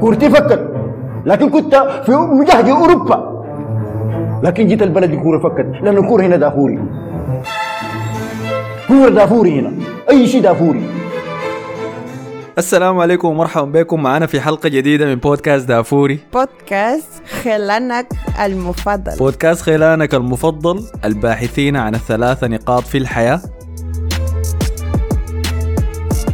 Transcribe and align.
كورتي 0.00 0.30
فكت 0.30 0.72
لكن 1.26 1.50
كنت 1.50 1.74
في 2.06 2.12
مجهد 2.12 2.68
أوروبا. 2.68 3.32
لكن 4.42 4.66
جيت 4.66 4.82
البلد 4.82 5.12
الكوره 5.12 5.38
فكت. 5.38 5.66
لأن 5.82 5.96
الكورة 5.96 6.22
هنا 6.22 6.36
دافوري. 6.36 6.78
كورة 8.88 9.08
دافوري 9.08 9.60
هنا. 9.60 9.72
أي 10.10 10.26
شيء 10.26 10.42
دافوري. 10.42 10.82
السلام 12.58 12.98
عليكم 12.98 13.28
ومرحبا 13.28 13.80
بكم. 13.80 14.02
معنا 14.02 14.26
في 14.26 14.40
حلقة 14.40 14.68
جديدة 14.68 15.06
من 15.06 15.14
بودكاست 15.14 15.68
دافوري. 15.68 16.18
بودكاست 16.32 17.22
خلانك 17.42 18.06
المفضل. 18.44 19.18
بودكاست 19.18 19.62
خيلانك 19.62 20.14
المفضل 20.14 20.82
الباحثين 21.04 21.76
عن 21.76 21.94
الثلاث 21.94 22.44
نقاط 22.44 22.82
في 22.82 22.98
الحياة. 22.98 23.40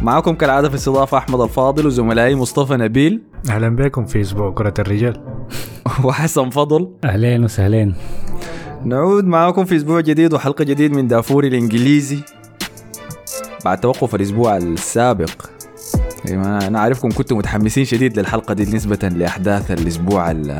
معكم 0.01 0.35
كالعادة 0.35 0.67
في 0.67 0.73
الاستضافة 0.73 1.17
أحمد 1.17 1.41
الفاضل 1.41 1.87
وزملائي 1.87 2.35
مصطفى 2.35 2.73
نبيل. 2.73 3.21
أهلا 3.49 3.75
بكم 3.75 4.05
في 4.05 4.21
أسبوع 4.21 4.51
كرة 4.51 4.73
الرجال. 4.79 5.23
وحسن 6.03 6.49
فضل. 6.49 6.89
أهلين 7.03 7.43
وسهلين. 7.43 7.95
نعود 8.85 9.25
معكم 9.25 9.65
في 9.65 9.75
أسبوع 9.75 9.99
جديد 10.01 10.33
وحلقة 10.33 10.63
جديد 10.63 10.91
من 10.95 11.07
دافوري 11.07 11.47
الإنجليزي. 11.47 12.19
بعد 13.65 13.79
توقف 13.79 14.15
الأسبوع 14.15 14.57
السابق. 14.57 15.45
أيوة، 16.27 16.67
أنا 16.67 16.79
عارفكم 16.79 17.11
كنتم 17.11 17.37
متحمسين 17.37 17.85
شديد 17.85 18.19
للحلقة 18.19 18.53
دي 18.53 18.75
نسبة 18.75 19.09
لأحداث 19.15 19.71
الأسبوع 19.71 20.31
ال- 20.31 20.59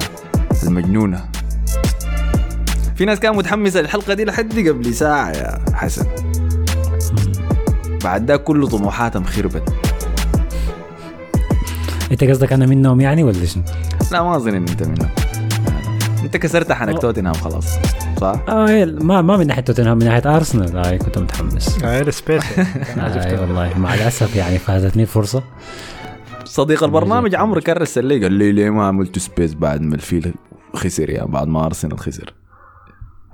المجنونة. 0.64 1.26
في 2.96 3.06
ناس 3.06 3.20
كانت 3.20 3.36
متحمسة 3.36 3.82
للحلقة 3.82 4.14
دي 4.14 4.26
لحد 4.26 4.68
قبل 4.68 4.94
ساعة 4.94 5.32
يا 5.32 5.60
حسن. 5.74 6.06
بعد 8.04 8.26
ده 8.26 8.38
كله 8.38 8.68
طموحاتهم 8.68 9.24
خربت 9.24 9.74
انت 12.12 12.24
قصدك 12.24 12.54
أنا 12.54 12.66
منهم 12.66 13.02
يعني 13.02 13.24
ولا 13.24 13.46
شنو؟ 13.46 13.64
لا 14.12 14.24
ما 14.24 14.36
أظن 14.36 14.56
إن 14.56 14.66
أنت 14.70 14.84
منهم 14.84 15.10
أنت 16.24 16.38
كسرت 16.38 16.72
حنك 16.72 17.00
توتنهام 17.02 17.34
خلاص 17.34 17.66
صح؟ 18.22 18.40
آه 18.50 18.86
ما 18.86 19.22
ما 19.22 19.38
من 19.38 19.48
ناحية 19.48 19.62
توتنهام 19.62 19.98
من 19.98 20.06
ناحية 20.06 20.36
أرسنال. 20.36 20.78
آه 20.78 20.98
كنت 20.98 21.18
متحمس. 21.18 21.84
آه 21.84 22.02
ال 22.02 22.09
space 22.09 22.44
آه 23.00 23.42
والله 23.42 23.78
مع 23.78 23.94
الأسف 23.94 24.36
يعني 24.36 24.58
فاتتني 24.58 25.06
فرصه 25.06 25.44
صديق 26.46 26.84
البرنامج 26.84 27.36
عمرو 27.36 27.62
كرس 27.62 27.98
لي 27.98 28.24
قال 28.24 28.32
لي 28.34 28.52
ليه 28.52 28.70
ما 28.70 28.86
عملت 28.88 29.20
space 29.20 29.54
بعد 29.54 29.82
ما 29.82 29.96
الفيل 29.96 30.34
خسر؟ 30.76 31.10
يعني 31.10 31.28
بعد 31.32 31.48
ما 31.48 31.66
أرسنال 31.66 32.00
خسر. 32.00 32.34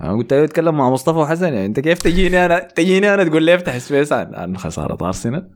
أنا 0.00 0.12
قلت 0.12 0.32
له 0.32 0.44
أتكلم 0.44 0.76
مع 0.76 0.90
مصطفى 0.90 1.18
وحسن 1.18 1.44
يعني 1.44 1.66
أنت 1.66 1.80
كيف 1.80 1.98
تجيني 1.98 2.46
أنا؟ 2.46 2.58
تجيني 2.58 3.14
أنا 3.14 3.24
تقول 3.24 3.42
لي 3.42 3.54
أفتح 3.54 3.78
space 3.78 4.12
عن, 4.12 4.34
عن 4.34 4.56
خسارة 4.56 5.06
ارسنال 5.06 5.48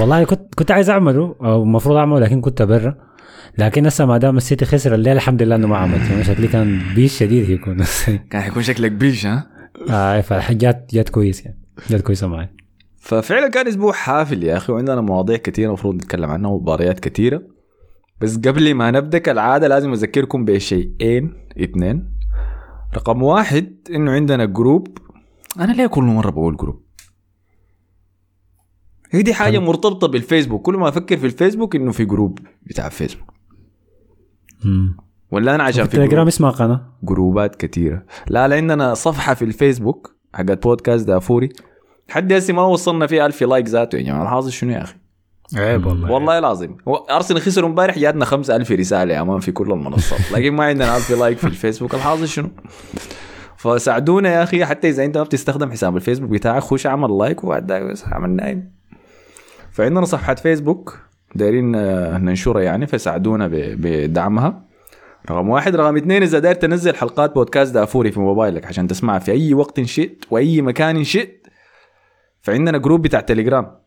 والله 0.00 0.24
كنت 0.24 0.54
كنت 0.54 0.70
عايز 0.70 0.90
أعمله 0.90 1.34
أو 1.40 1.62
المفروض 1.62 1.96
أعمله 1.96 2.20
لكن 2.20 2.40
كنت 2.40 2.62
برا 2.62 2.94
لكن 3.58 3.86
هسه 3.86 4.06
ما 4.06 4.18
دام 4.18 4.36
السيتي 4.36 4.64
خسر 4.64 4.94
الليلة 4.94 5.16
الحمد 5.16 5.42
لله 5.42 5.56
إنه 5.56 5.66
ما 5.66 5.76
عملت 5.76 6.10
يعني 6.10 6.24
شكلي 6.24 6.48
كان 6.48 6.80
بيش 6.94 7.18
شديد 7.18 7.48
يكون 7.48 7.84
كان 8.30 8.42
حيكون 8.42 8.62
شكلك 8.62 8.92
بيش 8.92 9.26
ها؟ 9.26 9.46
آه 9.90 10.20
فالحاجات 10.20 10.90
جات 10.92 11.08
كويس 11.08 11.44
يعني. 11.44 11.58
جات 11.90 12.00
كويسة 12.00 12.26
معي. 12.26 12.48
ففعلا 12.98 13.48
كان 13.48 13.66
أسبوع 13.68 13.92
حافل 13.92 14.42
يا 14.42 14.56
أخي 14.56 14.72
وعندنا 14.72 15.00
مواضيع 15.00 15.36
كثيره 15.36 15.68
المفروض 15.68 15.94
نتكلم 15.94 16.30
عنها 16.30 16.50
ومباريات 16.50 17.00
كثيره 17.00 17.42
بس 18.20 18.36
قبل 18.36 18.74
ما 18.74 18.90
نبدأ 18.90 19.18
كالعادة 19.18 19.68
لازم 19.68 19.92
أذكركم 19.92 20.44
بشيئين 20.44 21.32
اثنين. 21.62 22.17
رقم 22.94 23.22
واحد 23.22 23.76
إنه 23.90 24.12
عندنا 24.12 24.44
group 24.44 24.98
أنا 25.58 25.72
ليه 25.72 25.86
كل 25.86 26.04
مرة 26.04 26.30
بقول 26.30 26.56
group 26.56 26.82
هي 29.10 29.22
دي 29.22 29.34
حاجة 29.34 29.58
مرتبطة 29.58 30.06
بالفيسبوك. 30.08 30.62
كل 30.62 30.76
ما 30.76 30.88
أفكر 30.88 31.16
في 31.16 31.26
الفيسبوك 31.26 31.76
إنه 31.76 31.92
في 31.92 32.04
group 32.04 32.38
بتاع 32.62 32.88
فيسبوك. 32.88 33.34
مم. 34.64 34.96
ولا 35.30 35.54
أنا 35.54 35.62
عشان 35.62 35.84
في 35.84 35.88
التليجرام 35.88 36.10
group 36.14 36.28
اسمها 36.28 36.50
قناة. 36.50 36.92
جروبات 37.02 37.56
كثيره 37.56 38.04
لا 38.26 38.48
لا 38.48 38.56
عندنا 38.56 38.94
صفحة 38.94 39.34
في 39.34 39.44
الفيسبوك 39.44 40.16
حقت 40.34 40.62
بودكاست 40.62 41.06
دافوري. 41.06 41.48
حد 42.08 42.32
هسه 42.32 42.54
ما 42.54 42.62
وصلنا 42.62 43.06
فيها 43.06 43.26
ألف 43.26 43.42
like 43.42 43.66
ذاته. 43.68 43.96
يا 43.96 44.02
جماعة 44.02 44.22
الحاصل 44.22 44.52
شنو 44.52 44.70
يا 44.70 44.82
أخي؟ 44.82 44.97
عيب 45.56 45.86
والله. 45.86 46.10
والله 46.10 46.38
العظيم. 46.38 46.76
أرسنال 47.10 47.40
خسر 47.40 47.66
امبارح 47.66 47.98
جاتنا 47.98 48.24
5000 48.24 48.72
رسالة 48.72 49.14
يا 49.14 49.22
man 49.22 49.40
في 49.40 49.52
كل 49.52 49.72
المنصات. 49.72 50.20
لكن 50.34 50.50
ما 50.52 50.64
عندنا 50.64 50.96
1000 50.96 51.10
like 51.10 51.38
في 51.38 51.46
الفيسبوك. 51.46 51.94
الحاصل 51.94 52.28
شنو؟ 52.28 52.48
فساعدونا 53.56 54.28
يا 54.28 54.42
أخي 54.42 54.64
حتى 54.64 54.88
إذا 54.88 55.04
أنت 55.04 55.18
ما 55.18 55.22
بتستخدم 55.22 55.70
حساب 55.70 55.96
الفيسبوك 55.96 56.30
بتاعك 56.30 56.62
خش 56.62 56.86
اعمل 56.86 57.18
like 57.18 57.44
وبعد 57.44 57.72
بس 57.72 58.04
اعمل 58.04 58.30
نايم. 58.30 58.72
فعندنا 59.70 60.04
صفحه 60.04 60.34
فيسبوك 60.34 60.98
دايرين 61.34 61.74
آه، 61.74 62.18
ننشرها 62.18 62.62
يعني 62.62 62.86
فساعدونا 62.86 63.48
بدعمها. 63.52 64.64
رقم 65.30 65.48
واحد. 65.48 65.76
رقم 65.76 65.96
اثنين 65.96 66.22
إذا 66.22 66.38
داير 66.38 66.54
تنزل 66.54 66.94
حلقات 66.94 67.34
بودكاست 67.34 67.74
دافوري 67.74 68.12
في 68.12 68.20
موبايلك 68.20 68.66
عشان 68.66 68.86
تسمعها 68.86 69.18
في 69.18 69.32
أي 69.32 69.54
وقت 69.54 69.80
شئت 69.80 70.24
وأي 70.30 70.62
مكان 70.62 71.04
شئت 71.04 71.46
فعندنا 72.40 72.78
group 72.78 73.02
بتاع 73.02 73.20
تليجرام 73.20 73.77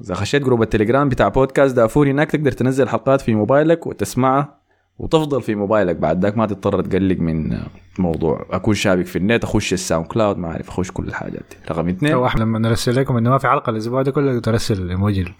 اذا 0.00 0.14
خشيت 0.14 0.42
group 0.42 0.62
التليجرام 0.62 1.08
بتاع 1.08 1.28
بودكاست 1.28 1.76
دافوري 1.76 2.10
هناك 2.10 2.30
تقدر 2.30 2.52
تنزل 2.52 2.88
حلقات 2.88 3.20
في 3.20 3.34
موبايلك 3.34 3.86
وتسمعها 3.86 4.64
وتفضل 4.98 5.42
في 5.42 5.54
موبايلك. 5.54 5.96
بعد 5.96 6.22
ذاك 6.22 6.36
ما 6.36 6.46
تضطر 6.46 6.82
تقلق 6.82 7.18
من 7.18 7.58
موضوع. 7.98 8.46
أكون 8.50 8.74
شابك 8.74 9.06
في 9.06 9.16
النت 9.16 9.44
أخش 9.44 9.72
الساوند 9.72 10.06
كلاود 10.06 10.38
ما 10.38 10.48
أعرف 10.48 10.68
أخش 10.68 10.90
كل 10.90 11.04
الحاجات 11.04 11.42
دي. 11.50 11.56
رقم 11.70 11.88
اثنين. 11.88 12.12
لما 12.36 12.58
نرسل 12.58 12.96
لكم 12.96 13.16
إنه 13.16 13.30
ما 13.30 13.38
في 13.38 13.48
حلقة 13.48 13.70
الأسبوع 13.70 14.02
ده 14.02 14.10
كله 14.10 14.40
ترسل 14.40 14.82
الايموجي 14.82 15.24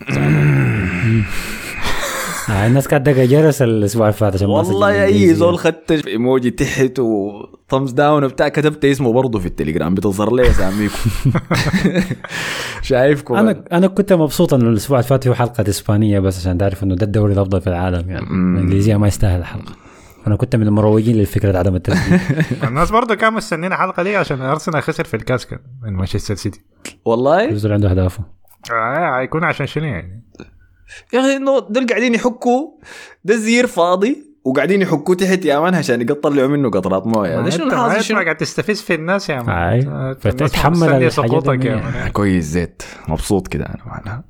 الناس 2.49 2.89
كانت 2.89 3.07
دقة 3.07 3.25
جرس 3.25 3.63
الأسبوع 3.63 4.07
اللي 4.07 4.19
فات 4.19 4.35
عشان 4.35 4.49
والله 4.49 4.93
سجل 4.93 5.03
أي. 5.03 5.35
زول 5.35 5.59
خدت 5.59 6.07
ايموجي 6.07 6.51
تحت 6.51 6.99
و 6.99 7.12
thumbs 7.12 7.93
down 7.93 8.25
وبتاع 8.25 8.49
كتبت 8.49 8.85
اسمه 8.85 9.13
برضه 9.13 9.39
في 9.39 9.47
التليجرام. 9.47 9.95
بتظهر 9.95 10.35
لي 10.35 10.51
اساميكم 10.51 10.95
شايفكم. 12.83 13.35
أنا 13.35 13.65
أنا 13.73 13.87
كنت 13.87 14.13
مبسوط 14.13 14.55
إنه 14.55 14.69
الأسبوع 14.69 14.99
اللي 14.99 15.09
فات 15.09 15.25
فيه 15.25 15.35
حلقة 15.35 15.65
إسبانية 15.69 16.19
بس 16.21 16.39
عشان 16.41 16.59
تعرف 16.59 16.83
إنه 16.83 16.95
ده 16.95 17.07
الدوري 17.07 17.33
الأفضل 17.33 17.61
في 17.61 17.67
العالم 17.67 18.11
يعني. 18.11 18.27
الإنجليزية 18.27 18.97
ما 18.97 19.07
يستاهل 19.09 19.41
الحلقة. 19.41 19.73
أنا 20.27 20.37
كنت 20.37 20.57
من 20.57 20.67
المروجين 20.67 21.23
لفكره 21.23 21.59
عدم 21.59 21.75
التسجيل 21.75 22.21
الناس 22.69 22.91
برضه 22.91 23.15
كانوا 23.15 23.37
مستنيين 23.37 23.73
الحلقة 23.73 24.03
دي 24.03 24.17
عشان 24.17 24.41
أرسنال 24.43 24.83
خسر 24.83 25.05
في 25.05 25.15
الكاس 25.15 25.47
كان 25.47 25.59
من 25.83 25.93
مانشستر 25.93 26.35
سيتي. 26.35 26.61
والله؟ 27.05 27.43
يفضل 27.43 27.73
عنده 27.73 27.91
اهدافه 27.91 28.25
آه 28.73 29.21
هيكون 29.21 29.45
عشان 29.45 29.67
شنو 29.67 29.85
يعني؟ 29.85 30.25
يا 31.13 31.21
أخي 31.21 31.37
إنه 31.37 31.59
دول 31.59 31.87
قاعدين 31.87 32.15
يحكوا 32.15 32.71
ده 33.25 33.35
الزير 33.35 33.67
فاضي 33.67 34.35
وقاعدين 34.45 34.83
يحكوا 34.83 35.15
تحت 35.15 35.45
يا 35.45 35.59
مان 35.59 35.75
عشان 35.75 36.01
يطلعوا 36.01 36.49
منه 36.49 36.71
قطرات 36.71 37.07
موية. 37.07 37.41
ده 37.41 37.51
شنو 37.51 37.65
أنت 37.65 38.01
شنو؟ 38.01 38.21
قاعد 38.21 38.37
تستفز 38.37 38.81
في 38.81 38.95
الناس 38.95 39.31
يا 39.31 39.43
مان. 39.43 40.15
فتتحمل 40.15 41.13
سقوطك 41.13 41.65
يا. 41.65 41.77
مان. 41.77 42.09
كويس 42.09 42.45
زيت. 42.45 42.83
مبسوط 43.09 43.49
كده 43.49 43.65
أنا 43.65 43.85
معناها 43.87 44.25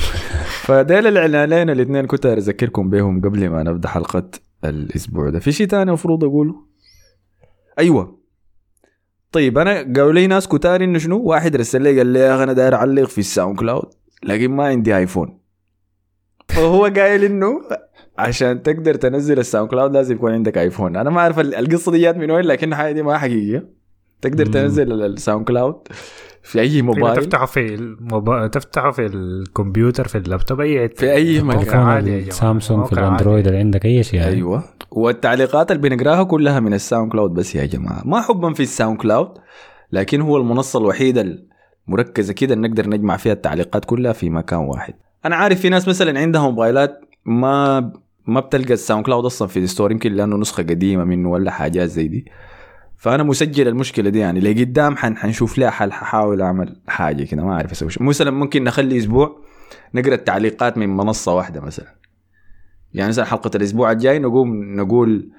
فديل 0.66 1.06
الإعلانين 1.06 1.70
الاثنين 1.70 2.06
كنت 2.06 2.26
أذكركم 2.26 2.90
بهم 2.90 3.20
قبل 3.20 3.48
ما 3.48 3.62
نبدأ 3.62 3.88
حلقة 3.88 4.30
الأسبوع 4.64 5.30
ده. 5.30 5.38
في 5.38 5.52
شيء 5.52 5.66
ثاني 5.66 5.82
المفروض 5.82 6.24
أقوله؟ 6.24 6.54
أيوه. 7.78 8.20
طيب 9.32 9.58
أنا 9.58 9.74
قالوا 9.74 10.12
لي 10.12 10.26
ناس 10.26 10.48
كتار 10.48 10.84
إنه 10.84 10.98
شنو؟ 10.98 11.22
واحد 11.22 11.56
رسل 11.56 11.82
لي 11.82 11.98
قال 11.98 12.06
لي 12.06 12.18
يا 12.18 12.34
أخي 12.34 12.42
أنا 12.42 12.52
داير 12.52 12.74
أعلق 12.74 13.08
في 13.08 13.18
الساوند 13.18 13.58
كلاود 13.58 13.88
لكن 14.22 14.50
ما 14.50 14.64
عندي 14.64 14.96
ايفون 14.96 15.39
فهو 16.60 16.84
قايل 16.84 17.24
إنه 17.24 17.60
عشان 18.18 18.62
تقدر 18.62 18.94
تنزل 18.94 19.38
الساوند 19.38 19.70
كلاود 19.70 19.92
لازم 19.92 20.14
يكون 20.14 20.32
عندك 20.32 20.58
آيفون 20.58 20.96
أنا 20.96 21.10
ما 21.10 21.20
أعرف 21.20 21.38
ال- 21.40 21.54
القصة 21.54 21.92
دي 21.92 21.98
جات 22.00 22.16
من 22.16 22.30
وين 22.30 22.44
لكن 22.44 22.68
الحاجة 22.68 22.92
دي 22.92 23.02
ما 23.02 23.18
حقيقية 23.18 23.68
تقدر. 24.22 24.46
تنزل 24.46 24.92
ال- 24.92 25.02
الساوند 25.12 25.44
كلاود 25.46 25.74
في 26.42 26.60
أي 26.60 26.82
موبايل 26.82 27.16
تفتحه 27.16 27.46
في 27.46 27.74
الموبا... 27.74 28.46
تفتحه 28.46 28.90
في 28.90 29.06
الكمبيوتر 29.06 30.08
في 30.08 30.18
اللابتوب 30.18 30.60
أي 30.60 30.88
في 30.88 31.12
أي 31.12 31.42
مكان. 31.42 32.08
السامسونج 32.08 32.86
في 32.86 32.92
الأندرويد. 32.92 33.46
اللي 33.46 33.58
عندك 33.58 33.84
أي 33.84 34.02
شيء 34.02 34.20
يعني. 34.20 34.34
أيوه 34.34 34.64
والتعليقات 34.90 35.70
اللي 35.72 35.88
بنقراها 35.88 36.22
كلها 36.24 36.60
من 36.60 36.74
الساوند 36.74 37.12
كلاود 37.12 37.30
بس 37.34 37.54
يا 37.54 37.64
جماعة 37.66 38.02
ما 38.04 38.20
حبا 38.20 38.52
في 38.52 38.62
الساوند 38.62 38.98
كلاود 38.98 39.28
لكن 39.92 40.20
هو 40.20 40.36
المنصة 40.36 40.78
الوحيدة 40.78 41.38
المركزة 41.88 42.32
كده 42.32 42.54
نقدر 42.54 42.88
نجمع 42.88 43.16
فيها 43.16 43.32
التعليقات 43.32 43.84
كلها 43.84 44.12
في 44.12 44.30
مكان 44.30 44.58
واحد 44.58 44.94
أنا 45.24 45.36
عارف 45.36 45.60
في 45.60 45.68
ناس 45.68 45.88
مثلا 45.88 46.20
عندها 46.20 46.42
موبايلات 46.42 47.00
ما 47.24 47.80
ما 48.26 48.40
بتلقى 48.40 48.72
الساوند 48.74 49.06
كلاود 49.06 49.24
أصلا 49.24 49.48
في 49.48 49.58
ال 49.58 49.64
store 49.64 49.92
يمكن 49.92 50.12
لأنه 50.12 50.36
نسخة 50.36 50.62
قديمة 50.62 51.04
منه 51.04 51.30
ولا 51.30 51.50
حاجات 51.50 51.88
زي 51.88 52.08
دي. 52.08 52.26
فأنا 52.96 53.22
مسجل 53.22 53.68
المشكلة 53.68 54.10
دي 54.10 54.18
يعني 54.18 54.40
لقدام 54.40 54.96
حن 54.96 55.16
حنشوف 55.16 55.58
لها 55.58 55.70
حل 55.70 55.92
ححاول 55.92 56.42
أعمل 56.42 56.76
حاجة 56.88 57.24
كده 57.24 57.44
ما 57.44 57.52
أعرف 57.52 57.70
أسوي. 57.70 57.90
مثلا 58.00 58.30
ممكن 58.30 58.64
نخلي 58.64 58.98
أسبوع 58.98 59.40
نقرأ 59.94 60.14
التعليقات 60.14 60.78
من 60.78 60.96
منصة 60.96 61.34
واحدة 61.34 61.60
مثلا. 61.60 61.94
يعني 62.94 63.08
مثلا 63.08 63.24
حلقة 63.24 63.50
الأسبوع 63.54 63.92
الجاي 63.92 64.18
نقوم 64.18 64.74
نقول 64.76 65.30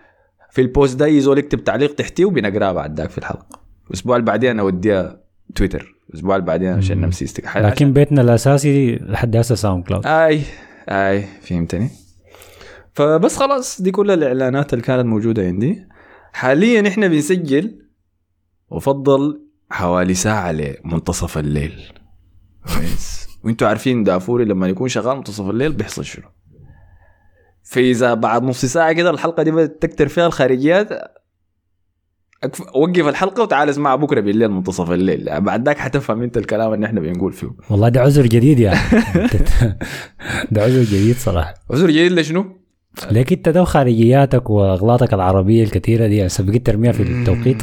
في 0.51 0.61
ال 0.61 0.69
post 0.69 0.99
ده 0.99 1.07
يزول 1.07 1.37
يكتب 1.37 1.63
تعليق 1.63 1.95
تحتيه 1.95 2.25
وبنقرأه 2.25 2.71
بعد 2.71 2.99
ذاك 2.99 3.09
في 3.09 3.17
الحلقة. 3.17 3.59
الأسبوع 3.87 4.15
اللي 4.15 4.25
بعدين 4.25 4.59
اوديها 4.59 5.21
تويتر 5.55 5.95
الأسبوع 6.11 6.35
اللي 6.35 6.47
بعدين 6.47 6.73
عشان 6.73 7.01
نمسي 7.01 7.25
stick 7.25 7.57
لكن 7.57 7.93
بيتنا 7.93 8.21
الأساسي 8.21 8.95
لحد 8.95 9.35
هسه 9.35 9.55
ساوند 9.55 9.83
كلاود. 9.83 10.05
أي 10.05 10.41
أي 10.89 11.25
فهمتني. 11.41 11.89
فبس 12.93 13.37
خلاص 13.37 13.81
دي 13.81 13.91
كل 13.91 14.11
الإعلانات 14.11 14.73
اللي 14.73 14.83
كانت 14.85 15.05
موجودة 15.05 15.43
عندي. 15.43 15.87
حاليا 16.33 16.87
إحنا 16.87 17.07
بنسجل 17.07 17.81
وفضل 18.69 19.41
حوالي 19.69 20.13
ساعة 20.13 20.51
لمنتصف 20.51 21.37
الليل. 21.37 21.93
كويس 22.75 23.27
وإنتوا 23.43 23.67
عارفين 23.67 24.03
دافوري 24.03 24.45
لما 24.45 24.67
يكون 24.67 24.87
شغال 24.87 25.17
منتصف 25.17 25.49
الليل 25.49 25.73
بيحصل 25.73 26.05
شنو؟ 26.05 26.25
فإذا 27.63 28.13
بعد 28.13 28.43
نص 28.43 28.65
ساعة 28.65 28.93
كده 28.93 29.09
الحلقة 29.09 29.43
دي 29.43 29.51
بدأت 29.51 29.81
تكتر 29.81 30.07
فيها 30.07 30.27
الخارجيات 30.27 30.89
وقف 32.75 33.07
الحلقة 33.07 33.43
وتعال 33.43 33.69
اسمعها 33.69 33.95
بكرة 33.95 34.21
بالليل 34.21 34.49
منتصف 34.49 34.91
الليل. 34.91 35.41
بعد 35.41 35.65
ذاك 35.65 35.77
حتفهم 35.77 36.21
أنت 36.21 36.37
الكلام 36.37 36.73
اللي 36.73 36.85
إحنا 36.85 36.99
بنقول 36.99 37.33
فيه. 37.33 37.47
والله 37.69 37.89
ده 37.89 38.01
عذر 38.01 38.25
جديد 38.25 38.59
يعني 38.59 38.79
ده 40.51 40.61
عذر 40.63 40.83
جديد 40.83 41.15
صراحة. 41.15 41.53
عذر 41.71 41.87
جديد 41.89 42.11
لشنو؟ 42.11 42.45
ليك 43.11 43.33
أنت 43.33 43.49
ده 43.49 43.63
خارجياتك 43.63 44.49
وأغلاطك 44.49 45.13
العربية 45.13 45.63
الكثيرة 45.63 46.07
دي 46.07 46.27
بقيت 46.39 46.65
ترميها 46.65 46.91
في 46.91 47.03
التوقيت. 47.03 47.61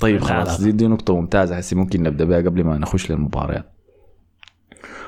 طيب 0.00 0.16
لا، 0.20 0.24
خلاص 0.24 0.60
لا. 0.60 0.66
دي, 0.66 0.72
دي 0.72 0.86
نقطة 0.86 1.16
ممتازة. 1.16 1.56
هسي 1.56 1.74
ممكن 1.76 2.02
نبدأ 2.02 2.24
بها 2.24 2.38
قبل 2.38 2.64
ما 2.64 2.78
نخش 2.78 3.10
للمباريات 3.10 3.72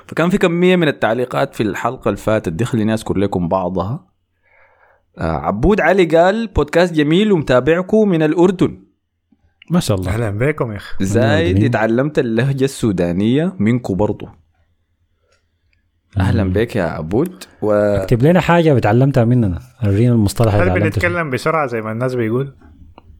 فكان 0.06 0.30
في 0.30 0.38
كمية 0.38 0.76
من 0.76 0.88
التعليقات 0.88 1.54
في 1.54 1.62
الحلقة 1.62 2.08
اللي 2.08 2.16
فاتت 2.16 2.48
دي 2.52 2.64
خليني 2.64 2.94
أذكر 2.94 3.18
لكم 3.18 3.48
بعضها. 3.48 4.13
عبود 5.18 5.80
علي 5.80 6.04
قال 6.04 6.46
بودكاست 6.46 6.94
جميل 6.94 7.32
ومتابعكم 7.32 8.08
من 8.08 8.22
الأردن. 8.22 8.84
ما 9.70 9.80
شاء 9.80 9.96
الله. 9.96 10.10
أهلا 10.10 10.30
بكم 10.30 10.72
يا 10.72 10.76
أخي. 10.76 11.04
زايد. 11.04 11.64
اتعلمت 11.64 12.18
اللهجة 12.18 12.64
السودانية 12.64 13.52
منكم 13.58 13.94
برضو. 13.94 14.26
أهلا 16.18 16.44
بك 16.44 16.76
يا 16.76 16.82
عبود. 16.82 17.44
و 17.62 17.72
اكتب 17.72 18.22
لنا 18.22 18.40
حاجة 18.40 18.72
بتعلمتها 18.72 19.24
مننا. 19.24 19.58
ورينا 19.84 20.12
المصطلح 20.12 20.54
هل 20.54 20.68
اللي. 20.68 20.80
بنتكلم 20.80 21.30
بسرعة 21.30 21.66
زي 21.66 21.80
ما 21.80 21.92
الناس 21.92 22.14
بيقول؟ 22.14 22.54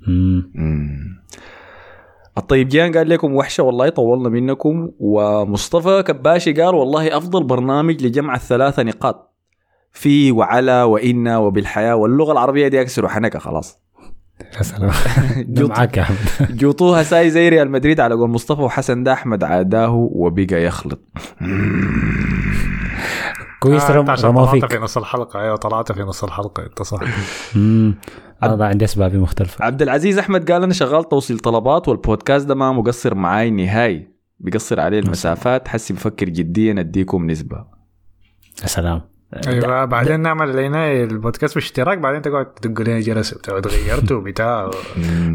مم. 0.09 0.53
مم. 0.55 1.25
الطيب 2.39 2.69
جيان 2.69 2.93
قال 2.93 3.09
لكم 3.09 3.35
وحشة 3.35 3.63
والله 3.63 3.89
طولنا 3.89 4.29
منكم. 4.29 4.91
ومصطفى 4.99 6.03
كباشي 6.03 6.53
قال 6.53 6.75
والله 6.75 7.17
أفضل 7.17 7.45
برنامج 7.45 8.07
لجمع 8.07 8.35
الثلاثة 8.35 8.83
نقاط. 8.83 9.34
في 9.95 10.33
وعلى 10.33 10.83
وإن 10.83 11.29
وبالحياة 11.29 11.95
واللغة 11.97 12.33
العربية 12.33 12.69
دي 12.69 12.81
أكسر 12.81 13.09
حنكه 13.09 13.39
خلاص. 13.39 13.85
يا 14.57 14.63
سلام. 14.63 14.91
معاك 15.69 15.97
يا 15.97 16.03
أحمد. 16.03 16.57
جوطوها 16.57 17.03
ساي 17.03 17.31
زي 17.31 17.49
ريال 17.49 17.71
مدريد 17.71 18.01
على 18.01 18.15
قول 18.15 18.31
مصطفى 18.31 18.63
وحسن 18.63 19.03
ده 19.03 19.13
أحمد 19.13 19.45
عاداه 19.45 19.91
وبقى 20.13 20.65
يخلط. 20.65 21.01
كويس 23.61 23.83
آه، 23.83 23.95
رم 23.97 24.15
طلعت 24.15 24.73
في 24.73 24.79
نص 24.79 24.97
الحلقة. 24.99 25.41
أيوه 25.41 25.57
طلعت 25.57 25.93
في 25.93 26.03
نص 26.03 26.25
الحلقة 26.25 26.63
أنت 26.63 26.83
صح. 26.83 27.01
أنا 28.43 28.67
عندي 28.67 28.85
اسبابي 28.85 29.19
مختلفة. 29.19 29.65
عبد 29.65 29.83
العزيز 29.83 30.19
أحمد 30.19 30.51
قال 30.51 30.63
أنا 30.63 30.73
شغال 30.73 31.09
توصيل 31.09 31.39
طلبات 31.39 31.89
والبودكاست 31.89 32.47
ده 32.47 32.55
ما 32.55 32.73
مقصر 32.73 33.15
معاي 33.15 33.51
نهائي. 33.51 34.09
بيقصر 34.41 34.81
عليه 34.81 34.99
المسافات 34.99 35.69
حسي 35.69 35.95
بفكر 35.95 36.29
جديا 36.29 36.81
أديكم 36.81 37.31
نسبة. 37.31 37.65
يا 38.63 38.67
سلام. 38.67 39.14
أيوه 39.47 39.85
بعدين 39.85 40.21
نعمل 40.21 40.57
لنا 40.57 40.93
البودكاست 40.93 41.55
باشتراك 41.55 41.99
بعدين 41.99 42.23
تقعد 42.23 42.55
تدق 42.55 42.81
لنا 42.81 43.01
جرس 43.01 43.35
بتاع 43.35 43.55
غيرته 43.55 44.21
بتاع 44.21 44.71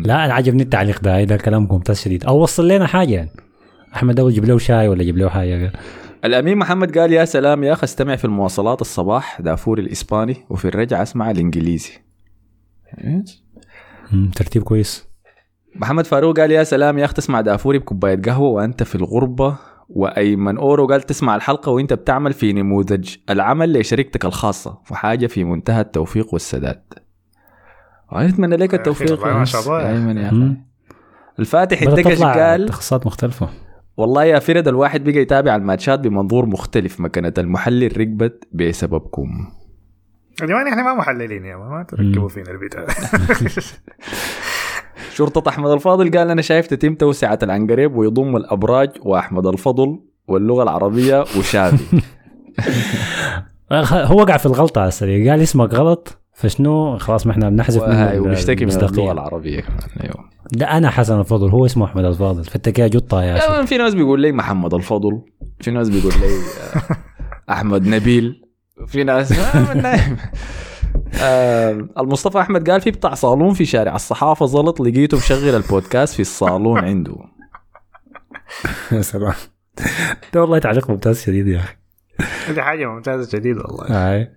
لا 0.06 0.26
أنا 0.26 0.34
عجبني 0.34 0.64
التعليق 0.64 1.02
ده 1.02 1.24
ده 1.24 1.38
كلام 1.38 1.68
ممتاز 1.72 2.00
شديد. 2.00 2.26
أو 2.26 2.42
وصل 2.42 2.68
لنا 2.68 2.88
حاجة 2.88 3.14
يعني. 3.14 3.30
أحمد 3.96 4.16
ده 4.16 4.30
جيب 4.30 4.46
له 4.46 4.58
شاي 4.58 4.88
ولا 4.88 5.04
جيب 5.04 5.18
له 5.18 5.30
حاجة؟ 5.30 5.72
الأمين 6.26 6.58
محمد 6.58 6.98
قال 6.98 7.14
يا 7.14 7.26
سلام 7.26 7.64
يا 7.64 7.74
أخي 7.74 7.84
استمع 7.84 8.16
في 8.16 8.26
المواصلات 8.26 8.82
الصباح 8.82 9.42
دافور 9.42 9.80
الإسباني 9.80 10.38
وفي 10.50 10.66
الرجعة 10.66 11.02
أسمع 11.02 11.32
الإنجليزي. 11.32 11.92
ترتيب 14.36 14.64
كويس. 14.64 15.08
محمد 15.76 16.06
فاروق 16.06 16.40
قال 16.40 16.52
يا 16.52 16.64
سلام 16.64 16.98
يا 16.98 17.06
أخي 17.06 17.14
تسمع 17.14 17.42
دافوري 17.42 17.80
بكوباية 17.80 18.22
قهوة 18.22 18.50
وأنت 18.50 18.84
في 18.84 18.96
الغربة. 18.96 19.58
وأيمن 19.90 20.58
أورو 20.58 20.88
قال 20.88 21.02
تسمع 21.02 21.36
الحلقة 21.36 21.72
وإنت 21.72 21.94
بتعمل 21.94 22.34
في 22.34 22.54
نموذج 22.54 23.16
العمل 23.30 23.80
لشركتك 23.80 24.26
الخاصة 24.26 24.80
وحاجة 24.92 25.28
في 25.28 25.44
منتهى 25.44 25.82
التوفيق 25.82 26.34
والسداد. 26.34 26.84
ونتمنى 28.12 28.56
لك 28.56 28.68
أخي 28.70 28.78
التوفيق 28.78 29.26
ما 29.26 29.46
شاء 29.46 29.62
الله. 29.62 29.82
يا 29.82 29.92
أيمن 29.92 30.18
يا 30.18 30.28
أخي. 30.28 30.36
مم. 30.36 30.66
الفاتح 31.40 31.84
تطلع 31.84 32.34
قال 32.34 32.66
تخصصات 32.66 33.06
مختلفة. 33.06 33.50
والله 33.98 34.24
يا 34.24 34.40
فرد 34.40 34.68
الواحد 34.68 35.04
بقى 35.04 35.18
يتابع 35.18 35.56
الماتشات 35.56 36.00
بمنظور 36.00 36.46
مختلف 36.46 37.00
مكنة 37.00 37.34
المحلل 37.38 37.98
ركبت 37.98 38.48
بسببكم. 38.52 39.48
يا 40.42 40.46
جماعة 40.46 40.70
إحنا 40.70 40.84
ما 40.84 40.94
محللين 40.94 41.46
يا 41.46 41.58
ما 41.58 41.86
تركبوا 41.90 42.30
فينا 42.30 42.52
البتاع 42.52 42.86
شرطة 45.14 45.50
أحمد 45.50 45.72
الفاضل 45.72 46.18
قال 46.18 46.30
أنا 46.30 46.42
شايف 46.42 46.68
تتم 46.68 46.96
توسعة 46.96 47.40
العنقريب 47.44 47.96
ويضم 47.96 48.38
الأبراج 48.38 48.90
وأحمد 49.02 49.48
الفضل 49.48 50.00
واللغة 50.28 50.64
العربية 50.64 51.26
وشافي. 51.40 52.02
هو 53.72 54.22
وقع 54.22 54.38
في 54.38 54.46
الغلطة 54.46 54.80
على 54.80 54.88
السريع 54.88 55.32
قال 55.32 55.42
اسمك 55.42 55.74
غلط 55.74 56.18
فشنو؟ 56.34 56.98
خلاص 56.98 57.28
ما 57.28 57.32
إحنا 57.32 57.50
بنحذف 57.50 57.84
منه 57.84 58.22
وبيشتكي 58.22 58.66
من. 58.66 58.72
اللغة 58.72 59.12
العربية 59.12 59.62
كمان 59.62 59.80
أيوه. 60.04 60.30
ده 60.52 60.66
أنا 60.66 60.90
حسن 60.90 61.20
الفضل 61.20 61.50
هو 61.50 61.66
اسمه 61.66 61.86
أحمد 61.86 62.06
الفاضل. 62.06 62.44
فأنت 62.44 62.70
كده 62.70 62.88
جطة 62.88 63.24
يا 63.24 63.38
أخي. 63.38 63.48
كمان 63.48 63.66
في 63.66 63.78
ناس 63.78 63.94
بيقول 63.94 64.22
لي 64.22 64.32
محمد 64.32 64.74
الفضل 64.74 65.22
في 65.62 65.72
ناس 65.72 65.90
بيقول 65.90 66.14
لي 66.14 66.28
آه، 66.28 67.54
أحمد 67.54 67.88
نبيل 67.88 68.42
في 68.88 69.04
ناس 69.04 69.34
المصطفى 72.00 72.40
أحمد 72.40 72.70
قال 72.70 72.82
في 72.82 72.92
بتاع 72.92 73.14
صالون 73.14 73.54
في 73.54 73.66
شارع 73.66 73.96
الصحافة 73.96 74.46
زلط 74.46 74.82
لقيته 74.82 75.18
مشغل 75.18 75.56
البودكاست 75.56 76.14
في 76.14 76.20
الصالون 76.20 76.78
عنده. 76.80 77.16
يا 78.92 79.02
سلام. 79.02 79.34
ده 80.34 80.42
والله 80.42 80.60
تعليق 80.60 80.90
ممتاز 80.90 81.22
شديد 81.22 81.48
يا 81.48 81.60
أخي. 81.60 81.76
دي 82.54 82.62
حاجة 82.62 82.86
ممتازة 82.86 83.38
جديد 83.40 83.58
والله. 83.58 83.86
هاي. 83.90 84.32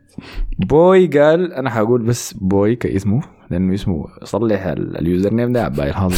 بوي 0.58 1.06
قال 1.06 1.52
أنا 1.52 1.70
حقول 1.70 2.02
بس 2.02 2.32
بوي 2.32 2.76
كاسمه 2.76 3.22
لأنه 3.50 3.74
اسمه 3.74 4.06
صلح 4.24 4.66
ال- 4.66 4.96
اليوزر 4.98 5.34
نيم 5.34 5.52
ده 5.52 5.64
عباي 5.64 5.88
الحظ 5.90 6.14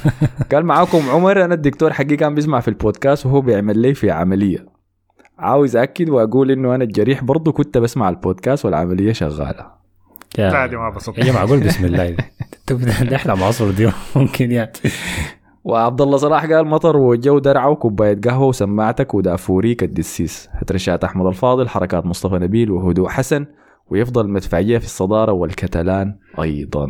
قال 0.52 0.66
معاكم 0.66 1.10
عمر 1.10 1.44
أنا 1.44 1.54
الدكتور 1.54 1.92
حقي 1.92 2.16
كان 2.16 2.34
بيسمع 2.34 2.60
في 2.60 2.68
البودكاست 2.68 3.26
وهو 3.26 3.40
بيعمل 3.40 3.78
لي 3.78 3.94
في 3.94 4.10
عملية. 4.10 4.66
عاوز 5.38 5.76
أكد 5.76 6.08
وأقول 6.10 6.50
إنه 6.50 6.74
أنا 6.74 6.84
الجريح 6.84 7.24
برضه 7.24 7.52
كنت 7.52 7.78
بسمع 7.78 8.08
البودكاست 8.08 8.64
والعملية 8.64 9.12
شغالة. 9.12 9.83
لا 10.38 10.66
دي 10.66 10.76
ما 10.76 10.90
بسط 10.90 11.18
يا 11.18 11.24
جماعة 11.24 11.48
قول 11.48 11.60
بسم 11.60 11.84
الله. 11.84 12.16
إحنا 13.14 13.34
معصر 13.34 13.70
دي 13.70 13.90
ممكن 14.16 14.52
يعني. 14.52 14.72
وعبد 15.64 16.00
الله 16.00 16.16
صلاح 16.16 16.46
قال 16.46 16.66
مطر 16.66 16.96
وجو 16.96 17.38
درعة 17.38 17.70
وكوباية 17.70 18.20
قهوة 18.20 18.46
وسماعتك 18.46 19.14
ودافوريك 19.14 19.82
الدسيس. 19.82 20.48
هترشات 20.52 21.04
أحمد 21.04 21.26
الفاضل 21.26 21.68
حركات 21.68 22.06
مصطفى 22.06 22.34
نبيل 22.34 22.70
وهدوء 22.70 23.08
حسن 23.08 23.46
ويفضل 23.90 24.24
المدفعيه 24.24 24.78
في 24.78 24.84
الصدارة 24.84 25.32
والكتلان 25.32 26.16
أيضا. 26.40 26.88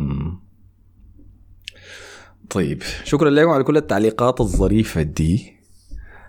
طيب 2.49 2.81
شكرا 3.03 3.29
لكم 3.29 3.49
على 3.49 3.63
كل 3.63 3.77
التعليقات 3.77 4.41
الظريفة 4.41 5.01
دي. 5.01 5.55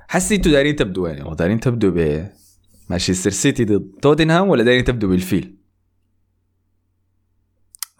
حسي 0.08 0.35
أنتوا 0.35 0.52
دايرين 0.52 0.76
تبدوا 0.76 1.08
يعني 1.08 1.35
دايرين 1.35 1.61
تبدوا 1.61 1.90
ب 1.90 2.26
مانشستر 2.90 3.30
سيتي 3.30 3.64
ضد 3.64 3.90
توتنهام 4.02 4.49
ولا 4.49 4.62
دايرين 4.64 4.85
تبدوا 4.85 5.08
بالفيل؟ 5.08 5.55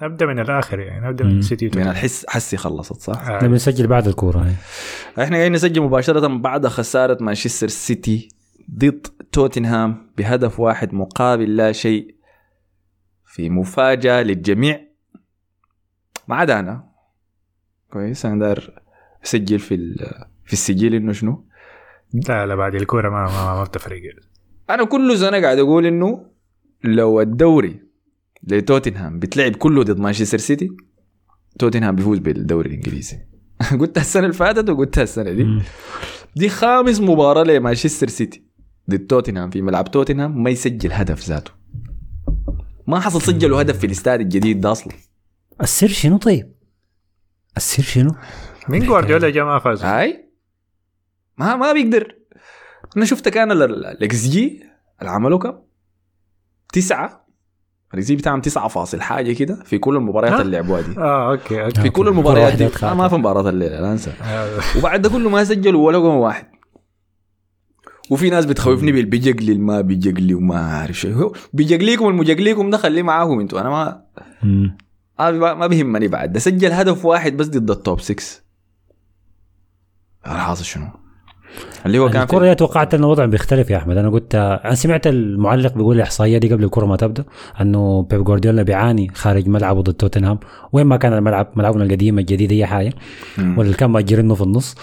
نبدأ 0.02 0.26
من 0.26 0.38
الآخر 0.38 0.78
يعني 0.80 1.08
نبدأ. 1.08 1.24
من 1.24 1.42
سيتي 1.42 1.70
من 1.76 1.88
الحس 1.88 2.26
حسي 2.28 2.56
خلصت 2.56 3.00
صح؟ 3.00 3.28
آه. 3.28 3.36
إحنا 3.36 3.48
بنسجل 3.48 3.86
بعد 3.86 4.06
الكورة 4.08 4.38
هاي 4.38 4.52
إحنا 5.24 5.36
قاعدين 5.36 5.52
نسجل 5.52 5.82
مباشرة 5.82 6.26
بعد 6.38 6.66
خسارة 6.66 7.18
مانشستر 7.20 7.68
سيتي 7.68 8.28
ضد 8.78 9.06
توتنهام 9.32 10.10
بهدف 10.18 10.60
واحد 10.60 10.94
مقابل 10.94 11.56
لا 11.56 11.72
شيء 11.72 12.14
في 13.24 13.50
مفاجأة 13.50 14.22
للجميع 14.22 14.80
ما 16.28 16.36
عدا 16.36 16.60
أنا 16.60 16.84
كويس 17.92 18.26
أنا 18.26 18.40
داير 18.44 18.82
أسجل 19.24 19.58
في 19.58 19.74
ال- 19.74 20.24
في 20.44 20.52
السجل 20.52 20.94
إنه 20.94 21.12
شنو؟ 21.12 21.46
لا 22.28 22.46
لا 22.46 22.54
بعد 22.54 22.74
الكورة 22.74 23.10
ما 23.10 23.24
ما, 23.24 23.54
ما 23.54 23.64
بتفرق 23.64 24.00
أنا 24.70 24.84
كل 24.84 25.18
سنة 25.18 25.40
قاعد 25.40 25.58
أقول 25.58 25.86
إنه 25.86 26.26
لو 26.84 27.20
الدوري 27.20 27.86
لتوتنهام. 28.46 29.18
بتلعب 29.18 29.56
كله 29.56 29.82
ضد 29.82 29.98
مانشستر 29.98 30.38
سيتي. 30.38 30.70
توتنهام 31.58 31.96
بيفوز 31.96 32.18
بالدوري 32.18 32.68
الإنجليزي. 32.68 33.18
قلتها 33.80 34.00
السنة 34.00 34.22
اللي 34.22 34.34
فاتت 34.34 34.70
وقلتها 34.70 35.02
السنة 35.02 35.32
دي. 35.32 35.62
دي 36.36 36.48
خامس 36.48 37.00
مباراة 37.00 37.42
لمانشستر 37.42 38.08
سيتي. 38.08 38.42
ضد 38.90 39.06
توتنهام 39.06 39.50
في 39.50 39.62
ملعب 39.62 39.90
توتنهام 39.90 40.42
ما 40.42 40.50
يسجل 40.50 40.92
هدف 40.92 41.28
ذاته. 41.28 41.50
ما 42.86 43.00
حصل 43.00 43.22
سجلوا 43.22 43.60
هدف 43.60 43.78
في 43.78 43.86
الاستاد 43.86 44.20
الجديد 44.20 44.60
ده 44.60 44.72
أصلا. 44.72 44.92
السر 45.62 45.88
شنو 45.88 46.16
طيب؟ 46.16 46.52
السر 47.56 47.82
شنو؟ 47.82 48.14
مين 48.68 48.84
جوارديولا 48.86 49.30
جا 49.30 49.44
ما 49.44 49.58
فاز؟ 49.58 49.82
هاي. 49.84 50.30
ما 51.38 51.56
ما 51.56 51.72
بيقدر. 51.72 52.16
أنا 52.96 53.04
شفت 53.04 53.28
كان 53.28 53.52
الإكس 53.52 54.26
جي 54.26 54.62
اللي 55.00 55.10
عملوا 55.10 55.38
كم؟ 55.38 55.58
تسعة. 56.72 57.25
G 57.94 58.16
بتاعهم 58.16 58.40
تسعة 58.40 58.69
فاصل 58.69 59.00
حاجة 59.00 59.33
كده 59.33 59.55
في 59.64 59.78
كل 59.78 59.97
المباريات؟ 59.97 60.40
اللي 60.40 60.57
لعبوها 60.57 60.81
دي. 60.81 60.99
آه 60.99 61.31
أوكي 61.33 61.64
أوكي. 61.64 61.81
في 61.81 61.90
كل 61.90 62.09
المباريات 62.09 62.52
دي. 62.57 62.69
آه، 62.83 62.95
ما 62.95 63.09
في 63.09 63.14
مباراة 63.16 63.49
الليلة 63.50 63.81
لا 63.81 63.93
انسى. 63.93 64.11
آه. 64.23 64.59
وبعد 64.78 65.02
ده 65.02 65.09
كله 65.09 65.31
ما 65.31 65.45
سجلوا 65.45 65.87
ولا 65.87 65.99
جون 65.99 66.14
واحد. 66.14 66.47
وفي 68.11 68.31
ناس 68.31 68.45
بتخوفني 68.45 68.93
بالبيجقلي 68.93 69.55
ما 69.59 69.81
بيجقلي 69.81 70.35
وما 70.35 70.61
عارف 70.61 70.99
شيء 71.00 71.14
هو 71.14 71.33
بيجقليكم 71.52 72.09
المجقليكم 72.09 72.71
ده 72.71 72.78
خليه 72.78 73.02
معاكم 73.02 73.40
أنتوا. 73.40 73.61
أنا 73.61 73.69
ما 73.69 74.02
مم. 74.43 74.76
ما 75.19 75.55
ما 75.55 75.66
بيهمني 75.66 76.09
بعد. 76.09 76.33
ده 76.33 76.38
سجل 76.40 76.73
هدف 76.73 77.05
واحد 77.05 77.37
بس 77.37 77.47
ضد 77.47 77.71
التوب 77.71 78.00
6 78.00 78.25
الحاصل 80.26 80.64
شنو؟ 80.64 80.87
اللي 81.86 81.98
هو 81.98 82.10
كان 82.10 82.22
الكرة 82.22 82.38
في 82.38 82.48
دي 82.48 82.54
توقعت 82.54 82.94
أن 82.94 83.00
الوضع 83.00 83.25
بيختلف 83.25 83.70
يا 83.70 83.76
أحمد. 83.76 83.96
أنا 83.96 84.10
قلت 84.10 84.34
أنا 84.34 84.75
سمعت 84.75 85.06
المعلق 85.06 85.75
بيقول 85.75 85.96
الاحصائيه 85.96 86.38
دي 86.38 86.52
قبل 86.52 86.64
الكرة 86.64 86.86
ما 86.86 86.96
تبدأ 86.96 87.25
أنه 87.60 88.02
بيب 88.02 88.25
جوارديولا 88.25 88.62
بيعاني 88.62 89.08
خارج 89.14 89.48
ملعبه 89.48 89.80
ضد 89.80 89.94
توتنهام. 89.94 90.38
وين 90.72 90.86
ما 90.86 90.96
كان 90.96 91.12
الملعب 91.12 91.52
ملعبنا 91.56 91.84
القديم 91.84 92.18
الجديد 92.18 92.52
اي 92.52 92.66
حاجة. 92.66 92.92
ولا 93.56 93.72
كان 93.72 93.90
مأجرينه 93.90 94.34
في 94.34 94.42
النص. 94.42 94.75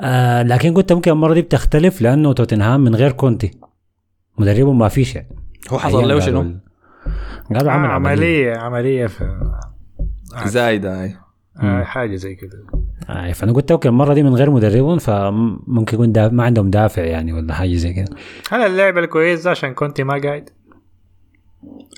آه 0.00 0.42
لكن 0.42 0.74
قلت 0.74 0.92
ممكن 0.92 1.10
المرة 1.10 1.34
دي 1.34 1.42
بتختلف 1.42 2.02
لأنه 2.02 2.32
توتنهام 2.32 2.80
من 2.80 2.94
غير 2.94 3.12
كونتي 3.12 3.50
مدربه 4.38 4.72
ما 4.72 4.88
فيش. 4.88 5.14
يعني 5.14 5.36
هو 5.70 5.78
حصل 5.78 6.08
له 6.08 6.20
شنو؟ 6.20 6.54
قالوا 7.54 7.72
عمل 7.72 7.90
عملية 7.90 8.52
عملية. 8.52 8.56
عملية 8.56 9.06
في 9.06 9.50
زايدة 10.44 11.02
هاي 11.02 11.16
آه 11.62 11.82
حاجة 11.82 12.16
زي 12.16 12.34
كده. 12.34 12.79
آه 13.10 13.32
فانا 13.32 13.52
قلت 13.52 13.70
أوكي 13.70 13.88
المرة 13.88 14.14
دي 14.14 14.22
من 14.22 14.34
غير 14.34 14.50
مدربهم 14.50 14.98
فممكن 14.98 15.94
يكون 15.94 16.12
دا 16.12 16.28
ما 16.28 16.44
عندهم 16.44 16.70
دافع 16.70 17.02
يعني 17.02 17.32
ولا 17.32 17.54
حاجة 17.54 17.74
زي 17.74 17.92
كده. 17.92 18.16
هل 18.50 18.60
اللعب 18.60 18.98
الكويس 18.98 19.42
ده 19.42 19.50
عشان 19.50 19.74
كنت 19.74 20.00
ما 20.00 20.20
قاعد؟ 20.20 20.50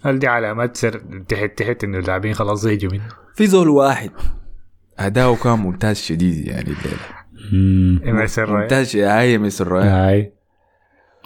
هل 0.05 0.19
دي 0.19 0.27
علامات 0.27 0.77
سر 0.77 1.03
تحت 1.29 1.59
تحت 1.59 1.85
إنه 1.85 1.99
اللاعبين 1.99 2.35
خلاص 2.35 2.61
زيجوا 2.61 2.93
منه؟ 2.93 3.09
في 3.35 3.47
زول 3.47 3.69
واحد 3.69 4.11
أداؤه 4.99 5.37
كان 5.37 5.59
ممتاز 5.59 5.97
شديد 5.97 6.47
يعني 6.47 6.75
الليلة. 8.03 8.27
سر 8.27 8.61
ممتاز. 8.61 8.97
هاي 8.97 9.39
مصر 9.39 9.67
الريال. 9.67 9.87
هاي 9.89 10.33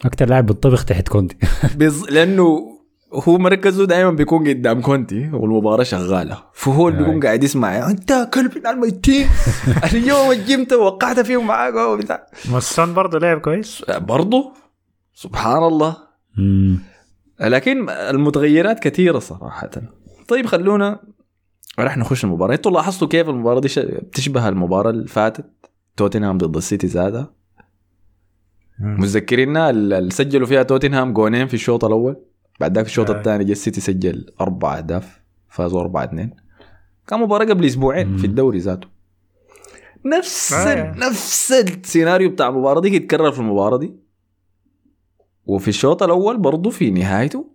أكتر 0.04 0.28
لاعب 0.28 0.46
بالطبخ 0.46 0.84
تحت 0.84 1.08
كونتي. 1.08 1.36
بز... 1.76 2.10
لأنه 2.10 2.75
هو 3.24 3.38
مركزه 3.38 3.86
دائما 3.86 4.10
بيكون 4.10 4.48
قدام 4.48 4.80
كونتي 4.80 5.30
والمباراة 5.32 5.82
شغالة. 5.82 6.42
فهو 6.52 6.88
اللي 6.88 7.04
بيكون 7.04 7.20
قاعد 7.20 7.44
يسمع 7.44 7.90
أنت 7.90 8.28
كلب 8.34 8.66
على 8.66 8.74
الميتين 8.76 9.28
اليوم 9.92 10.30
الجيم 10.32 10.66
وقعت 10.80 11.20
فيهم 11.20 11.46
معاك 11.46 11.74
وبتاع 11.74 12.26
مسون 12.52 12.94
برضه 12.94 13.18
لعب 13.18 13.40
كويس؟ 13.40 13.84
برضه؟ 13.88 14.52
سبحان 15.14 15.62
الله. 15.62 15.96
مم. 16.38 16.78
لكن 17.40 17.90
المتغيرات 17.90 18.78
كثيرة 18.80 19.18
صراحة. 19.18 19.70
طيب 20.28 20.46
خلونا 20.46 21.00
راح 21.78 21.96
نخش 21.98 22.24
المباراة. 22.24 22.54
أنتوا 22.54 22.72
لاحظتوا 22.72 23.08
كيف 23.08 23.28
المباراة 23.28 23.60
دي 23.60 23.68
ش- 23.68 23.78
بتشبه 23.78 24.48
المباراة 24.48 24.90
اللي 24.90 25.08
فاتت؟ 25.08 25.44
توتنهام 25.96 26.38
ضد 26.38 26.56
السيتي 26.56 26.86
زادها 26.86 27.32
متذكرينها 28.80 29.70
اللي 29.70 30.10
سجلوا 30.10 30.46
فيها 30.46 30.62
توتنهام 30.62 31.12
جونين 31.12 31.46
في 31.46 31.54
الشوط 31.54 31.84
الأول؟ 31.84 32.16
بعد 32.60 32.76
ذاك 32.76 32.86
الشوط 32.86 33.10
آه. 33.10 33.18
الثاني 33.18 33.44
جا 33.44 33.52
السيتي 33.52 33.80
سجل 33.80 34.26
أربع 34.40 34.78
أهداف 34.78 35.20
فازوا 35.48 35.80
4 35.80 36.04
2 36.04 36.30
كان 37.06 37.20
مباراة 37.20 37.44
قبل 37.44 37.64
أسبوعين. 37.64 38.16
في 38.16 38.26
الدوري 38.26 38.58
ذاته 38.58 38.88
نفس 40.04 40.52
آه. 40.52 40.94
نفس 40.96 41.52
السيناريو 41.52 42.30
بتاع 42.30 42.48
المباراة 42.48 42.80
دي 42.80 42.96
يتكرر 42.96 43.32
في 43.32 43.38
المباراة 43.38 43.78
دي 43.78 43.94
وفي 45.46 45.68
الشوط 45.68 46.02
الأول 46.02 46.38
برضه 46.38 46.70
في 46.70 46.90
نهايته 46.90 47.50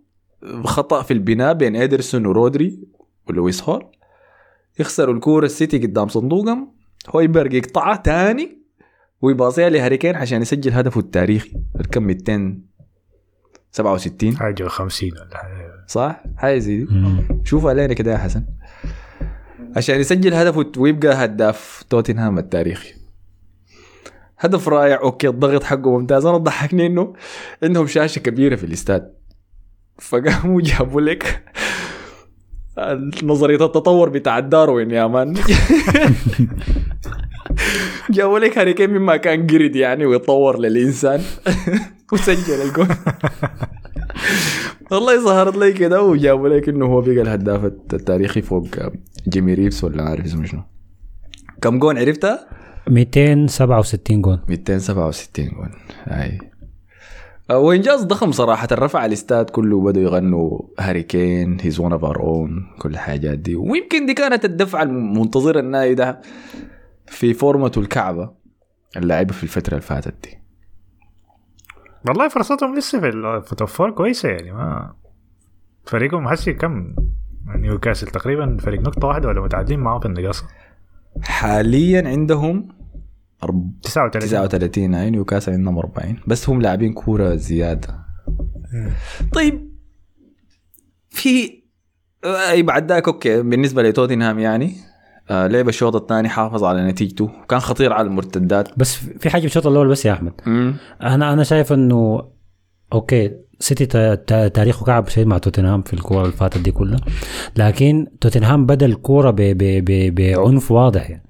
خطأ 0.64 1.02
في 1.02 1.14
البناء 1.14 1.54
بين 1.54 1.76
ادرسون 1.76 2.26
ورودري 2.26 2.80
ولويس 3.30 3.64
هول 3.64 3.86
يخسروا 4.80 5.14
الكورة 5.14 5.46
السيتي 5.46 5.78
قدام 5.78 6.08
صندوقهم 6.08 6.74
هويبرج 7.10 7.54
يقطعها 7.54 7.96
تاني 7.96 8.62
ويباصيها 9.22 9.70
لهاري 9.70 9.98
كين 9.98 10.16
عشان 10.16 10.42
يسجل 10.42 10.72
هدفه 10.72 11.00
التاريخي 11.00 11.52
الكم 11.80 12.10
267 13.80 14.38
حاجة 14.38 14.68
50 14.68 15.10
ولا 15.12 15.38
حاجة. 15.38 15.86
صح؟ 15.88 16.24
حاجة 16.38 16.58
زي 16.58 16.78
دي. 16.78 16.88
شوفها 17.44 17.70
علينا 17.70 17.94
كده 17.94 18.12
يا 18.12 18.18
حسن. 18.18 18.44
عشان 19.76 20.00
يسجل 20.00 20.34
هدفه 20.34 20.72
ويبقى 20.78 21.26
هداف 21.26 21.84
توتنهام 21.90 22.38
التاريخي. 22.38 22.94
هدف 24.40 24.68
رائع. 24.68 25.00
أوكي 25.02 25.28
الضغط 25.28 25.64
حقه 25.64 25.98
ممتاز. 26.00 26.26
أنا 26.26 26.38
ضحكني 26.38 26.86
انه 26.86 27.14
عندهم 27.64 27.88
شاشة 27.88 28.20
كبيرة 28.20 28.56
في 28.56 28.64
الاستاد. 28.64 29.14
فقاموا 30.00 30.62
جابوا 30.72 31.02
لك 31.02 31.44
نظرية 33.24 33.66
التطور 33.66 34.10
بتاع 34.10 34.40
داروين 34.40 34.92
يا 34.92 35.08
مان. 35.08 35.34
جابوا 38.10 38.40
لك 38.40 38.58
هاري 38.58 38.74
كين 38.74 38.90
مما 38.90 39.18
كان 39.18 39.48
قرد 39.48 39.76
يعني 39.76 40.06
ويتطور 40.06 40.60
للإنسان. 40.60 41.22
وسجل 42.12 42.62
الجول 42.62 42.88
والله 44.92 45.20
ظهرت 45.24 45.58
لي 45.58 45.74
كده 45.74 46.02
وجابوا 46.04 46.50
لك 46.50 46.70
انه 46.70 46.86
هو 46.86 47.02
بقى 47.02 47.22
الهداف 47.22 47.66
التاريخي 47.94 48.42
فوق 48.42 48.68
جيمي 49.28 49.54
ريفز 49.54 49.84
ولا 49.86 50.04
عارف 50.04 50.26
اسمه 50.26 50.46
شنو. 50.46 50.62
كم 51.62 51.80
جون 51.80 51.98
عرفتها؟ 51.98 52.48
267 52.90 54.22
جون. 54.22 54.40
267 54.50 55.46
جون. 55.50 55.70
هاي 56.04 56.40
آه، 57.50 57.58
وإنجاز 57.58 58.04
ضخم 58.04 58.32
صراحة. 58.32 58.68
رفع 58.72 59.06
الإستاد 59.06 59.50
كله 59.50 59.76
وبدوا 59.78 60.02
يغنوا 60.04 60.60
هاري 60.80 61.04
كين 61.04 61.58
he's 61.62 61.80
one 61.80 61.92
of 61.92 62.06
our 62.06 62.20
own 62.20 62.68
كل 62.80 62.90
الحاجات 62.90 63.38
دي. 63.38 63.56
ويمكن 63.56 64.06
دي 64.06 64.14
كانت 64.14 64.46
الدفعة 64.46 64.84
المنتظرة 64.84 65.60
النادي 65.60 65.94
ده 65.94 66.22
في 67.08 67.34
فورمته 67.34 67.82
الكعبة 67.82 68.32
اللي 68.98 69.08
لعبها 69.08 69.34
في 69.34 69.44
الفترة 69.44 69.72
اللي 69.72 69.82
فاتت 69.82 70.14
دي. 70.24 70.41
والله 72.08 72.28
فرصتهم 72.28 72.76
لسه 72.78 73.00
في 73.00 73.10
ال- 73.10 73.44
في 73.44 73.56
top 73.56 73.68
four 73.68 73.92
كويسة 73.92 74.30
يعني 74.30 74.52
ما 74.52 74.94
فريقهم 75.86 76.28
حسي 76.28 76.54
كم؟ 76.54 76.96
نيوكاسل 77.56 78.08
تقريبا 78.08 78.58
فريق 78.62 78.82
نقطة 78.82 79.08
واحدة 79.08 79.28
ولا 79.28 79.42
متعادلين 79.42 79.80
معاه 79.80 80.00
في 80.00 80.06
النقاصه 80.06 80.48
حاليا 81.22 82.08
عندهم 82.10 82.68
أرب- 83.46 83.82
39 83.84 84.22
39 84.30 84.94
هاي 84.96 85.10
نيوكاسل 85.10 85.52
عندهم 85.54 85.78
40 85.78 86.18
بس 86.28 86.50
هم 86.50 86.62
لاعبين 86.62 86.94
كورة 86.94 87.36
زيادة. 87.36 88.00
طيب 89.34 89.72
في 91.10 91.62
أي 92.26 92.64
بعد 92.64 92.92
ذاك 92.92 93.08
أوكي 93.08 93.42
بالنسبة 93.42 93.84
لتوتنهام 93.84 94.40
يعني 94.40 94.76
لعب 95.32 95.70
الشوط 95.70 95.96
الثاني 95.96 96.30
حافظ 96.30 96.64
على 96.64 96.88
نتيجته. 96.88 97.30
كان 97.50 97.60
خطير 97.60 97.94
على 97.94 98.08
المرتدات. 98.08 98.68
بس 98.78 98.96
في 98.96 99.30
حاجة 99.30 99.42
في 99.42 99.48
الشوط 99.48 99.68
الأول 99.68 99.88
بس 99.88 100.06
يا 100.06 100.14
أحمد. 100.14 100.34
مم. 100.46 100.76
أنا 101.04 101.34
أنا 101.34 101.44
شايف 101.44 101.74
إنه 101.74 102.22
okay 102.94 103.32
سيتي 103.60 103.86
تا- 103.86 104.16
تا- 104.16 104.48
تاريخه 104.48 104.86
كعب 104.86 105.08
شديد 105.08 105.28
مع 105.28 105.38
توتنهام 105.38 105.82
في 105.82 105.94
الكورة 105.94 106.22
اللي 106.22 106.32
فاتت 106.34 106.58
دي 106.58 106.72
كلها. 106.72 107.00
لكن 107.58 108.08
توتنهام 108.22 108.66
بدا 108.66 108.86
الكوره 108.86 109.36
بعنف 110.12 110.72
واضح 110.72 111.10
يعني. 111.10 111.24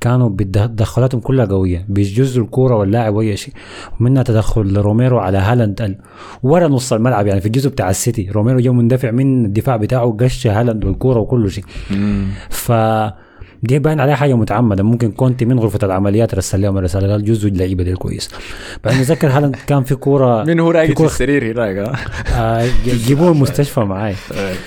كانوا 0.00 0.28
تدخلاتهم 0.38 1.20
كلها 1.20 1.44
قوية. 1.44 1.86
بيجزوا 1.88 2.44
الكورة 2.44 2.76
واللاعب 2.76 3.14
وأي 3.14 3.36
شيء. 3.36 3.54
ومنها 4.00 4.22
تدخل 4.22 4.76
روميرو 4.76 5.18
على 5.18 5.38
هالاند. 5.38 5.82
ال- 5.82 5.98
ورا 6.42 6.68
نص 6.68 6.92
الملعب 6.92 7.26
يعني 7.26 7.40
في 7.40 7.46
الجزء 7.46 7.70
بتاع 7.70 7.90
السيتي. 7.90 8.30
روميرو 8.30 8.60
جو 8.60 8.72
مندفع 8.72 9.10
من 9.10 9.44
الدفاع 9.44 9.76
بتاعه 9.76 10.16
قش 10.20 10.46
هالاند 10.46 10.84
والكورة 10.84 11.20
وكل 11.20 11.50
شيء. 11.50 11.64
ف 12.50 12.72
دي 13.62 13.78
باين 13.78 14.00
عليها 14.00 14.14
حاجة 14.16 14.34
متعمدة. 14.34 14.82
ممكن 14.82 15.12
كونتي 15.12 15.44
من 15.44 15.58
غرفة 15.58 15.78
العمليات 15.82 16.34
رسل 16.34 16.60
لهم 16.62 16.78
رسالة 16.78 17.10
قال 17.12 17.24
جزوا 17.24 17.48
اللعيبه 17.48 17.84
دي 17.84 17.94
كويس 17.94 18.30
بعدين 18.84 19.00
نتذكر 19.00 19.28
هالاند 19.28 19.56
كان 19.66 19.82
في 19.82 19.94
كوره 19.94 20.44
من 20.48 20.60
هو 20.60 20.70
راقد 20.70 20.94
في 20.98 21.04
السرير 21.04 21.52
هناك 21.52 21.76
آه. 22.36 22.66
جيبوه 22.84 23.32
المستشفى 23.32 23.80
معاي. 23.80 24.14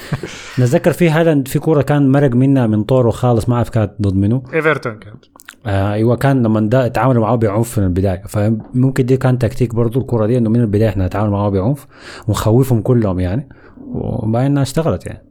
نتذكر 0.60 0.92
في 0.94 1.10
هالاند 1.10 1.48
في 1.48 1.60
كورة 1.60 1.82
كان 1.82 2.12
مرق 2.12 2.32
منها 2.32 2.68
من 2.68 2.84
طوره 2.84 3.10
خالص 3.10 3.50
ما 3.50 3.56
أعرف 3.56 3.70
كانت 3.70 3.92
ضد 4.02 4.16
منه 4.16 4.44
إيفرتون 4.54 5.00
كانت. 5.00 5.26
آه 5.66 5.94
أيوه 5.94 6.16
كان 6.16 6.44
لما 6.44 6.60
دا 6.60 6.88
تعاملوا 6.88 7.22
معاه 7.22 7.36
بعنف 7.36 7.80
من 7.80 7.86
البداية. 7.86 8.24
فممكن 8.28 9.06
دي 9.06 9.18
كان 9.18 9.38
تكتيك 9.40 9.76
برضو 9.76 10.00
الكورة 10.00 10.26
دي 10.26 10.38
إنه 10.38 10.50
من 10.50 10.60
البداية 10.62 10.90
إحنا 10.90 11.06
نتعامل 11.06 11.30
معاه 11.30 11.50
بعنف 11.50 11.88
ونخوفهم 12.28 12.82
كلهم 12.82 13.20
يعني. 13.20 13.50
وباين 13.88 14.46
انها 14.46 14.64
اشتغلت 14.64 15.06
يعني. 15.06 15.24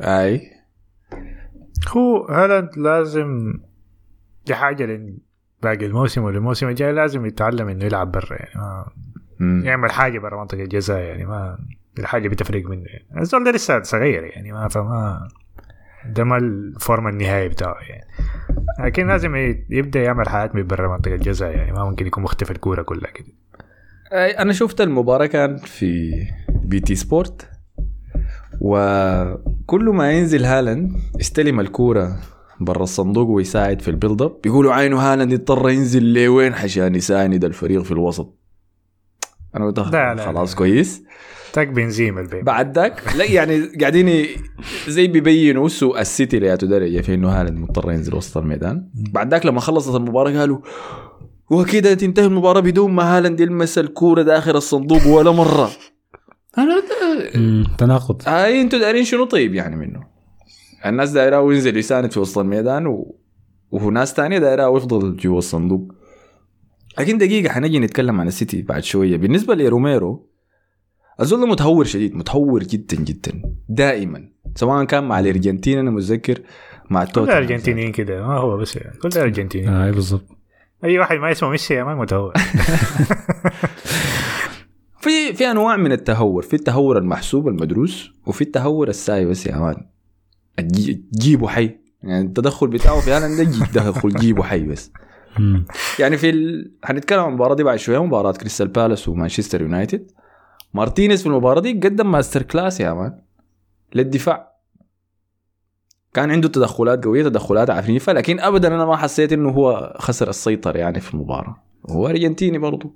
أي. 0.00 0.57
هو 1.88 2.24
هالاند 2.24 2.70
لازم 2.76 3.54
دي 4.46 4.54
حاجة 4.54 5.00
باقي 5.62 5.86
الموسم 5.86 6.22
ولا 6.22 6.38
الموسم 6.38 6.68
الجاي 6.68 6.92
لازم 6.92 7.26
يتعلم 7.26 7.68
إنه 7.68 7.84
يلعب 7.84 8.12
برا 8.12 8.36
يعني 8.36 8.50
ما 8.54 8.90
مم. 9.40 9.62
يعمل 9.64 9.90
حاجة 9.90 10.18
برا 10.18 10.40
منطقة 10.40 10.62
الجزاء 10.62 10.98
يعني 10.98 11.24
ما 11.24 11.58
الحاجة 11.98 12.28
بتفرق 12.28 12.64
منه. 12.64 12.84
يعني 12.86 13.20
الزول 13.20 13.44
ده 13.44 13.50
لسه 13.50 13.82
صغير 13.82 14.24
يعني 14.24 14.52
ما 14.52 14.68
فما 14.68 15.28
ده 16.06 16.24
ما 16.24 16.36
الفورمه 16.36 17.10
النهائي 17.10 17.48
بتاعه 17.48 17.76
يعني. 17.88 18.04
لكن 18.84 19.06
لازم 19.06 19.34
يبدأ 19.70 20.02
يعمل 20.02 20.28
حاجات 20.28 20.54
من 20.54 20.66
برا 20.66 20.88
منطقة 20.88 21.14
الجزاء 21.14 21.50
يعني 21.50 21.72
ما 21.72 21.84
ممكن 21.84 22.06
يكون 22.06 22.24
مختفي 22.24 22.50
الكورة 22.50 22.82
كلها 22.82 23.10
كده. 23.10 23.26
أنا 24.12 24.52
شفت 24.52 24.80
المباراة 24.80 25.26
كان 25.26 25.56
في 25.56 26.12
BT 26.48 26.94
Sport. 26.94 27.50
وكل 28.60 29.84
ما 29.84 30.12
ينزل 30.12 30.44
هالاند 30.44 30.92
يستلم 31.18 31.60
الكورة 31.60 32.16
برا 32.60 32.82
الصندوق 32.82 33.28
ويساعد 33.28 33.82
في 33.82 33.88
ال 33.88 33.94
build 33.94 34.22
up 34.22 34.40
بيقولوا 34.44 34.72
عينه 34.72 35.00
هالاند 35.00 35.32
يضطر 35.32 35.70
ينزل 35.70 36.12
لوين؟ 36.12 36.52
عشان 36.52 36.94
يساند 36.94 37.44
الفريق 37.44 37.82
في 37.82 37.92
الوسط. 37.92 38.34
أنا 39.56 39.66
قلت 39.66 39.78
لا، 39.78 40.14
لا، 40.14 40.26
خلاص 40.26 40.50
لا. 40.50 40.58
كويس. 40.58 41.02
تاك 41.52 41.68
بنزيما 41.68 42.20
البيت 42.20 42.44
بعد 42.44 42.78
ذاك 42.78 43.02
لا 43.16 43.24
يعني 43.24 43.66
قاعدين 43.80 44.26
زي 44.88 45.06
بيبينوا 45.06 45.68
سوء 45.68 46.00
السيتي 46.00 46.38
لياتو 46.38 46.66
درجه 46.66 47.00
في 47.00 47.14
إنه 47.14 47.28
هالاند 47.28 47.58
مضطر 47.58 47.92
ينزل 47.92 48.14
وسط 48.14 48.36
الميدان. 48.36 48.88
بعد 48.94 49.30
ذاك 49.30 49.46
لما 49.46 49.60
خلصت 49.60 49.94
المباراة 49.94 50.38
قالوا 50.38 50.58
وكده 51.50 51.94
تنتهي 51.94 52.26
المباراة 52.26 52.60
بدون 52.60 52.90
ما 52.92 53.18
هالاند 53.18 53.40
يلمس 53.40 53.78
الكورة 53.78 54.22
داخل 54.22 54.56
الصندوق 54.56 55.06
ولا 55.06 55.30
مرة. 55.30 55.70
أنا 56.58 56.82
تناقض. 57.78 58.22
هاي 58.26 58.60
أنتوا 58.60 58.78
دايرين 58.78 59.04
شنو 59.04 59.24
طيب 59.24 59.54
يعني 59.54 59.76
منه؟ 59.76 60.06
الناس 60.86 61.10
دايراه 61.10 61.52
ينزل 61.52 61.76
يساند 61.76 62.12
في 62.12 62.20
وسط 62.20 62.38
الميدان 62.38 62.86
و... 62.86 63.16
وهو 63.70 63.90
ناس 63.90 64.14
تانية 64.14 64.38
دايراه 64.38 64.76
يفضل 64.76 65.16
جوا 65.16 65.38
الصندوق. 65.38 65.92
لكن 66.98 67.18
دقيقة 67.18 67.52
حنجي 67.52 67.78
نتكلم 67.78 68.20
عن 68.20 68.26
السيتي 68.26 68.62
بعد 68.62 68.82
شوية. 68.82 69.16
بالنسبة 69.16 69.54
لروميرو 69.54 70.26
الزول 71.20 71.40
ده 71.40 71.46
متهور 71.46 71.84
شديد 71.84 72.14
متهور 72.16 72.62
جدا 72.62 72.96
جدا. 72.96 73.42
دائما. 73.68 74.28
سواء 74.54 74.84
كان 74.84 75.04
مع 75.04 75.20
الأرجنتين 75.20 75.78
أنا 75.78 75.90
متذكر 75.90 76.40
مع 76.90 77.04
كل 77.04 77.12
توتنهام. 77.12 77.38
الأرجنتينيين 77.38 77.92
كده. 77.92 78.26
ما 78.26 78.38
هو 78.38 78.56
بس 78.56 78.76
يعني. 78.76 78.96
كل 78.98 79.08
الأرجنتينيين. 79.08 79.70
آه 79.72 79.90
بالضبط. 79.90 80.26
أي 80.84 80.98
واحد 80.98 81.16
ما 81.16 81.32
اسمه 81.32 81.50
ميسي 81.50 81.82
ما 81.82 81.94
متهور. 81.94 82.32
في 85.28 85.34
في 85.34 85.50
أنواع 85.50 85.76
من 85.76 85.92
التهور. 85.92 86.42
في 86.42 86.54
التهور 86.54 86.98
المحسوب 86.98 87.48
المدروس 87.48 88.10
وفي 88.26 88.42
التهور 88.42 88.88
الساي 88.88 89.26
بس 89.26 89.46
يا 89.46 89.56
man 89.56 89.86
جيبه 91.18 91.48
حي 91.48 91.78
يعني 92.02 92.26
التدخل 92.26 92.66
بتاعه 92.66 93.00
في 93.00 93.10
هالاند 93.10 93.50
ده 93.74 93.82
تدخل 93.82 94.08
جيبه 94.08 94.42
حي 94.42 94.62
بس. 94.62 94.92
يعني 95.98 96.16
في 96.16 96.30
ال... 96.30 96.72
حنتكلم 96.84 97.20
عن 97.20 97.28
المباراة 97.28 97.54
دي 97.54 97.62
بعد 97.62 97.78
شوية 97.78 98.04
مباراة 98.04 98.32
كريستال 98.32 98.68
بالاس 98.68 99.08
ومانشستر 99.08 99.62
يونايتد. 99.62 100.10
مارتينيز 100.74 101.20
في 101.22 101.26
المباراة 101.26 101.60
دي 101.60 101.72
قدم 101.72 102.10
masterclass 102.10 102.80
يا 102.80 102.92
man 102.92 103.18
للدفاع. 103.94 104.52
كان 106.14 106.30
عنده 106.30 106.48
تدخلات 106.48 107.04
قوية 107.04 107.22
تدخلات 107.22 107.70
عنيفة 107.70 108.12
لكن 108.12 108.40
ابدا 108.40 108.68
أنا 108.68 108.84
ما 108.84 108.96
حسيت 108.96 109.32
إنه 109.32 109.50
هو 109.50 109.96
خسر 109.98 110.28
السيطرة 110.28 110.78
يعني 110.78 111.00
في 111.00 111.14
المباراة. 111.14 111.56
هو 111.90 112.08
أرجنتيني 112.08 112.58
برضه 112.58 112.90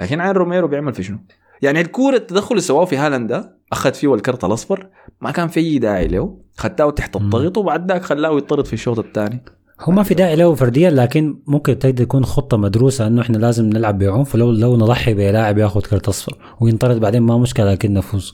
لكن 0.00 0.20
عين 0.20 0.32
روميرو 0.32 0.68
بيعمل 0.68 0.94
في 0.94 1.02
شنو؟ 1.02 1.18
يعني 1.62 1.80
الكورة 1.80 2.16
التدخل 2.16 2.50
اللي 2.50 2.60
سواه 2.60 2.84
في 2.84 2.96
هالاند 2.96 3.28
ده 3.28 3.56
أخذ 3.72 3.94
فيه 3.94 4.14
الكرت 4.14 4.44
الأصفر 4.44 4.88
ما 5.20 5.30
كان 5.30 5.48
في 5.48 5.60
أي 5.60 5.78
داعي 5.78 6.06
له 6.08 6.38
خدته 6.56 6.90
تحت 6.90 7.16
الضغط 7.16 7.58
وبعد 7.58 7.92
ذاك 7.92 8.02
خلاه 8.02 8.36
يطرد 8.36 8.66
في 8.66 8.72
الشوط 8.72 8.98
الثاني. 8.98 9.44
هو 9.80 9.92
ما 9.92 10.02
في 10.02 10.14
داعي 10.14 10.36
له 10.36 10.54
فرديا 10.54 10.90
لكن 10.90 11.38
ممكن 11.46 11.78
تقدر 11.78 12.04
تكون 12.04 12.24
خطة 12.24 12.56
مدروسة 12.56 13.06
إنه 13.06 13.22
إحنا 13.22 13.36
لازم 13.36 13.64
نلعب 13.64 13.98
بعنف 13.98 14.34
ولو 14.34 14.50
لو 14.50 14.76
نضحي 14.76 15.14
بلاعب 15.14 15.58
ياخذ 15.58 15.80
كرت 15.80 16.08
أصفر 16.08 16.38
وينطرد 16.60 17.00
بعدين 17.00 17.22
ما 17.22 17.38
مشكلة 17.38 17.72
لكن 17.72 17.94
نفوز. 17.94 18.32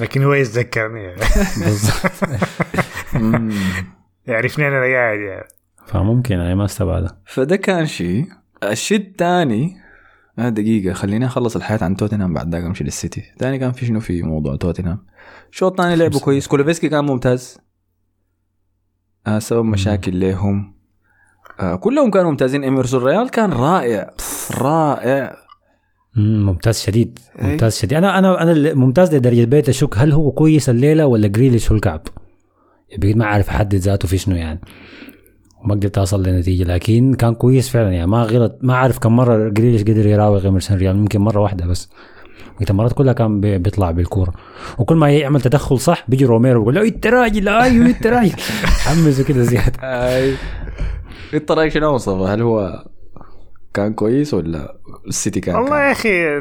لكن 0.00 0.22
هو 0.22 0.32
يتذكرني. 0.34 1.02
يعني. 1.02 1.20
بالضبط. 1.64 2.40
يعرفني 4.26 4.68
أنا 4.68 4.80
قاعد 4.80 5.18
يعني. 5.18 5.48
فممكن 5.86 6.38
يعني 6.38 6.54
ما 6.54 6.64
استبعدها 6.64 7.18
فده 7.26 7.56
كان 7.56 7.86
شيء. 7.86 8.24
الشيء 8.62 8.98
الثاني 8.98 9.76
آه 10.38 10.48
دقيقة. 10.48 10.92
خليني 10.92 11.26
أخلص 11.26 11.56
الحتة 11.56 11.78
عن 11.82 11.96
توتنهام 11.96 12.34
بعد 12.34 12.52
ذاك 12.54 12.64
أمشي 12.64 12.84
للسيتي. 12.84 13.22
ثاني 13.38 13.58
كان 13.58 13.72
في 13.72 13.86
شنو 13.86 14.00
في 14.00 14.22
موضوع 14.22 14.56
توتنهام؟ 14.56 15.06
الشوط 15.52 15.80
الثاني 15.80 15.96
لعبوا 15.96 16.20
كويس. 16.20 16.46
كولوسيفسكي 16.46 16.88
كان 16.88 17.04
ممتاز. 17.04 17.58
آه 19.26 19.38
سبب 19.38 19.64
مشاكل 19.64 20.20
لهم 20.20 20.74
آه 21.60 21.76
كلهم 21.76 22.10
كانوا 22.10 22.30
ممتازين. 22.30 22.64
إميرسون 22.64 23.04
ريال 23.04 23.30
كان 23.30 23.52
رائع. 23.52 24.10
رائع. 24.58 25.36
مم، 26.16 26.46
ممتاز 26.46 26.80
شديد. 26.80 27.18
أي. 27.42 27.46
ممتاز 27.46 27.76
شديد. 27.76 27.92
أنا 27.98 28.18
أنا 28.18 28.42
أنا 28.42 28.74
ممتاز 28.74 29.14
لدرجة 29.14 29.44
بقيت 29.44 29.68
أشك 29.68 29.98
هل 29.98 30.12
هو 30.12 30.30
كويس 30.32 30.68
الليلة 30.68 31.06
ولا 31.06 31.28
جريليش 31.28 31.70
هو 31.70 31.76
الكعب؟ 31.76 32.02
بقيت 32.98 33.16
ما 33.16 33.26
عارف 33.26 33.48
أحدد 33.48 33.74
ذاته 33.74 34.08
في 34.08 34.18
شنو 34.18 34.36
يعني. 34.36 34.60
وما 35.64 35.74
قدرت 35.74 35.98
أصل 35.98 36.22
لنتيجة 36.22 36.64
لكن 36.64 37.14
كان 37.14 37.34
كويس 37.34 37.68
فعلا 37.68 37.90
يعني. 37.92 38.06
ما 38.10 38.22
غلط 38.22 38.58
ما 38.62 38.76
عارف 38.76 38.98
كم 38.98 39.16
مرة 39.16 39.48
جريليش 39.48 39.82
قدر 39.82 40.06
يراوغ 40.06 40.44
ايمرسون 40.44 40.76
ريال 40.76 40.96
ممكن 40.96 41.20
مرة 41.20 41.40
واحدة 41.40 41.66
بس. 41.66 41.90
المرات 42.70 42.92
كلها 42.92 43.12
كان 43.12 43.40
بي- 43.40 43.58
بيطلع 43.58 43.90
بالكورة. 43.90 44.32
وكل 44.78 44.96
ما 44.96 45.10
يعمل 45.10 45.40
تدخل 45.40 45.78
صح 45.78 46.04
بيجي 46.08 46.24
روميرو 46.24 46.60
بيقول 46.60 46.74
له 46.74 46.82
أنت 46.82 47.06
راجل 47.06 47.48
أيوه 47.48 47.86
أنت 47.86 48.06
راجل. 48.06 48.40
حمسه 48.86 49.24
كده 49.24 49.42
زيادة. 49.42 49.78
أي. 49.82 50.34
أنت 51.34 51.50
رأيك 51.52 51.72
شنو 51.72 51.94
مصطفى؟ 51.94 52.32
هل 52.32 52.42
هو 52.42 52.84
كان 53.74 53.92
كويس 53.94 54.34
ولا 54.34 54.74
السيتي 55.08 55.40
كان 55.40 55.54
والله؟ 55.54 55.80
يا 55.86 55.92
أخي 55.92 56.40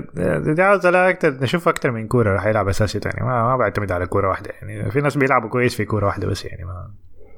دي 0.53 0.61
عاوز 0.61 0.87
لا 0.87 1.09
أكتر 1.09 1.29
نشوف 1.41 1.67
أكتر 1.67 1.91
من 1.91 2.07
كورة 2.07 2.33
راح 2.33 2.45
يلعب 2.45 2.67
أساسي 2.67 2.99
تاني. 2.99 3.25
ما, 3.25 3.43
ما 3.43 3.57
بعتمد 3.57 3.91
على 3.91 4.05
كورة 4.05 4.29
واحدة 4.29 4.49
يعني. 4.61 4.91
في 4.91 5.01
ناس 5.01 5.17
بيلعبوا 5.17 5.49
كويس 5.49 5.75
في 5.75 5.85
كورة 5.85 6.05
واحدة 6.05 6.27
بس 6.27 6.45
يعني 6.45 6.63
ما 6.65 6.91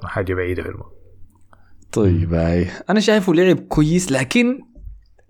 ما 0.04 0.10
حاجة 0.10 0.34
بعيدة 0.34 0.64
في 0.64 0.70
الموضوع. 0.70 0.99
طيب 1.92 2.34
هاي. 2.34 2.68
أنا 2.90 3.00
شايفه 3.00 3.34
لعب 3.34 3.60
كويس 3.60 4.12
لكن 4.12 4.60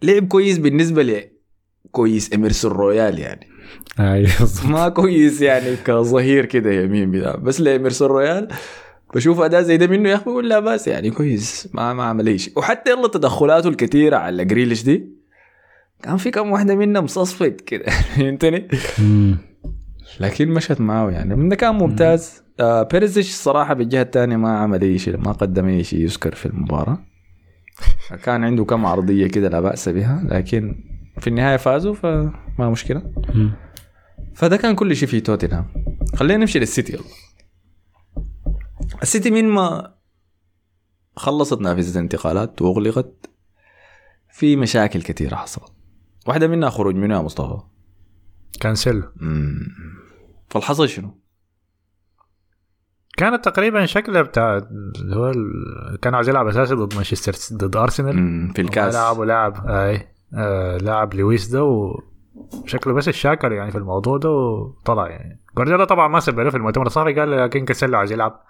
لعب 0.04 0.28
كويس 0.28 0.58
بالنسبة 0.58 1.04
لي 1.04 1.30
كويس 1.91 2.34
اميرسون 2.34 2.72
رويال 2.72 3.19
يعني. 3.19 3.48
أيوه 4.00 4.30
ما 4.69 4.89
كويس 4.89 5.41
يعني 5.41 5.76
كظهير 5.76 6.45
كده 6.45 6.72
يمين 6.72 7.12
بتاع 7.12 7.36
بس 7.36 7.62
لاميرسون 7.62 8.08
رويال 8.08 8.48
بشوف 9.15 9.39
أداء 9.39 9.62
زي 9.62 9.78
ده 9.78 9.88
منه 9.88 10.10
يا 10.10 10.15
أخي 10.15 10.24
بقول 10.26 10.50
لا 10.50 10.60
باس 10.60 10.88
يعني 10.88 11.12
كويس 11.12 11.69
ما 11.74 11.93
ما 11.93 12.04
عمل 12.04 12.28
أي 12.28 12.38
شيء. 12.38 12.60
وحتى 12.60 12.91
يلا 12.91 13.08
تدخلاته 13.08 13.67
الكثيره 13.69 14.17
على 14.17 14.45
جريليش 14.45 14.84
دي 14.84 15.10
كان 16.04 16.17
في 16.17 16.32
كم 16.32 16.52
واحدة 16.52 16.76
منها 16.76 17.02
مصصفت 17.02 17.62
كده 17.62 17.86
فهمتني. 18.15 18.67
لكن 20.19 20.50
مشت 20.50 20.82
معه 20.82 21.10
يعني. 21.10 21.36
من 21.36 21.50
ده 21.50 21.56
كان 21.56 21.76
ممتاز. 21.76 22.43
آه 22.60 22.84
بيريزيش 22.84 23.30
الصراحة 23.30 23.74
بالجهة 23.74 24.02
الثانية 24.02 24.38
ما 24.38 24.60
عمل 24.60 24.82
أي 24.82 24.98
شيء 25.00 25.17
ما 25.17 25.32
قدم 25.32 25.65
أي 25.65 25.84
شيء 25.84 26.00
يذكر 26.00 26.36
في 26.36 26.45
المباراة. 26.45 27.00
كان 28.24 28.43
عنده 28.43 28.65
كم 28.65 28.86
عرضية 28.86 29.28
كده 29.28 29.50
لا 29.50 29.60
بأس 29.60 29.89
بها 29.89 30.24
لكن 30.24 30.84
في 31.19 31.28
النهاية 31.28 31.58
فازوا 31.58 31.93
فما 31.93 32.69
مشكلة. 32.69 33.13
فده 34.36 34.58
كان 34.58 34.76
كل 34.76 34.95
شيء 34.95 35.08
في 35.08 35.19
توتنهام. 35.19 35.67
خلينا 36.15 36.38
نمشي 36.38 36.60
للسيتي 36.60 36.93
يلا. 36.93 37.04
السيتي 39.02 39.32
من 39.32 39.48
ما 39.48 39.95
خلصت 41.15 41.62
نافذة 41.62 41.95
الانتقالات 41.95 42.62
وأغلقت 42.62 43.30
في 44.32 44.56
مشاكل 44.56 45.02
كثيرة 45.02 45.36
حصلت. 45.36 45.72
واحدة 46.28 46.48
منها 46.48 46.69
خروج 46.69 46.95
منو 46.95 47.15
يا 47.15 47.22
مصطفى. 47.22 47.62
كانسيلو. 48.60 49.04
فالحصل 50.50 50.89
شنو؟ 50.89 51.19
كانت 53.19 53.45
تقريبا 53.45 53.86
شكله 53.86 54.21
بتاع 54.21 54.58
اللي 55.01 55.15
هو 55.15 55.29
ال- 55.29 55.97
كان 56.01 56.15
عايز 56.15 56.29
يلعب 56.29 56.47
أساسي 56.47 56.73
ضد 56.75 56.95
مانشستر 56.95 57.58
ضد 57.58 57.75
أرسنال. 57.77 58.51
في 58.55 58.62
الكاس. 58.62 58.95
لعب 58.95 59.17
ولاعب 59.17 59.67
أي 59.67 60.08
آه 60.38 60.77
لاعب 60.77 61.13
لويس 61.13 61.47
ده 61.47 61.63
وشكله 61.63 62.93
بس 62.93 63.08
اتشاكل 63.08 63.52
يعني 63.51 63.71
في 63.71 63.77
الموضوع 63.77 64.17
ده 64.17 64.29
وطلع 64.29 65.08
يعني. 65.10 65.39
جوارديولا 65.55 65.86
طبعا 65.86 66.08
ما 66.08 66.19
له 66.27 66.49
في 66.49 66.58
المؤتمر 66.58 66.86
الصحفي 66.86 67.13
قال 67.13 67.32
لكن 67.32 67.65
كانسيلو 67.65 67.97
عايز 67.97 68.12
يلعب 68.12 68.43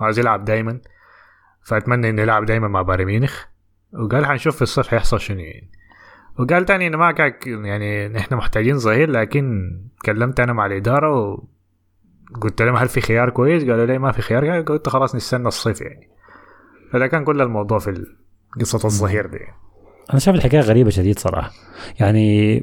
عايز 0.00 0.18
يلعب 0.18 0.44
دايما. 0.44 0.80
فأتمنى 1.66 2.10
إنه 2.10 2.22
يلعب 2.22 2.44
دايما 2.44 2.68
مع 2.68 2.82
بايرن 2.82 3.04
ميونخ. 3.04 3.44
وقال 3.92 4.26
حنشوف 4.26 4.56
في 4.56 4.62
الصيف 4.62 4.94
هيحصل 4.94 5.20
شنو 5.20 5.38
يعني. 5.40 5.70
وقال 6.38 6.64
تاني 6.64 6.86
إنه 6.86 6.96
ما 6.96 7.32
يعني 7.46 8.08
نحن 8.08 8.34
محتاجين 8.34 8.78
ظهير 8.78 9.10
لكن 9.10 9.70
كلمت 10.04 10.40
أنا 10.40 10.52
مع 10.52 10.66
الإدارة 10.66 11.38
وقلت 12.36 12.62
لهم 12.62 12.76
هل 12.76 12.88
في 12.88 13.00
خيار 13.00 13.30
كويس؟ 13.30 13.62
قالوا 13.62 13.86
لي 13.86 13.98
ما 13.98 14.12
في 14.12 14.22
خيار. 14.22 14.60
قلت 14.60 14.88
خلاص 14.88 15.14
نستنى 15.14 15.48
الصيف 15.48 15.80
يعني. 15.80 16.10
فده 16.92 17.06
كان 17.06 17.24
كل 17.24 17.40
الموضوع 17.40 17.78
في 17.78 18.04
قصه 18.60 18.86
الظهير 18.86 19.26
دي. 19.26 19.38
أنا 20.10 20.18
شايف 20.18 20.36
الحكاية 20.36 20.60
غريبة 20.60 20.90
شديد 20.90 21.18
صراحة. 21.18 21.50
يعني 22.00 22.56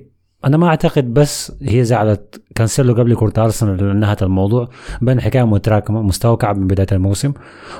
أنا 0.46 0.58
ما 0.58 0.68
أعتقد 0.68 1.14
بس 1.14 1.52
هي 1.62 1.84
زعلت 1.84 2.42
كانسيلو 2.56 2.94
قبل 2.94 3.16
كره 3.16 3.34
ارسنال 3.38 3.90
انهت 3.90 4.24
الموضوع. 4.24 4.70
بين 5.02 5.22
حكاية 5.22 5.44
متراكمه 5.44 6.02
مستوى 6.02 6.38
كعب 6.38 6.58
من 6.58 6.68
بداية 6.68 6.88
الموسم 6.92 7.34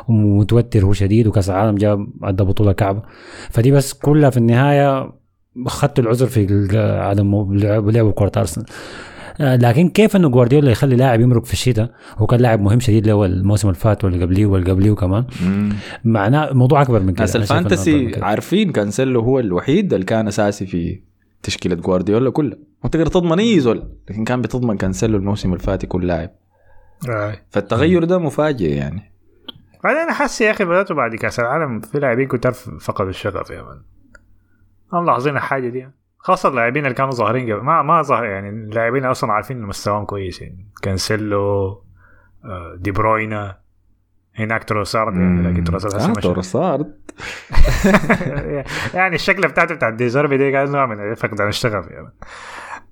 ومتوتر 0.08 0.86
هو 0.86 0.94
شديد 0.94 1.28
وكأس 1.28 1.50
العالم 1.50 1.76
جا 1.76 2.08
أدى 2.24 2.44
بطولة 2.44 2.72
كعب. 2.72 3.04
فدي 3.50 3.72
بس 3.72 3.94
كلها 3.94 4.30
في 4.30 4.38
النهاية 4.38 5.14
اخذت 5.66 6.00
العذر 6.00 6.28
في 6.28 6.68
عدم 6.78 7.54
لعب 7.92 8.12
كره 8.12 8.32
ارسنال 8.38 8.66
لكن 9.42 9.90
كيف 9.90 10.16
إنه 10.16 10.30
جوارديولا 10.30 10.72
يخلي 10.72 10.96
لاعب 10.96 11.22
يمرق 11.22 11.46
في 11.46 11.54
الشتاء؟ 11.54 11.92
هو 12.18 12.26
كان 12.28 12.40
لاعب 12.40 12.62
مهم 12.62 12.80
شديد 12.80 13.08
له 13.08 13.26
الموسم 13.26 13.68
اللي 13.68 13.80
فات 13.80 14.04
واللي 14.04 14.26
قبليه 14.26 14.46
واللي 14.46 14.72
قبليه 14.72 14.94
كمان 14.94 15.26
معناه 16.04 16.54
موضوع 16.54 16.82
أكبر 16.82 17.00
من 17.00 17.14
كده. 17.14 17.26
من 17.36 17.42
ال 17.42 17.51
fantasy. 17.51 18.24
عارفين 18.24 18.72
كانسيلو 18.72 19.22
هو 19.22 19.40
الوحيد 19.40 19.94
اللي 19.94 20.06
كان 20.06 20.28
أساسي 20.28 20.66
في 20.66 21.02
تشكيلة 21.44 21.76
جوارديولا 21.76 22.30
كلها 22.30 22.58
ما 22.84 22.90
تقدر 22.90 23.06
تضمن 23.06 23.40
أي 23.40 23.60
زول 23.60 23.84
لكن 24.10 24.24
كان 24.24 24.42
بتضمن 24.42 24.78
كانسيلو 24.78 25.18
الموسم 25.18 25.54
اللي 25.54 25.64
فات 25.64 25.84
يكون 25.84 26.04
لاعب. 26.04 26.30
آه. 27.10 27.36
فالتغير 27.50 28.04
ده 28.04 28.18
مفاجئ 28.18 28.70
يعني. 28.70 29.12
بعدين 29.84 30.00
أنا 30.02 30.14
حاسس 30.14 30.42
يا 30.42 30.52
أخي 30.52 30.66
بدأت 30.66 30.92
بعد 30.92 31.16
كأس 31.16 31.40
العالم 31.40 31.80
في 31.80 32.00
لاعبين 32.00 32.28
كتار 32.28 32.52
فقدوا 32.82 33.10
الشغف 33.10 33.50
يا 33.50 33.62
man. 33.62 33.82
هم 34.94 35.04
ملاحظين 35.04 35.36
الحاجة 35.36 35.70
دي. 35.70 35.88
خاصة 36.24 36.50
اللاعبين 36.50 36.84
اللي 36.86 36.96
كانوا 36.96 37.12
ظاهرين 37.12 37.54
قبل 37.54 37.64
ما 37.64 37.82
ما 37.82 38.02
ظهر 38.02 38.26
يعني 38.26 38.50
اللاعبين 38.50 39.06
أصلا 39.06 39.32
عارفين 39.32 39.58
إن 39.58 39.64
مستواهم 39.64 40.06
كويس 40.06 40.42
يعني. 40.42 40.68
كانسيلو 40.82 41.70
آه، 42.46 42.76
دي 42.78 42.92
بروينا 42.92 43.58
هناك 44.36 44.64
تروسارد 44.64 45.14
يعني 45.16 45.42
لكن 45.42 45.64
تروسارد 45.64 45.94
آه 45.96 46.12
مشى. 46.12 46.22
تورسارد 46.22 47.02
يعني 48.94 49.16
الشكل 49.16 49.48
بتاعته 49.48 49.76
بتاع 49.76 49.90
ديزيربي 49.90 50.38
دي 50.38 50.52
كان 50.52 50.72
نوع 50.72 50.86
من 50.86 51.16
فقدان 51.16 51.48
الشغف 51.48 51.88
يعني 51.88 52.14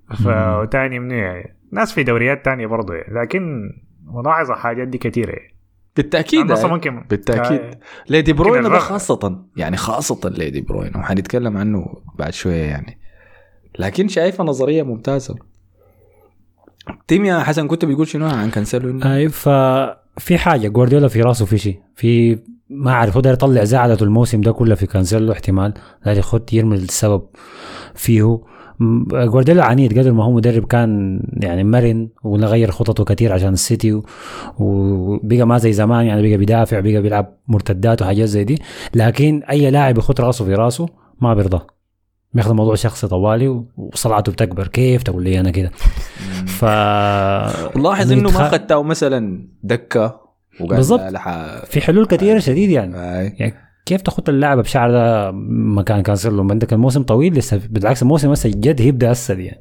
فتاني 0.10 1.00
منو 1.00 1.16
يعني. 1.16 1.58
ناس 1.72 1.94
في 1.94 2.04
دوريات 2.04 2.46
تانية 2.46 2.68
برضه 2.68 2.94
يعني 2.94 3.14
لكن 3.22 3.72
ملاحظة 4.04 4.56
حاجات 4.56 4.88
دي 4.88 4.98
كثيرة 4.98 5.32
يعني. 5.32 5.56
بالتأكيد 5.96 6.50
يعني. 6.50 6.68
ممكن 6.68 7.04
بالتأكيد. 7.10 7.62
آه، 7.62 7.80
ليدي 8.10 8.34
بروين 8.34 8.64
ده. 8.64 8.80
خاصة 8.80 9.46
يعني 9.58 9.78
خاصة 9.78 10.30
ليدي 10.30 10.62
بروين 10.62 10.98
وحنتكلم 10.98 11.58
عنه 11.58 12.02
بعد 12.16 12.34
شوية 12.34 12.64
يعني. 12.64 12.99
لكن 13.80 14.08
شايفها 14.08 14.46
نظرية 14.46 14.84
ممتازة. 14.84 15.36
تمام 17.08 17.26
يا 17.26 17.40
حسن 17.40 17.68
كنت 17.68 17.86
بتقول 17.86 18.08
شنو 18.08 18.28
عن 18.28 18.50
كانسيلو؟ 18.50 19.00
اي 19.04 19.30
ففي 19.30 20.38
حاجة 20.38 20.68
جوارديولا 20.68 21.08
في 21.08 21.22
راسه 21.22 21.46
في 21.46 21.58
شيء. 21.58 21.80
في 21.96 22.40
ما 22.70 22.92
أعرف 22.92 23.18
هو 23.18 23.22
يطلع 23.26 23.64
زعلته 23.64 24.04
الموسم 24.04 24.42
ده 24.42 24.52
كله 24.52 24.76
في 24.76 24.86
كانسيلو 24.86 25.32
احتمال. 25.32 25.74
داير 26.06 26.18
يخد 26.18 26.54
يرمي 26.54 26.76
السبب 26.76 27.22
فيه. 27.96 28.40
جوارديولا 29.12 29.66
عنيد 29.66 30.00
قدر 30.00 30.12
ما 30.12 30.24
هو 30.24 30.32
مدرب 30.32 30.66
كان 30.66 31.22
يعني 31.38 31.64
مرن 31.64 32.10
وغير 32.24 32.72
خططه 32.72 33.04
كثير 33.04 33.34
عشان 33.34 33.54
السيتي 33.54 34.02
وبقى 34.60 35.48
ما 35.48 35.58
زي 35.58 35.74
زمان 35.74 36.06
يعني 36.06 36.28
بقى 36.30 36.38
بيدافع 36.38 36.80
بقى 36.80 37.02
بيلعب 37.02 37.38
مرتدات 37.48 38.02
وحاجات 38.02 38.28
زي 38.28 38.44
دي. 38.44 38.62
لكن 38.96 39.44
أي 39.50 39.72
لاعب 39.72 39.98
يخط 39.98 40.22
راسه 40.22 40.46
في 40.46 40.54
راسه 40.54 40.86
ما 41.22 41.34
بيرضى. 41.34 41.60
بياخذ 42.34 42.50
الموضوع 42.50 42.76
شخصي 42.76 43.08
طوالي 43.08 43.64
وصلعته 43.78 44.32
بتكبر. 44.32 44.68
كيف؟ 44.68 45.04
تقول 45.04 45.24
لي 45.24 45.40
أنا 45.40 45.52
كده. 45.52 45.72
ف 46.46 46.66
لاحظ 47.78 48.12
إنه 48.12 48.32
ما 48.32 48.50
خدته 48.50 48.84
مثلا 48.84 49.48
وقال 50.60 50.76
بالضبط. 50.76 51.00
لح- 51.02 51.66
في 51.66 51.82
حلول 51.82 52.06
كثيره 52.06 52.40
شديد 52.40 52.70
يعني. 52.70 52.94
يعني 53.40 53.54
كيف 53.86 54.02
تاخد 54.02 54.30
اللاعب 54.30 54.58
بشعر 54.58 54.92
ده؟ 54.92 55.32
مكان 55.52 56.02
كانسيلو 56.02 56.44
ما 56.44 56.52
عندك 56.52 56.74
الموسم 56.74 57.04
طويل 57.04 57.34
لسه 57.34 57.62
بالعكس 57.70 58.02
الموسم 58.02 58.32
هسه 58.32 58.50
جد 58.50 58.82
هيبدا 58.82 59.12
هسه 59.12 59.34
يعني. 59.34 59.60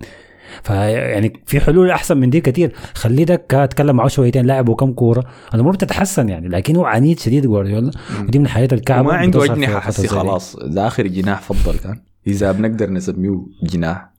فيعني 0.62 1.33
في 1.46 1.61
حلول 1.61 1.90
أحسن 1.90 2.16
من 2.16 2.31
دي 2.31 2.40
كتير. 2.40 2.72
خليه 2.94 3.24
دكه 3.24 3.64
اتكلم 3.64 3.96
معه 3.96 4.09
شويتين 4.09 4.46
لاعب 4.46 4.68
وكم 4.68 4.92
كورة. 4.92 5.24
الأمور 5.54 5.72
بتتحسن 5.72 6.28
يعني 6.28 6.48
لكن 6.48 6.76
هو 6.76 6.85
عنيد 6.85 7.18
شديد 7.18 7.46
جوارديولا. 7.46 7.90
ودي 8.22 8.38
من 8.38 8.48
حياة 8.48 8.68
الكعب. 8.72 9.04
وما 9.07 9.14
عنده 9.14 9.44
أجنحة 9.44 9.81
حسي. 9.81 10.09
خلاص. 10.09 10.57
ده 10.57 10.87
آخر 10.87 11.07
جناح 11.07 11.40
فضل 11.42 11.78
كان. 11.78 12.00
إذا 12.26 12.52
بنقدر 12.52 12.90
نسميه 12.90 13.46
جناح. 13.62 14.11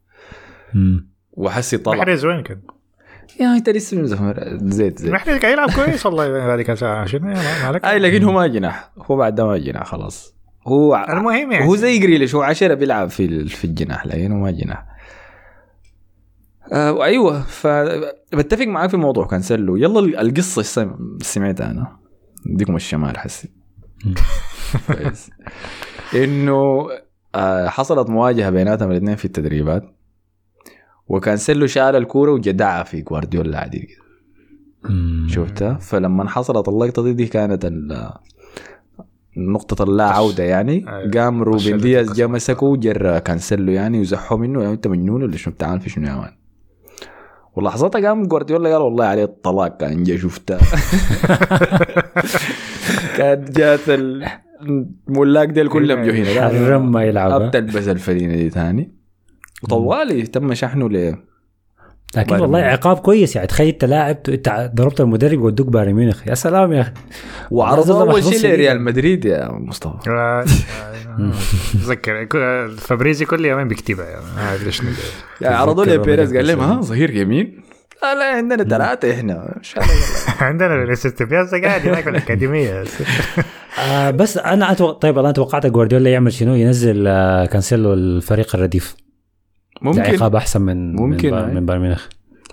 وحسي 1.31 1.77
طلع 1.77 1.95
محرز 1.97 2.25
وين 2.25 2.43
كان؟ 2.43 2.61
يا 3.39 3.55
انت 3.55 3.69
لسه 3.69 4.05
زيت 4.05 4.99
زيت. 4.99 5.11
محرز 5.11 5.39
قاعد 5.39 5.53
يلعب 5.53 5.69
كويس 5.71 6.05
والله. 6.05 6.25
العالم 6.81 7.05
شنو 7.07 7.27
مالك 7.65 7.85
اي 7.85 7.99
لكن 7.99 8.23
هو 8.23 8.31
ما 8.31 8.47
جناح. 8.47 8.91
هو 8.97 9.15
بعد 9.15 9.41
ما 9.41 9.57
جناح 9.57 9.83
خلاص. 9.85 10.35
هو 10.67 11.05
المهم 11.09 11.51
يعني. 11.51 11.65
هو 11.67 11.75
زي 11.75 11.99
جريليش 11.99 12.35
هو 12.35 12.41
عشرة 12.41 12.73
بيلعب 12.73 13.09
في 13.09 13.25
ال- 13.25 13.49
في 13.49 13.65
الجناح 13.65 14.05
لكنه 14.05 14.35
ما 14.35 14.51
جناح. 14.51 14.85
آه 16.73 17.03
أيوه 17.03 17.41
فبتفق 17.41 18.65
معاك 18.65 18.89
في 18.89 18.97
موضوع 18.97 19.25
كانسيلو. 19.27 19.75
يلا 19.75 19.99
ال- 19.99 20.17
القصة 20.17 20.61
سمعتها 21.21 21.71
أنا؟ 21.71 21.97
اديكم 22.47 22.75
الشمال 22.75 23.17
حسي. 23.17 23.49
كويس. 24.87 25.29
إنه 26.15 26.87
حصلت 27.67 28.09
مواجهة 28.09 28.49
بيناتهم 28.49 28.91
الاثنين 28.91 29.15
في 29.15 29.25
التدريبات. 29.25 29.83
وكانسيلو 31.07 31.67
شال 31.67 31.95
الكورة 31.95 32.31
وجدعها 32.31 32.83
في 32.83 33.01
جوارديولا 33.01 33.59
عادي 33.59 33.79
كده. 33.79 34.09
شفتها 35.27 35.73
فلما 35.73 36.29
حصلت 36.29 36.67
اللقطة 36.67 37.03
دي 37.03 37.13
دي 37.13 37.25
كانت 37.25 37.71
نقطة 39.37 39.83
اللا 39.83 40.03
عودة 40.03 40.43
يعني. 40.43 40.85
أيوة. 40.87 41.11
قام 41.11 41.43
روبن 41.43 41.77
دياز. 41.77 42.13
جا 42.13 42.27
مسكه 42.27 42.65
وجر 42.65 43.19
كانسيلو 43.19 43.71
يعني 43.71 43.99
وزحه 43.99 44.37
منه. 44.37 44.61
يعني 44.61 44.73
انت 44.73 44.87
مجنون 44.87 45.23
ولا 45.23 45.37
شنو؟ 45.37 45.53
بتعمل 45.53 45.81
في 45.81 45.89
شنو 45.89 46.07
يا 46.07 46.15
man؟ 46.15 46.31
ولحظتها 47.55 48.07
قام 48.07 48.23
جوارديولا 48.23 48.73
قال 48.73 48.81
والله 48.81 49.05
عليه 49.05 49.23
الطلاق 49.23 49.77
كان 49.77 50.03
جا 50.03 50.17
شفتها 50.17 50.59
كانت 53.17 53.57
جات 53.57 53.89
الملاك 54.61 55.49
ديل 55.49 55.69
كلهم 55.69 56.03
جو 56.03 56.11
هنا 56.11 56.49
حرم 56.49 56.91
ما 56.91 57.03
يلعب 57.03 57.41
بتلبس 57.41 57.87
الفنيلة 57.87 58.35
دي 58.35 58.49
تاني 58.49 58.91
وطوالي 59.63 60.21
تم 60.21 60.53
شحنه 60.53 60.89
ل 60.89 61.15
لكن 62.17 62.35
والله. 62.39 62.59
عقاب 62.59 62.97
كويس 62.97 63.35
يعني. 63.35 63.47
تخيل 63.47 63.67
انت 63.67 63.85
لاعب 63.85 64.17
انت 64.29 64.71
ضربت 64.75 65.01
المدرب 65.01 65.39
ودوك 65.41 65.67
بايرن 65.67 65.93
ميونخ. 65.93 66.27
يا 66.27 66.35
سلام 66.35 66.73
يا 66.73 66.81
أخي. 66.81 66.91
وعرضوا 67.51 68.01
أول 68.01 68.23
شيء. 68.23 68.53
لريال 68.53 68.81
مدريد 68.81 69.25
يا 69.25 69.51
مصطفى. 69.51 70.09
آه، 70.09 70.45
آه، 71.19 71.31
تذكر 71.73 72.23
كل- 72.23 72.69
فابريزيو 72.77 73.25
كل 73.25 73.45
يومين 73.45 73.67
بيكتبها 73.67 74.05
يعني 74.05 74.25
ما 74.35 74.57
ليش. 74.65 74.81
يعني 75.41 75.55
عرضوا 75.55 75.85
لي 75.85 75.91
تذكر 75.91 76.03
بيريز 76.05 76.35
قال 76.35 76.47
لهم 76.47 76.59
ها 76.59 76.81
ظهير 76.81 77.15
يمين 77.15 77.61
لا 78.03 78.15
لا 78.15 78.25
عندنا 78.37 78.63
ثلاثة 78.63 79.11
إحنا. 79.13 79.53
إن 79.57 79.63
شاء 79.63 79.83
الله. 79.83 79.95
يلا. 79.95 80.43
عندنا 80.47 80.83
الاستبياز 80.83 81.55
قاعد 81.55 81.87
هناك 81.87 82.03
في 82.03 82.09
الأكاديمية. 82.09 82.83
آه 83.79 84.11
بس 84.11 84.37
أنا 84.37 84.71
أتوقع 84.71 84.99
طيب 84.99 85.17
أنا 85.19 85.31
توقعت 85.31 85.65
جوارديولا 85.65 86.09
يعمل 86.09 86.33
شنو؟ 86.33 86.53
ينزل 86.55 87.07
آه 87.07 87.45
كانسيلو 87.45 87.93
الفريق 87.93 88.55
الرديف. 88.55 88.95
ممكن. 89.81 90.01
عقاب 90.01 90.35
أحسن 90.35 90.61
من 90.61 90.95
ممكن، 90.95 91.31
من. 91.31 91.39
با- 91.41 91.45
من 91.47 91.65
بايرن 91.65 91.81
ميونخ. 91.81 92.07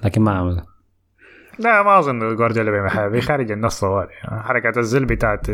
لكن 0.05 0.23
ما 0.23 0.31
عمل. 0.33 0.63
لا 1.59 1.83
ما 1.83 1.99
أظن 1.99 2.37
جوارديولا 2.37 2.71
بيعمل 2.71 2.91
حاجة. 2.91 3.09
بيخارج 3.09 3.51
النص 3.53 3.81
طوالي 3.81 4.09
حركة 4.23 4.79
الذل 4.79 5.05
بتاعت 5.05 5.47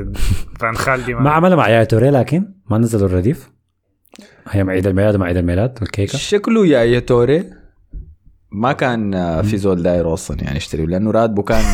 فان 0.61 0.75
خال 0.75 0.99
دي 0.99 1.15
ما 1.15 1.31
عملها 1.31 1.57
مع 1.57 1.69
يايا 1.69 1.85
توري 1.85 2.11
لكن 2.11 2.45
ما 2.71 2.79
نزلوا 2.79 3.09
الرديف. 3.09 3.51
هي 4.49 4.65
مع 4.65 4.73
عيد 4.73 4.87
الميلاد 4.87 5.15
ومع 5.15 5.27
عيد 5.27 5.37
الميلاد 5.37 5.79
الكيكه 5.83 6.19
شكله 6.19 6.67
يايا 6.67 6.99
توري 6.99 7.45
ما 8.53 8.73
كان 8.73 9.15
آه، 9.15 9.43
في 9.43 9.57
زول 9.57 9.83
داير 9.83 10.15
أصلا 10.15 10.37
يعني 10.43 10.57
يشتري 10.57 10.87
لأنه 10.87 11.11
راتبه 11.11 11.43
كان 11.43 11.65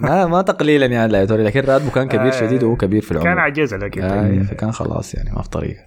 ما 0.00 0.26
ما 0.26 0.42
تقليلا 0.42 0.86
يعني 0.86 1.12
لا 1.12 1.20
يايا 1.20 1.24
توري 1.24 1.42
لكن 1.44 1.60
راتبه 1.60 1.90
كان 1.90 2.08
كبير 2.08 2.26
آه، 2.34 2.40
شديد 2.40 2.62
وهو 2.62 2.76
كبير 2.76 3.02
في 3.02 3.12
العمر. 3.12 3.24
كان 3.26 3.38
عجيزة 3.38 3.76
لكن 3.76 4.02
آه 4.02 4.42
فكان 4.42 4.72
خلاص 4.72 5.14
يعني 5.14 5.30
ما 5.32 5.42
في 5.42 5.48
طريقة. 5.50 5.80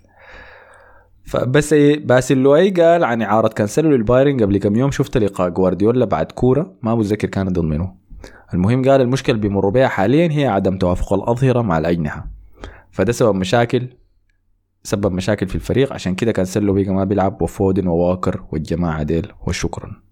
فبس 1.26 1.74
باسيلوي 1.98 2.70
قال 2.70 3.04
عن 3.04 3.22
إعارة 3.22 3.48
كانسيلو 3.48 3.90
للبايرن 3.90 4.40
قبل 4.44 4.58
كم 4.58 4.76
يوم 4.76 4.92
شفت 4.92 5.18
لقاء 5.18 5.50
جوارديولا 5.50 6.06
بعد 6.06 6.32
كورة 6.32 6.74
ما 6.82 6.96
بتذكر 6.96 7.28
كانت 7.28 7.50
ضد 7.50 7.64
منه 7.66 7.96
المهم 8.54 8.90
قال 8.90 9.02
المشكلة 9.02 9.36
اللي 9.36 9.48
بيمروا 9.48 9.72
بها 9.72 9.88
حاليا 9.88 10.32
هي 10.32 10.48
عدم 10.48 10.78
توافق 10.78 11.14
الأظهرة 11.14 11.62
مع 11.62 11.78
الأجنحة. 11.78 12.28
فده 12.92 13.12
سبب 13.12 13.36
مشاكل 13.36 13.88
سبب 14.84 15.12
مشاكل 15.12 15.48
في 15.48 15.56
الفريق 15.56 15.94
عشان 15.94 16.16
كده 16.16 16.32
كانسيلو 16.32 16.74
بقى 16.74 16.84
ما 16.94 17.04
بيلعب 17.04 17.42
وفودن 17.42 17.88
وواكر 17.88 18.44
والجماعة 18.52 19.04
ديل 19.04 19.32
وشكرا. 19.48 20.05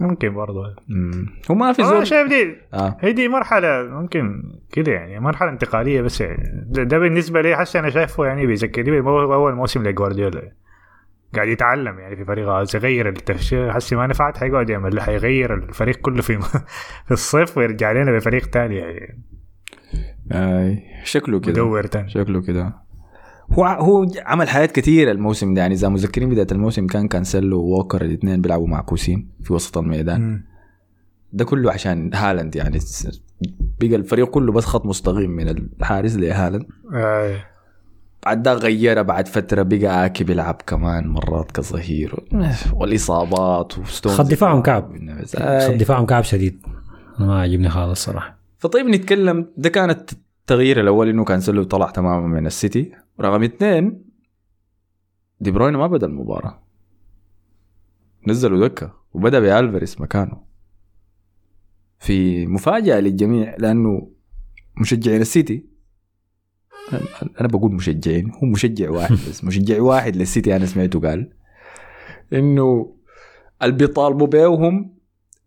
ممكن 0.00 0.34
برضه 0.34 0.76
مم. 0.88 1.26
هو 1.50 1.54
ما 1.54 1.72
في 1.72 1.84
زول 1.84 2.06
شايف 2.06 2.28
دي 2.28 2.56
آه. 2.74 2.96
هي 3.00 3.12
دي 3.12 3.28
مرحلة 3.28 3.82
ممكن 3.82 4.42
كده 4.72 4.92
يعني 4.92 5.20
مرحلة 5.20 5.50
انتقالية 5.50 6.02
بس 6.02 6.20
يعني. 6.20 6.64
ده, 6.68 6.98
بالنسبة 6.98 7.40
لي 7.40 7.56
حسي 7.56 7.78
أنا 7.78 7.90
شايفه 7.90 8.26
يعني 8.26 8.46
بيذكرني 8.46 8.98
اول 9.08 9.54
موسم 9.54 9.82
لجوارديولا. 9.82 10.52
قاعد 11.34 11.48
يتعلم 11.48 11.98
يعني 11.98 12.16
في 12.16 12.24
فريق 12.24 12.48
عايز 12.48 12.76
يغير 12.76 13.08
التفشير 13.08 13.72
حسي 13.72 13.96
ما 13.96 14.06
نفعت 14.06 14.38
حيقعد 14.38 14.70
يعمل 14.70 15.00
حيغير 15.00 15.54
الفريق 15.54 15.96
كله 15.96 16.22
في 16.22 16.40
في 17.06 17.10
الصيف 17.10 17.58
ويرجع 17.58 17.92
لنا 17.92 18.12
بفريق 18.12 18.46
تاني 18.46 18.76
يعني. 18.76 19.22
آه. 20.32 20.78
شكله 21.04 21.40
كده. 21.40 21.52
مدور 21.52 21.86
تاني. 21.86 22.08
شكله 22.08 22.42
كده. 22.42 22.83
هو 23.52 23.64
هو 23.64 24.06
عمل 24.26 24.48
حاجات 24.48 24.72
كثيره 24.72 25.12
الموسم 25.12 25.54
ده. 25.54 25.60
يعني 25.60 25.74
إذا 25.74 25.88
مذكرين 25.88 26.30
بداية 26.30 26.46
الموسم 26.52 26.86
كان 26.86 27.08
كانسيلو 27.08 27.60
ووكر 27.60 28.04
الاثنين 28.04 28.40
بيلعبوا 28.40 28.68
معكوسين 28.68 29.28
في 29.42 29.52
وسط 29.52 29.78
الميدان. 29.78 30.20
مم. 30.20 30.44
ده 31.32 31.44
كله 31.44 31.72
عشان 31.72 32.14
هالاند 32.14 32.56
يعني 32.56 32.78
بقى 33.80 33.96
الفريق 33.96 34.26
كله 34.30 34.52
بس 34.52 34.64
خط 34.64 34.86
مستقيم 34.86 35.30
من 35.30 35.48
الحارس 35.48 36.16
لهالاند 36.16 36.66
آه. 36.94 37.44
بعد 38.24 38.42
ده 38.42 38.54
غيره 38.54 39.02
بعد 39.02 39.28
فترة 39.28 39.62
بقى 39.62 40.06
آكي 40.06 40.24
بيلعب 40.24 40.62
كمان 40.66 41.08
مرات 41.08 41.52
كظهير. 41.52 42.14
والإصابات 42.72 43.78
وستونز 43.78 44.16
خط 44.16 44.26
دفاعهم 44.26 44.62
كعب. 44.62 44.92
خط 45.36 45.70
دفاعهم 45.70 46.06
كعب 46.06 46.24
شديد. 46.24 46.66
أنا 47.18 47.26
ما 47.26 47.40
عجبني 47.40 47.68
خالص 47.68 48.04
صراحة 48.04 48.38
فطيب 48.58 48.86
نتكلم 48.86 49.46
ده 49.56 49.68
كانت 49.68 50.12
التغيير 50.12 50.80
الأول 50.80 51.08
إنه 51.08 51.24
كانسلو 51.24 51.64
طلع 51.64 51.90
تماما 51.90 52.26
من 52.26 52.46
السيتي. 52.46 52.92
رقم 53.20 53.42
اثنين 53.42 54.04
دي 55.40 55.50
بروين 55.50 55.74
ما 55.74 55.86
بدأ 55.86 56.06
المباراة. 56.06 56.62
نزلوا 58.26 58.68
دكه 58.68 58.94
وبدأ 59.12 59.40
بالفاريس 59.40 60.00
مكانه. 60.00 60.44
في 61.98 62.46
مفاجأة 62.46 63.00
للجميع 63.00 63.56
لأنه 63.58 64.10
مشجعين 64.80 65.20
السيتي. 65.20 65.66
أنا 67.40 67.48
بقول 67.48 67.72
مشجعين 67.72 68.30
هو 68.30 68.46
مشجع 68.46 68.90
واحد 68.90 69.12
بس 69.12 69.44
مشجع 69.44 69.82
واحد 69.82 70.16
للسيتي 70.16 70.56
أنا 70.56 70.66
سمعته 70.66 71.00
قال. 71.00 71.32
إنه 72.32 72.96
اللي 73.62 73.74
بيطالبوا 73.76 74.26
بيهم 74.26 74.94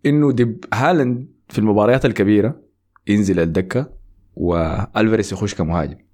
إنه 0.06 0.32
دي 0.32 0.58
هالاند 0.74 1.28
في 1.50 1.60
المباريات 1.60 2.06
الكبيرة 2.06 2.62
ينزل 3.08 3.40
الدكه 3.40 3.94
والفاريس 4.36 5.32
يخش 5.32 5.56
كمهاجم. 5.56 6.07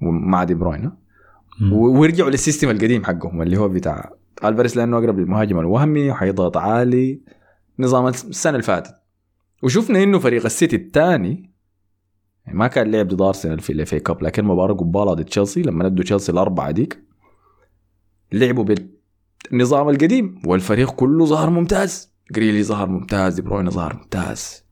مع 0.00 0.44
دي 0.44 0.54
بروين 0.54 0.92
ويرجعوا 1.72 2.30
لل 2.30 2.40
system 2.40 2.70
القديم 2.70 3.04
حقهم 3.04 3.42
اللي 3.42 3.56
هو 3.56 3.68
بتاع 3.68 4.12
ألفاريس 4.44 4.76
لأنه 4.76 4.98
أقرب 4.98 5.18
للمهاجم 5.18 5.58
الوهمي 5.58 6.10
وحيضغط 6.10 6.56
عالي 6.56 7.20
نظام 7.78 8.06
السنة 8.06 8.52
اللي 8.52 8.62
فاتت. 8.62 8.94
وشفنا 9.62 10.02
إنه 10.02 10.18
فريق 10.18 10.44
السيتي 10.44 10.76
الثاني 10.76 11.52
يعني 12.46 12.58
ما 12.58 12.66
كان 12.66 12.90
لعب 12.90 13.08
ضد 13.08 13.22
أرسنال 13.22 13.60
في 13.60 13.72
ال 13.72 13.81
FA 13.81 14.00
Cup 14.00 14.22
لكن 14.22 14.44
مباراة 14.44 14.74
قبالة 14.74 15.14
ضد 15.14 15.24
تشيلسي 15.24 15.62
لما 15.62 15.86
ادوا 15.86 16.04
تشيلسي 16.04 16.32
الأربعة 16.32 16.70
ديك 16.70 17.02
لعبوا 18.32 18.64
بالنظام 19.50 19.88
القديم 19.88 20.42
والفريق 20.46 20.90
كله 20.90 21.26
ظهر 21.26 21.50
ممتاز. 21.50 22.12
جريليش 22.32 22.62
ظهر 22.62 22.88
ممتاز 22.88 23.34
دي 23.34 23.42
بروين 23.42 23.70
ظهر 23.70 23.96
ممتاز. 23.96 24.64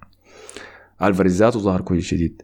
ألفاريز 1.03 1.43
ذاته 1.43 1.59
ظهر 1.59 1.81
كويس 1.81 2.05
شديد. 2.05 2.43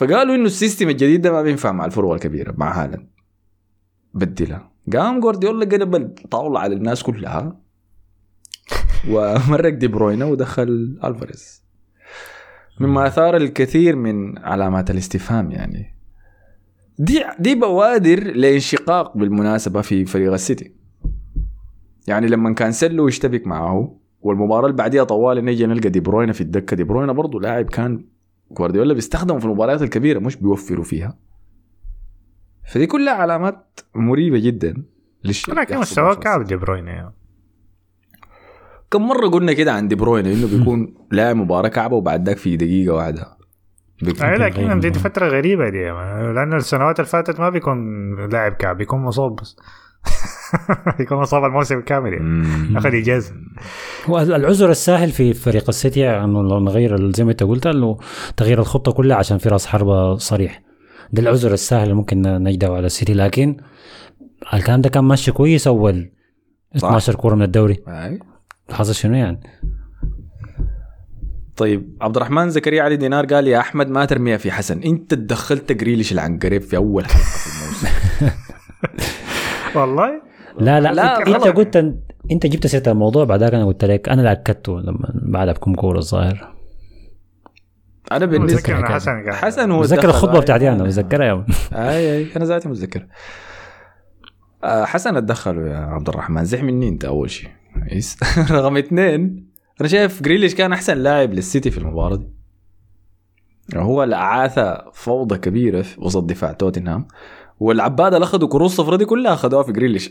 فقالوا 0.00 0.34
إنه 0.34 0.44
ال 0.44 0.50
system 0.50 0.88
الجديد 0.88 1.22
ده 1.22 1.32
ما 1.32 1.42
بينفع 1.42 1.72
مع 1.72 1.84
الفروع 1.84 2.14
الكبيرة 2.14 2.54
مع 2.56 2.82
هالاند. 2.82 3.06
بدلها. 4.14 4.70
قام 4.92 5.20
جوارديولا 5.20 5.64
قلب 5.64 5.94
الطاولة 5.94 6.60
على 6.60 6.74
الناس 6.74 7.02
كلها 7.02 7.56
ومرق 9.10 9.74
دي 9.74 9.88
بروينا 9.88 10.24
ودخل 10.24 10.98
ألفاريز. 11.04 11.62
مما 12.80 13.06
أثار 13.06 13.36
الكثير 13.36 13.96
من 13.96 14.38
علامات 14.38 14.90
الاستفهام 14.90 15.50
يعني. 15.50 15.96
دي 16.98 17.24
دي 17.38 17.54
بوادر 17.54 18.36
لانشقاق 18.36 19.16
بالمناسبة 19.16 19.80
في 19.80 20.04
فريق 20.04 20.32
السيتي. 20.32 20.74
يعني 22.06 22.26
لما 22.26 22.54
كانسيلو 22.54 23.08
يشتبك 23.08 23.46
معه 23.46 23.96
والمباراة 24.20 24.66
اللي 24.66 24.76
بعديها 24.76 25.04
طوالي 25.04 25.44
نيجي 25.44 25.66
نلقى 25.66 25.88
دي 25.88 26.00
بروينا 26.00 26.32
في 26.32 26.40
الدكة 26.40 26.76
دي 26.76 26.84
بروينا 26.84 27.12
برضه 27.12 27.40
لاعب 27.40 27.64
كان 27.64 28.04
جوارديولا 28.50 28.94
بيستخدمه 28.94 29.38
في 29.38 29.44
المباريات 29.44 29.82
الكبيرة 29.82 30.18
مش 30.18 30.36
بيوفروا 30.36 30.84
فيها 30.84 31.18
فدي 32.72 32.86
كلها 32.86 33.12
علامات 33.14 33.80
مريبة 33.94 34.38
جدا 34.38 34.84
للشيء 35.24 35.54
لكن 35.54 35.78
مستواه 35.78 36.14
في 36.14 36.20
كعب 36.20 36.44
دي 36.44 36.56
بروين 36.56 36.86
يعني. 36.86 37.14
كم 38.90 39.08
مرة 39.08 39.28
قلنا 39.28 39.52
كده 39.52 39.72
عن 39.72 39.88
دي 39.88 39.94
بروين 39.94 40.26
إنه 40.26 40.58
بيكون 40.58 40.94
لاعب 41.12 41.36
مباراة 41.36 41.68
كعبة 41.68 41.96
وبعد 41.96 42.26
ذاك 42.28 42.36
في 42.36 42.56
دقيقة 42.56 42.94
واحدة 42.94 43.36
أي 44.22 44.36
لكن 44.36 44.80
دي 44.80 44.88
مباراة. 44.88 45.02
فترة 45.02 45.28
غريبة 45.28 45.68
دي 45.68 45.78
يعني. 45.78 46.32
لأن 46.32 46.52
السنوات 46.54 47.00
اللي 47.00 47.10
فاتت 47.10 47.40
ما 47.40 47.48
بيكون 47.50 47.80
لاعب 48.30 48.52
كعب 48.52 48.76
بيكون 48.76 49.00
مصاب 49.00 49.36
بس 49.36 49.56
بيكون 50.98 51.18
مصاب 51.18 51.44
الموسم 51.44 51.80
كامل 51.80 52.12
يعني. 52.12 52.24
مم. 52.24 52.76
أخذ 52.76 52.94
إجازة 52.94 53.34
هو 54.06 54.20
العذر 54.20 54.70
الساهل 54.70 55.10
في 55.10 55.34
فريق 55.34 55.64
السيتي 55.68 56.10
انه 56.10 56.42
لو 56.42 56.60
نغير 56.60 57.12
زي 57.12 57.24
ما 57.24 57.30
أنت 57.30 57.42
قلت 57.42 57.66
إنه 57.66 57.98
تغيير 58.36 58.60
الخطة 58.60 58.92
كلها 58.92 59.16
عشان 59.16 59.38
في 59.38 59.48
راس 59.48 59.66
حربة 59.66 60.16
صريح. 60.16 60.62
ده 61.12 61.22
العذر 61.22 61.52
السهل 61.52 61.82
اللي 61.82 61.94
ممكن 61.94 62.22
نجده 62.22 62.68
على 62.68 62.86
السيتي 62.86 63.14
لكن 63.14 63.56
الكلام 64.54 64.80
ده 64.80 64.88
كان 64.88 65.04
ماشي 65.04 65.32
كويس 65.32 65.66
أول 65.66 66.10
12 66.76 67.14
كورة 67.14 67.34
من 67.34 67.42
الدوري. 67.42 67.76
حصل 68.70 68.94
شنو 68.94 69.14
يعني؟ 69.14 69.40
طيب 71.56 71.96
عبد 72.00 72.16
الرحمن 72.16 72.50
زكريا 72.50 72.82
علي 72.82 72.96
دينار 72.96 73.26
قال 73.26 73.48
يا 73.48 73.58
أحمد 73.58 73.88
ما 73.88 74.04
ترميها 74.04 74.36
في 74.36 74.52
حسن. 74.52 74.82
أنت 74.82 75.14
تدخلت 75.14 75.72
جريليش 75.72 76.12
العنقريب 76.12 76.62
في 76.62 76.76
أول 76.76 77.06
حلقة 77.06 77.24
في 77.24 77.46
الموسم. 77.46 77.88
والله. 79.76 80.22
لا 80.58 80.80
لا, 80.80 80.88
لا، 80.88 80.92
لا 80.94 81.18
انت 81.18 81.28
غلط. 81.28 81.56
قلت 81.56 81.76
انت 82.32 82.46
جبت 82.46 82.66
سيرة 82.66 82.90
الموضوع 82.92 83.24
بعدك 83.24 83.54
أنا 83.54 83.64
قلت 83.66 83.84
لك 83.84 84.08
أنا 84.08 84.20
اللي 84.20 84.32
اكدته 84.32 84.80
لما 84.80 85.12
بعدها 85.14 85.52
بكم 85.54 85.74
كورة 85.74 85.98
الظاهر. 85.98 86.54
أنا 88.12 88.26
بالنسبة 88.26 88.56
متذكر. 88.74 88.86
حسن 88.94 89.10
قال. 89.24 89.34
حسن 89.34 89.70
هو 89.70 89.80
بتذكر 89.80 89.96
دخل- 90.00 90.08
الخطبه 90.08 90.34
آي. 90.36 90.40
بتاعتي 90.40 90.68
أنا 90.68 90.84
بتذكرها 90.84 91.26
يا. 91.26 91.44
أي 91.72 92.16
أي 92.18 92.26
أنا 92.36 92.44
ذاتي 92.44 92.68
متذكر 92.68 93.06
آه، 94.64 94.84
حسن 94.84 95.16
اتدخلوا 95.16 95.68
يا 95.68 95.76
عبد 95.76 96.08
الرحمن. 96.08 96.44
زح 96.44 96.62
مني 96.62 96.88
أنت 96.88 97.04
أول 97.04 97.30
شيء. 97.30 97.48
كويس 97.88 98.18
رقم 98.52 98.76
اثنين. 98.76 99.46
أنا 99.80 99.88
شايف 99.88 100.22
جريليش 100.22 100.54
كان 100.54 100.72
أحسن 100.72 100.96
لاعب 100.98 101.32
للسيتي 101.32 101.70
في 101.70 101.78
المباراة 101.78 102.16
دي. 102.16 102.28
هو 103.76 104.02
اللي 104.02 104.16
أعاث 104.16 104.58
فوضى 104.92 105.38
كبيرة 105.38 105.82
في 105.82 106.00
وسط 106.00 106.24
دفاع 106.24 106.52
توتنهام. 106.52 107.08
والعباده 107.60 108.16
اللي 108.16 108.24
اخذوا 108.24 108.48
كروس 108.48 108.76
صفرة 108.76 108.96
دي 108.96 109.04
كلها 109.04 109.34
اخذوها 109.34 109.62
في 109.62 109.72
جريليش. 109.72 110.10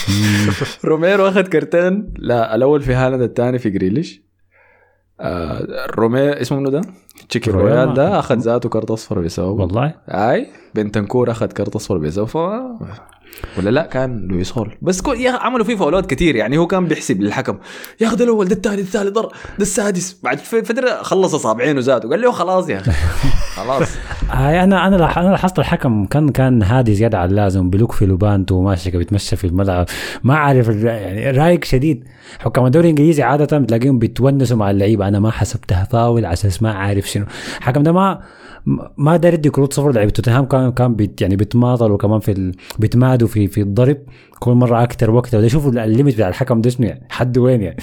روميرو 0.84 1.28
أخذ 1.28 1.42
كرتين. 1.42 2.14
لا 2.18 2.54
الأول 2.54 2.80
في 2.82 2.94
هالاند 2.94 3.22
الثاني 3.22 3.58
في 3.58 3.70
جريليش. 3.70 4.22
آه 5.20 5.86
روميرو 5.90 6.32
اسمه 6.32 6.58
منو 6.58 6.70
ده؟ 6.70 6.80
تشيكي 7.28 7.50
رويال 7.50 7.94
ده 7.94 8.18
أخذ 8.18 8.38
ذاته 8.38 8.68
كرت 8.68 8.90
أصفر 8.90 9.20
بسبب 9.20 9.58
والله. 9.60 9.94
أي 10.08 10.46
بنتنكور 10.74 11.30
أخذ 11.30 11.46
كرت 11.46 11.76
أصفر 11.76 11.98
بسبب 11.98 12.28
ولا 13.58 13.70
لا؟ 13.70 13.86
كان 13.86 14.28
لويس 14.30 14.52
هول 14.58 14.74
بس 14.82 15.00
كو 15.00 15.12
يا 15.12 15.30
عملوا 15.30 15.64
فيه 15.64 15.76
فاولات 15.76 16.10
كتير 16.10 16.36
يعني 16.36 16.58
هو 16.58 16.66
كان 16.66 16.86
بيحسب 16.86 17.20
للحكم. 17.20 17.58
يا 18.00 18.06
أخي 18.06 18.16
ده 18.16 18.24
الأول 18.24 18.48
ده 18.48 18.54
الثاني 18.54 18.76
ده 18.76 18.82
الثالث 18.82 19.08
ضر 19.12 19.26
ده 19.26 19.32
السادس. 19.60 20.16
بعد 20.22 20.38
فترة 20.38 21.02
خلص 21.02 21.34
اصابعينه 21.34 21.80
ذاته 21.80 22.08
قال 22.10 22.20
له 22.20 22.32
خلاص 22.32 22.68
يا 22.68 22.78
أخي. 22.78 22.90
خلاص. 23.56 23.88
آه 24.32 24.64
أنا 24.64 24.86
أنا 24.86 24.96
لاح- 24.96 25.18
أنا 25.18 25.28
لاحظت 25.30 25.58
الحكم 25.58 26.04
كان 26.06 26.28
كان 26.28 26.62
هادي 26.62 26.94
زيادة 26.94 27.18
عن 27.18 27.28
اللازم 27.30 27.70
بيلوك 27.70 27.92
في 27.92 28.06
لبانتو 28.06 28.54
وماشي 28.54 28.90
بيتمشى 28.90 29.36
في 29.36 29.46
الملعب. 29.46 29.86
ما 30.24 30.36
عارف 30.36 30.70
ال- 30.70 30.84
يعني 30.84 31.30
رايق 31.30 31.64
شديد. 31.64 32.04
حكام 32.38 32.66
الدوري 32.66 32.84
الإنجليزي 32.84 33.22
عادة 33.22 33.58
بتلاقيهم 33.58 33.98
بيتونسوا 33.98 34.56
مع 34.56 34.70
اللعيبة. 34.70 35.08
أنا 35.08 35.20
ما 35.20 35.30
حسبتها 35.30 35.84
فاول 35.84 36.24
على 36.24 36.32
أساس 36.32 36.62
ما 36.62 36.72
عارف 36.72 37.10
شنو. 37.10 37.24
الحكم 37.58 37.82
ده 37.82 37.92
ما 37.92 38.20
ما 38.96 39.16
دار 39.16 39.34
يدي 39.34 39.50
كروت 39.50 39.72
صفر 39.72 39.92
لعيبه 39.92 40.10
توتنهام 40.10 40.44
كان 40.44 40.72
كان 40.72 40.94
بيت 40.94 41.20
يعني 41.22 41.36
بيتماطلوا 41.36 41.98
كمان 41.98 42.20
في 42.20 42.32
ال... 42.32 42.54
بيتمادوا 42.78 43.28
في 43.28 43.46
في 43.46 43.60
الضرب 43.60 43.98
كل 44.38 44.52
مرة 44.52 44.82
أكثر 44.82 45.10
وقت 45.10 45.34
وده 45.34 45.48
شوفوا 45.48 45.70
ال 45.70 45.77
limit 45.77 46.14
بتاع 46.14 46.28
الحكم 46.28 46.60
ده 46.60 46.70
شنو 46.70 46.86
يعني 46.86 47.06
حد 47.10 47.38
وين 47.38 47.62
يعني. 47.62 47.76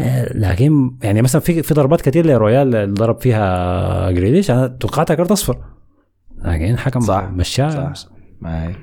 آه، 0.00 0.32
لكن 0.38 0.96
يعني 1.02 1.22
مثلا 1.22 1.40
في 1.40 1.62
في 1.62 1.74
ضربات 1.74 2.00
كثير 2.00 2.26
لرويال 2.26 2.76
اللي 2.76 2.94
ضرب 2.94 3.20
فيها 3.20 4.10
جريليش 4.10 4.50
أنا 4.50 4.66
توقعتها 4.66 5.14
كرت 5.14 5.30
أصفر. 5.30 5.58
لكن 6.38 6.78
حكم 6.78 7.00
صح، 7.00 7.30
مشاه. 7.32 7.92
صح. 7.92 8.08
ما 8.40 8.68
هي 8.68 8.74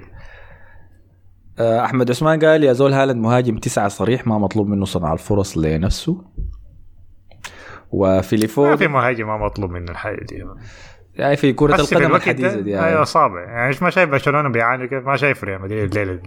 آه، 1.59 1.86
أحمد 1.86 2.09
عثمان 2.09 2.39
قال 2.39 2.63
يا 2.63 2.73
زول 2.73 2.93
هالاند 2.93 3.21
مهاجم 3.21 3.57
تسعة 3.57 3.88
صريح 3.88 4.27
ما 4.27 4.38
مطلوب 4.38 4.67
منه 4.67 4.86
صنع 4.86 5.13
الفرص 5.13 5.57
لنفسه. 5.57 6.21
وفيليفو 7.91 8.65
ما 8.65 8.75
في 8.75 8.88
مهاجم 8.88 9.27
ما 9.27 9.38
مطلوب 9.38 9.71
منه 9.71 9.91
الحاجة 9.91 10.25
دي. 10.29 10.43
يعني 11.15 11.36
في 11.36 11.54
في 11.54 11.65
القدم 11.65 12.41
ده؟ 12.41 12.60
دي 12.60 12.80
أيوه 12.80 13.04
صعبة. 13.04 13.39
يعني 13.39 13.69
مش 13.69 13.82
ما 13.84 13.89
شايف 13.89 14.10
برشلونة 14.10 14.49
بيعاني 14.49 14.88
كيف؟ 14.88 15.06
ما 15.06 15.17
شايف 15.17 15.43
ريال 15.43 15.62
مدريد. 15.62 15.97
الليلة. 15.97 16.21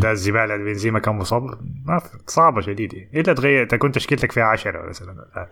ده 0.00 0.10
الزبالة 0.12 0.54
اللي 0.54 0.64
بنزيما 0.64 0.98
كان 0.98 1.14
مصاب. 1.14 1.42
ما 1.84 2.00
صعبة 2.26 2.60
شديدة. 2.60 2.98
الا 3.14 3.32
تغير؟ 3.32 3.66
تكون 3.66 3.92
تشكيلتك 3.92 4.32
فيها 4.32 4.44
10 4.44 4.88
مثلا. 4.88 5.48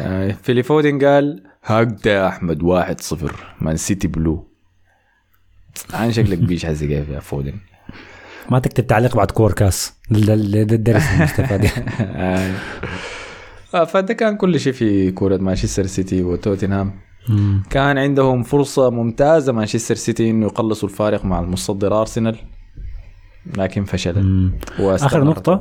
آه، 0.00 0.32
فيلي 0.42 0.62
فودن 0.62 1.04
قال 1.06 1.42
هكذا 1.64 2.12
يا 2.12 2.28
أحمد 2.28 2.62
واحد 2.62 3.00
صفر. 3.00 3.32
مان 3.60 3.76
سيتي 3.76 4.08
بلو. 4.08 4.48
عن 5.94 6.12
شكلك 6.12 6.38
بيش 6.38 6.66
حزي 6.66 6.86
كيف 6.88 7.08
يا 7.08 7.20
فودن 7.20 7.54
ما 8.50 8.58
تكتب 8.58 8.86
تعليق 8.86 9.16
بعد 9.16 9.30
كور 9.30 9.52
كاس. 9.52 9.94
ده 10.10 10.34
الدرس 10.34 11.02
المستفاد 11.14 11.70
آه. 12.00 12.50
آه، 13.74 13.84
فده 13.84 14.14
كان 14.14 14.36
كل 14.36 14.60
شيء 14.60 14.72
في 14.72 15.10
كرة 15.10 15.36
مانشستر 15.36 15.86
سيتي 15.86 16.22
وتوتنهام. 16.22 16.92
مم. 17.28 17.62
كان 17.70 17.98
عندهم 17.98 18.42
فرصة 18.42 18.90
ممتازة 18.90 19.52
مانشستر 19.52 19.94
سيتي 19.94 20.30
إنه 20.30 20.46
يقلصوا 20.46 20.88
الفارق 20.88 21.24
مع 21.24 21.40
المصدر 21.40 22.00
أرسنال 22.00 22.36
لكن. 23.58 23.84
واستمرت 24.80 25.02
آخر 25.12 25.24
نقطة. 25.24 25.52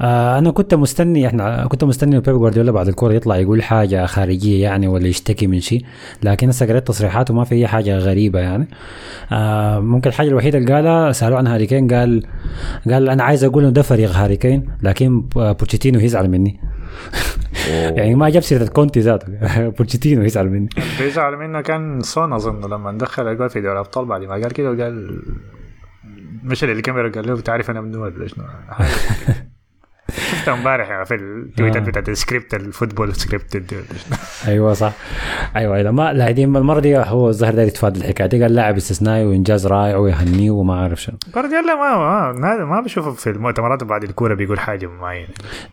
آه 0.00 0.38
أنا 0.38 0.50
كنت 0.50 0.74
مستني 0.74 1.26
إحنا 1.26 1.66
كنت 1.66 1.84
مستني 1.84 2.20
بيب 2.20 2.34
جوارديولا 2.34 2.72
بعد 2.72 2.88
الكورة 2.88 3.12
يطلع 3.14 3.36
يقول 3.36 3.62
حاجة 3.62 4.06
خارجية 4.06 4.62
يعني 4.62 4.88
ولا 4.88 5.06
يشتكي 5.08 5.46
من 5.46 5.60
شيء 5.60 5.84
لكن 6.22 6.48
هسه 6.48 6.66
قريت 6.66 6.86
تصريحاته 6.88 7.34
ما 7.34 7.44
في 7.44 7.54
أي 7.54 7.66
حاجة 7.66 7.98
غريبة 7.98 8.40
يعني 8.40 8.68
آه 9.32 9.78
ممكن 9.80 10.10
الحاجة 10.10 10.28
الوحيدة 10.28 10.58
اللي 10.58 10.74
قالها 10.74 11.12
سألوه 11.12 11.38
عن 11.38 11.46
هاري 11.46 11.66
كين 11.66 11.88
قال 11.94 12.22
قال 12.90 13.08
أنا 13.08 13.22
عايز 13.24 13.44
أقول 13.44 13.62
إنه 13.64 13.72
ده 13.72 13.82
فريق 13.82 14.10
هاري 14.10 14.36
كين 14.36 14.68
لكن 14.82 15.24
آه، 15.36 15.52
بوتشيتينو 15.52 16.00
يزعل 16.00 16.30
مني 16.30 16.60
يعني 17.68 18.14
ما 18.14 18.30
جاب 18.30 18.42
سيرة 18.42 18.66
كونتي 18.66 19.00
ذاته. 19.00 19.28
بوتشيتينو 19.78 20.22
يزعل 20.22 20.48
مني. 20.48 20.68
بيزعل 21.00 21.36
منه 21.36 21.60
كان 21.60 22.00
سون 22.00 22.32
أظن 22.32 22.70
لما 22.70 22.92
دخل 22.92 23.28
الجول 23.28 23.50
في 23.50 23.60
دوري 23.60 23.72
الأبطال 23.72 24.04
بعد 24.04 24.20
ما 24.20 24.32
قال 24.32 24.52
كده 24.52 24.70
وقال 24.70 25.22
مشى 26.42 26.66
للكاميرا 26.66 27.08
قال 27.08 27.26
له 27.26 27.34
بتعرف 27.34 27.70
أنا 27.70 27.80
منو 27.80 28.04
ولا 28.04 28.26
شنو 28.26 28.44
حاجة 30.10 30.20
كده. 30.30 30.38
شفته 30.38 30.52
امبارح 30.52 30.88
يعني 30.90 31.04
في 31.04 31.14
التويتات 31.14 31.82
آه. 31.82 31.86
بتاعت 31.86 32.08
ال 32.08 32.15
script 32.15 32.54
ال 32.54 32.61
football 32.61 33.14
script 33.14 33.62
أيوه 34.48 34.72
صح 34.72 34.92
أيوه 35.56 35.76
أيوه 35.76 35.90
ما 35.90 36.12
لا 36.12 36.30
دي 36.30 36.44
المرة 36.44 36.80
دي 36.80 36.98
هو 36.98 37.28
الظاهر 37.28 37.54
ده 37.54 37.62
يتفادى 37.62 38.00
الحكاية 38.00 38.26
دي 38.26 38.42
قال 38.42 38.54
لاعب 38.54 38.76
استثنائي 38.76 39.24
وإنجاز 39.26 39.66
رائع 39.66 39.96
ويهنيه 39.96 40.50
وما 40.50 40.74
أعرف 40.74 41.02
شنو 41.02 41.16
جوارديولا 41.34 41.74
ما 41.74 42.32
ما 42.32 42.64
ما 42.64 42.80
بشوفه 42.80 43.10
في 43.10 43.30
المؤتمرات 43.30 43.84
بعد 43.84 44.02
الكورة 44.04 44.34
بيقول 44.34 44.58
حاجة 44.60 44.86
معينة 44.86 45.28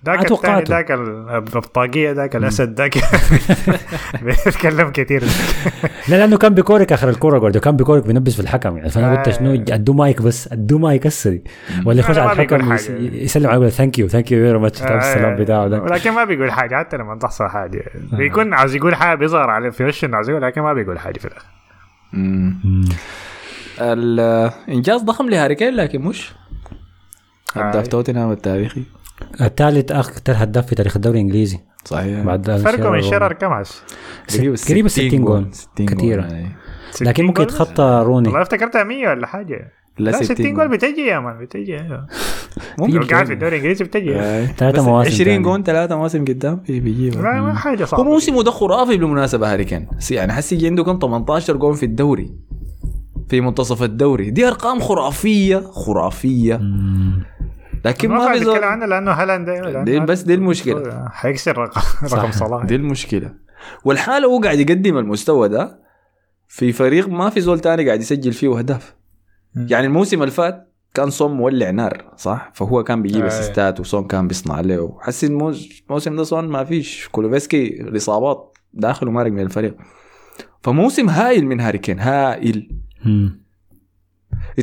ذاك 0.06 0.32
الثاني. 0.32 0.64
ذاك 0.64 0.92
ال- 0.92 1.30
الطاقية 1.56 2.12
ذاك 2.12 2.36
الأسد 2.36 2.78
ذاك 2.82 2.98
بيتكلم 4.24 4.90
كثير 4.90 5.24
لا 6.10 6.16
لأنه 6.16 6.38
كان 6.38 6.54
بيكورك 6.54 6.94
آخر 6.94 7.10
الكورة 7.10 7.40
جوارديولا 7.40 7.64
كان 7.66 7.76
بيكورك 7.78 8.08
بينبس 8.08 8.34
في 8.34 8.40
الحكم 8.40 8.78
يعني 8.78 8.90
فأنا 8.90 9.18
قلت 9.18 9.28
آه. 9.28 9.32
شنو 9.32 9.54
أدو 9.54 9.94
مايك 9.94 10.22
بس 10.22 10.52
أدو 10.52 10.78
مايك 10.78 11.08
هسه 11.08 11.40
ولا 11.86 12.00
يخش 12.00 12.18
على 12.18 12.32
الحكم. 12.32 12.74
يسلم 13.14 13.48
عليه 13.48 13.58
يقول 13.60 13.72
thank 13.72 14.00
you 14.00 14.08
thank 14.08 14.25
you 14.32 14.40
very 14.46 14.60
much 14.60 14.82
السلام 14.84 15.36
بتاعه. 15.36 15.68
ده 15.68 15.78
لكن 15.86 16.12
ما 16.12 16.24
بيقول 16.24 16.52
حاجة 16.52 16.76
حتى 16.76 16.98
لما 16.98 17.16
تحصل 17.20 17.48
حاجة. 17.48 17.84
بيكون 18.12 18.54
عاوز 18.54 18.76
يقول 18.76 18.96
حاجة 18.96 19.16
بيظهر 19.18 19.50
عليه 19.50 19.70
في 19.70 19.84
وشه 19.84 20.06
إنه 20.06 20.16
عاوز 20.16 20.30
يقول 20.30 20.42
لكن 20.42 20.62
ما 20.62 20.74
بيقول 20.74 21.00
حاجة 21.00 21.20
في 21.20 21.26
الآخر. 21.26 21.46
الانجاز 23.80 25.02
ضخم 25.02 25.30
لهاري 25.30 25.56
كين 25.56 25.74
لكن 25.76 26.02
مش 26.02 26.34
هداف 27.54 27.86
آه. 27.86 27.90
توتنهام 27.90 28.32
التاريخي. 28.32 28.84
الثالث 29.42 29.92
أكثر 29.92 30.34
هداف 30.38 30.66
في 30.68 30.76
تاريخ 30.76 30.96
الدوري 30.96 31.18
الإنجليزي. 31.20 31.60
صحيح. 31.86 32.20
بعد 32.24 32.52
فرقه 32.58 32.90
من 32.90 33.02
شيرر 33.02 33.34
كم 33.34 33.48
قريب 33.54 34.56
ست- 34.56 34.72
قريب 34.72 34.88
60 34.88 35.26
جول. 35.26 35.48
60 35.54 35.86
كثيرة. 35.86 36.22
يعني. 36.22 36.56
لكن 37.02 37.26
ممكن. 37.26 37.44
يتخطى 37.44 38.04
روني. 38.06 38.28
والله 38.28 38.42
افتكرتها 38.42 38.84
100 38.84 39.08
ولا 39.10 39.28
حاجة. 39.28 39.72
لا 39.98 40.12
لا 40.12 40.24
60 40.24 40.36
60 40.36 40.54
جول 40.54 40.68
بتجي 40.68 41.02
يا 41.02 41.20
man 41.20 41.38
بتجي 41.38 41.80
أيوه 41.80 42.08
ممكن 42.80 43.04
قاعد 43.04 43.26
في 43.26 43.34
الدوري 43.34 43.56
الإنجليزي 43.56 43.84
بتجي. 43.84 44.16
آه. 44.16 44.46
ثلاثة 44.46 44.78
بس 44.78 44.84
مواسم 44.84 45.12
20 45.12 45.26
تاني. 45.26 45.44
جون 45.44 45.64
ثلاثة 45.64 45.96
مواسم 45.96 46.26
قدام 46.26 46.56
بيجيبها 46.56 47.22
لا 47.22 47.42
ما 47.42 47.54
حاجة 47.54 47.82
هو 47.82 47.86
صعبه 47.86 48.04
موسمه 48.04 48.44
ده 48.44 48.52
خرافي 48.52 48.98
بالمناسبة 48.98 49.54
هاري 49.54 49.64
كين. 49.64 49.88
يعني 50.12 50.34
حسي 50.34 50.56
يجي 50.56 50.68
عنده 50.68 50.84
كم 50.84 51.00
18 51.02 51.58
جون 51.58 51.74
في 51.74 51.86
الدوري 51.86 52.32
في 53.30 53.42
منتصف 53.42 53.84
الدوري. 53.84 54.30
دي 54.30 54.48
أرقام 54.48 54.80
خرافية 54.80 55.58
خرافية. 55.58 56.58
مم. 56.58 57.24
لكن 57.86 58.10
ما 58.10 58.20
في 58.20 58.26
نتكلم 58.26 58.44
زول 58.44 58.64
عنه 58.64 58.86
لأنه 58.86 59.12
هالاند 59.12 59.50
دي 59.90 60.00
بس 60.00 60.22
دي 60.22 60.34
المشكلة. 60.34 61.10
حيكسر 61.12 61.58
رقم 61.58 61.82
رقم 62.14 62.32
صلاح. 62.32 62.66
دي 62.66 62.76
المشكلة. 62.76 63.34
والحالة 63.86 64.28
هو 64.28 64.40
قاعد 64.40 64.60
يقدم 64.60 64.98
المستوى 64.98 65.50
ده 65.50 65.80
في 66.48 66.72
فريق 66.72 67.08
ما 67.10 67.30
في 67.30 67.42
زول 67.42 67.60
تاني 67.60 67.86
قاعد 67.86 68.02
يسجل 68.02 68.34
فيه 68.34 68.58
أهداف. 68.58 68.96
يعني 69.56 69.88
الموسم 69.88 70.22
اللي 70.22 70.32
فات 70.32 70.72
كان 70.94 71.10
صون 71.10 71.32
مولع 71.32 71.70
نار 71.72 72.14
صح؟ 72.18 72.52
فهو 72.56 72.84
كان 72.84 73.02
بيجيب 73.02 73.22
آه. 73.24 73.28
أسيستات 73.28 73.80
وصون 73.80 74.08
كان 74.08 74.28
بيصنع 74.28 74.60
له. 74.62 74.98
الموز- 75.24 75.82
الموسم 75.88 76.16
ده 76.16 76.24
صون 76.24 76.48
ما 76.48 76.64
فيش. 76.64 77.08
كولوفسكي 77.12 77.82
الإصابات 77.82 78.58
داخل 78.74 79.08
ومارق 79.08 79.32
من 79.32 79.40
الفريق. 79.40 79.78
فموسم 80.64 81.10
هائل 81.10 81.46
من 81.46 81.60
هاري 81.60 81.78
كين 81.78 82.00
هائل 82.00 82.70
مم. 83.06 83.46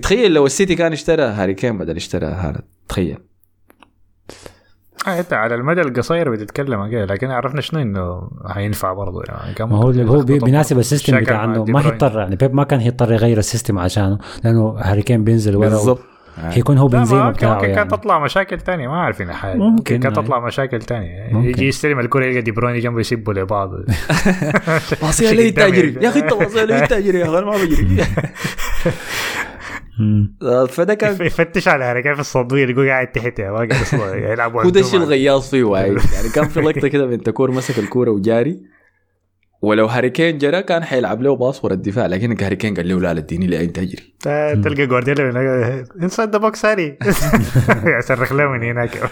تخيل 0.03 0.35
لو 0.35 0.47
السيتي 0.47 0.75
كان 0.75 0.93
اشترى 0.93 1.23
هاري 1.23 1.55
كين 1.55 1.79
بدل 1.79 1.97
اشترى 1.97 2.27
هالاند 2.27 2.65
تخيل. 2.89 3.19
إنت 5.07 5.33
على 5.33 5.55
المدى 5.55 5.81
القصير 5.81 6.31
بتتكلم 6.31 6.81
okay 6.81 7.05
لكن 7.05 7.31
عرفنا 7.31 7.61
شنو 7.61 7.83
إنه 7.83 8.29
حينفع 8.47 8.93
برضه 8.93 9.23
يعني 9.29 9.55
كان 9.55 9.69
ما 9.69 9.77
هو 9.77 9.91
هو 9.91 10.23
بيناسب. 10.23 10.79
ال 10.79 10.85
system 10.85 11.21
بتاع 11.21 11.45
إنه 11.45 11.65
ما. 11.65 11.87
هيضطر 11.87 12.19
يعني 12.19 12.37
بيب 12.37 12.55
ما 12.55 12.65
كان 12.65 12.81
هيضطر 12.81 13.13
يغير 13.13 13.39
ال 13.39 13.44
system 13.44 13.79
عشانه 13.79 14.19
لأنه 14.45 14.75
هاري 14.79 15.03
كين 15.03 15.25
بينزل 15.25 15.57
ورا 15.57 15.69
بالضبط 15.69 16.01
حيكون 16.51 16.79
هو 16.79 16.89
بنزيما 16.89 17.31
بتاعه 17.31 17.55
ممكن 17.55 17.65
يعني. 17.65 17.77
كانت 17.77 17.91
تطلع 17.91 18.19
مشاكل 18.19 18.61
تانية 18.61 18.89
ما 18.89 19.01
عارفين 19.01 19.33
حاجة 19.33 19.57
ممكن، 19.57 20.01
كانت. 20.01 20.17
تطلع 20.17 20.41
مشاكل 20.47 20.79
تانية 20.83 21.29
ممكن. 21.33 21.49
يجي 21.49 21.69
يستلم 21.69 22.01
الكرة 22.01 22.25
يلقى 22.25 22.41
دي 22.41 22.51
بروين 22.51 22.81
جنبه 22.81 23.01
يسبوا 23.01 23.35
لبعض 23.35 23.71
باصيها 25.03 25.33
لي 25.33 25.51
قدامي. 25.51 25.71
تاجري 25.71 26.05
يا 26.05 26.09
أخي 26.09 26.21
انت 26.21 26.33
باصيها 26.35 26.65
لي 26.65 26.87
تاجري 26.87 27.19
يا 27.19 27.25
أخي 27.25 27.39
أنا 27.39 27.47
ما 27.47 27.53
بجري. 27.57 28.05
فده 30.69 30.95
كان 30.95 31.27
يفتش 31.27 31.69
على 31.69 31.85
هاري 31.85 32.03
كيف 32.03 32.21
الصدوية 32.21 32.63
يلقوه 32.63 32.87
قاعد 32.89 33.13
تحت 33.13 33.41
ما 33.41 33.55
قاعد 33.57 33.71
يصل- 33.73 34.17
يلعب 34.17 34.53
هو 34.57 34.63
ده 34.63 34.69
الشيء 34.69 34.83
وانتوما. 34.85 35.05
الغياص 35.05 35.51
فيه 35.51 35.65
وايد. 35.65 35.99
يعني 36.15 36.29
كان 36.35 36.49
في 36.49 36.61
لقطة 36.61 36.89
كده 36.89 37.07
بنتكور 37.07 37.51
مسك 37.51 37.79
الكورة 37.79 38.11
وجاري 38.11 38.63
ولو 39.63 39.87
هاري 39.87 40.11
كين 40.11 40.39
جرى 40.39 40.63
كان 40.63 40.85
حيلعب 40.85 41.23
له 41.23 41.37
باص 41.37 41.65
ورا 41.65 41.75
الدفاع 41.75 42.07
لكن 42.07 42.43
هاري 42.43 42.57
كين 42.57 42.75
قال 42.75 42.89
له 42.89 43.01
لا 43.01 43.15
لا 43.15 43.21
اديني 43.21 43.47
لي 43.47 43.65
انت 43.65 43.79
اجري 43.79 44.15
تا- 44.21 44.55
تلقى 44.65 44.87
جوارديولا 44.87 45.85
انسايد 46.03 46.31
ذا 46.31 46.39
بوكس 46.39 46.67
هاري. 46.67 46.99
يصرخ 47.99 48.33
له 48.33 48.49
من 48.49 48.63
هناك. 48.63 49.11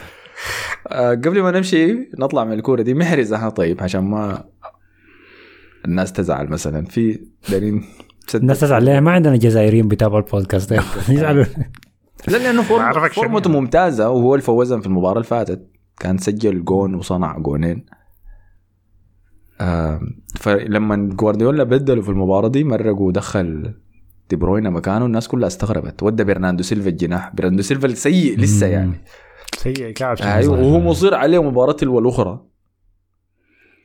آه 0.89 1.11
قبل 1.11 1.43
ما 1.43 1.51
نمشي 1.51 2.09
نطلع 2.19 2.45
من 2.45 2.53
الكورة 2.53 2.83
دي 2.83 2.95
محرز 2.95 3.33
إحنا 3.33 3.49
طيب 3.49 3.83
عشان 3.83 4.01
ما 4.01 4.45
الناس 5.85 6.13
تزعل 6.13 6.49
مثلا. 6.49 6.85
في 6.85 7.21
دارين 7.49 7.85
الناس 8.35 8.61
تزعل 8.61 8.85
ليه؟ 8.85 9.01
ما 9.01 9.11
عندنا 9.11 9.37
جزائريين 9.37 9.89
بيتابعوا 9.89 10.21
البودكاست. 10.21 10.73
ده 10.73 10.83
يزعلوا. 11.15 11.45
لا 12.29 12.37
لأنه 12.37 12.63
form 12.63 13.09
فورمته 13.09 13.49
يعني. 13.49 13.61
ممتازة 13.61 14.11
وهو 14.11 14.35
اللي 14.35 14.43
فوزهم 14.45 14.81
في 14.81 14.87
المباراة 14.87 15.13
اللي 15.13 15.25
فاتت. 15.25 15.71
كان 16.01 16.19
سجل 16.19 16.65
جون 16.65 16.95
وصنع 16.95 17.39
جونين. 17.39 17.87
آه 19.61 20.01
فلما 20.41 20.97
جوارديولا 20.97 21.65
بدلوا 21.65 22.03
في 22.03 22.09
المباراة 22.09 22.49
دي 22.49 22.65
مرق 22.65 23.01
ودخل 23.01 23.75
دي 24.31 24.37
بروينا 24.37 24.71
مكانه 24.71 25.07
الناس 25.07 25.29
كلها 25.29 25.47
استغربت. 25.47 26.03
ودى 26.03 26.25
برناندو 26.25 26.63
سيلفا 26.63 26.89
الجناح. 26.89 27.35
برناندو 27.35 27.63
سيلفا 27.63 27.87
السيء 27.87 28.39
لسه. 28.39 28.67
يعني. 28.67 29.01
سيء 29.59 29.91
كعب 29.91 30.17
أيوه 30.21 30.61
وهو 30.61 30.81
مصر 30.81 31.15
عليه 31.15 31.43
مباراة 31.43 31.73
تلو 31.73 31.99
الاخرى. 31.99 32.47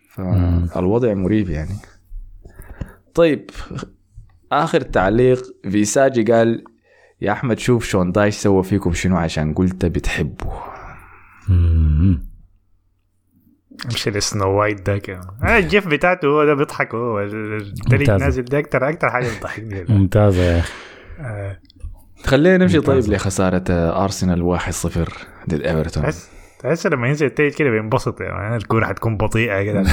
فالوضع 0.10 1.14
مريب 1.14 1.50
يعني. 1.50 1.76
طيب 3.14 3.50
آخر 4.52 4.82
تعليق 4.82 5.42
فيساجي 5.72 6.24
قال 6.34 6.64
يا 7.22 7.32
أحمد 7.32 7.60
شوف 7.60 7.86
شون 7.86 8.12
دايش 8.12 8.36
سوى 8.36 8.64
فيكم 8.64 8.94
شنو 8.94 9.18
عشان 9.18 9.54
قلت 9.54 9.86
بتحبه. 9.86 10.52
امشي 13.86 14.10
ل 14.10 14.18
Snow 14.18 14.50
White 14.60 14.90
ذاك 14.90 15.10
آه، 15.10 15.58
ال 15.58 15.65
GIF 15.65 15.88
بتاعته 15.88 16.28
هو 16.28 16.46
ده 16.46 16.54
بيضحك 16.54 16.96
هو 16.96 17.20
الدليل 17.22 18.00
ممتاز. 18.00 18.22
نازل 18.22 18.46
ده 18.46 18.60
أكتر 18.60 18.90
أكتر 18.90 19.10
حاجة 19.10 19.28
بتضحكني 19.38 19.86
ممتازة 19.90 20.42
يا 20.44 20.60
أخي 20.60 20.74
آه، 21.20 21.60
خلينا 22.26 22.58
نمشي. 22.58 22.80
طيب 22.80 23.04
لخسارة 23.14 23.64
آه، 23.70 24.04
أرسنال 24.04 24.60
1-0 24.60 24.66
ضد 25.50 25.62
إيفرتون 25.62 26.04
تحس 26.60 26.88
لما 26.88 27.08
ينزل 27.08 27.26
التيت 27.26 27.56
كده 27.56 27.70
بينبسط 27.70 28.22
يعني 28.22 28.56
الكوره 28.56 28.86
حتكون 28.86 29.18
بطيئة 29.18 29.64
كده 29.64 29.84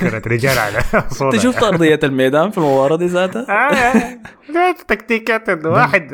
كرة 0.00 0.22
رجال 0.34 0.58
على. 0.58 0.78
انت 1.22 1.36
شفت 1.36 1.62
ارضيه 1.62 2.00
الميدان 2.04 2.50
في 2.50 2.58
المباراة 2.58 2.96
دي 2.96 3.06
ذاتها؟ 3.06 3.46
آه، 3.50 3.74
آه. 3.74 4.18
دي 4.52 4.70
التكتيكات 4.80 5.48
الواحد 5.48 6.06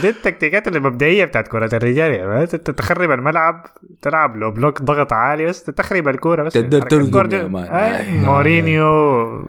دي 0.00 0.08
التكتيكات 0.08 0.68
المبدئية 0.68 1.24
بتاعت 1.24 1.48
كرة 1.48 1.76
الرجال 1.76 2.14
يعني 2.14 2.42
انت 2.42 2.70
تخرب 2.70 3.10
الملعب 3.10 3.66
تلعب 4.02 4.36
low 4.36 4.50
block 4.50 4.82
ضغط 4.82 5.12
عالي 5.12 5.46
بس 5.46 5.64
تخرب 5.64 6.08
الكورة 6.08 6.42
بس 6.42 6.52
تقدر 6.52 6.80
ترقم. 6.82 7.56
آه، 7.56 7.64
آه. 7.66 8.10
مورينيو 8.24 9.48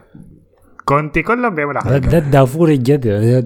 كونتي 0.84 1.22
كلهم 1.22 1.54
بيعملوا 1.54 1.80
ده, 1.82 1.90
حركة 1.90 2.08
ده 2.08 2.18
الدافور 2.18 2.68
الجد 2.68 3.00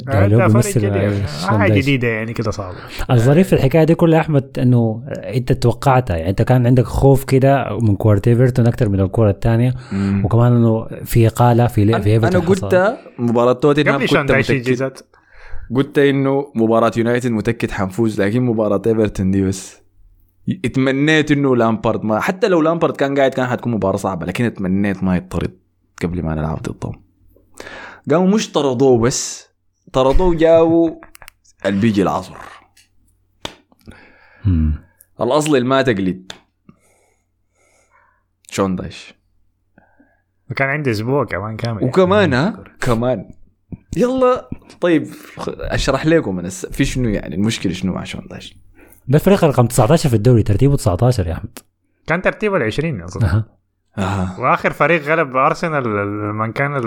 ده 0.06 0.26
بيمثل 0.46 0.80
جديد. 0.80 0.92
آه، 0.92 1.58
حاجة. 1.58 1.72
جديدة 1.74 2.08
يعني 2.08 2.32
كده 2.32 2.50
صعبة 2.50 2.76
الظريف 3.10 3.46
في 3.46 3.52
الحكاية 3.52 3.84
دي 3.84 3.94
كلها 3.94 4.20
أحمد 4.20 4.58
إنه 4.58 5.02
أنت 5.08 5.52
توقعتها 5.52 6.16
يعني 6.16 6.30
أنت 6.30 6.42
كان 6.42 6.66
عندك 6.66 6.84
خوف 6.84 7.24
كده 7.24 7.78
من 7.82 7.96
كورة 7.96 8.22
إيفرتون 8.26 8.66
أكثر 8.66 8.88
من 8.88 9.00
الكورة 9.00 9.30
الثانية. 9.30 9.74
وكمان 10.24 10.52
إنه 10.56 10.86
في 11.04 11.28
قالة 11.28 11.66
في 11.66 12.02
في 12.02 12.16
أنا 12.16 12.38
قلت. 12.38 12.96
مباراة 13.18 13.52
توتنهام 13.52 14.00
كنت 14.06 14.16
متأكد 14.16 14.92
قلت 15.74 15.98
إنه 15.98 16.52
مباراة 16.54 16.92
يونايتد 16.96 17.30
متأكد 17.30 17.70
حنفوز 17.70 18.20
لكن 18.20 18.42
مباراة 18.42 18.82
إيفرتون 18.86 19.30
دي 19.30 19.42
بس 19.42 19.82
اتمنيت 20.64 21.30
إنه 21.30 21.56
لامبارد 21.56 22.04
ما 22.04 22.20
حتى 22.20 22.48
لو 22.48 22.60
لامبارد 22.62 22.96
كان 22.96 23.18
قاعد 23.18 23.30
كان 23.30 23.46
حتكون 23.46 23.72
مباراة 23.72 23.96
صعبة 23.96 24.26
لكن 24.26 24.44
اتمنيت 24.44 25.04
ما 25.04 25.16
يطرد 25.16 25.50
قبل 26.02 26.22
ما 26.22 26.34
نلعب 26.34 26.62
ضدهم 26.62 27.07
قاموا 28.10 28.28
مش 28.34 28.52
طردوه 28.52 28.98
بس 28.98 29.48
طردوه 29.92 30.34
جابوا 30.36 30.90
البيجي 31.66 32.02
العصر. 32.02 32.34
الأصل 35.20 35.56
اللي 35.56 35.68
ما 35.68 35.82
تقلد. 35.82 36.32
شون 38.50 38.76
دايش. 38.76 39.14
وكان 40.50 40.68
عندي 40.68 40.90
أسبوع 40.90 41.24
كمان 41.24 41.56
كامل. 41.56 41.84
وكمان 41.84 42.34
ها؟ 42.34 42.64
كمان. 42.80 43.30
يلا 43.96 44.48
طيب 44.80 45.06
أشرح 45.48 46.06
لكم 46.06 46.38
أنا 46.38 46.48
الس- 46.48 46.66
في 46.66 46.84
شنو 46.84 47.08
يعني؟ 47.08 47.34
المشكلة 47.34 47.72
شنو 47.72 47.92
مع 47.92 48.04
شون 48.04 48.26
دايش؟ 48.30 48.56
ده 49.08 49.18
الفريق 49.18 49.44
رقم 49.44 49.66
19 49.66 50.08
في 50.08 50.16
الدوري 50.16 50.42
ترتيبه 50.42 50.76
19 50.76 51.26
يا 51.26 51.32
أحمد. 51.32 51.58
كان 52.06 52.22
ترتيبه 52.22 52.56
ال 52.56 52.62
20 52.62 53.02
اظن. 53.02 53.42
آه. 53.98 54.40
وآخر 54.40 54.72
فريق 54.72 55.02
غلب 55.02 55.36
أرسنال 55.36 55.88
من 56.34 56.52
كان 56.52 56.80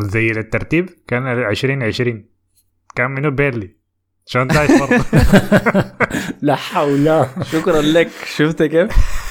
زي 0.00 0.30
الترتيب 0.30 0.90
كان 1.08 1.26
20 1.26 1.82
20 1.82 2.24
كان 2.94 3.10
منو؟ 3.10 3.30
بيرلي. 3.30 3.76
شون 4.26 4.46
دايش 4.46 4.70
برضه؟ 4.80 5.04
لا 6.42 6.54
حول. 6.54 7.26
شكرا 7.42 7.82
لك. 7.82 8.08
شفت 8.36 8.62
كيف؟ 8.62 8.90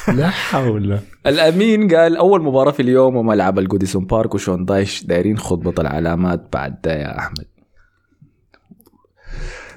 لا 0.10 0.30
حول. 0.30 1.00
الأمين 1.28 1.96
قال 1.96 2.18
أول 2.18 2.44
مباراة 2.44 2.72
في 2.72 2.82
اليوم 2.82 3.16
وملعب 3.16 3.60
الجوديسون 3.60 4.06
بارك 4.06 4.36
وشون 4.36 4.66
دايش 4.66 5.04
دايرين 5.06 5.38
خطبة 5.38 5.74
العلامات 5.80 6.50
بعد 6.54 6.82
ده 6.82 6.94
يا 6.94 7.20
أحمد. 7.20 7.46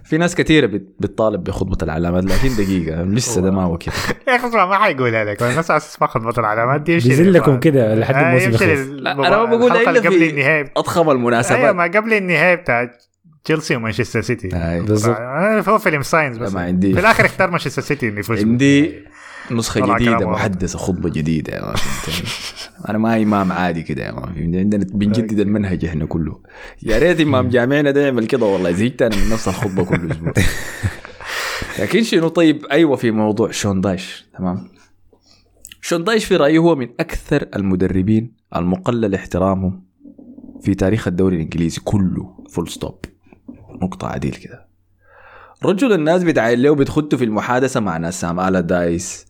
في 0.07 0.19
ناس 0.19 0.35
كثيرة 0.35 0.67
بت- 0.67 0.95
بتطالب 1.01 1.45
بخطبة 1.45 1.77
العلامات 1.83 2.25
لكن 2.25 2.57
دقيقة 2.57 3.03
لسه 3.03 3.41
ده 3.45 3.51
ما 3.51 3.67
وقت 3.67 3.87
يا 3.87 4.37
أخي 4.37 4.49
اسمع 4.49 4.67
ما 4.67 4.79
حيقولها 4.79 5.25
لك 5.25 5.43
الناس 5.43 5.71
أسمع 5.71 6.07
خطبة 6.07 6.35
العلامات 6.39 6.81
دي 6.81 6.93
يمشي 6.93 7.09
لكم 7.31 7.61
كده 7.61 7.95
لحد 7.95 8.15
آه، 8.15 8.29
الموسم 8.29 8.51
يخلص 8.51 8.81
أنا 9.07 9.37
ما 9.37 9.45
بقول 9.45 9.73
إلا 9.73 10.01
في 10.01 10.71
أضخم 10.77 11.01
أيوه 11.01 11.13
المناسبات 11.13 11.75
ما 11.75 11.85
قبل 11.85 12.13
النهائي 12.15 12.57
بتاع 12.57 12.91
تشيلسي 13.47 13.77
ومانشستر 13.77 14.21
سيتي. 14.21 14.49
آه، 14.55 15.65
هو 15.69 15.79
فيلم 15.79 16.03
ساينس 16.03 16.39
بس. 16.39 16.53
ما 16.53 16.61
عندي. 16.61 16.93
في 16.95 17.01
الآخر 17.01 17.25
اختار 17.27 17.51
مانشستر 17.51 17.83
سيتي 17.83 18.09
انه 18.09 18.21
يفوز. 18.21 18.39
عندي 18.39 19.05
جديدة 19.51 19.99
كلام 19.99 20.29
واضح. 20.29 20.41
محدثة 20.41 20.79
خطبة 20.79 21.11
جديدة 21.11 21.53
يا 21.53 21.75
أنا 22.89 22.99
ما 22.99 23.23
إمام 23.23 23.53
عادي 23.53 23.83
كده 23.83 24.05
يا 24.07 24.13
فهمتني 24.13 24.59
عندنا 24.59 24.85
بنجدد 24.95 25.41
المنهج 25.41 25.85
إحنا 25.85 26.07
كله. 26.07 26.41
يا 26.83 26.99
ريت 26.99 27.21
إمام 27.21 27.49
جامعنا 27.49 27.91
ده 27.91 28.01
يعمل 28.01 28.27
كده 28.27 28.47
والله. 28.47 28.73
زهقت 28.73 29.03
أنا 29.03 29.17
من 29.17 29.31
نفس 29.31 29.49
الخطبة 29.49 29.85
كل 29.85 30.11
أسبوع. 30.11 30.33
لكن 31.79 32.03
شنو؟ 32.03 32.29
طيب 32.29 32.67
أيوه 32.67 32.97
في 32.97 33.11
موضوع 33.11 33.51
شون 33.51 33.81
دايش. 33.81 34.27
تمام. 34.39 34.69
شون 35.81 36.05
دايش 36.05 36.25
في 36.25 36.37
رأيي 36.37 36.59
هو 36.59 36.77
من 36.77 36.89
أكثر 37.01 37.47
المدربين 37.57 38.33
المقلل 38.57 39.15
احترامهم 39.15 39.85
في 40.63 40.75
تاريخ 40.75 41.09
الدوري 41.09 41.37
الإنجليزي 41.37 41.81
كله. 41.85 42.37
full 42.51 42.69
stop 42.69 43.05
نقطة 43.83 44.09
عديل 44.09 44.35
كده. 44.35 44.67
رجل 45.65 45.93
الناس 45.93 46.23
بتعاين 46.23 46.63
له 46.63 46.75
بتخدوا 46.75 47.19
في 47.19 47.25
المحادثة 47.25 47.81
مع 47.81 47.97
ناس 47.97 48.21
سام 48.21 48.41
ألاردايس 48.41 49.27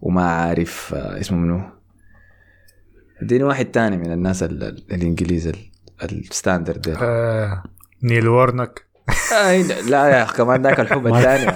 وما 0.00 0.30
عارف 0.30 0.94
آه، 0.94 1.20
اسمه 1.20 1.38
منو؟ 1.38 1.60
اديني 3.22 3.44
واحد 3.44 3.64
تاني 3.64 3.96
من 3.96 4.12
الناس 4.12 4.42
ال- 4.42 4.62
ال- 4.64 4.84
الإنجليز 4.92 5.46
ال- 5.48 5.56
ال 6.02 6.11
standard 6.11 6.80
ده 6.80 6.96
آه، 7.02 7.62
نيل 8.02 8.28
وورنك. 8.28 8.86
آه، 9.34 9.56
لا 9.88 10.06
يا 10.08 10.22
أخي 10.22 10.36
كمان 10.36 10.62
ذاك 10.62 10.80
الحب 10.80 11.06
الثاني. 11.06 11.46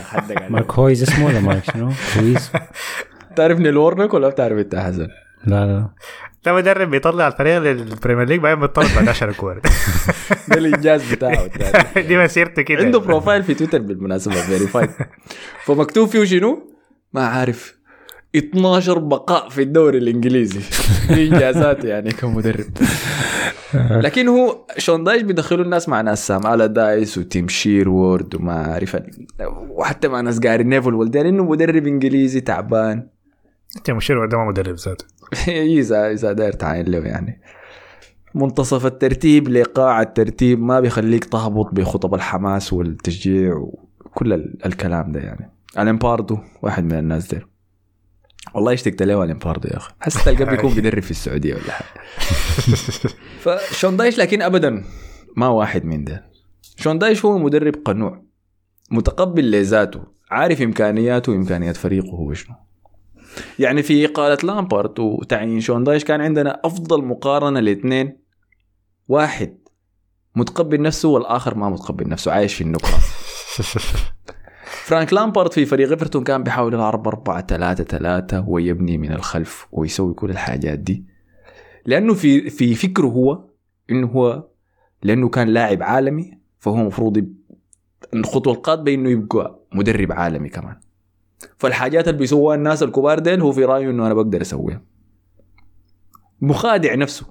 مارك 0.50 0.72
هيوز 0.72 1.02
اسمه 1.02 1.26
ولا 1.26 1.40
مارك 1.40 1.64
شنو؟ 1.64 1.92
هيوز. 2.16 2.50
تعرف 3.36 3.58
نيل 3.58 3.76
وورنك 3.76 4.14
ولا 4.14 4.28
بتعرف 4.28 4.58
انت 4.58 4.74
حسن؟ 4.76 5.08
لا 5.44 5.66
لا. 5.66 5.88
ده 6.44 6.52
مدرب 6.54 6.90
بيطلع 6.90 7.26
الفريق 7.28 7.58
لل 7.58 7.74
Premier 7.74 8.28
League 8.28 8.40
بعدين 8.40 8.60
بيطلع 8.60 8.86
بعد 8.96 9.08
10 9.08 9.32
كور 9.32 9.60
ده 10.48 10.58
الانجاز 10.58 11.14
بتاعه 11.14 11.50
دي 12.08 12.16
مسيرته 12.18 12.62
كده 12.62 12.84
عنده 12.84 12.98
profile 12.98 13.42
في 13.42 13.54
تويتر 13.54 13.78
بالمناسبه 13.78 14.34
verified 14.34 14.90
فمكتوب 15.64 16.08
فيه 16.08 16.24
شنو؟ 16.24 16.70
ما 17.12 17.26
عارف 17.26 17.78
12 18.36 18.98
بقاء 18.98 19.48
في 19.48 19.62
الدوري 19.62 19.98
الانجليزي 19.98 20.60
انجازات 21.10 21.84
يعني 21.84 22.10
كمدرب 22.12 22.64
لكن 23.74 24.28
هو 24.28 24.66
شون 24.78 25.04
دايش 25.04 25.22
بيدخلوا 25.22 25.64
الناس 25.64 25.88
مع 25.88 26.00
ناس 26.00 26.26
سام 26.26 26.46
ألاردايس 26.46 27.18
وتيم 27.18 27.48
شيروود 27.48 28.34
وما 28.34 28.52
عارف 28.52 28.96
وحتى 29.70 30.08
مع 30.08 30.20
ناس 30.20 30.38
جاري 30.38 30.64
نيفيل 30.64 30.94
والدين 30.94 31.26
انه 31.26 31.44
مدرب 31.44 31.86
انجليزي 31.86 32.40
تعبان 32.40 33.06
انت 33.76 33.90
مشير 33.90 34.26
ده 34.26 34.38
ما 34.38 34.44
مدرب 34.48 34.74
ذاته 34.74 35.04
اذا 35.78 36.10
إذا 36.12 36.32
داير 36.32 36.52
تعاين 36.52 36.86
له 36.86 36.98
يعني. 36.98 37.40
منتصف 38.34 38.86
الترتيب 38.86 39.48
لقاع 39.48 40.02
الترتيب 40.02 40.60
ما 40.62 40.80
بيخليك 40.80 41.24
تهبط 41.24 41.74
بخطب 41.74 42.14
الحماس 42.14 42.72
والتشجيع 42.72 43.54
وكل 44.04 44.32
ال- 44.32 44.66
الكلام 44.66 45.12
ده 45.12 45.20
يعني. 45.20 45.50
لامبارد 45.78 46.21
ده 46.21 46.38
واحد 46.62 46.84
من 46.84 46.98
الناس 46.98 47.34
دي 47.34 47.40
والله 48.54 48.72
اشتقت 48.72 49.02
له 49.02 49.24
الامباردو 49.24 49.68
يا 49.68 49.76
أخي. 49.76 49.92
حس 50.00 50.24
تلقاه 50.24 50.44
بيكون 50.56 50.74
بيدرب 50.74 51.02
في 51.02 51.10
السعودية 51.10 51.54
ولا 51.54 51.72
حاجة. 51.72 51.88
فشون 53.42 53.96
دايش 53.96 54.18
لكن 54.18 54.42
ابدا 54.42 54.84
ما 55.36 55.48
واحد 55.48 55.84
من 55.84 56.04
ده 56.04 56.24
شون 56.76 56.98
دايش 56.98 57.24
هو 57.24 57.38
مدرب 57.38 57.74
قنوع 57.84 58.22
متقبل 58.90 59.50
لذاته 59.50 60.00
عارف 60.30 60.62
إمكانياته 60.62 61.32
وامكانيات 61.32 61.76
فريقه 61.76 62.08
هو 62.10 62.34
شنو 62.34 62.56
يعني 63.58 63.82
في 63.82 64.04
إقالة 64.04 64.38
لامبارد 64.42 65.00
وتعيين 65.00 65.60
شون 65.60 65.84
دايش 65.84 66.04
كان 66.04 66.20
عندنا 66.20 66.60
أفضل 66.64 67.04
مقارنة 67.04 67.60
لإثنين. 67.60 68.18
واحد 69.08 69.58
متقبل 70.36 70.82
نفسه 70.82 71.08
والآخر 71.08 71.54
ما 71.54 71.68
متقبل 71.68 72.08
نفسه 72.08 72.32
عايش 72.32 72.54
في 72.54 72.64
النكرة 72.64 72.98
فرانك 74.84 75.12
لامبارد 75.12 75.52
في 75.52 75.66
فريق 75.66 75.90
إيفرتون 75.90 76.24
كان 76.24 76.42
بيحاول 76.42 76.74
يلعب 76.74 77.08
4 77.08 77.46
3 77.46 77.84
3 77.84 78.48
ويبني 78.48 78.98
من 78.98 79.12
الخلف 79.12 79.66
ويسوي 79.72 80.14
كل 80.14 80.30
الحاجات 80.30 80.78
دي. 80.78 81.04
لأنه 81.86 82.14
في 82.14 82.50
في 82.50 82.74
فكره 82.74 83.06
هو 83.06 83.44
إنه 83.90 84.06
هو 84.06 84.48
لأنه 85.02 85.28
كان 85.28 85.48
لاعب 85.48 85.82
عالمي 85.82 86.38
فهو 86.58 86.80
المفروض 86.80 87.16
يب... 87.16 87.36
الخطوة 88.14 88.52
القادمة 88.52 88.94
إنه 88.94 89.10
يبقى 89.10 89.60
مدرب 89.72 90.12
عالمي 90.12 90.48
كمان. 90.48 90.76
فالحاجات 91.58 92.08
اللي 92.08 92.18
بيسووها 92.18 92.56
الناس 92.56 92.82
الكبار 92.82 93.18
ديل 93.18 93.40
هو 93.40 93.52
في 93.52 93.64
رأيه 93.64 93.90
إنه 93.90 94.06
أنا 94.06 94.14
بقدر 94.14 94.42
أسويها. 94.42 94.82
مخادع 96.40 96.94
نفسه. 96.94 97.26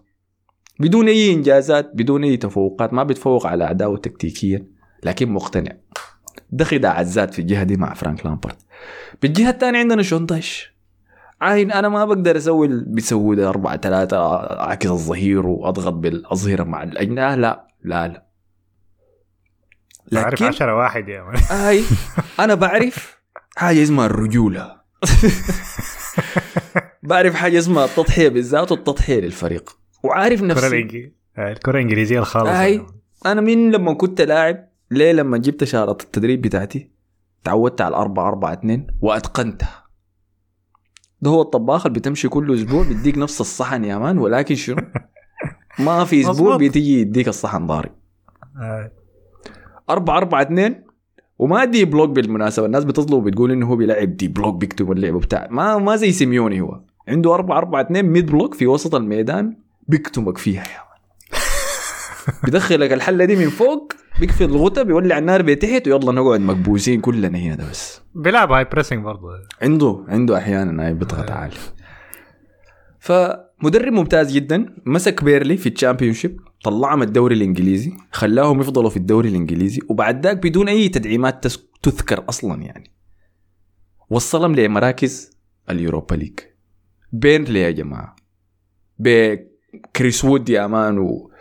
بدون 0.80 1.07
أي 1.07 1.34
إنجازات 1.34 1.91
بدون 1.93 2.24
أي 2.24 2.38
تفوقات 2.38 2.93
ما 2.93 3.03
بيتفوق 3.03 3.47
على 3.47 3.64
اعدائه 3.64 3.95
تكتيكيا 3.95 4.68
لكن 5.03 5.30
مقتنع. 5.30 5.72
ده 6.51 6.66
خداع 6.66 7.01
الذات 7.01 7.34
في 7.34 7.39
الجهة 7.39 7.64
دي 7.64 7.78
مع 7.78 7.93
فرانك 7.93 8.26
لامبارد. 8.26 8.55
بالجهة 9.22 9.49
الثانية 9.49 9.80
عندنا 9.80 10.01
شون 10.01 10.26
دايش 10.26 10.74
عاين 11.41 11.72
أنا 11.72 11.89
ما 11.89 12.05
بقدر 12.05 12.38
أسوي 12.38 12.68
اللي 12.68 12.86
بيسوي 12.88 13.36
ده 13.36 13.49
4 13.49 13.78
3 13.78 14.18
أعكس 14.59 14.88
الظهير 14.88 15.47
وأضغط 15.47 15.93
بالأظهرة 15.93 16.64
مع 16.64 16.84
الأجنحة. 16.84 17.36
لا 17.36 17.68
لا 17.84 18.07
لا. 18.07 18.26
عارف 20.20 20.43
10 20.43 20.76
واحد 20.76 21.09
يا 21.09 21.24
مان. 21.24 21.36
هاي 21.49 21.84
أنا 22.39 22.55
بعرف 22.55 23.23
حاجة 23.56 23.84
اسمها 23.84 24.06
الرجولة. 24.06 24.78
بعرف 27.04 27.36
حاجة 27.36 27.60
اسمها 27.60 27.86
التضحية 27.86 28.30
بالذات 28.30 28.72
والتضحية 28.72 29.20
للفريق. 29.20 29.78
وعارف 30.04 30.41
نفسي. 30.41 30.68
الإنجليزية 30.68 31.14
الكرة 31.38 31.72
الإنجليزية 31.72 32.20
الخالصة 32.20 32.62
هاي 32.62 32.86
أنا 33.26 33.41
من 33.41 33.72
لما 33.72 33.93
كنت 33.93 34.22
لاعب 34.22 34.70
ليه 34.91 35.12
لما 35.12 35.38
جبت 35.38 35.64
شارة 35.64 35.91
التدريب 35.91 36.41
بتاعتي 36.41 36.91
تعودت 37.43 37.82
على 37.82 37.89
الأربعة 37.89 38.28
أربعة 38.28 38.54
اتنين 38.54 38.88
وأتقنتها. 39.01 39.84
ده 41.22 41.32
هو 41.32 41.41
الطباخ 41.41 41.86
اللي 41.86 41.99
بتمشي 41.99 42.28
كل 42.28 42.54
أسبوع 42.54 42.84
بيديك 42.84 43.18
نفس 43.18 43.41
الصحن 43.41 43.84
يا 43.84 43.97
مان 43.97 44.18
ولكن 44.18 44.56
شنو؟ 44.56 44.82
ما 45.80 46.06
في 46.06 46.22
أسبوع 46.22 46.56
مظبوط. 46.56 46.70
بتيجي 46.70 47.01
يديك 47.01 47.28
الصحن 47.28 47.70
هاي. 47.70 48.91
أربعة 49.89 50.18
أربعة 50.18 50.41
اتنين 50.41 50.84
وما 51.40 51.66
deep 51.66 51.86
block 51.86 52.10
بالمناسبة. 52.10 52.66
الناس 52.66 52.84
بتطلب 52.84 53.14
وبتقول 53.14 53.52
إنه 53.52 53.66
هو 53.68 53.76
بيلعب 53.76 54.18
deep 54.18 54.28
block 54.28 54.56
بيكتب 54.56 54.92
اللعبة 54.92 55.20
بتاع. 55.20 55.48
ما 55.52 55.78
ما 55.78 55.96
زي 55.96 56.12
سيميوني 56.12 56.62
هو. 56.62 56.80
عنده 57.08 57.34
أربعة 57.34 57.58
أربعة 57.58 57.82
اتنين 57.82 58.06
mid 58.06 58.26
block 58.32 58.54
في 58.54 58.68
وسط 58.68 58.96
الميدان 58.96 59.58
بيكتمك 59.88 60.38
فيها 60.38 60.62
يا 60.64 60.68
مان. 60.68 60.94
بيدخلك 62.44 62.94
الحلة 62.94 63.26
دي 63.26 63.36
من 63.36 63.50
فوق 63.50 63.94
بيقفل 64.20 64.46
الغطا 64.46 64.84
بيولع 64.84 65.18
النار 65.18 65.42
بتحت 65.42 65.88
ويلا 65.88 66.12
نقعد 66.12 66.40
مكبوسين 66.40 67.02
كلنا 67.02 67.38
هنا 67.38 67.56
ده 67.56 67.70
بس. 67.70 68.02
بيلعب 68.16 68.52
high 68.52 68.64
pressing 68.64 69.04
برضه. 69.04 69.28
عنده 69.62 70.06
عنده 70.08 70.38
أحيانا 70.38 70.86
هاي 70.86 70.94
بيضغط 70.94 71.32
عالي. 71.32 71.56
فمدرب 73.64 73.93
ممتاز 73.93 74.32
جدا 74.32 74.76
مسك 74.86 75.24
بيرلي 75.24 75.57
في 75.57 75.70
ال 75.70 75.75
Championship 75.75 76.39
طلعهم 76.64 77.01
الدوري 77.01 77.36
الإنجليزي 77.36 77.93
خلاهم 78.11 78.61
يفضلوا 78.61 78.89
في 78.89 78.97
الدوري 78.97 79.30
الإنجليزي 79.30 79.82
وبعد 79.89 80.26
ذاك 80.26 80.38
بدون 80.38 80.70
أي 80.70 80.89
تدعيمات 80.89 81.47
تذكر 81.84 82.24
أصلا 82.30 82.61
يعني. 82.61 82.91
وصلهم 84.09 84.55
لمراكز 84.55 85.32
اليوروبا 85.70 86.16
ليج. 86.16 86.39
بيرلي 87.11 87.59
يا 87.59 87.72
جماعة. 87.72 88.16
بكريس 88.99 90.26
وود 90.26 90.49
يا 90.49 90.68
مان 90.68 90.97
و 90.97 91.32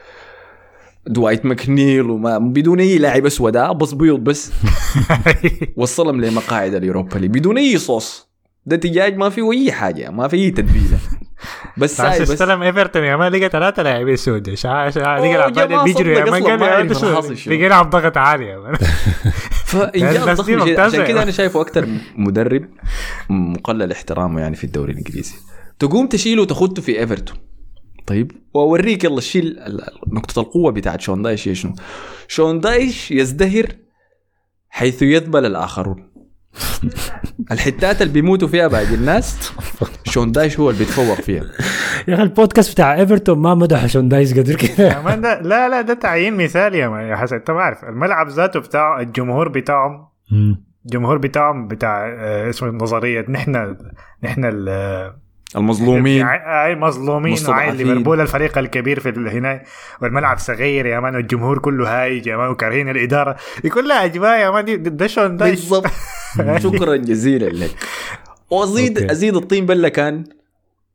دوايت 1.06 1.46
ماكنيل 1.46 2.10
وما 2.10 2.38
بدون 2.38 2.80
أي 2.80 2.98
لاعب 2.98 3.26
أسود 3.26 3.56
آه، 3.56 3.72
بس 3.72 3.92
بيض 3.92 4.20
بس. 4.20 4.52
وصلهم 5.76 6.20
لمقاعد 6.20 6.74
اليوروبا 6.74 7.18
ليج 7.18 7.30
بدون 7.30 7.58
أي 7.58 7.78
صوص. 7.78 8.28
ده 8.66 8.76
دجاج 8.76 9.16
ما 9.16 9.28
فيه 9.28 9.52
أي 9.52 9.72
حاجة 9.72 10.10
ما 10.10 10.28
فيه 10.28 10.44
أي 10.44 10.50
تتبيله 10.50 10.98
بس 11.76 12.00
بس. 12.00 12.30
استلم 12.30 12.62
إيفرتون 12.62 13.02
يا 13.04 13.16
مان 13.16 13.32
لقى 13.32 13.48
ثلاثة 13.48 13.82
لاعبين 13.82 14.16
سود 14.16 14.54
شا 14.54 14.90
شا 14.90 15.04
أوه، 15.04 15.36
لقى 15.36 15.52
جماعة 15.52 15.84
بيجروا 15.84 16.12
يا 16.18 16.24
مان. 16.30 16.42
لقى 17.46 17.64
يلعب 17.64 17.90
ضغط 17.90 18.16
عالي 18.16 18.46
يا 18.46 18.58
مان. 18.58 18.74
ممتازة 20.58 20.82
عشان 20.82 20.90
كده 20.98 21.08
يعني. 21.08 21.22
أنا 21.22 21.30
شايفه 21.30 21.60
أكثر 21.60 21.88
مدرب 22.16 22.68
مقلل 23.30 23.92
احترامه 23.92 24.40
يعني 24.40 24.56
في 24.56 24.64
الدوري 24.64 24.92
الإنجليزي. 24.92 25.34
تقوم 25.78 26.06
تشيله 26.06 26.42
وتخده 26.42 26.82
في 26.82 26.98
إيفرتون. 27.00 27.36
طيب 28.06 28.32
وأوريك 28.54 29.04
يلا 29.04 29.20
شيل 29.20 29.46
ال- 29.46 29.82
ال- 29.84 30.14
نقطة 30.14 30.40
القوة 30.40 30.72
بتاعت 30.72 31.00
شون 31.00 31.22
دايش. 31.22 31.48
هي 31.48 31.54
شنو؟ 31.54 31.74
شون 32.28 32.60
دايش 32.60 33.10
يزدهر 33.10 33.66
حيث 34.70 35.02
يذبل 35.02 35.46
الآخرون. 35.46 36.11
الحتات 37.52 38.02
اللي 38.02 38.12
بيموتوا 38.12 38.48
فيها 38.48 38.66
باقي 38.66 38.94
الناس 38.94 39.52
شون 40.04 40.32
دايش 40.32 40.60
هو 40.60 40.70
اللي 40.70 40.78
بيتفوق 40.78 41.20
فيها. 41.20 41.44
يا 42.08 42.14
أخي 42.14 42.22
البودكاست 42.22 42.72
بتاع 42.72 42.94
إيفرتون 42.94 43.38
ما 43.38 43.54
مدح 43.54 43.86
شون 43.86 44.08
دايش 44.08 44.38
قدر 44.38 44.54
كده. 44.54 45.14
ده 45.14 45.40
لا 45.40 45.68
لا 45.68 45.80
ده 45.80 45.94
تعيين 45.94 46.36
مثالي 46.44 46.78
يا 46.78 47.16
حسن. 47.16 47.36
أنت 47.36 47.50
ما 47.50 47.60
عارف 47.62 47.84
الملعب 47.84 48.28
ذاته 48.28 48.60
بتاع 48.60 49.00
الجمهور 49.00 49.48
بتاعهم. 49.48 50.06
الجمهور 50.86 51.18
بتاعهم 51.18 51.68
بتاع 51.68 52.08
آه، 52.18 52.50
اسمه 52.50 52.68
نظرية 52.68 53.26
نحن 53.28 53.76
نحن 54.24 54.44
ال- 54.44 55.12
المظلومين. 55.56 56.26
اي 56.26 56.74
مظلومين 56.74 57.20
وعين 57.32 57.32
مستضعفين. 57.32 57.76
ليفربول 57.86 58.20
الفريق 58.20 58.58
الكبير 58.58 59.00
في 59.00 59.08
هنا 59.08 59.62
والملعب 60.02 60.38
صغير 60.38 60.86
يا 60.86 61.00
مان 61.00 61.14
والجمهور 61.14 61.58
كله 61.58 62.02
هايج 62.02 62.26
يا 62.26 62.36
مان 62.36 62.48
وكارهين 62.50 62.88
الإدارة. 62.88 63.36
دي 63.62 63.68
كلها 63.68 64.04
اجواء 64.04 64.38
يا 64.40 64.50
مان 64.50 64.64
دي- 64.64 64.76
ده 64.76 65.06
شون 65.06 65.36
ده 65.36 65.46
بالضبط. 65.50 65.86
شكرا 66.64 66.96
جزيلا 66.96 67.46
لك. 67.64 67.70
وازيد 68.50 68.98
أوكي. 68.98 69.12
أزيد 69.12 69.36
الطين 69.36 69.66
بله 69.66 69.88
كان 69.88 70.24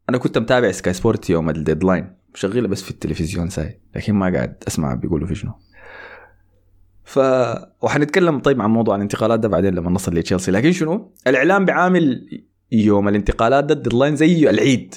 أنا 0.09 0.17
كنت 0.17 0.37
متابع 0.37 0.71
سكاي 0.71 0.93
سبورت 0.93 1.29
يوم 1.29 1.49
ال 1.49 1.56
deadline 1.56 2.13
شغيلة 2.35 2.67
بس 2.67 2.83
في 2.83 2.91
التلفزيون 2.91 3.49
ساي 3.49 3.79
لكن 3.95 4.13
ما 4.13 4.33
قاعد 4.33 4.55
أسمع 4.67 4.93
بيقولوا 4.93 5.27
في 5.27 5.35
شنو. 5.35 5.51
ف 7.03 7.19
وحنتكلم 7.81 8.39
طيب 8.39 8.61
عن 8.61 8.69
موضوع 8.69 8.95
الانتقالات 8.95 9.39
ده 9.39 9.47
بعدين 9.47 9.75
لما 9.75 9.89
نصل 9.91 10.13
لتشيلسي. 10.15 10.51
لكن 10.51 10.71
شنو؟ 10.71 11.11
الإعلام 11.27 11.65
بعامل 11.65 12.27
يوم 12.71 13.07
الانتقالات 13.07 13.63
ده 13.63 13.73
ال 13.73 13.78
deadline 13.78 14.15
زي 14.15 14.49
العيد. 14.49 14.95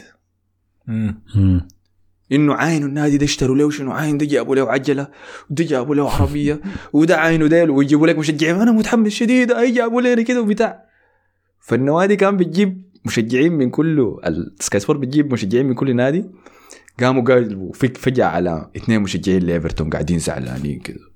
مم. 0.86 1.68
إنه 2.32 2.54
عاينوا 2.54 2.88
النادي 2.88 3.18
ده 3.18 3.24
اشتروا 3.24 3.56
له 3.56 3.70
شنو 3.70 3.92
عاين 3.92 4.18
ده 4.18 4.26
جابوا 4.26 4.56
له 4.56 4.70
عجلة 4.70 5.08
وده 5.50 5.64
جابوا 5.64 5.94
له 5.94 6.10
عربية 6.10 6.60
وده 6.92 7.16
عاينوا 7.16 7.48
ديل 7.48 7.70
ويجيبوا 7.70 8.06
لك 8.06 8.18
مشجعين. 8.18 8.54
أنا 8.54 8.72
متحمس 8.72 9.12
شديد 9.12 9.52
أي 9.52 9.72
جابوا 9.72 10.02
لي 10.02 10.24
كده 10.24 10.40
وبتاع. 10.42 10.84
فالنوادي 11.60 12.16
كان 12.16 12.36
بتجيب 12.36 12.82
مشجعين 13.04 13.52
من 13.52 13.70
كل 13.70 14.16
السكاي 14.26 14.80
سبورت 14.80 15.00
بتجيب 15.00 15.32
مشجعين 15.32 15.66
من 15.66 15.74
كل 15.74 15.96
نادي. 15.96 16.24
قاموا 17.00 17.22
قالوا 17.22 17.72
فجأة 17.72 18.24
على 18.24 18.70
اثنين 18.76 19.00
مشجعين 19.00 19.42
ليفرتون 19.42 19.90
قاعدين 19.90 20.18
زعلانين 20.18 20.78
كده. 20.78 21.10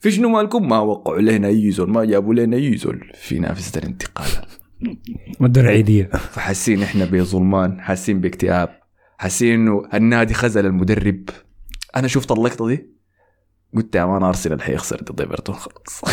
في 0.00 0.10
شنو 0.10 0.28
مالكم؟ 0.28 0.68
ما 0.68 0.78
وقعوا 0.78 1.20
لنا 1.20 1.48
أي 1.48 1.70
زول 1.70 1.90
ما 1.90 2.04
جابوا 2.04 2.34
لنا 2.34 2.56
أي 2.56 2.76
زول 2.76 3.12
في 3.14 3.38
نافسه 3.38 3.78
الانتقالات. 3.78 4.57
مدة 5.40 5.60
العيدية. 5.60 6.04
فحاسين 6.04 6.82
إحنا 6.82 7.04
بظلمان 7.04 7.80
حاسين 7.80 8.20
باكتئاب 8.20 8.78
حاسين 9.18 9.54
إنه 9.54 9.82
النادي 9.94 10.34
خزل 10.34 10.66
المدرب. 10.66 11.28
أنا 11.96 12.08
شفت 12.08 12.32
اللقطة 12.32 12.68
دي 12.68 12.86
قلت 13.76 13.94
يا 13.94 14.04
مان 14.04 14.22
أرسنال 14.22 14.62
حيخسر 14.62 15.00
ضد 15.12 15.20
إيفرتون 15.20 15.54
خلاص. 15.54 16.04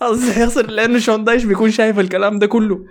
خلاص 0.00 0.30
حيخسر 0.30 0.66
لأنه 0.70 0.98
شون 0.98 1.24
دايش 1.24 1.44
بيكون 1.44 1.70
شايف 1.70 1.98
الكلام 1.98 2.38
ده 2.38 2.46
كله 2.46 2.84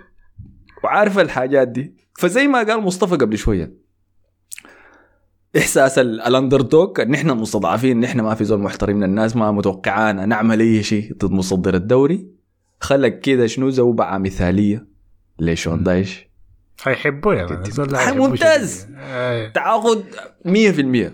وعارف 0.84 1.18
الحاجات 1.18 1.68
دي. 1.68 1.94
فزي 2.18 2.46
ما 2.46 2.58
قال 2.62 2.80
مصطفى 2.82 3.16
قبل 3.16 3.38
شوية 3.38 3.74
إحساس 5.56 5.98
ال- 5.98 6.20
ال 6.20 6.60
underdog 6.60 7.02
إن 7.02 7.14
إحنا 7.14 7.34
مستضعفين 7.34 7.96
إن 7.96 8.04
إحنا 8.04 8.22
ما 8.22 8.34
في 8.34 8.44
زول 8.44 8.60
محترم 8.60 8.96
من 8.96 9.02
الناس 9.02 9.36
ما 9.36 9.52
متوقعانا 9.52 10.26
نعمل 10.26 10.60
أي 10.60 10.82
شيء 10.82 11.14
ضد 11.18 11.30
مصدر 11.32 11.74
الدوري. 11.74 12.39
خلق 12.80 13.08
كده 13.08 13.46
شنو 13.46 13.70
زوبعه 13.70 14.18
مثالية؟ 14.18 14.86
لشون 15.38 15.82
دايش؟ 15.82 16.26
حيحبوا 16.80 17.34
يا 17.34 17.46
مان 17.46 18.18
ممتاز. 18.18 18.88
أي. 18.98 19.50
تعاقد 19.50 20.04
100% 20.44 21.12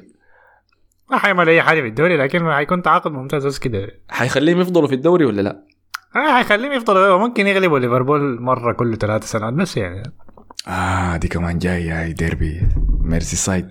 ما 1.10 1.18
حيعمل 1.18 1.48
أي 1.48 1.62
حاجة 1.62 1.80
في 1.80 1.86
الدوري 1.86 2.16
لكن 2.16 2.52
حيكون 2.52 2.82
تعاقد 2.82 3.10
ممتاز 3.10 3.46
بس 3.46 3.58
كده. 3.58 3.88
حيخليهم 4.08 4.60
يفضلوا 4.60 4.88
في 4.88 4.94
الدوري 4.94 5.24
ولا 5.24 5.42
لا؟ 5.42 5.62
آه 6.16 6.36
حيخليهم 6.36 6.72
يفضلوا. 6.72 7.18
ممكن 7.18 7.46
يغلبوا 7.46 7.78
ليفربول 7.78 8.40
مرة 8.40 8.72
كل 8.72 8.96
ثلاث 8.96 9.24
سنوات 9.24 9.52
بس 9.52 9.76
يعني. 9.76 10.02
آه 10.68 11.16
دي 11.16 11.28
كمان 11.28 11.58
جاية 11.58 12.02
هاي 12.02 12.12
ديربي. 12.12 12.68
ميرسي 13.00 13.36
سايد. 13.36 13.68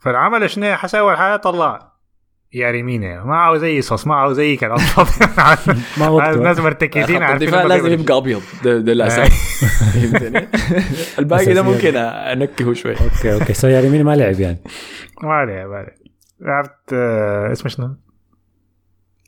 فالعمل 0.00 0.50
شنو؟ 0.50 0.74
حسا 0.74 0.98
اول 0.98 1.16
حاجة 1.16 1.36
طلع. 1.36 1.93
يا 2.54 2.70
ريميني 2.70 3.24
ما 3.24 3.36
عاوز 3.36 3.62
أي 3.62 3.82
صوص 3.82 4.06
ما 4.06 4.14
عاوز 4.14 4.38
أي 4.38 4.56
كلام 4.56 4.78
ما 5.98 6.08
وقته. 6.08 6.30
الناس 6.34 6.58
مرتكزين 6.58 7.16
خط 7.16 7.22
عارفين 7.22 7.48
الدفاع 7.48 7.62
لازم 7.64 7.92
يبقى 7.92 8.16
أبيض 8.16 8.42
ده, 8.64 8.78
ده 8.78 8.92
الأساس؟ 8.98 9.32
الباقي 11.18 11.54
ده. 11.54 11.62
ممكن 11.62 11.96
أنكهه 11.96 12.72
شوي 12.72 12.92
أوكي 12.92 13.34
أوكي 13.34 13.52
سو 13.52 13.68
يا 13.68 13.80
يمين 13.80 14.04
ما 14.04 14.16
لعب 14.16 14.40
يعني. 14.40 14.58
ما 15.22 15.32
عليه 15.32 15.66
ما 15.66 15.76
عليه 15.76 15.96
لعبت 16.40 16.92
آه، 16.92 17.52
اسمه 17.52 17.68
شنو؟ 17.70 17.96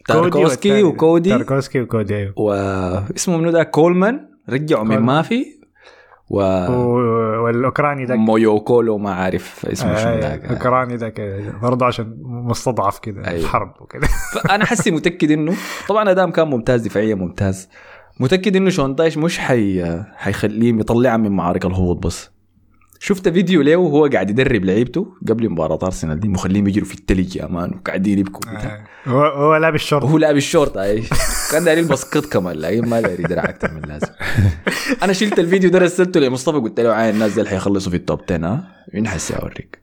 تاركوسكي. 0.08 0.82
وكودي 0.82 1.30
تاركوسكي 1.30 1.80
وكودي 1.80 2.16
أيوه 2.16 2.32
واسمه 2.36 3.36
منو 3.36 3.50
ده 3.50 3.62
كولمان 3.62 4.28
رجعوا 4.48 4.84
من 4.84 4.88
كولمان. 4.88 5.06
ما 5.06 5.22
في 5.22 5.44
و 6.30 6.38
والأوكراني 7.42 8.04
ذاك. 8.04 8.18
مويوكولو 8.18 8.98
ما 8.98 9.14
عارف 9.14 9.66
اسمه 9.66 9.96
شنو 9.96 10.10
آه، 10.12 10.20
ذاك. 10.20 10.44
الاوكراني 10.44 10.96
ذاك 10.96 11.20
برضه 11.62 11.86
عشان 11.86 12.16
مستضعف 12.22 12.98
كده 12.98 13.28
أيوه. 13.28 13.40
الحرب 13.40 13.72
وكده. 13.80 14.06
فأنا 14.34 14.64
حسي 14.64 14.90
متأكد 14.90 15.30
إنه 15.30 15.54
طبعا 15.88 16.10
ادام 16.10 16.30
كان 16.30 16.48
ممتاز 16.48 16.82
دفاعيا 16.82 17.14
ممتاز 17.14 17.68
متأكد 18.20 18.56
إنه 18.56 18.70
شون 18.70 18.94
دايش 18.94 19.18
مش 19.18 19.38
حي 19.38 19.96
حيخليه 20.16 20.74
يطلعها 20.80 21.16
من 21.16 21.30
معارك 21.32 21.64
الهبوط 21.64 22.06
بس. 22.06 22.35
شفت 23.00 23.28
فيديو 23.28 23.62
له 23.62 23.76
وهو 23.76 24.06
قاعد 24.06 24.30
يدرب 24.30 24.64
لعيبته 24.64 25.14
قبل 25.28 25.50
مباراة 25.50 25.78
أرسنال 25.82 26.20
دي؟ 26.20 26.28
مخليهم 26.28 26.68
يجروا 26.68 26.86
في 26.86 26.94
التلج 26.94 27.36
يا 27.36 27.46
مان 27.46 27.70
وقاعدين 27.74 28.18
يبكوا. 28.18 28.50
آه، 28.50 28.84
هو 29.06 29.24
هو 29.24 29.56
لابس 29.56 29.80
شورت 29.80 30.04
وهو 30.04 30.18
لابس 30.18 30.42
شورت 30.42 30.76
اي 30.76 31.02
كان 31.52 31.64
داير 31.64 31.78
يلبس 31.78 32.04
قط 32.04 32.26
كمان 32.26 32.56
لكن 32.56 32.88
ما 32.88 33.00
داير 33.00 33.20
يدرع 33.20 33.44
أكثر 33.44 33.74
من 33.74 33.84
اللازم 33.84 34.08
أنا 35.02 35.12
شلت 35.12 35.38
الفيديو 35.38 35.70
ده 35.70 35.78
رسلته 35.78 36.20
لمصطفى 36.20 36.58
قلت 36.58 36.80
له 36.80 36.92
عاين 36.92 37.14
الناس 37.14 37.34
دي 37.38 37.48
حيخلصوا 37.48 37.90
في 37.90 37.96
ال 37.96 38.02
top 38.02 38.20
10 38.22 38.46
ها؟ 38.46 38.84
مين 38.94 39.08
حسي 39.08 39.34
أوريك؟ 39.36 39.82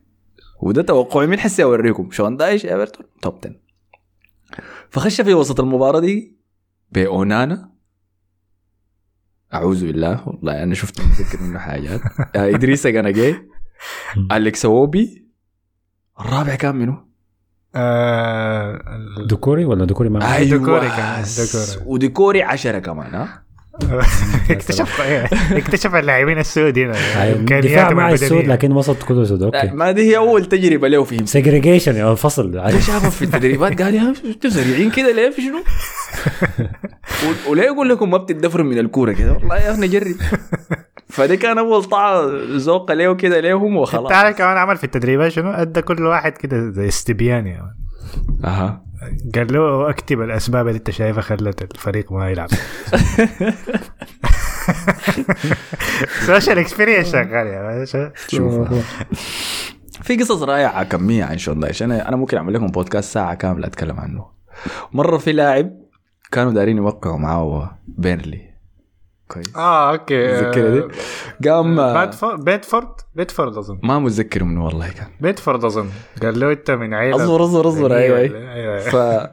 وده 0.62 0.82
توقعي 0.82 1.28
مين 1.28 1.40
حسي 1.40 1.64
أوريكم؟ 1.64 2.12
شون 2.12 2.38
دايش 2.38 2.66
إيفرتون 2.66 3.06
top 3.22 3.38
10 3.44 3.56
فخش 4.90 5.22
في 5.22 5.34
وسط 5.34 5.60
المباراة 5.60 6.00
دي 6.00 6.38
ب 6.92 7.08
أونانا 7.08 7.73
أعوذ 9.54 9.86
بالله. 9.86 10.28
والله 10.28 10.64
أنا 10.64 10.74
شفت 10.76 11.02
متذكر 11.02 11.44
منه 11.44 11.60
حاجات. 11.60 12.02
آه، 12.36 12.56
إدريس 12.56 12.88
جاي. 13.12 13.48
أليكس 14.32 14.66
ووبي. 14.66 15.28
الرابع 16.20 16.56
كان 16.56 16.76
منه 16.76 17.06
آه، 17.76 18.82
دكوري 19.28 19.66
ولا 19.66 19.86
دكوري 19.86 20.10
ما 20.10 20.36
أيوه. 20.36 20.58
ديكوري 20.60 20.90
كمان، 20.90 21.24
ديكوري. 21.24 21.86
وديكوري 21.86 22.44
عشرة 22.44 22.80
كمان 22.80 23.16
ها؟ 23.16 23.44
اكتشف 24.52 25.02
إيه، 25.02 25.30
اكتشف 25.60 25.96
اللاعبين 25.96 26.40
السود 26.40 26.80
هنا. 26.80 26.94
إمكانياتهم 27.34 27.60
دفاع 27.60 27.94
مع. 27.94 28.12
السود 28.12 28.46
لكن 28.48 28.72
وسط 28.72 29.04
كله 29.04 29.24
سود 29.24 29.44
لا، 29.44 29.62
أوكي. 29.64 29.76
ما 29.76 29.92
دي 29.92 30.02
هي 30.12 30.18
أول 30.18 30.46
تجربة 30.46 30.88
له 30.88 31.04
فيهم 31.04 31.26
segregation 31.26 31.96
يا 31.96 32.16
فصل. 32.16 32.58
أنا 32.60 32.80
شافه 32.80 33.10
في 33.10 33.22
التدريبات؟ 33.22 33.82
قال 33.82 33.96
يا 33.96 34.14
أنتوا 34.26 34.50
سريعين 34.50 34.92
كده 34.92 35.12
ليه؟ 35.12 35.30
في 35.30 35.42
شنو؟ 35.42 35.64
وليه 37.48 37.64
يقول 37.64 37.90
لكم 37.90 38.10
ما 38.12 38.18
بتدفروا 38.18 38.66
من 38.66 38.78
الكورة 38.80 39.12
كده؟ 39.12 39.32
والله 39.32 39.56
يا 39.58 39.72
أخي 39.72 39.82
نجرب 39.82 40.16
فده 41.10 41.36
كان 41.36 41.58
أول 41.58 41.84
طاعة 41.84 42.22
ذوق 42.56 42.92
له 42.92 43.16
كده 43.16 43.40
ليهم 43.40 43.78
وخلاص. 43.78 44.10
تعرف 44.10 44.38
كمان 44.38 44.58
عمل 44.58 44.78
في 44.78 44.84
التدريبات 44.84 45.32
شنو؟ 45.32 45.52
أدى 45.52 45.82
كل 45.82 46.06
واحد 46.06 46.32
كده 46.32 46.70
زي 46.70 46.88
استبيان 46.88 47.48
يعني. 47.48 47.76
أها. 48.46 48.84
قال 49.36 49.54
له 49.54 49.90
اكتب 49.90 50.22
الاسباب 50.22 50.68
اللي 50.68 50.78
انت 50.78 50.90
شايفها 50.92 51.22
خلت 51.22 51.62
الفريق 51.76 52.12
ما 52.12 52.30
يلعب. 52.30 52.50
social 56.26 56.58
experience 56.60 57.12
شغال 57.12 57.88
شو- 57.88 58.10
شوف. 58.28 58.70
في 60.04 60.16
قصص 60.18 60.42
رائعة 60.44 60.84
كمية 60.84 61.24
عن 61.24 61.38
شون 61.38 61.60
دايش 61.60 61.84
أنا 61.84 62.08
أنا 62.10 62.16
ممكن 62.16 62.38
أعمل 62.38 62.54
لكم 62.54 62.68
بودكاست 62.68 63.14
ساعة 63.14 63.34
كاملة 63.36 63.68
أتكلم 63.68 64.00
عنه. 64.00 64.26
مرة 64.94 65.18
في 65.18 65.32
لاعب 65.32 65.72
كانوا 66.32 66.52
دارين 66.52 66.78
يوقعوا 66.78 67.18
معاه 67.18 67.80
بيرنلي. 67.88 68.53
كويس 69.34 69.56
آه 69.56 69.92
okay. 69.92 70.28
متذكرها 70.28 70.88
دي؟ 71.40 71.50
قام 71.50 71.76
بادفورد 71.76 72.44
بيتفورد؟ 72.44 72.88
بيتفورد 73.16 73.58
أظن. 73.58 73.80
ما 73.84 74.00
متذكر 74.00 74.44
منه 74.44 74.66
والله 74.66 74.90
كان. 74.92 75.08
بيتفورد 75.22 75.66
أظن. 75.66 75.90
قال 76.22 76.40
له 76.40 76.52
إنت 76.52 76.72
من 76.72 76.94
عيلة. 76.94 77.16
أصبر 77.16 77.44
أصبر 77.44 77.68
أصبر 77.68 77.96
أيوه. 77.96 78.18
أيوه 78.18 78.54
أيوه. 78.54 78.80
ف 78.80 79.30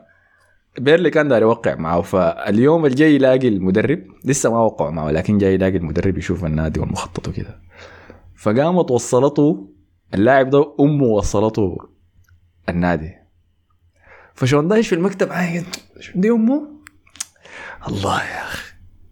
بيرلي 0.79 1.11
كان 1.11 1.29
داير 1.29 1.43
يوقع 1.43 1.75
معه. 1.75 2.01
فاليوم 2.03 2.85
اللي 2.85 2.97
جاي 2.97 3.15
يلاقي 3.15 3.49
المدرب. 3.49 4.03
لسه 4.25 4.51
ما 4.51 4.61
وقعوا 4.61 4.91
معه 4.91 5.11
لكن 5.11 5.39
جاي 5.39 5.55
يلاقي 5.55 5.77
المدرب 5.77 6.19
يشوف 6.19 6.45
النادي 6.45 6.81
والمخطط 6.81 7.29
وكده 7.29 7.61
فقامت 8.37 8.91
وصلته 8.91 9.69
اللاعب 10.15 10.51
ده 10.51 10.75
أمه 10.81 11.05
وصلته 11.05 11.77
النادي. 12.69 13.11
فشون 14.35 14.69
دايش 14.69 14.89
في 14.89 14.95
المكتب 14.95 15.33
عايد 15.33 15.65
دي 16.15 16.31
أمه؟ 16.31 16.63
الله 17.89 18.25
يا 18.25 18.43
أخي. 18.43 18.70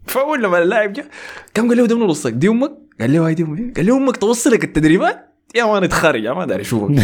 فأول 0.09 0.43
لما 0.43 0.59
اللاعب 0.59 0.93
جاء 0.93 1.07
كم 1.55 1.69
قال 1.69 1.77
له 1.77 1.87
ده 1.87 1.97
من 1.97 2.03
وصلك 2.03 2.33
دي 2.33 2.49
أمك؟ 2.49 2.73
قال 3.01 3.13
له 3.13 3.27
هاي 3.27 3.35
دي 3.35 3.43
أمي 3.43 3.73
قال 3.77 3.87
له 3.87 3.97
أمك 3.97 4.17
توصلك 4.17 4.65
التدريبات؟ 4.65 5.29
يا 5.55 5.65
man 5.65 5.85
أتخرج 5.85 6.25
يا 6.25 6.33
ما 6.33 6.47
داري 6.47 6.63
اشوفك 6.63 6.95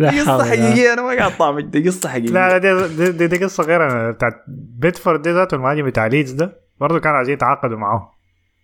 قصة 0.00 0.44
حقيقية 0.44 0.92
أنا 0.92 1.02
ما 1.02 1.16
قاعد 1.16 1.36
طعمك 1.36 1.64
دي 1.64 1.88
قصة 1.88 2.08
حقيقية 2.08 2.30
لا 2.30 2.58
لا 2.58 2.58
دي, 2.58 2.96
دي, 2.96 3.12
دي, 3.12 3.26
دي 3.26 3.44
قصة 3.44 3.64
غير 3.64 3.86
أنا 3.86 4.10
بتاعت 4.10 4.44
بامفورد 4.78 5.22
دي 5.22 5.30
ذاته 5.30 5.54
المهاجم 5.54 5.86
بتاع 5.86 6.06
ليدز 6.06 6.30
ده 6.32 6.60
برضه 6.80 6.98
كانوا 7.00 7.16
عايزين 7.16 7.34
يتعاقدوا 7.34 7.78
معاه 7.78 8.12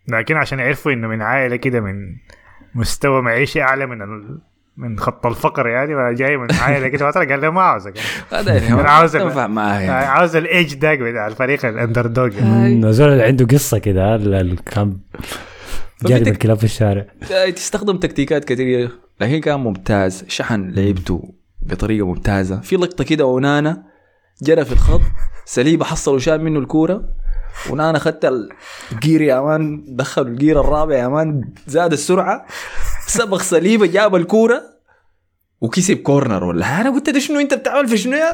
لكن 0.09 0.36
عشان 0.36 0.59
يعرفوا 0.59 0.93
إنه 0.93 1.09
من 1.09 1.22
عائلة 1.22 1.57
كده 1.57 1.80
من 1.80 1.95
مستوى 2.74 3.22
معيشي 3.22 3.62
أعلى 3.62 3.86
من. 3.86 3.99
من 4.77 4.99
خط 4.99 5.27
الفقر 5.27 5.66
يعني 5.68 6.14
جاي 6.14 6.37
من 6.37 6.49
عائلة 6.55 6.89
كده 6.89 7.11
فتره 7.11 7.25
قال 7.25 7.41
له 7.41 7.51
ما 7.51 7.62
عاوزك. 7.62 7.95
هذا 8.33 8.55
يعني. 8.55 8.73
أنا 8.81 8.91
عاوز 8.91 9.16
عاوز 9.91 10.37
الايج 10.37 10.75
داك 10.75 10.99
بتاع 10.99 11.27
الفريق 11.27 11.66
ال 11.66 12.07
underdog 12.07 12.43
مم، 12.43 12.91
زول 12.91 13.09
اللي 13.09 13.23
عنده 13.25 13.45
قصة 13.47 13.79
كده 13.79 14.14
ال- 14.14 14.35
ال- 14.35 14.64
كان 14.64 14.97
جاري 16.03 16.25
بالكلاب 16.25 16.57
في 16.59 16.64
الشارع. 16.64 17.07
تستخدم 17.57 17.97
تكتيكات 17.97 18.45
كثيره 18.45 18.91
لكن 19.20 19.41
كان 19.41 19.61
ممتاز 19.61 20.25
شحن 20.29 20.70
لعبته 20.70 21.35
بطريقة 21.62 22.07
ممتازة. 22.07 22.61
في 22.61 22.77
لقطة 22.77 23.05
كده 23.05 23.25
أونانا 23.26 23.82
جرى 24.43 24.64
في 24.64 24.73
الخط 24.73 25.01
سليبة 25.45 25.85
حصل 25.85 26.14
وشال 26.14 26.45
منه 26.45 26.59
الكورة. 26.59 27.05
أونانا 27.70 27.99
خدت 27.99 28.33
ال 28.93 28.98
gear 28.98 29.20
يا 29.20 29.41
man 29.40 29.84
دخل 29.89 30.23
ال 30.22 30.30
gear 30.30 30.61
الرابع 30.61 30.97
يا 30.97 31.09
man 31.09 31.45
زاد 31.66 31.93
السرعة. 31.93 32.47
سبق 33.12 33.42
سليبه 33.42 33.86
جاب 33.86 34.16
الكورة 34.16 34.62
وكسب 35.60 35.96
corner 35.97 36.45
ولا؟ 36.44 36.80
أنا 36.80 36.90
قلت 36.90 37.10
ده 37.10 37.18
شنو 37.18 37.40
أنت 37.40 37.54
بتعمل 37.54 37.88
في 37.88 37.96
شنو 37.98 38.16
يا؟ 38.16 38.32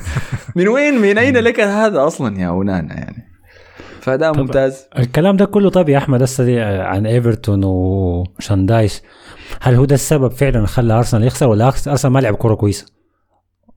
من 0.56 0.68
وين؟ 0.68 0.98
من 1.00 1.18
أين 1.18 1.36
لك 1.36 1.60
هذا 1.60 2.06
أصلا 2.06 2.40
يا 2.40 2.50
أونانا 2.50 2.94
يعني؟ 2.94 3.28
فده 4.00 4.32
ممتاز. 4.32 4.84
الكلام 4.98 5.36
ده 5.36 5.44
كله 5.44 5.70
طيب 5.70 5.88
يا 5.88 5.98
أحمد 5.98 6.22
هسه 6.22 6.44
دي 6.44 6.60
عن 6.60 7.06
إيفرتون 7.06 7.64
وشون 7.64 8.40
دايش 8.40 9.00
هل 9.60 9.74
هو 9.74 9.84
ده 9.84 9.94
السبب 9.94 10.30
فعلا 10.32 10.66
خلى 10.66 10.92
أرسنال 10.92 11.24
يخسر 11.24 11.48
ولا 11.48 11.72
أرسنال 11.86 12.12
ما 12.12 12.18
لعب 12.20 12.34
كورة 12.34 12.54
كويسة؟ 12.54 12.86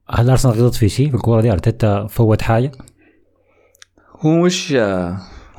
هل 0.09 0.29
أرسنال 0.29 0.55
غلط 0.55 0.75
في 0.75 0.89
شيء 0.89 1.09
في 1.09 1.15
الكورة 1.15 1.41
دي؟ 1.41 1.51
أرتيتا 1.51 2.07
فوت 2.07 2.41
حاجة؟ 2.41 2.71
هو 4.19 4.29
مش 4.29 4.73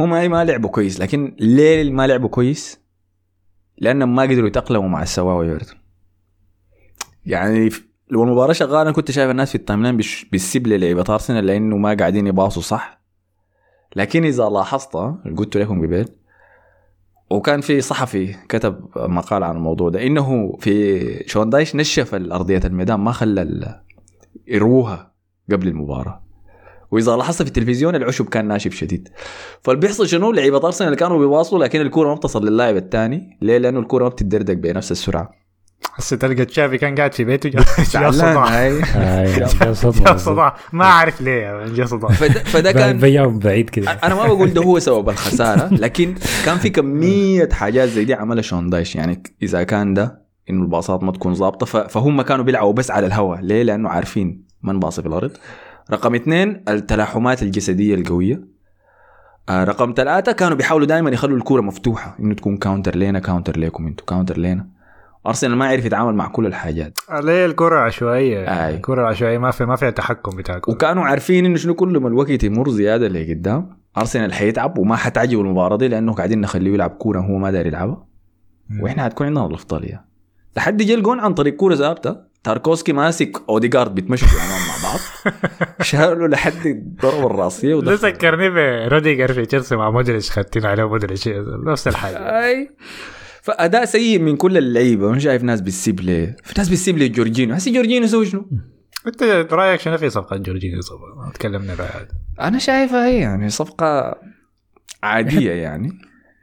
هو 0.00 0.06
ما 0.06 0.28
ما 0.28 0.44
لعبوا 0.44 0.70
كويس 0.70 1.00
لكن 1.00 1.36
ليه 1.38 1.90
ما 1.90 2.06
لعبوا 2.06 2.28
كويس؟ 2.28 2.85
لانهم 3.78 4.14
ما 4.14 4.22
قدروا 4.22 4.48
يتأقلموا 4.48 4.88
مع 4.88 5.02
السواهو 5.02 5.52
ايفرتون 5.52 5.78
يعني 7.26 7.70
لو 8.10 8.24
المباراة 8.24 8.52
شغالة 8.52 8.82
أنا 8.82 8.92
كنت 8.92 9.10
شايف 9.10 9.30
الناس 9.30 9.48
في 9.48 9.54
ال 9.54 9.82
timeline 9.82 9.96
بتسيب 10.32 10.66
لعيبه 10.66 11.04
ارسنال 11.08 11.46
لأنه 11.46 11.76
ما 11.76 11.94
قاعدين 11.94 12.26
يباصوا 12.26 12.62
صح. 12.62 13.00
لكن 13.96 14.24
إذا 14.24 14.48
لاحظت 14.48 14.96
اللي 14.96 15.36
قلت 15.36 15.56
لكم 15.56 15.86
قبل 15.86 16.06
وكان 17.30 17.60
في 17.60 17.80
صحفي 17.80 18.32
كتب 18.48 18.88
مقال 18.96 19.44
عن 19.44 19.56
الموضوع 19.56 19.88
ده 19.90 20.06
إنه 20.06 20.56
في 20.60 21.28
شون 21.28 21.50
دايش 21.50 21.76
نشف 21.76 22.14
ارضيه 22.14 22.60
الميدان 22.64 23.00
ما 23.00 23.12
خلى 23.12 23.80
يروها 24.46 25.12
قبل 25.52 25.68
المباراة. 25.68 26.25
وإذا 26.90 27.16
لاحظت 27.16 27.42
في 27.42 27.48
التلفزيون 27.48 27.94
العشب 27.94 28.28
كان 28.28 28.48
ناشف 28.48 28.74
شديد. 28.74 29.08
فاللي 29.62 29.80
بيحصل 29.80 30.08
شنو؟ 30.08 30.32
لعيبة 30.32 30.56
ارسنال 30.66 30.88
اللي 30.88 30.96
كانوا 31.00 31.18
بيواصلوا 31.18 31.64
لكن 31.64 31.80
الكورة 31.80 32.08
ما 32.08 32.14
بتصل 32.14 32.46
للاعب 32.48 32.76
الثاني. 32.76 33.38
ليه؟ 33.42 33.58
لأنه 33.58 33.80
الكورة 33.80 34.02
ما 34.04 34.08
بتتدردق 34.10 34.54
بنفس 34.54 34.92
السرعة. 34.92 35.30
هسه 35.94 36.16
تلقى 36.16 36.44
تشافي 36.44 36.78
كان 36.78 36.94
قاعد 36.94 37.14
في 37.14 37.24
بيته 37.24 37.48
جا 37.48 37.60
صداع. 39.74 40.16
صداع. 40.16 40.56
ما 40.72 40.84
أعرف 40.84 41.20
ليه 41.20 41.66
جا 41.66 41.86
صداع. 41.86 42.10
فده, 42.44 42.72
كان 42.72 42.98
بيعهم 42.98 43.38
بعيد 43.38 43.70
كده. 43.70 43.90
أنا 43.90 44.14
ما 44.14 44.26
بقول 44.26 44.54
ده 44.54 44.62
هو 44.62 44.78
سبب 44.88 45.08
الخسارة 45.08 45.74
لكن 45.74 46.14
كان 46.44 46.58
في 46.58 46.70
كمية 46.70 47.48
حاجات 47.52 47.88
زي 47.88 48.04
دي 48.04 48.14
عملها 48.14 48.42
شون 48.42 48.70
دايش 48.70 48.96
يعني 48.96 49.22
إذا 49.42 49.62
كان 49.62 49.94
ده 49.94 50.26
إنه 50.50 50.62
الباصات 50.62 51.02
ما 51.02 51.12
تكون 51.12 51.34
ظابطة 51.34 51.66
فهم 51.86 52.22
كانوا 52.22 52.44
بيلعبوا 52.44 52.72
بس 52.72 52.90
على 52.90 53.06
الهواء. 53.06 53.40
ليه؟ 53.40 53.62
لأنه 53.62 53.88
عارفين 53.88 54.46
من 54.62 54.80
باصي 54.80 55.02
في 55.02 55.08
الأرض. 55.08 55.30
رقم 55.92 56.14
اثنين 56.14 56.64
التلاحمات 56.68 57.42
الجسدية 57.42 57.94
القوية. 57.94 58.56
آه 59.48 59.64
رقم 59.64 59.94
ثلاثة 59.96 60.32
كانوا 60.32 60.56
بيحاولوا 60.56 60.86
دائما 60.86 61.10
يخلوا 61.10 61.36
الكورة 61.36 61.60
مفتوحة 61.60 62.16
إنه 62.20 62.34
تكون 62.34 62.56
counter 62.56 62.96
لينا 62.96 63.18
counter 63.18 63.56
ليكم 63.56 63.86
أنتوا 63.86 64.06
counter 64.06 64.38
لينا. 64.38 64.68
أرسنال 65.26 65.56
ما 65.56 65.68
عرف 65.68 65.84
يتعامل 65.84 66.14
مع 66.14 66.28
كل 66.28 66.46
الحاجات. 66.46 66.98
ليه 67.20 67.46
الكرة 67.46 67.78
العشوائية 67.78 68.66
آي. 68.66 68.74
الكرة 68.74 69.00
العشوائية 69.00 69.38
ما 69.38 69.50
في 69.50 69.64
ما 69.64 69.76
فيها 69.76 69.90
تحكم 69.90 70.36
بتاع 70.36 70.56
الكرة. 70.56 70.72
وكانوا 70.72 71.04
عارفين 71.04 71.46
إنه 71.46 71.56
شنو 71.56 71.74
كل 71.74 71.98
ما 71.98 72.08
الوقت 72.08 72.44
يمر 72.44 72.70
زيادة 72.70 73.08
لقدام 73.08 73.78
أرسنال 73.98 74.32
حيتعب 74.32 74.78
وما 74.78 74.96
حتعجبوا 74.96 75.42
المباراة 75.42 75.76
دي 75.76 75.88
لأنه 75.88 76.12
قاعدين 76.12 76.40
نخليه 76.40 76.74
يلعب 76.74 76.90
كورة 76.90 77.20
هو 77.20 77.38
ما 77.38 77.50
داير 77.50 77.66
يلعبها. 77.66 78.06
وإحنا 78.82 79.04
حتكون 79.04 79.26
عندنا 79.26 79.46
الأفضلية. 79.46 80.04
لحد 80.56 80.82
جا 80.82 80.94
الجون 80.94 81.20
عن 81.20 81.34
طريق 81.34 81.56
كورة 81.56 81.74
ثابتة. 81.74 82.16
تاركوفسكي 82.44 82.92
ماسك 82.92 83.42
اوديجارد 83.48 83.98
الأمام. 83.98 84.65
مع 84.65 84.65
بعض. 84.82 84.98
شالوا 85.80 86.28
لحد 86.28 86.66
الضربه 86.66 87.26
الرأسية 87.26 87.68
ده 87.68 87.76
ودخل 87.76 88.08
ذكرني 88.08 88.50
بروديجر 88.50 89.32
في 89.32 89.46
تشيلسي 89.46 89.76
مع 89.76 89.90
مودريتش 89.90 90.30
خدتين 90.30 90.66
عليه 90.66 90.88
مودريتش. 90.88 91.28
نفس 91.66 91.88
الحاجة. 91.88 92.16
أي. 92.16 92.70
فأداء 93.42 93.84
سيء 93.84 94.18
من 94.18 94.36
كل 94.36 94.56
اللعيبة. 94.56 95.10
مش 95.10 95.22
شايف 95.24 95.42
ناس 95.42 95.60
بتسيب 95.60 96.00
ليه 96.00 96.36
في 96.44 96.54
ناس 96.58 96.68
بتسيب 96.68 96.98
ليه 96.98 97.12
جورجينو 97.12 97.54
هسه 97.54 97.72
جورجينو 97.72 98.04
يسوي 98.04 98.26
شنو؟ 98.26 98.50
أنت 99.06 99.22
رأيك 99.52 99.80
شنو 99.80 99.96
في 99.96 100.10
صفقة 100.10 100.36
جورجينيو 100.36 100.80
صفقة؟ 100.80 101.24
ما 101.26 101.32
تكلمنا 101.34 101.74
بعد 101.74 102.08
أنا 102.40 102.58
شايفها 102.58 103.06
هي 103.06 103.18
يعني 103.18 103.48
صفقة 103.48 104.14
عادية 105.02 105.52
يعني. 105.52 105.90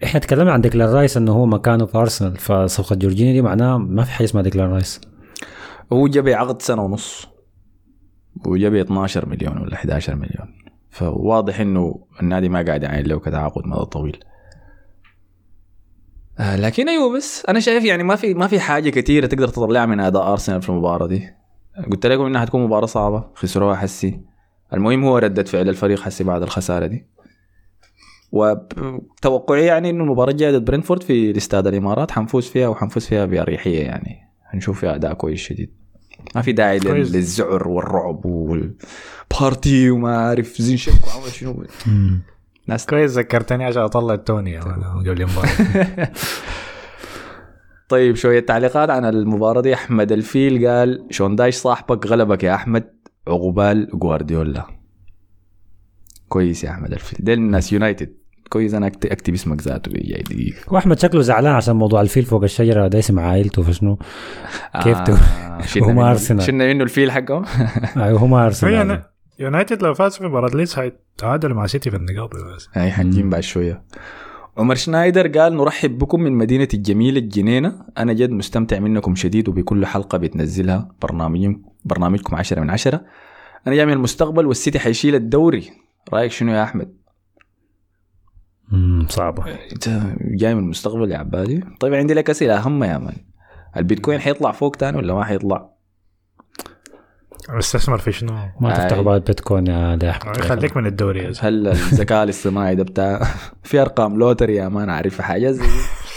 إحنا 0.03 0.19
تكلمنا 0.19 0.51
عن 0.51 0.61
ديكلان 0.61 0.89
رايس 0.89 1.17
إنه 1.17 1.31
هو 1.31 1.45
مكانه 1.45 1.85
في 1.85 1.97
أرسنال 1.97 2.37
فصفقة 2.37 2.95
جورجينيو 2.95 3.33
دي 3.33 3.41
معناها 3.41 3.77
ما 3.77 4.03
في 4.03 4.11
حاجة 4.11 4.25
اسمها 4.25 4.43
ديكلان 4.43 4.69
رايس. 4.69 5.01
هو 5.93 6.07
جاب 6.07 6.29
عقد 6.29 6.61
سنة 6.61 6.81
ونص. 6.83 7.27
وجاب 8.45 8.75
12 8.75 9.29
مليون 9.29 9.57
ولا 9.57 9.73
11 9.73 10.15
مليون. 10.15 10.63
فواضح 10.89 11.59
إنه 11.59 12.05
النادي 12.21 12.49
ما 12.49 12.61
قاعد 12.61 12.83
يعين 12.83 13.05
له 13.05 13.19
كتعاقد 13.19 13.67
مدى 13.67 13.85
طويل. 13.85 14.17
آه 16.39 16.55
لكن 16.55 16.89
أيوه 16.89 17.17
بس 17.17 17.45
أنا 17.45 17.59
شايف 17.59 17.85
يعني 17.85 18.03
ما 18.03 18.15
في 18.15 18.33
ما 18.33 18.47
في 18.47 18.59
حاجة 18.59 18.89
كثيره 18.89 19.25
تقدر 19.25 19.47
تطلعها 19.47 19.85
من 19.85 19.99
أداء 19.99 20.31
أرسنال 20.31 20.61
في 20.61 20.69
المباراة 20.69 21.07
دي. 21.07 21.29
قلت 21.91 22.05
لكم 22.05 22.25
إنها 22.25 22.41
حتكون 22.41 22.63
مباراة 22.63 22.85
صعبة 22.85 23.29
خسروها 23.35 23.75
حسي. 23.75 24.21
المهم 24.73 25.03
هو 25.05 25.17
ردة 25.17 25.43
فعل 25.43 25.69
الفريق 25.69 25.99
حسي 25.99 26.23
بعد 26.23 26.41
الخسارة 26.41 26.85
دي. 26.85 27.07
وتوقعي 28.31 29.65
يعني 29.65 29.89
إنه 29.89 30.03
المباراة 30.03 30.31
الجاية 30.31 30.57
ضد 30.57 30.65
برينفورد 30.65 31.03
في 31.03 31.31
الاستاد 31.31 31.67
الإمارات 31.67 32.11
حنفوز 32.11 32.47
فيها 32.47 32.67
وحنفوز 32.67 33.05
فيها 33.05 33.25
بأريحية 33.25 33.83
يعني. 33.83 34.19
هنشوف 34.49 34.79
فيها 34.79 34.95
أداء 34.95 35.13
كويس 35.13 35.39
شديد. 35.39 35.82
ما 36.35 36.41
في 36.41 36.51
داعي 36.51 36.77
لل- 36.79 36.83
كويس. 36.83 37.11
للزعر 37.15 37.67
والرعب 37.67 38.25
والبارتي 38.25 39.89
وما 39.89 40.17
عارف 40.17 40.61
زينشك 40.61 41.07
وعمل 41.07 41.31
شنو. 41.31 41.63
ناس 42.67 42.85
كويس 42.85 43.11
ذكرتني 43.11 43.65
عشان 43.65 43.81
أطلع 43.81 44.15
توني 44.15 44.59
أنا 44.61 44.99
قبل 44.99 45.21
المباراة 45.21 46.11
طيب 47.89 48.15
شوية 48.15 48.39
تعليقات 48.39 48.89
عن 48.89 49.05
المباراة 49.05 49.61
دي. 49.61 49.73
أحمد 49.73 50.11
الفيل 50.11 50.67
قال 50.67 51.07
شون 51.09 51.35
دايش 51.35 51.55
صاحبك 51.55 52.07
غلبك 52.07 52.43
يا 52.43 52.55
أحمد. 52.55 52.93
عقبال 53.27 53.89
جوارديولا. 53.93 54.65
كويس 56.29 56.63
يا 56.63 56.69
أحمد 56.71 56.93
الفيل. 56.93 57.19
ده 57.25 57.33
الناس 57.33 57.73
يونايتد. 57.73 58.13
كويس 58.53 58.73
أنا 58.73 58.89
أكت- 58.89 59.11
أكتب 59.11 59.33
اسمك 59.33 59.61
ذاته 59.61 59.91
جاي 59.91 60.21
دقيقة 60.21 60.73
وأحمد 60.73 60.99
شكله 60.99 61.21
زعلان 61.21 61.53
عشان 61.53 61.75
موضوع 61.75 62.01
الفيل 62.01 62.23
فوق 62.25 62.43
الشجرة 62.43 62.87
ده 62.87 62.99
اسم 62.99 63.19
عائلته 63.19 63.61
فشنو؟ 63.63 63.97
كيف 64.83 64.99
تو- 64.99 65.15
شلنا 65.73 65.85
وهم 65.87 65.95
منه- 65.95 66.09
أرسنال. 66.11 66.43
شلنا 66.43 66.73
منه 66.73 66.83
الفيل 66.83 67.11
حقه 67.11 67.43
أيوه 68.05 68.19
هو 68.19 68.27
ما 68.27 68.41
هي 68.41 68.45
أرسنال. 68.45 68.97
أنا- 69.01 69.03
يونايتد 69.39 69.81
لو 69.83 69.93
فاز 69.93 70.17
في 70.17 70.23
مباراة 70.23 70.49
ليدز 70.55 70.73
حيتعادلوا 70.75 71.55
مع 71.55 71.67
سيتي 71.67 71.89
في 71.89 71.95
النقاط 71.95 72.29
بس. 72.55 72.69
هاي 72.73 72.91
حنجيها 72.91 73.29
بعد 73.29 73.41
شوية. 73.43 73.83
عمر 74.57 74.75
شنايدر 74.75 75.27
قال 75.27 75.57
نرحب 75.57 75.97
بكم 75.97 76.21
من 76.21 76.31
مدينة 76.33 76.67
الجميلة 76.73 77.19
الجنينة 77.19 77.85
أنا 77.97 78.13
جد 78.13 78.29
مستمتع 78.29 78.79
منكم 78.79 79.15
شديد 79.15 79.49
وبكل 79.49 79.85
حلقة 79.85 80.17
بتنزلها 80.17 80.91
برنامج 81.01 81.55
برنامجكم 81.85 82.35
عشرة 82.35 82.61
من 82.61 82.69
عشرة. 82.69 83.01
أنا 83.67 83.75
جاي 83.75 83.85
من 83.85 83.93
المستقبل 83.93 84.45
والسيتي 84.45 84.79
حيشيل 84.79 85.15
الدوري. 85.15 85.69
رأيك 86.13 86.31
شنو 86.31 86.53
يا 86.53 86.63
أحمد؟ 86.63 87.02
مم، 88.73 89.07
صعبة 89.09 89.43
إنت 89.71 89.89
جاي 90.21 90.55
من 90.55 90.63
المستقبل 90.63 91.11
يا 91.11 91.17
عبادي 91.17 91.63
طيب 91.79 91.93
عندي 91.93 92.13
لك 92.13 92.29
أسئلة 92.29 92.57
اهم 92.57 92.83
يا 92.83 92.97
man 92.97 93.15
ال 93.77 93.83
Bitcoin 93.83 94.19
حيطلع 94.19 94.51
فوق 94.51 94.75
تاني 94.75 94.97
ولا 94.97 95.13
ما 95.13 95.23
حيطلع؟ 95.23 95.69
أستثمر 97.49 97.97
في 97.97 98.11
شنو؟ 98.11 98.33
ما 98.61 98.73
تفتح 98.73 98.97
أي. 98.97 99.03
بال 99.03 99.19
بيتكوين 99.19 99.67
يا 99.67 99.95
ده 99.95 100.09
احمد 100.09 100.37
خليك 100.41 100.77
من 100.77 100.85
الدوري. 100.85 101.33
هل 101.39 101.67
الذكاء 101.67 102.23
الاصطناعي 102.23 102.75
ده 102.75 102.83
بتاع 102.83 103.23
في 103.63 103.81
أرقام 103.81 104.19
lottery 104.19 104.55
يا 104.55 104.67
man 104.69 104.89
عارفها 104.89 105.25
حاجة 105.25 105.51
زي. 105.51 105.65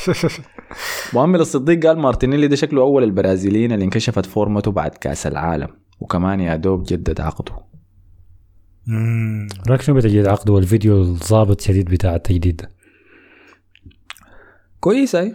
مؤمل 1.14 1.40
الصديق 1.40 1.86
قال 1.86 1.98
مارتينيلي 1.98 2.48
ده 2.48 2.56
شكله 2.56 2.82
أول 2.82 3.02
البرازيليين 3.04 3.72
اللي 3.72 3.84
انكشفت 3.84 4.26
فورمته 4.26 4.70
بعد 4.70 4.90
كأس 4.90 5.26
العالم 5.26 5.68
وكمان 6.00 6.40
يا 6.40 6.56
دوب 6.56 6.82
جدد 6.82 7.20
عقده 7.20 7.52
مم. 8.86 9.48
رايك 9.68 9.82
شنو 9.82 9.96
بتجديد 9.96 10.26
عقده 10.26 10.52
والفيديو 10.52 11.02
الضابط 11.02 11.60
شديد 11.60 11.90
بتاع 11.90 12.14
التجديد. 12.14 12.56
ده 12.56 12.72
كويس 14.80 15.14
أي. 15.14 15.34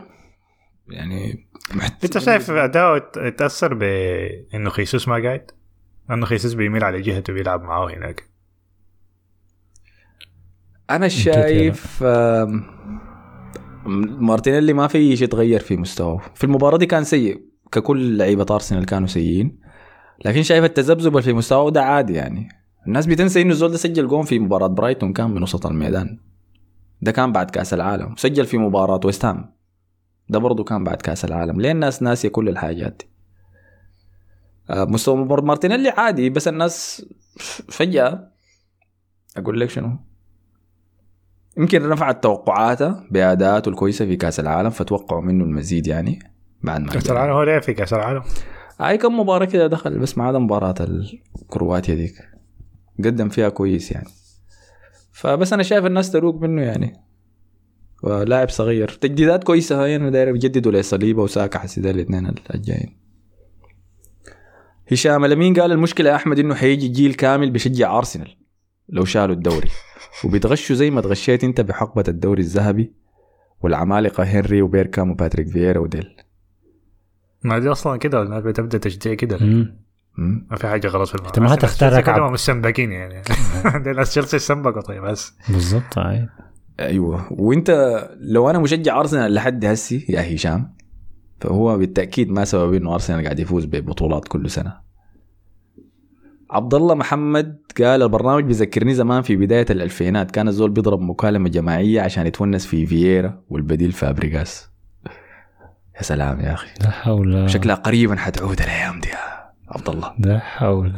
يعني 0.90 1.48
محت... 1.76 2.04
أنت 2.04 2.18
شايف 2.18 2.52
اداؤه 2.52 3.12
يتأثر 3.18 3.74
بانه 3.74 4.70
خيسوس 4.70 5.08
ما 5.08 5.24
قاعد؟ 5.24 5.52
إنه 6.12 6.26
خيسوس 6.26 6.54
بيميل 6.54 6.84
على 6.84 7.02
جهته 7.02 7.34
بيلعب 7.34 7.64
معاه 7.64 7.90
هناك. 7.90 8.30
أنا 10.90 11.08
شايف 11.08 12.04
مارتينيلي 14.20 14.74
ما 14.74 14.88
في 14.88 15.18
شيء 15.18 15.28
تغير 15.28 15.60
في 15.60 15.78
مستواه. 15.78 16.22
في 16.36 16.44
المباراة 16.44 16.78
دي 16.78 16.86
كان 16.86 17.04
سيء. 17.04 17.42
ككل 17.72 18.18
لعيبة 18.18 18.46
أرسنال 18.52 18.86
كانوا 18.86 19.08
سيئين. 19.08 19.60
لكن 20.26 20.44
شايف 20.44 20.64
التذبذب 20.64 21.08
اللي 21.08 21.22
في 21.22 21.34
مستواه 21.34 21.70
ده 21.70 21.84
عادي 21.84 22.14
يعني. 22.14 22.61
الناس 22.88 23.06
بتنسى 23.06 23.42
إنه 23.42 23.52
الزول 23.52 23.72
ده 23.72 23.78
سجل 23.78 24.08
جون 24.08 24.24
في 24.24 24.40
مباراة 24.40 24.68
برايتون 24.68 25.14
كان 25.14 25.32
من 25.32 25.44
وسط 25.44 25.66
الميدان. 25.66 26.20
ده 27.02 27.12
كان 27.12 27.32
بعد 27.32 27.52
كأس 27.52 27.74
العالم. 27.74 28.16
سجل 28.16 28.46
في 28.46 28.58
مباراة 28.58 29.00
ويست 29.06 29.26
هام. 29.26 29.52
ده 30.30 30.40
برضه 30.40 30.64
كان 30.64 30.84
بعد 30.84 30.98
كأس 30.98 31.26
العالم. 31.26 31.62
ليه 31.62 31.72
الناس 31.72 32.04
ناسية 32.04 32.30
كل 32.30 32.50
الحاجات 32.50 32.96
دي؟ 33.00 33.10
آه، 34.70 34.86
مستوى 34.86 35.26
مارتينيلي 35.26 35.90
عادي 35.90 36.30
بس 36.30 36.48
الناس 36.48 37.06
فجأة 37.70 38.28
أقول 39.38 39.60
لك 39.60 39.70
شنو؟ 39.70 39.98
يمكن 41.58 41.84
رفعت 41.84 42.24
توقعاته 42.24 42.96
بأداءاته 43.12 43.70
الكويسة 43.70 44.06
في 44.06 44.16
كأس 44.16 44.40
العالم 44.40 44.70
فتوقعوا 44.70 45.22
منه 45.22 45.44
المزيد 45.44 45.88
يعني 45.88 46.20
بعد 46.64 46.82
ما 46.82 46.88
كأس. 46.94 47.12
العالم 47.12 47.32
هو 47.34 47.44
ليه 47.44 47.60
في 47.60 47.74
كأس 47.74 47.94
العالم؟ 47.94 48.22
هاي 48.80 48.98
كم 48.98 49.20
مباراة 49.20 49.46
كده 49.46 49.68
دخل 49.68 50.00
بس 50.00 50.18
ما 50.18 50.24
عدا 50.24 50.40
مباراة 50.40 50.76
الكرواتيا 51.42 51.96
ديك. 51.96 52.16
قدم 53.02 53.30
فيها 53.30 53.50
كويس 53.50 53.92
يعني. 53.92 54.10
فبس 55.12 55.54
أنا 55.54 55.64
شايف 55.64 55.86
الناس 55.86 56.12
تروق 56.12 56.36
منه 56.36 56.62
يعني. 56.62 56.94
ولاعب 58.04 58.50
صغير. 58.50 58.88
تجديدات 58.90 59.44
كويسة 59.44 59.84
هاي 59.84 59.96
أنا 59.96 60.10
داير 60.10 60.28
يجددوا 60.36 60.72
لصليبة 60.72 61.24
وساكا 61.24 61.60
حسي 61.60 61.82
ده 61.82 61.92
الاثنين 61.92 62.34
الجايين. 62.56 62.98
هشام 64.92 65.26
الامين 65.26 65.60
قال 65.60 65.72
المشكلة 65.72 66.10
يا 66.10 66.16
أحمد 66.16 66.40
إنه 66.40 66.56
حيجي 66.56 66.88
جيل 66.88 67.14
كامل 67.14 67.52
بيشجع 67.52 67.98
أرسنال؟ 67.98 68.38
لو 68.90 69.06
شالوا 69.06 69.36
الدوري. 69.36 69.70
وبيتغشوا 70.26 70.76
زي 70.76 70.90
ما 70.90 71.02
تغشيت 71.02 71.44
أنت 71.44 71.62
بحقبة 71.62 72.04
الدوري 72.08 72.42
الذهبي 72.42 72.94
والعمالقة 73.62 74.24
هنري 74.24 74.62
وبيركام 74.62 75.12
وباتريك 75.12 75.48
فييرا 75.48 75.80
وديل. 75.80 76.16
ما 77.44 77.60
دي 77.60 77.72
أصلا 77.72 77.98
كده 77.98 78.22
الناس 78.22 78.44
بتبدأ 78.44 78.78
تشجيع 78.78 79.14
كده. 79.14 79.38
ما 80.18 80.56
في 80.58 80.68
حاجة 80.68 80.88
غلط 80.88 81.10
في 81.10 81.16
الموضوع 81.16 81.30
أنت 81.30 81.40
ما 81.40 81.54
هتختار 81.54 81.94
ركعة. 81.94 82.16
كده 82.16 82.30
مستنبكين 82.30 82.92
يعني. 82.92 83.22
ناس 83.96 84.10
تشيلسي 84.10 84.38
استنبكوا 84.38 84.82
طيب 84.82 85.04
بس. 85.04 85.34
بالضبط 85.50 85.98
أيوه. 86.80 87.28
وإنت 87.32 87.72
لو 88.20 88.50
أنا 88.50 88.60
مشجع 88.60 89.00
أرسنال 89.00 89.34
لحد 89.34 89.66
هسي 89.66 90.06
يا 90.10 90.36
هشام 90.36 90.74
فهو 91.42 91.78
بالتأكيد 91.78 92.32
ما 92.32 92.46
سبب 92.46 92.74
إنه 92.74 92.94
أرسنال 92.94 93.24
قاعد 93.24 93.40
يفوز 93.40 93.66
ببطولات 93.66 94.28
كل 94.28 94.50
سنة. 94.50 94.92
عبد 96.52 96.74
الله 96.74 96.96
محمد 96.96 97.62
قال 97.78 98.02
البرنامج 98.02 98.44
بيذكرني 98.44 98.94
زمان 98.94 99.22
في 99.22 99.36
بداية 99.36 99.66
الألفينات 99.70 100.32
كان 100.32 100.48
الزول 100.48 100.70
بيضرب 100.70 101.02
مكالمة 101.02 101.50
جماعية 101.50 102.02
عشان 102.02 102.28
يتونس 102.28 102.66
في 102.66 102.86
فييرا 102.86 103.42
والبديل 103.50 103.92
فابريغاس. 103.92 104.70
يا 105.98 106.02
سلام 106.02 106.40
يا 106.40 106.54
أخي. 106.54 106.70
لا 106.82 106.90
حول 106.90 107.50
شكلها 107.50 107.76
قريبا 107.76 108.16
حتعود 108.16 108.62
الأيام 108.62 109.00
دي. 109.00 109.10
عبد 109.72 109.90
الله 109.90 110.14
لا 110.20 110.40
حول. 110.40 110.94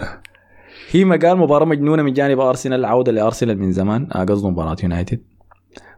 هيما 0.92 1.16
قال 1.16 1.38
مباراة 1.38 1.66
مجنونة 1.66 2.04
من 2.04 2.14
جانب 2.14 2.40
أرسنال 2.40 2.86
عودة 2.86 3.12
لأرسنال 3.12 3.60
من 3.60 3.72
زمان 3.72 4.06
قصده 4.06 4.50
مباراة 4.50 4.78
يونايتد. 4.84 5.22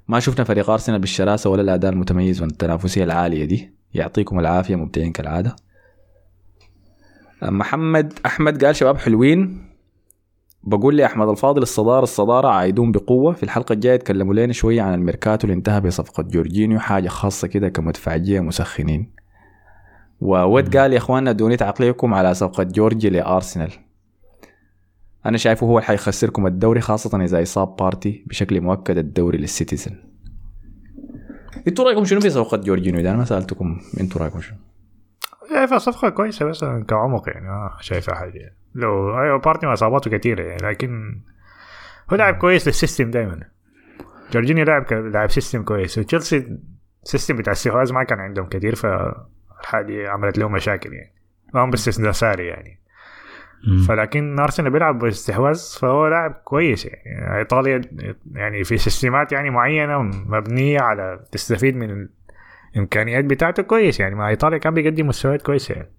ما 0.08 0.20
شفنا 0.20 0.44
فريق 0.44 0.70
أرسنال 0.70 1.00
بالشراسة 1.00 1.50
ولا 1.50 1.62
الأداء 1.62 1.92
المتميز 1.92 2.42
والتنافسية 2.42 3.04
العالية 3.04 3.46
دي. 3.46 3.74
يعطيكم 3.94 4.40
العافية 4.40 4.76
مبدعين 4.76 5.12
كالعادة. 5.12 5.56
آه، 7.44 7.50
محمد 7.50 8.14
أحمد 8.26 8.66
قال 8.66 8.76
شباب 8.76 8.98
حلوين. 8.98 9.68
بقول 10.64 10.96
لي 10.96 11.06
أحمد 11.06 11.30
الفاضل 11.30 11.62
الصدارة 11.62 12.04
الصدارة 12.04 12.48
عايدون 12.48 12.92
بقوة. 12.92 13.34
في 13.34 13.44
الحلقة 13.44 13.74
الجاية 13.74 13.96
تكلموا 13.96 14.34
لنا 14.34 14.54
شوية 14.54 14.82
عن 14.82 14.94
الميركاتو 14.94 15.48
اللي 15.48 15.58
انتهى 15.58 15.82
بصفقة 15.82 16.24
جورجينيو 16.24 16.80
حاجة 16.80 17.08
خاصة 17.08 17.48
كده 17.48 17.70
كمدفعجية 17.70 18.40
مسخنين. 18.40 19.15
وود 20.22 20.78
قال 20.78 20.94
يا 20.94 20.98
إخواننا 20.98 21.32
دونيت 21.32 21.62
عقليكم 21.62 22.14
على 22.14 22.34
صفقة 22.34 22.64
جورجينيو 22.64 23.10
لأرسنال. 23.10 23.72
أنا 25.26 25.38
شايفه 25.38 25.68
هو 25.68 25.78
اللي 25.78 25.88
حيخسركم 25.88 26.48
الدوري 26.48 26.82
خاصة 26.82 27.24
إذا 27.24 27.42
إصاب 27.42 27.76
بارتي 27.76 28.26
بشكل 28.28 28.62
مؤكد 28.62 28.98
الدوري 28.98 29.38
لل 29.38 29.48
Citizens. 29.48 29.96
أنتوا 31.68 31.86
رأيكم 31.86 32.06
شنو 32.06 32.20
في 32.20 32.30
صفقه 32.30 32.58
جورجينيو 32.58 33.02
ده 33.02 33.10
أنا 33.10 33.18
ما 33.18 33.26
سألتكم 33.26 33.82
أنتوا 34.00 34.22
رأيكم 34.22 34.42
شنو. 34.42 34.58
شايفها 35.50 35.78
صفقة 35.78 36.10
كويسة 36.10 36.46
بس 36.46 36.66
كعمق 36.88 37.30
يعني 37.30 37.48
ما 37.48 37.78
شايفها 37.82 38.16
حاجة. 38.16 38.38
يعني. 38.38 38.58
لو 38.76 39.22
أيوه 39.22 39.40
بارتي 39.40 39.68
إصاباته 39.68 40.12
كثيرة 40.12 40.44
يعني 40.44 40.62
لكن 40.64 41.22
هو 42.12 42.18
لاعب 42.18 42.36
كويس 42.36 42.68
لل 42.68 42.79
system 42.79 43.12
دائما 43.12 43.40
جورجينيو 44.32 44.66
لاعب 44.66 44.94
لاعب 44.94 45.32
system 45.32 45.64
كويس. 45.64 45.98
وتشيلسي 45.98 46.58
ال 47.04 47.08
system 47.08 47.36
بتاع 47.36 47.52
السيهواز 47.52 47.92
ما 47.92 48.04
كان 48.04 48.20
عندهم 48.20 48.46
كثير 48.46 48.76
فالحاجة 49.66 50.10
عملت 50.10 50.38
لهم 50.38 50.52
مشاكل 50.52 50.94
يعني. 50.94 51.14
ما 51.54 51.64
هم 51.64 51.70
باستثناء 51.70 52.12
ساري 52.12 52.48
يعني. 52.48 52.80
فلكن 53.88 54.40
أرسنال 54.40 54.72
بيلعب 54.72 55.00
باستحواذ 55.00 55.78
فهو 55.80 56.08
لاعب 56.08 56.32
كويس 56.32 56.86
يعني. 56.86 57.38
إيطاليا 57.38 57.82
يعني 58.34 58.64
في 58.64 58.78
سيستمات 58.78 59.32
يعني 59.32 59.50
معينة 59.50 60.02
مبنية 60.02 60.80
على 60.80 61.20
تستفيد 61.32 61.76
من 61.76 62.08
الإمكانيات 62.76 63.26
بتاعته 63.26 63.64
كويس 63.64 64.00
يعني. 64.00 64.16
مع 64.16 64.30
إيطاليا 64.30 64.58
كان 64.58 64.74
بيقدم 64.74 65.08
مستويات 65.08 65.42
كويسة 65.42 65.76
يعني. 65.76 65.90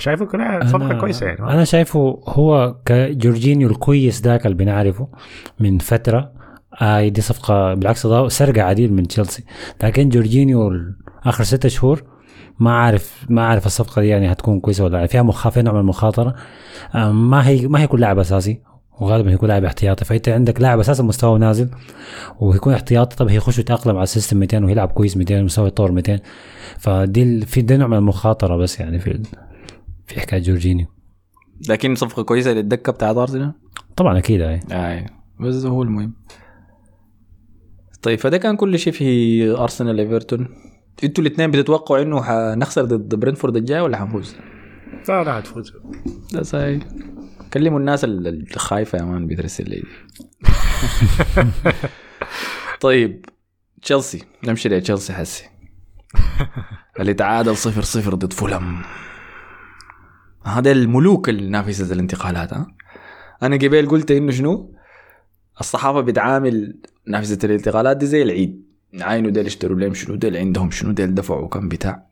شايفه 0.00 0.26
كلها 0.26 0.66
صفقة 0.66 1.00
كويسة 1.00 1.26
يعني. 1.26 1.40
أنا 1.40 1.64
شايفه 1.64 2.22
هو 2.28 2.76
كجورجينيو 2.86 3.68
الكويس 3.68 4.22
ذاك 4.22 4.46
اللي 4.46 4.56
بنعرفه 4.56 5.08
من 5.60 5.78
فترة. 5.78 6.32
آه 6.82 7.08
دي 7.08 7.20
صفقة 7.20 7.74
بالعكس 7.74 8.06
سرقة 8.28 8.62
عديد 8.62 8.92
من 8.92 9.08
تشيلسي. 9.08 9.44
لكن 9.82 10.08
جورجينيو 10.08 10.70
آخر 11.24 11.44
ستة 11.44 11.68
شهور 11.68 12.13
ما 12.58 12.70
عارف 12.72 13.26
ما 13.28 13.46
عارف 13.46 13.66
الصفقة 13.66 14.02
دي 14.02 14.08
يعني 14.08 14.32
هتكون 14.32 14.60
كويسة 14.60 14.84
ولا 14.84 14.96
لأ. 14.96 15.06
فيها 15.06 15.22
مخ 15.22 15.48
فيها 15.48 15.62
نوع 15.62 15.74
من 15.74 15.80
المخاطرة. 15.80 16.34
آه 16.94 17.12
ما 17.12 17.48
هي 17.48 17.66
ما 17.66 17.80
هيكون 17.80 18.00
لاعب 18.00 18.18
أساسي. 18.18 18.60
وغالبا 19.00 19.30
هيكون 19.30 19.48
لاعب 19.48 19.64
احتياطي. 19.64 20.04
فأنت 20.04 20.28
عندك 20.28 20.60
لاعب 20.60 20.78
أساسا 20.80 21.02
مستواه 21.02 21.38
نازل 21.38 21.70
ويكون 22.40 22.72
احتياطي. 22.72 23.16
طب 23.16 23.28
هيخش 23.28 23.58
يتأقلم 23.58 23.96
على 23.96 24.02
السيستم 24.02 24.36
200 24.36 24.64
ويلعب 24.64 24.88
كويس 24.88 25.16
200 25.16 25.42
مستوى 25.42 25.68
يتطور 25.68 25.92
200 25.92 26.20
فدي 26.78 27.46
في 27.46 27.62
ده 27.62 27.76
نوع 27.76 27.88
من 27.88 27.96
المخاطرة 27.96 28.56
بس 28.56 28.80
يعني 28.80 28.98
في 28.98 29.22
في 30.06 30.20
حكاية 30.20 30.40
جورجينيو. 30.42 30.86
لكن 31.68 31.94
صفقة 31.94 32.22
كويسة 32.22 32.52
للدكة 32.52 32.92
بتاعت 32.92 33.16
أرسنال؟ 33.16 33.52
طبعا 33.96 34.18
أكيد 34.18 34.40
هاي 34.40 34.60
أي. 34.72 35.06
بس 35.40 35.64
هو 35.64 35.82
المهم. 35.82 36.14
طيب 38.02 38.18
فده 38.18 38.38
كان 38.38 38.56
كل 38.56 38.78
شيء 38.78 38.92
في 38.92 39.50
ارسنال 39.50 40.00
ايفرتون 40.00 40.48
أنتوا 41.04 41.24
الاثنين 41.24 41.50
بتتوقعوا 41.50 42.02
انه 42.02 42.22
حنخسر 42.22 42.84
ضد 42.84 43.14
برينتفورد 43.14 43.56
الجاي 43.56 43.80
ولا 43.80 43.96
حنفوز؟ 43.96 44.36
لا 45.08 45.24
لا 45.24 45.38
هتفوز 45.38 45.72
ده 46.32 46.42
صحيح. 46.42 46.82
كلموا 47.52 47.78
الناس 47.78 48.04
ال- 48.04 48.46
الخايفة 48.54 48.98
يا 48.98 49.02
man 49.04 49.26
بترسل 49.26 49.64
لي 49.70 49.82
طيب 52.80 53.24
تشيلسي. 53.82 54.22
نمشي 54.44 54.68
لتشيلسي 54.68 55.12
حسي 55.12 55.44
اللي 57.00 57.14
تعادل 57.14 57.56
صفر 57.56 57.82
صفر 57.82 58.14
ضد 58.14 58.32
فولم. 58.32 58.82
هذا 60.44 60.72
الملوك 60.72 61.28
النافسة 61.28 61.92
الانتقالات 61.92 62.52
ها؟ 62.54 62.66
أنا 63.42 63.56
قبل 63.56 63.88
قلت 63.88 64.10
إنه 64.10 64.32
شنو؟ 64.32 64.74
الصحافة 65.60 66.00
بتعامل 66.00 66.80
نافذه 67.06 67.46
الانتقالات 67.46 67.96
دي 67.96 68.06
زي 68.06 68.22
العيد. 68.22 68.73
عاينوا 69.00 69.30
ديل 69.30 69.46
اشتروا 69.46 69.78
لهم 69.78 69.94
شنو 69.94 70.14
ديل 70.16 70.36
عندهم 70.36 70.70
شنو 70.70 70.92
ديل 70.92 71.14
دفعوا 71.14 71.48
كم 71.48 71.68
بتاع. 71.68 72.06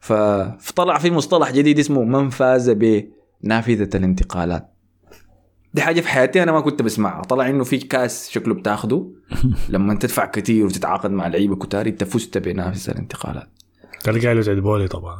فطلع 0.00 0.98
في 0.98 1.10
مصطلح 1.10 1.50
جديد 1.50 1.78
اسمه 1.78 2.04
من 2.04 2.30
فاز 2.30 2.70
بنافذة 2.70 3.96
الانتقالات. 3.96 4.68
دي 5.74 5.82
حاجة 5.82 6.00
في 6.00 6.08
حياتي 6.08 6.42
أنا 6.42 6.52
ما 6.52 6.60
كنت 6.60 6.82
بسمعها. 6.82 7.22
طلع 7.22 7.48
إنه 7.48 7.64
في 7.64 7.78
كاس 7.78 8.30
شكله 8.30 8.54
بتاخده. 8.54 9.10
لما 9.68 9.94
تدفع 9.94 10.26
كثير 10.26 10.66
وتتعاقد 10.66 11.10
مع 11.10 11.26
لعيبة 11.26 11.56
كتار 11.56 11.86
أنت 11.86 12.04
فزت 12.04 12.38
بنافس 12.38 12.88
الانتقالات. 12.88 13.48
تلقى 14.04 14.34
له 14.34 14.40
زي 14.40 14.52
البولي 14.52 14.88
طبعا. 14.88 15.16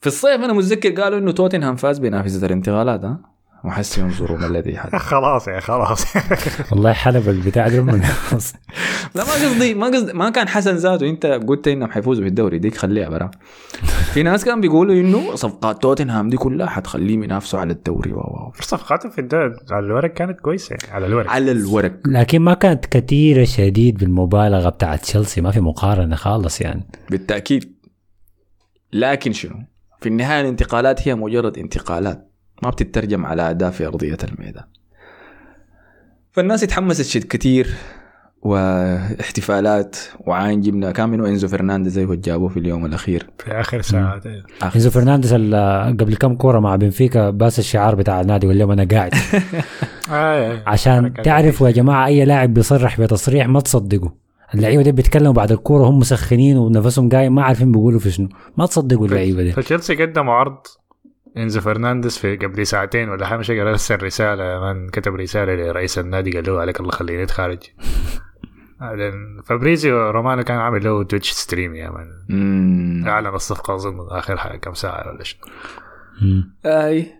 في 0.00 0.06
الصيف 0.06 0.40
أنا 0.40 0.52
متذكر 0.52 1.02
قالوا 1.02 1.18
إنه 1.18 1.32
توتنهام 1.32 1.76
فاز 1.76 1.98
بنافسه 1.98 2.46
الانتقالات 2.46 3.04
ها؟ 3.04 3.20
وحسي 3.64 4.00
ينظروا 4.00 4.38
ما 4.38 4.46
الذي 4.46 4.78
حدث. 4.78 4.94
خلاص 5.12 5.48
يا 5.48 5.60
خلاص. 5.60 6.04
والله 6.72 6.92
حلب 6.92 7.28
البتاع 7.28 7.68
ده 7.68 7.82
من- 7.82 7.92
لا 9.14 9.24
ما 9.24 9.32
قصدي 9.32 9.74
ما 9.74 9.86
قصدي 9.86 10.12
ما 10.12 10.30
كان 10.30 10.48
حسن 10.48 10.74
ذاته. 10.76 11.08
انت 11.08 11.26
قلت 11.26 11.68
انهم 11.68 11.90
حيفوزوا 11.90 12.22
في 12.22 12.28
الدوري 12.28 12.58
ديك 12.58 12.76
خليها 12.76 13.08
برا. 13.08 13.30
في 14.12 14.22
ناس 14.22 14.44
كانوا 14.44 14.60
بيقولوا 14.60 14.94
إنه 14.94 15.34
صفقات 15.34 15.82
توتنهام 15.82 16.28
دي 16.28 16.36
كلها 16.36 16.66
حتخليهم 16.66 17.22
ينافسوا 17.24 17.60
على 17.60 17.72
الدوري. 17.72 18.12
واو 18.12 18.20
واو. 18.34 18.52
صفقاته 18.60 19.08
في 19.08 19.20
الدوري 19.20 19.54
على 19.70 19.86
الورق 19.86 20.12
كانت 20.12 20.40
كويسة 20.40 20.76
يعني 20.80 20.94
على 20.94 21.06
الورق. 21.06 21.30
على 21.30 21.50
الورق. 21.52 21.92
لكن 22.06 22.38
ما 22.42 22.54
كانت 22.54 22.86
كثيرة 22.86 23.44
شديد 23.44 23.98
بالمبالغة 23.98 24.68
بتاعت 24.68 25.00
تشيلسي. 25.02 25.40
ما 25.40 25.50
في 25.50 25.60
مقارنة 25.60 26.16
خالص 26.16 26.60
يعني. 26.60 26.88
بالتأكيد. 27.10 27.78
لكن 28.92 29.32
شنو؟ 29.32 29.54
في 30.00 30.08
النهاية 30.08 30.40
الانتقالات 30.40 31.08
هي 31.08 31.14
مجرد 31.14 31.58
انتقالات. 31.58 32.27
ما 32.62 32.70
بتترجم 32.70 33.26
على 33.26 33.50
اداء 33.50 33.70
في 33.70 33.86
أرضية 33.86 34.16
الميدان. 34.24 34.64
فالناس 36.32 36.62
اتحمست 36.62 37.02
شد 37.02 37.24
كتير 37.24 37.74
واحتفالات 38.42 39.96
وعاين 40.20 40.60
جبنا 40.60 40.92
كان 40.92 41.08
منه 41.08 41.26
إنزو 41.28 41.48
فرنانديز 41.48 41.92
زي 41.92 42.04
هو 42.04 42.14
جابوه 42.14 42.48
في 42.48 42.58
اليوم 42.58 42.86
الأخير؟ 42.86 43.30
في 43.38 43.52
آخر 43.52 43.82
ساعات 43.82 44.26
إيه. 44.26 44.42
إنزو 44.74 44.90
فرنانديز 44.90 45.32
ال- 45.32 45.96
قبل 46.00 46.16
كم 46.16 46.34
كورة 46.34 46.60
مع 46.60 46.76
بنفيكا 46.76 47.30
باس 47.30 47.58
الشعار 47.58 47.94
بتاع 47.94 48.20
النادي 48.20 48.46
وقال 48.46 48.58
لهم 48.58 48.70
أنا 48.70 48.84
قاعد. 48.84 49.14
آه، 50.10 50.12
آه. 50.12 50.62
عشان 50.66 51.02
حركات 51.02 51.24
تعرفوا 51.24 51.66
يا 51.68 51.72
جماعة 51.72 52.06
أي 52.06 52.24
لاعب 52.24 52.54
بيصرح 52.54 53.00
بتصريح 53.00 53.48
ما 53.48 53.60
تصدقوا. 53.60 54.10
اللعيبة 54.54 54.82
دي 54.82 54.92
بيتكلموا 54.92 55.32
بعد 55.32 55.52
الكورة 55.52 55.84
هم 55.84 55.98
مسخنين 55.98 56.56
ونفسهم 56.56 57.08
قايم 57.08 57.34
ما 57.34 57.42
عارفين 57.42 57.72
بيقولوا 57.72 58.00
في 58.00 58.10
شنو. 58.10 58.28
ما 58.56 58.66
تصدقوا 58.66 59.06
اللعيبة 59.06 59.42
دي. 59.42 59.52
فتشيلسي 59.52 59.94
قدموا 59.94 60.34
عرض 60.34 60.56
إنزو 61.38 61.60
فرنانديز 61.60 62.18
في 62.18 62.36
قبل 62.36 62.66
ساعتين 62.66 63.08
ولا 63.08 63.26
حاجة 63.26 63.42
شيء 63.42 63.62
ارسل 63.62 64.02
رساله 64.02 64.60
من 64.60 64.88
كتب 64.88 65.14
رسالة 65.14 65.54
لرئيس 65.54 65.98
النادي 65.98 66.30
قال 66.30 66.46
له 66.46 66.60
عليك 66.60 66.80
الله 66.80 66.90
خليني 66.90 67.22
أتخارج. 67.22 67.58
بعدين 68.80 69.42
فابريزيو 69.44 70.10
رومانو 70.10 70.42
كان 70.42 70.56
عامل 70.56 70.84
له 70.84 71.04
Twitch 71.04 71.30
stream 71.30 71.74
يا 71.74 71.90
man. 71.90 73.08
أعلن 73.08 73.34
الصفقة 73.34 73.74
أظن 73.74 74.06
آخر 74.10 74.36
حاجة 74.36 74.56
كم 74.56 74.74
ساعة 74.74 75.08
ولا 75.08 75.24
مم. 76.22 76.54
أي. 76.66 77.12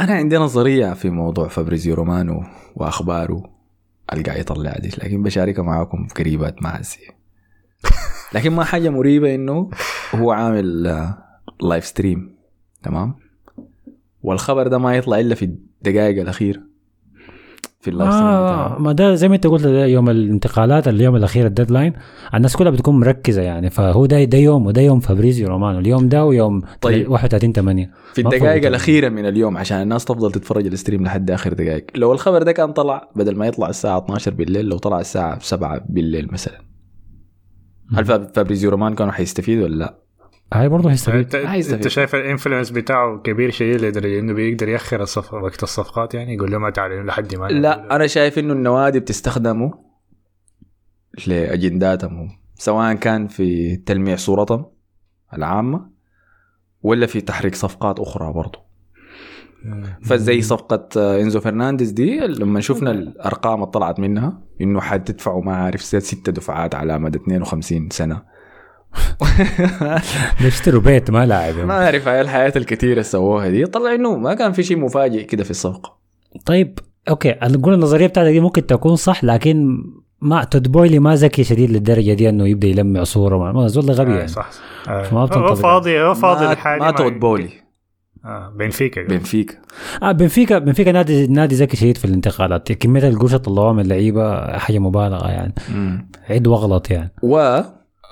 أنا 0.00 0.14
عندي 0.14 0.36
نظرية 0.36 0.94
في 0.94 1.10
موضوع 1.10 1.48
فابريزيو 1.48 1.94
رومانو 1.94 2.42
وأخباره 2.74 3.50
اللي 4.12 4.24
قاعد 4.24 4.38
يطلع 4.38 4.72
دي 4.72 4.88
لكن 4.88 5.22
بشاركها 5.22 5.62
معاكم 5.62 6.06
في 6.06 6.14
قريبات 6.14 6.56
هسي 6.66 7.00
لكن 8.34 8.52
ما 8.52 8.64
حاجة 8.64 8.88
مريبة 8.88 9.34
إنه 9.34 9.70
هو 10.14 10.32
عامل 10.32 10.86
آه، 10.86 11.18
live 11.60 11.84
stream 11.84 12.35
تمام 12.88 13.14
والخبر 14.22 14.66
ده 14.68 14.78
ما 14.78 14.96
يطلع 14.96 15.20
إلا 15.20 15.34
في 15.34 15.44
الدقائق 15.44 16.20
الأخيرة 16.20 16.60
في 17.80 17.90
ال 17.90 17.94
live 17.94 18.12
آه. 18.12 18.78
ما 18.78 18.92
ده 18.92 19.14
زي 19.14 19.28
ما 19.28 19.34
أنت 19.34 19.46
قلت 19.46 19.62
ده 19.66 19.86
يوم 19.86 20.10
الانتقالات 20.10 20.88
اليوم 20.88 21.16
الأخير 21.16 21.46
ال 21.46 21.51
deadline 21.51 21.92
الناس 22.34 22.56
كلها 22.56 22.70
بتكون 22.70 23.00
مركزة 23.00 23.42
يعني 23.42 23.70
فهو 23.70 24.06
ده 24.06 24.24
ده 24.24 24.38
يوم 24.38 24.66
وده 24.66 24.80
يوم 24.82 25.00
فابريزيو 25.00 25.48
رومانو 25.48 25.78
اليوم 25.78 26.08
ده 26.08 26.24
ويوم 26.24 26.62
طيب. 26.80 27.10
31 27.10 27.52
8 27.52 27.90
في 28.14 28.20
الدقائق. 28.20 28.66
الأخيرة 28.66 29.08
من 29.08 29.26
اليوم 29.26 29.56
عشان 29.56 29.82
الناس 29.82 30.04
تفضل 30.04 30.32
تتفرج 30.32 30.66
ال 30.66 30.71
stream 30.71 31.04
لحد 31.04 31.30
آخر 31.30 31.52
دقائق 31.52 31.84
لو 31.94 32.12
الخبر 32.12 32.42
ده 32.42 32.52
كان 32.52 32.72
طلع 32.72 33.10
بدل 33.16 33.36
ما 33.36 33.46
يطلع 33.46 33.68
الساعة 33.68 33.98
12 33.98 34.34
بالليل 34.34 34.64
لو 34.66 34.78
طلع 34.78 35.00
الساعة 35.00 35.38
7 35.38 35.80
بالليل 35.88 36.28
مثلا 36.32 36.60
هل 37.96 38.04
فاب- 38.04 38.30
فابريزيو 38.34 38.70
رومانو 38.70 38.94
كان 38.94 39.12
حيستفيد 39.12 39.58
ولا 39.62 39.74
لا؟ 39.76 39.98
هاي 40.52 40.68
برضه 40.68 40.90
هيستفيد 40.90 41.34
انت, 41.34 41.34
عايز 41.34 41.72
انت. 41.72 41.88
شايف 41.88 42.14
ال 42.14 42.20
influence 42.20 42.70
بتاعه 42.70 43.18
كبير 43.18 43.50
شديد 43.50 43.80
لدرجه 43.80 44.18
انه 44.18 44.32
بيقدر 44.32 44.68
يأخر 44.68 45.02
الصف... 45.02 45.34
وقت 45.34 45.62
الصفقات 45.62 46.14
يعني؟ 46.14 46.34
يقول 46.34 46.50
لهم 46.50 46.62
ما 46.62 46.70
تعلنوا 46.70 47.04
لحد 47.04 47.34
ما 47.34 47.46
لا 47.46 47.96
أنا 47.96 48.06
شايف 48.06 48.38
إنه 48.38 48.52
النوادي 48.52 49.00
بتستخدمه 49.00 49.74
لأجنداتهم 51.26 52.18
هم. 52.20 52.28
سواء 52.54 52.94
كان 52.94 53.26
في 53.28 53.76
تلميع 53.76 54.16
صورتهم 54.16 54.66
العامة 55.34 55.90
ولا 56.82 57.06
في 57.06 57.20
تحريك 57.20 57.54
صفقات 57.54 58.00
أخرى 58.00 58.32
برضه 58.32 58.66
فزي 60.02 60.42
صفقة 60.42 60.88
إنزو 61.20 61.40
فرنانديز 61.40 61.90
دي 61.90 62.20
لما 62.20 62.60
شفنا 62.60 62.90
الأرقام 62.90 63.54
اللي 63.54 63.66
طلعت 63.72 64.00
منها 64.00 64.42
إنه 64.60 64.80
حتدفعوا 64.80 65.44
ما 65.44 65.56
عارف 65.56 65.82
ست 65.82 65.96
ست 65.96 66.30
دفعات 66.30 66.74
على 66.74 66.98
مدى 66.98 67.18
52 67.18 67.88
سنة. 67.90 68.35
بيشتروا 70.42 70.80
بيت 70.80 71.10
ما 71.10 71.26
لاعب 71.26 71.54
ما 71.58 71.84
أعرف 71.84 72.08
هاي 72.08 72.20
الحياة 72.20 72.52
الكثيرة 72.56 72.90
اللي 72.92 73.02
سووها 73.02 73.48
دي. 73.48 73.66
طلع 73.66 73.94
إنه 73.94 74.16
ما 74.16 74.34
كان 74.34 74.52
في 74.52 74.62
شيء 74.62 74.78
مفاجئ 74.78 75.24
كده 75.24 75.44
في 75.44 75.50
الصفقة. 75.50 75.96
طيب 76.46 76.78
أوكي. 77.08 77.34
نقول 77.42 77.74
النظرية 77.74 78.06
بتاعتك 78.06 78.30
دي 78.30 78.40
ممكن 78.40 78.66
تكون 78.66 78.96
صح 78.96 79.24
لكن 79.24 79.84
ما 80.20 80.44
تود 80.44 80.72
بويلي 80.72 80.98
ما 80.98 81.14
ذكي 81.14 81.44
شديد 81.44 81.70
للدرجة 81.70 82.12
دي 82.12 82.28
إنه 82.28 82.48
يبدأ 82.48 82.68
يلمع 82.68 83.04
صورة. 83.04 83.52
ما- 83.52 83.68
زول 83.68 83.90
غبي 83.90 84.12
آه 84.12 84.16
يعني. 84.16 84.28
صح 84.28 84.50
آه. 84.88 85.14
ما 85.14 85.20
هو. 85.20 85.54
فاضي 85.54 86.00
هو 86.00 86.14
فاضي 86.14 86.46
ما, 86.46 86.52
لحاله 86.52 86.84
ما 86.84 86.90
تود 86.90 87.20
بولي 87.20 87.48
آه. 88.24 88.52
بنفيكا 88.58 89.02
بنفيكا. 89.02 89.54
آه 90.02 90.12
بنفيكا 90.12 90.58
بنفيكا 90.58 90.92
نادي 90.92 91.26
نادي 91.26 91.54
ذكي 91.54 91.76
شديد 91.76 91.96
في 91.98 92.04
الانتقالات. 92.04 92.72
كمية 92.72 93.08
القروش 93.08 93.30
اللي 93.30 93.42
طلعوها 93.42 93.72
من 93.72 93.80
اللعيبة 93.80 94.56
حاجة 94.58 94.78
مبالغة 94.78 95.28
يعني. 95.28 95.54
عد 96.30 96.46
واغلط 96.46 96.90
يعني. 96.90 97.12
و 97.22 97.60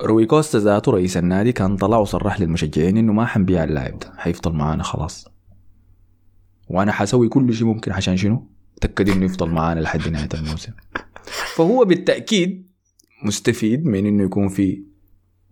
روي 0.02 0.26
كوستا 0.26 0.58
ذاته 0.58 0.92
رئيس 0.92 1.16
النادي 1.16 1.52
كان 1.52 1.76
طلع 1.76 1.98
وصرح 1.98 2.40
للمشجعين 2.40 2.96
إنه 2.96 3.12
ما 3.12 3.26
حنبيع 3.26 3.64
اللاعب 3.64 3.98
ده 3.98 4.12
حيفضل 4.16 4.52
معانا 4.52 4.82
خلاص. 4.82 5.28
وأنا 6.68 6.92
حسوي 6.92 7.28
كل 7.28 7.54
شيء 7.54 7.66
ممكن 7.66 7.92
عشان 7.92 8.16
شنو؟ 8.16 8.48
تاكد 8.80 9.08
إنه 9.08 9.24
يفضل 9.24 9.50
معانا 9.50 9.80
لحد 9.80 10.08
نهاية 10.08 10.28
الموسم. 10.34 10.72
فهو 11.56 11.84
بالتأكيد 11.84 12.66
مستفيد 13.24 13.84
من 13.86 14.06
إنه 14.06 14.24
يكون 14.24 14.48
في 14.48 14.84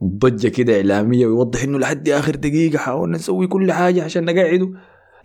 ضجة 0.04 0.48
كده 0.48 0.76
إعلامية 0.76 1.26
ويوضح 1.26 1.62
إنه 1.62 1.78
لحد 1.78 2.08
آخر 2.08 2.34
دقيقة 2.34 2.78
حاولنا 2.78 3.16
نسوي 3.16 3.46
كل 3.46 3.72
حاجة 3.72 4.04
عشان 4.04 4.24
نقعده 4.24 4.72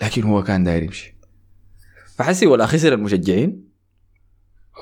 لكن 0.03 0.23
هو 0.23 0.43
كان 0.43 0.63
داير 0.63 0.83
يمشي. 0.83 1.17
فحسي 2.15 2.47
ولا 2.47 2.65
خسر 2.65 2.93
المشجعين؟ 2.93 3.66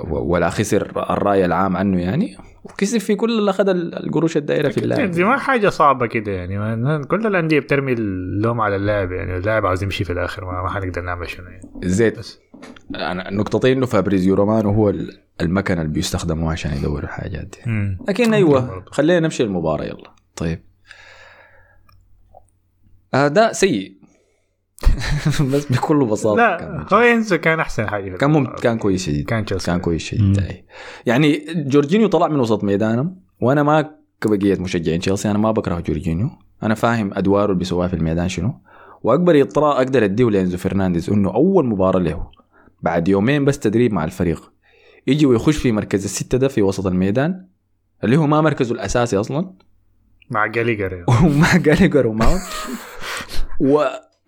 ولا 0.10 0.50
خسر 0.50 1.10
الرأي 1.10 1.46
العام 1.46 1.78
عنه 1.78 2.02
يعني. 2.02 2.38
وكسب 2.64 2.98
في 2.98 3.16
كل 3.16 3.40
اللي 3.40 3.52
أخذ 3.52 3.70
القروش 3.70 4.38
الدائرة 4.38 4.70
في 4.70 4.78
اللاعب. 4.78 5.12
دي 5.12 5.24
ما 5.24 5.38
حاجة 5.38 5.70
صعبة 5.70 6.06
كده 6.08 6.32
يعني. 6.32 7.04
كل 7.06 7.28
الأندية 7.28 7.60
بترمي 7.60 7.94
اللوم 7.94 8.62
على 8.62 8.76
اللاعب 8.76 9.12
يعني. 9.12 9.38
اللاعب 9.38 9.66
عاوز 9.66 9.84
يمشي 9.84 10.04
في 10.04 10.14
الآخر 10.14 10.46
ما, 10.46 10.62
ما 10.64 10.70
حنقدر 10.70 11.02
نعمل 11.02 11.30
شنو 11.30 11.46
يعني. 11.48 11.62
زيت 11.84 12.20
بس. 12.20 12.40
أنا- 12.96 13.34
نقطتين 13.34 13.78
إنه 13.78 13.86
فابريزيو 13.86 14.36
رومانو 14.36 14.72
هو 14.72 14.90
ال- 14.90 15.20
المكنة 15.42 15.82
اللي 15.82 15.94
بيستخدموها 15.94 16.52
عشان 16.52 16.72
يدوروا 16.78 17.04
الحاجات 17.04 17.46
دي. 17.46 17.58
مم. 17.72 17.98
لكن 18.08 18.34
أيوه 18.34 18.84
خلينا 18.92 19.20
نمشي 19.20 19.44
المباراه 19.44 19.84
يلا. 19.84 20.14
طيب. 20.36 20.60
أداء 23.14 23.52
سيء. 23.52 23.95
بس 25.54 25.66
بكل 25.72 26.06
بساطة 26.06 26.38
لا 26.38 26.58
كان- 26.58 26.86
هو 26.94 26.98
إنزو 27.04 27.38
كان 27.38 27.60
أحسن 27.60 27.88
حاجة 27.88 28.18
كان 28.18 28.30
مم... 28.30 28.36
المباراة. 28.36 28.60
كان 28.60 28.78
كويس 28.78 29.06
شديد 29.06 29.26
كان 29.26 29.46
تشيلسي. 29.46 29.66
كان 29.66 29.80
كويس 29.80 30.02
شديد. 30.02 30.64
يعني 31.06 31.46
جورجينيو 31.56 32.08
طلع 32.08 32.28
من 32.28 32.40
وسط 32.40 32.64
ميدانهم 32.64 33.16
وأنا 33.42 33.64
ما 33.64 33.92
كبقيه 34.22 34.56
مشجعين 34.60 35.00
تشيلسي 35.00 35.32
أنا 35.32 35.38
ما 35.40 35.52
بكره 35.52 35.80
جورجينيو 35.80 36.30
أنا 36.64 36.76
فاهم 36.76 37.14
أدواره 37.14 37.46
اللي 37.46 37.60
بيسواها 37.60 37.88
في 37.88 37.94
الميدان 37.94 38.30
شنو 38.30 38.54
وأكبر 39.04 39.42
إطراء 39.42 39.78
أقدر 39.78 40.04
أديه 40.06 40.26
لانزو 40.30 40.58
فرنانديز 40.58 41.10
إنه 41.10 41.34
أول 41.36 41.66
مباراة 41.66 42.00
له 42.00 42.28
بعد 42.82 43.08
يومين 43.08 43.46
بس 43.46 43.60
تدريب 43.60 43.94
مع 43.94 44.04
الفريق 44.04 44.52
يجي 45.08 45.26
ويخش 45.26 45.58
في 45.58 45.72
مركز 45.72 46.04
الستة 46.04 46.38
ده 46.38 46.48
في 46.48 46.62
وسط 46.62 46.88
الميدان 46.88 47.46
اللي 48.04 48.18
هو 48.18 48.28
ما 48.28 48.42
مركزه 48.42 48.76
الأساسي 48.76 49.18
أصلا 49.18 49.54
مع 50.30 50.46
جاليجر 50.46 50.94
يعني. 50.94 51.06
ومع 51.26 51.58
جالجر 51.58 52.08
وماونت 52.08 52.42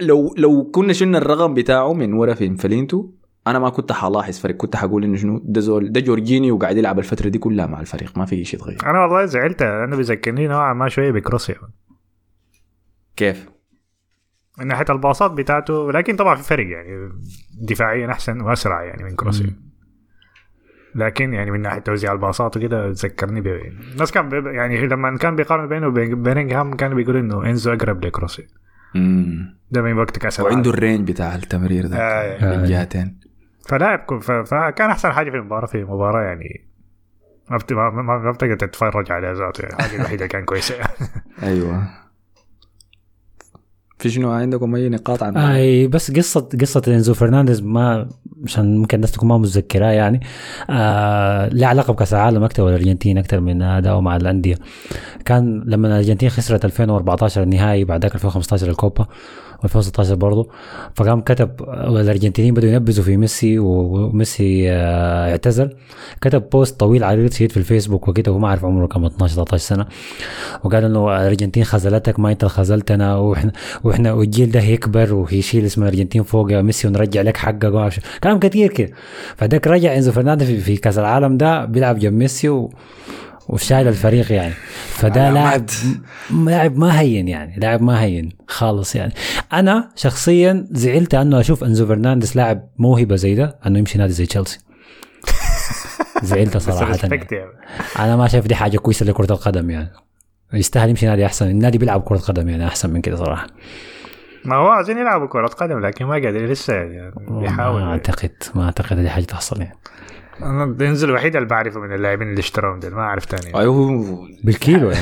ولو 0.02 0.36
لو 0.38 0.72
كنا 0.72 0.94
شلنا 0.94 1.18
الرقم 1.18 1.54
بتاعه 1.54 1.94
من 1.94 2.14
ورا 2.14 2.34
في 2.34 2.56
فلينتو 2.56 3.10
أنا 3.48 3.60
ما 3.60 3.70
كنت 3.70 3.92
حلاحظ 3.92 4.40
فرق 4.40 4.56
كنت 4.56 4.76
حقول 4.76 5.04
إنه 5.04 5.16
شنو 5.16 5.42
ده 5.44 5.62
زول 5.62 5.92
ده 5.92 6.00
جورجيني 6.00 6.52
وقاعد 6.52 6.78
يلعب 6.78 7.00
الفترة 7.00 7.30
دي 7.30 7.40
كلها 7.40 7.66
مع 7.66 7.80
الفريق. 7.80 8.18
ما 8.18 8.26
في 8.26 8.46
شيء 8.46 8.60
يتغير. 8.60 8.78
أنا 8.86 9.02
والله 9.02 9.26
زعلت. 9.26 9.62
أنا 9.62 9.96
بيذكرني 9.96 10.48
نوعا 10.48 10.74
ما 10.74 10.90
شوية 10.90 11.12
بكروسيا. 11.12 11.56
كيف؟ 13.16 13.50
من 14.60 14.68
ناحية 14.68 14.86
الباصات 14.90 15.32
بتاعته 15.32 15.92
لكن 15.92 16.16
طبعا 16.16 16.36
في 16.36 16.44
فرق 16.44 16.66
يعني 16.68 17.10
دفاعيا 17.62 18.12
أحسن 18.12 18.42
وأسرع 18.42 18.84
يعني 18.84 19.04
من 19.04 19.16
كروسيا. 19.16 19.56
لكن 20.96 21.34
يعني 21.34 21.52
من 21.52 21.62
ناحية 21.62 21.80
توزيع 21.80 22.14
الباصات 22.14 22.58
وكده 22.58 22.88
ذكرني 22.90 23.42
ب 23.42 23.48
الناس 23.48 24.12
كان 24.12 24.46
يعني 24.56 24.88
لما 24.88 25.18
كان 25.18 25.36
بيقارن 25.36 25.70
بينه 25.70 25.88
وبين 25.88 26.24
بيرنغهام 26.24 26.74
كانوا 26.74 26.96
بيقولوا 26.98 27.22
إنه 27.22 27.50
إنزو 27.50 27.74
أقرب 27.74 28.06
لكروسيا. 28.06 28.48
مم. 28.96 29.58
ده 29.72 29.82
من 29.82 29.94
وقت 29.98 30.18
كاس 30.20 30.40
العالم. 30.40 30.56
وعنده 30.56 30.70
الرينج 30.72 31.12
بتاع 31.12 31.36
التمرير 31.36 31.88
ده 31.88 31.98
آه، 31.98 32.38
من 32.56 32.60
آه. 32.64 32.66
جهتين 32.66 33.20
فلاعب 33.70 34.20
فكان 34.46 34.90
أحسن 34.90 35.12
حاجة 35.12 35.30
في 35.30 35.36
المباراه 35.38 35.66
في 35.68 35.84
مباراه 35.84 36.22
يعني 36.24 36.68
ما 37.50 37.58
بت- 37.58 37.74
ما 37.74 37.90
ما 37.90 38.18
ما 38.18 38.32
بتقدر 38.32 38.56
تتفرج 38.56 39.12
عليها 39.12 39.34
ذاته 39.34 39.62
يعني 39.62 39.76
الحاجة 39.76 39.96
الوحيده 39.96 40.28
كان 40.28 40.46
كويسة 40.46 40.76
أيوه 41.44 41.84
في 44.00 44.10
شنو 44.10 44.32
عندكم 44.32 44.76
اي 44.76 44.90
نقاط 44.90 45.24
عن 45.24 45.38
أي 45.38 45.88
بس 45.88 46.12
قصة 46.12 46.50
قصة 46.62 46.82
إنزو 46.88 47.14
فرنانديز 47.14 47.62
ما 47.62 48.10
عشان 48.44 48.78
ممكن 48.78 48.96
الناس 48.96 49.12
تكون 49.12 49.30
ما 49.30 49.38
متذكراه 49.38 49.92
يعني 49.92 50.22
آه 50.70 51.48
لها 51.50 51.68
علاقة 51.68 51.94
بكأس 51.94 52.14
العالم 52.14 52.44
أكثر 52.44 52.64
والارجنتين 52.64 53.18
أكثر 53.18 53.40
من 53.40 53.62
اداؤه 53.62 54.02
مع 54.02 54.16
الأندية. 54.16 54.56
كان 55.26 55.64
لما 55.66 55.88
الأرجنتين 55.88 56.30
خسرت 56.30 56.66
2014 56.66 57.44
النهائي 57.44 57.84
بعد 57.84 58.02
ذاك 58.02 58.16
2015 58.16 58.70
الكوبا 58.70 59.08
و2016 59.66 60.12
برضه 60.12 60.48
فقام 60.96 61.22
كتب 61.22 61.50
الأرجنتينيين 61.70 62.54
بدوا 62.54 62.70
ينبذوا 62.70 63.04
في 63.06 63.18
ميسي 63.18 63.60
وميسي 63.60 64.72
آه 64.72 65.32
اعتزل. 65.32 65.70
كتب 66.22 66.50
post 66.50 66.80
طويل 66.80 67.04
عريض 67.04 67.32
شديد 67.32 67.52
في 67.52 67.58
الفيسبوك 67.58 68.08
وكده 68.08 68.32
وما 68.32 68.48
اعرف 68.48 68.66
عمره 68.66 68.88
كم 68.88 69.06
12 69.06 69.36
13 69.36 69.64
سنة. 69.64 69.86
وقال 70.64 70.84
إنه 70.84 71.16
الأرجنتين 71.18 71.64
خذلتك 71.64 72.20
ما 72.20 72.32
أنت 72.32 72.46
خذلتنا 72.46 73.16
وإحنا 73.18 73.52
وإحنا 73.84 74.14
والجيل 74.14 74.52
ده 74.52 74.60
هيكبر 74.60 75.14
ويشيل 75.14 75.66
اسم 75.66 75.84
الأرجنتين 75.84 76.24
فوق 76.24 76.52
ميسي 76.52 76.88
ونرجع 76.88 77.22
لك 77.22 77.38
حقك. 77.38 77.94
كلام 78.24 78.40
كثير 78.40 78.72
كده. 78.74 78.92
فداك 79.36 79.68
رجع 79.68 79.96
إنزو 79.96 80.12
فرنانديز 80.12 80.48
في, 80.48 80.60
في 80.60 80.78
كأس 80.78 80.98
العالم 80.98 81.38
ده 81.38 81.66
بيلعب 81.66 82.00
جنب 82.00 82.14
ميسي 82.14 82.50
و 82.50 82.70
وشايل 83.50 83.88
الفريق 83.88 84.32
يعني. 84.32 84.54
فده 84.90 85.30
لاعب 85.30 85.66
لاعب 86.46 86.78
ما 86.78 87.00
هين 87.00 87.28
يعني 87.28 87.56
لاعب 87.60 87.82
ما 87.82 88.04
هين 88.04 88.30
خالص 88.48 88.96
يعني. 88.96 89.14
أنا 89.54 89.90
شخصيا 89.96 90.68
زعلت 90.72 91.16
أنه 91.16 91.40
أشوف 91.40 91.64
أنزو 91.64 91.88
فرنانديز 91.88 92.36
لاعب 92.36 92.70
موهبة 92.78 93.16
زي 93.16 93.36
ده 93.36 93.60
أنه 93.66 93.80
يمشي 93.80 93.98
نادي 93.98 94.14
زي 94.14 94.26
تشيلسي. 94.26 94.60
زعلت 96.24 96.58
صراحة. 96.58 96.98
يعني. 97.04 97.52
أنا 98.00 98.16
ما 98.16 98.28
شايف 98.28 98.48
دي 98.48 98.56
حاجة 98.56 98.78
كويسة 98.78 99.06
لكرة 99.06 99.32
القدم 99.34 99.70
يعني. 99.70 99.90
يستاهل 100.54 100.90
يمشي 100.90 101.06
نادي 101.06 101.26
أحسن. 101.26 101.50
النادي 101.50 101.78
بيلعب 101.78 102.02
كرة 102.02 102.18
قدم 102.18 102.50
يعني 102.50 102.68
أحسن 102.68 102.90
من 102.90 103.02
كده 103.02 103.16
صراحة. 103.16 103.48
ما 104.46 104.56
هو 104.56 104.68
عايزين 104.68 104.98
يلعبوا 104.98 105.28
كرة 105.28 105.48
قدم 105.48 105.80
لكن 105.80 106.06
ما 106.06 106.14
قادر 106.14 106.46
لسه 106.46 106.74
يعني. 106.74 107.12
بيحاول. 107.30 107.82
ما 107.82 107.92
اعتقد 107.92 108.32
ما 108.56 108.66
أعتقد 108.66 109.00
دي 109.00 109.10
حاجة 109.10 109.24
تحصل 109.24 109.62
يعني. 109.62 109.78
أنا 110.44 110.66
بينزل 110.66 111.10
الوحيد 111.10 111.36
اللي 111.36 111.48
بعرفه 111.48 111.80
من 111.80 111.94
اللاعبين 111.94 112.30
اللي 112.30 112.40
اشتروهم 112.40 112.80
دول 112.80 112.92
ما 112.92 113.02
أعرف 113.02 113.26
تاني 113.26 113.60
أيوه 113.60 114.28
بالكيلو 114.44 114.92
يا 114.92 114.98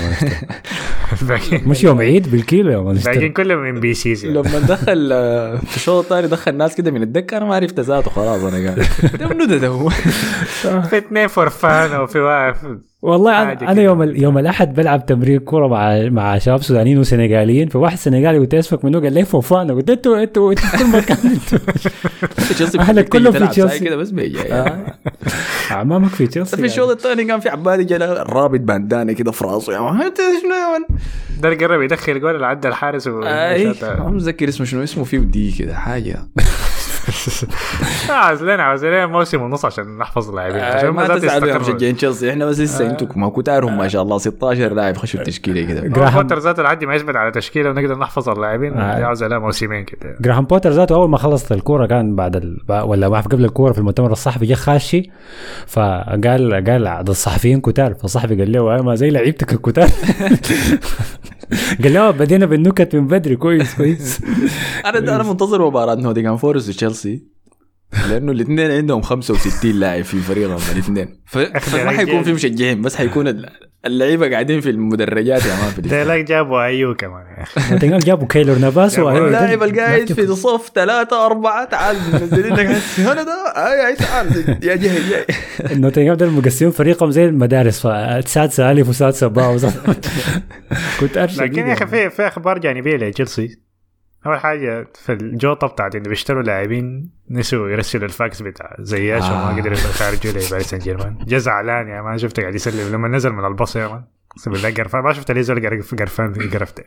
مش 1.68 1.84
يوم 1.84 2.00
عيد 2.00 2.32
بالكيلو 2.32 2.72
يا 2.72 2.78
man 2.78 2.96
باقيين 2.96 3.34
كلهم 3.34 3.64
NPCs 3.66 4.26
يعني. 4.26 4.38
لما 4.38 4.60
دخل 4.60 5.10
آه، 5.14 5.56
في 5.56 5.76
الشوط 5.76 6.04
الثاني 6.04 6.28
دخل 6.28 6.58
ناس 6.58 6.76
كده 6.76 6.92
من 6.92 7.04
الدكة 7.04 7.38
أنا 7.38 7.46
ما 7.46 7.56
عرفت 7.56 7.80
ذاته 7.80 8.12
خلاص 8.12 8.44
أنا 8.44 8.66
قاعد. 8.66 8.86
ده 9.20 9.28
منو 9.28 9.46
ده 9.46 9.58
ده 9.58 9.68
هو. 9.68 9.90
في 10.90 10.98
اثنين 10.98 11.28
فوفانا 11.28 12.00
وفي 12.00 12.20
واحد 12.20 12.82
والله 13.02 13.42
أنا, 13.42 13.52
أنا 13.52 13.74
كده. 13.74 13.82
يوم 13.82 14.02
ال- 14.02 14.24
يوم 14.24 14.38
الأحد 14.38 14.74
بلعب 14.74 15.06
تمرين 15.06 15.40
كورة 15.40 15.68
مع 15.68 16.10
مع 16.10 16.38
شباب 16.38 16.62
سودانيين 16.64 16.98
وسنغاليين 17.00 17.70
فواحد 17.70 17.98
سنغالي 17.98 18.38
قلت 18.38 18.54
اسمك 18.54 18.86
منو؟ 18.86 19.00
قال 19.00 19.14
لي 19.14 19.26
فوفانا. 19.26 19.74
قلت 19.74 19.90
أنتوا 19.90 20.24
أنتوا 20.24 20.52
أنتوا 20.52 20.66
في 20.72 20.78
كل 20.78 20.88
مكان 20.90 21.18
أنتوا 21.26 21.60
بتيجي 22.90 23.04
كلهم 23.04 23.32
في 23.34 23.48
تشيلسي. 23.48 23.80
كده 23.80 23.96
بس 23.96 24.10
بيجي. 24.10 24.38
يعني. 24.38 24.94
أعمامك 25.72 26.10
في 26.10 26.28
تشيلسي 26.28 26.58
في 26.58 26.66
الشوط 26.66 26.90
الثاني 26.90 27.24
كان 27.26 27.40
في 27.40 27.50
عبالي 27.50 27.84
جا 27.84 27.98
رابط 28.24 28.60
bandana 28.60 29.14
كده 29.14 29.32
في 29.32 29.44
راسه. 29.46 29.74
يا 29.74 29.80
man 29.80 30.02
أنت 30.02 30.18
شنو 30.18 30.54
يا 30.56 30.72
man؟ 30.80 31.00
ده 31.42 31.50
اللي 31.52 31.66
قرب 31.66 31.82
يدخل 31.82 32.22
جول 32.22 32.36
اللي 32.36 32.46
عدى 32.46 32.68
الحارس 32.68 33.08
و 33.08 33.24
اي 33.24 33.74
شاط- 33.74 34.00
ما 34.00 34.10
متذكر 34.10 34.50
اسمه 34.50 34.66
شنو 34.66 34.84
اسمه 34.84 35.04
فيه 35.04 35.18
دي 35.18 35.52
كده 35.52 35.74
حاجة. 35.76 36.20
آه، 38.10 38.34
لنا 38.44 38.64
عاوز 38.64 38.86
لنا 38.86 39.06
موسم 39.06 39.42
ونص 39.42 39.66
عشان 39.66 39.98
نحفظ 39.98 40.30
اللاعبين. 40.30 40.60
آه، 40.60 40.76
عشان 40.76 40.90
ما 40.90 41.08
تزعلوا. 41.08 41.58
مشجعين 41.58 41.98
تشيلسي. 41.98 42.32
إحنا 42.32 42.46
بس 42.46 42.60
لسه 42.60 42.90
أنتم 42.90 43.08
ما 43.16 43.30
كتارهم 43.30 43.78
ما 43.78 43.88
شاء 43.88 44.02
الله. 44.02 44.18
16 44.18 44.74
لاعب. 44.74 44.98
خشوا 44.98 45.20
التشكيلة 45.20 45.62
كده. 45.62 45.82
هو 45.82 45.88
جراهام 45.88 46.22
بوتر 46.22 46.40
ذاته 46.40 46.64
لحد 46.64 46.84
ما 46.84 46.96
يثبت 46.96 47.16
على 47.16 47.32
تشكيلة 47.32 47.70
ونقدر 47.70 47.98
نحفظ 47.98 48.30
اللاعبين. 48.30 48.74
آه. 48.74 49.06
عاوز 49.06 49.24
لها 49.24 49.40
موسمين 49.40 49.84
كده. 49.84 50.16
جراهام 50.22 50.46
بوتر 50.46 50.70
ذاته 50.70 50.96
أول 50.96 51.10
ما 51.10 51.18
خلصت 51.18 51.52
الكورة 51.52 51.86
كان 51.86 52.16
بعد 52.16 52.36
ال... 52.36 52.58
ولا 52.70 53.10
ما 53.10 53.20
قبل 53.20 53.46
الكورة 53.46 53.72
في 53.72 53.78
المؤتمر 53.78 54.12
الصحفي 54.12 54.46
جه 54.46 54.54
خاشي. 54.54 55.10
فقال 55.68 56.64
قال 56.68 56.88
الصحفيين 57.10 57.62
كتار 57.62 57.94
فالصحفي 57.94 58.36
قال 58.36 58.52
له 58.52 58.82
ما 58.82 58.96
زي 58.96 59.10
لعيبتك 59.10 59.54
الكتار 59.54 59.90
قال 61.84 61.94
له 61.94 62.12
بدينا 62.12 62.46
بالنكت 62.46 62.96
من 62.96 63.08
بدري 63.08 63.36
كويس 63.36 63.76
كويس. 63.76 64.20
أنا 64.86 65.16
أنا 65.16 65.24
منتظر 65.24 65.68
مباراة 65.68 65.96
نوتنغهام 65.96 66.38
فورست 66.38 66.70
وتشيلسي 66.70 67.24
لأنه 68.10 68.32
الاثنين 68.32 68.72
عندهم 68.72 69.02
65 69.02 69.72
لاعب 69.72 70.04
في 70.04 70.20
فريقهم 70.20 70.60
الاثنين. 70.72 71.22
فما 71.26 71.92
حيكون 71.92 72.24
في 72.24 72.34
مشجعين 72.34 72.82
بس 72.82 72.96
حيكون 72.96 73.46
اللعيبة 73.86 74.30
قاعدين 74.30 74.62
في 74.62 74.70
المدرجات 74.70 75.46
يا 75.46 75.56
man 75.56 75.70
في 75.84 76.04
لك 76.06 76.26
جابوا 76.26 76.64
ايو 76.66 76.96
كمان. 76.96 77.24
يا 77.38 77.44
أخي 77.44 77.98
جابوا 77.98 78.28
كيلور 78.28 78.58
نافاس 78.58 79.00
اللاعب 79.00 79.64
القاعد 79.64 80.14
في 80.14 80.28
صف 80.36 80.72
ثلاثة 80.76 81.26
أربعة. 81.26 81.66
تعال 81.66 81.96
منزلين 82.14 82.54
لك. 82.54 82.66
هنا 83.08 83.24
ده. 83.24 83.54
أي 83.56 83.88
أي 83.88 83.96
تعال. 83.96 84.58
يا 84.64 84.76
جهل 84.76 85.10
جاي 85.10 85.26
نوتنغهام 85.78 86.18
ده 86.18 86.30
مقسمين 86.30 86.72
فريقهم 86.72 87.12
زي 87.12 87.26
المدارس. 87.26 87.88
سادسه 88.26 88.72
الف 88.72 88.90
وسادسه 88.90 89.28
باء 89.28 89.58
كنت 91.00 91.18
أرشد 91.18 91.42
لكن 91.42 91.68
يا 91.68 91.74
أخي 91.74 91.88
في 91.88 92.10
في 92.10 92.28
أخبار 92.28 92.58
جانبية 92.58 92.96
لتشيلسي. 92.98 93.65
أول 94.28 94.40
حاجة 94.40 94.88
في 94.96 95.14
الجوطه 95.14 95.68
بتاعت 95.68 95.96
انه 95.96 96.10
بيشتروا 96.10 96.44
لاعبين 96.44 97.10
نسوا 97.30 97.70
يرسلوا 97.70 98.06
الفاكس 98.06 98.42
بتاع 98.42 98.76
زياش 98.80 99.24
آه. 99.24 99.34
وما 99.34 99.62
قدروا 99.62 99.74
يخرجوا 99.78 100.32
لي 100.34 100.50
باريس 100.52 100.68
سان 100.70 100.80
جيرمان 100.80 101.18
جا 101.28 101.38
زعلان 101.38 101.88
يا 101.88 102.02
ما 102.02 102.18
شفته 102.18 102.42
قاعد 102.42 102.56
يسلم 102.56 102.94
لما 102.96 103.08
نزل 103.08 103.30
من 103.34 103.46
الباص 103.46 103.76
يا 103.76 103.88
man 103.88 104.04
أقسم 104.32 104.52
بالله 104.52 104.74
قرفان. 104.74 105.02
ما 105.04 105.14
شفت 105.14 105.32
ليه 105.32 105.42
زول 105.42 105.66
قرف- 105.70 105.96
قرفان 105.96 106.34
قرفته. 106.54 106.84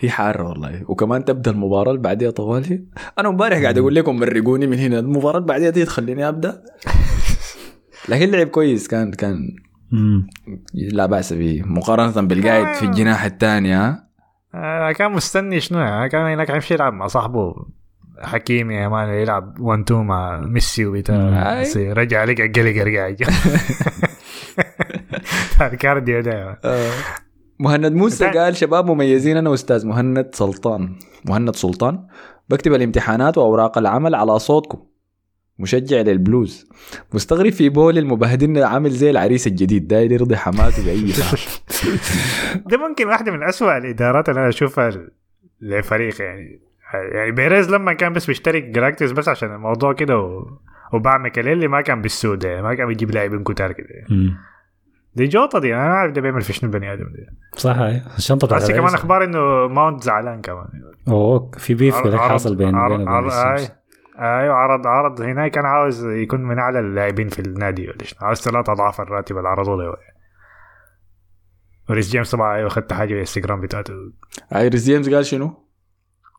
هي 0.00 0.10
حارة 0.10 0.42
والله. 0.48 0.82
وكمان 0.88 1.24
تبدأ 1.24 1.50
المباراة 1.50 1.90
اللي 1.90 2.02
بعديها 2.02 2.30
طوالي. 2.30 2.84
أنا 3.18 3.28
امبارح 3.28 3.58
قاعد 3.62 3.78
أقول 3.78 3.94
لكم 3.94 4.16
مرقوني 4.16 4.66
من 4.66 4.78
هنا. 4.78 4.98
المباراة 4.98 5.36
اللي 5.36 5.48
بعديها 5.48 5.70
دي 5.70 5.84
تخليني 5.84 6.28
أبدأ. 6.28 6.62
لكن 8.08 8.30
لعب 8.30 8.46
كويس. 8.46 8.88
كان 8.88 9.10
كان. 9.12 9.48
لا 10.74 11.06
بأس 11.06 11.32
به. 11.32 11.62
مقارنة 11.66 12.20
بالقاعد 12.28 12.74
في 12.76 12.82
الجناح 12.82 13.24
الثاني 13.24 14.00
آه 14.54 14.92
كان 14.92 15.12
مستني 15.12 15.60
شنو؟ 15.60 15.80
يعني 15.80 16.08
كان 16.08 16.26
هناك 16.32 16.50
يمشي 16.50 16.74
يلعب 16.74 16.92
مع 16.92 17.06
صاحبه. 17.06 17.54
حكيمي 18.22 18.74
يا 18.74 18.88
man 18.88 19.08
يلعب 19.08 19.60
1 19.60 19.80
2 19.80 20.00
مع 20.06 20.40
ميسي 20.40 20.86
وبتاع. 20.86 21.60
بس 21.60 21.76
رجع 21.76 22.24
لك 22.24 22.40
القلق 22.40 22.96
قاعد. 22.96 23.16
cardio 25.80 26.20
ده. 26.20 26.60
مهند 27.58 27.92
موسى 27.92 28.30
قال 28.30 28.56
شباب 28.56 28.90
مميزين 28.90 29.36
أنا 29.36 29.50
وأستاذ 29.50 29.86
مهند 29.86 30.34
سلطان. 30.34 30.96
مهند 31.24 31.56
سلطان 31.56 32.06
بكتب 32.48 32.74
الامتحانات 32.74 33.38
وأوراق 33.38 33.78
العمل 33.78 34.14
على 34.14 34.38
صوتكم. 34.38 34.78
مشجع 35.60 35.96
للبلوز. 36.00 36.68
مستغرب 37.14 37.52
في 37.52 37.68
بولي 37.68 37.98
المبهدلنا 37.98 38.66
عامل 38.66 38.90
زي 38.90 39.10
العريس 39.10 39.46
الجديد 39.46 39.88
داير 39.88 40.12
يرضي 40.12 40.36
حماته 40.36 40.84
بأي 40.84 41.00
ده 42.70 42.88
ممكن 42.88 43.06
واحدة 43.06 43.32
من 43.32 43.42
أسوأ 43.42 43.78
الإدارات 43.78 44.28
اللي 44.28 44.40
أنا 44.40 44.48
أشوفها 44.48 44.90
لفريق 45.60 46.22
يعني. 46.22 46.60
يعني 47.12 47.30
بيريز 47.30 47.70
لما 47.70 47.92
كان 47.92 48.12
بس 48.12 48.26
بيشتري 48.26 48.60
galacticos 48.60 49.12
بس 49.12 49.28
عشان 49.28 49.54
الموضوع 49.54 49.92
كده 49.92 50.18
و... 50.18 50.46
وباع 50.92 51.18
ماكيليلي 51.18 51.68
ما 51.68 51.80
كان 51.80 52.02
بالسوء 52.02 52.44
يعني 52.44 52.62
ما 52.62 52.74
كان 52.74 52.86
بيجيب 52.86 53.10
لاعبين 53.10 53.42
كتار 53.44 53.72
كده 53.72 53.86
مم. 54.10 54.36
دي 55.14 55.26
جوطة 55.26 55.58
دي 55.58 55.74
أنا 55.74 55.84
ما 55.88 55.92
أعرف 55.94 56.12
ده 56.12 56.20
بيعمل 56.20 56.40
في 56.40 56.52
شنو 56.52 56.70
البني 56.70 56.92
آدم 56.92 57.04
ده 57.04 57.26
صح 57.56 57.76
الشنطة 58.16 58.46
بتاعت 58.46 58.62
بس 58.62 58.68
كمان 58.68 58.78
الرئيس. 58.80 58.94
أخبار 58.94 59.24
إنه 59.24 59.38
ماونت 59.74 60.02
زعلان 60.02 60.40
كمان. 60.40 60.66
أوه 61.08 61.50
في 61.58 61.74
beef 61.74 61.94
حاصل 61.94 62.56
بين 62.56 62.66
بينه 62.70 62.84
وبين. 62.86 63.30
أي- 63.30 63.79
أيوه 64.20 64.54
عرض 64.54 64.86
عرض. 64.86 65.20
هناك 65.20 65.50
كان 65.50 65.64
عاوز 65.64 66.04
يكون 66.04 66.40
من 66.40 66.58
أعلى 66.58 66.80
اللاعبين 66.80 67.28
في 67.28 67.38
النادي. 67.38 67.88
ولا 67.88 67.96
عاوز 68.20 68.40
ثلاثة 68.40 68.72
أضعاف 68.72 69.00
الراتب 69.00 69.38
اللي 69.38 69.48
عرضوا 69.48 69.82
له. 69.82 69.96
وريس 71.90 72.10
جيمس 72.10 72.30
طبعا 72.30 72.56
أيوه 72.56 72.66
اخذت 72.66 72.92
حاجة 72.92 73.12
الانستغرام 73.12 73.60
بتاعته. 73.60 73.94
ايريس 74.54 74.84
جيمس 74.84 75.08
قال 75.08 75.26
شنو؟ 75.26 75.64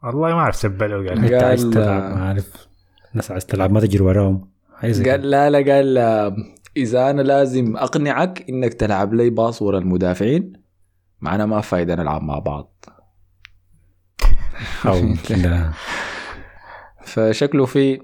والله 0.03 0.35
ما 0.35 0.39
أعرف 0.39 0.55
سبله 0.55 0.95
قال 0.95 1.25
أنت 1.25 1.43
عايز 1.43 1.69
تلعب 1.69 2.17
ما 2.17 2.27
عارف 2.27 2.67
الناس 3.11 3.31
عايز 3.31 3.45
تلعب 3.45 3.71
ما 3.71 3.79
تجري 3.79 4.03
وراهم. 4.03 4.49
قال 4.81 5.29
لا 5.29 5.49
لا 5.49 5.73
قال 5.73 5.97
إذا 6.77 7.09
أنا 7.09 7.21
لازم 7.21 7.77
أقنعك 7.77 8.49
إنك 8.49 8.73
تلعب 8.73 9.13
لي 9.13 9.29
باص 9.29 9.61
ورا 9.61 9.77
المدافعين 9.77 10.53
معنا 11.21 11.45
ما 11.45 11.61
فايدة 11.61 11.95
نلعب 11.95 12.23
مع 12.23 12.39
بعض. 12.39 12.85
أو 14.85 15.15
لا. 15.29 15.71
فشكله 17.11 17.65
في 17.65 17.99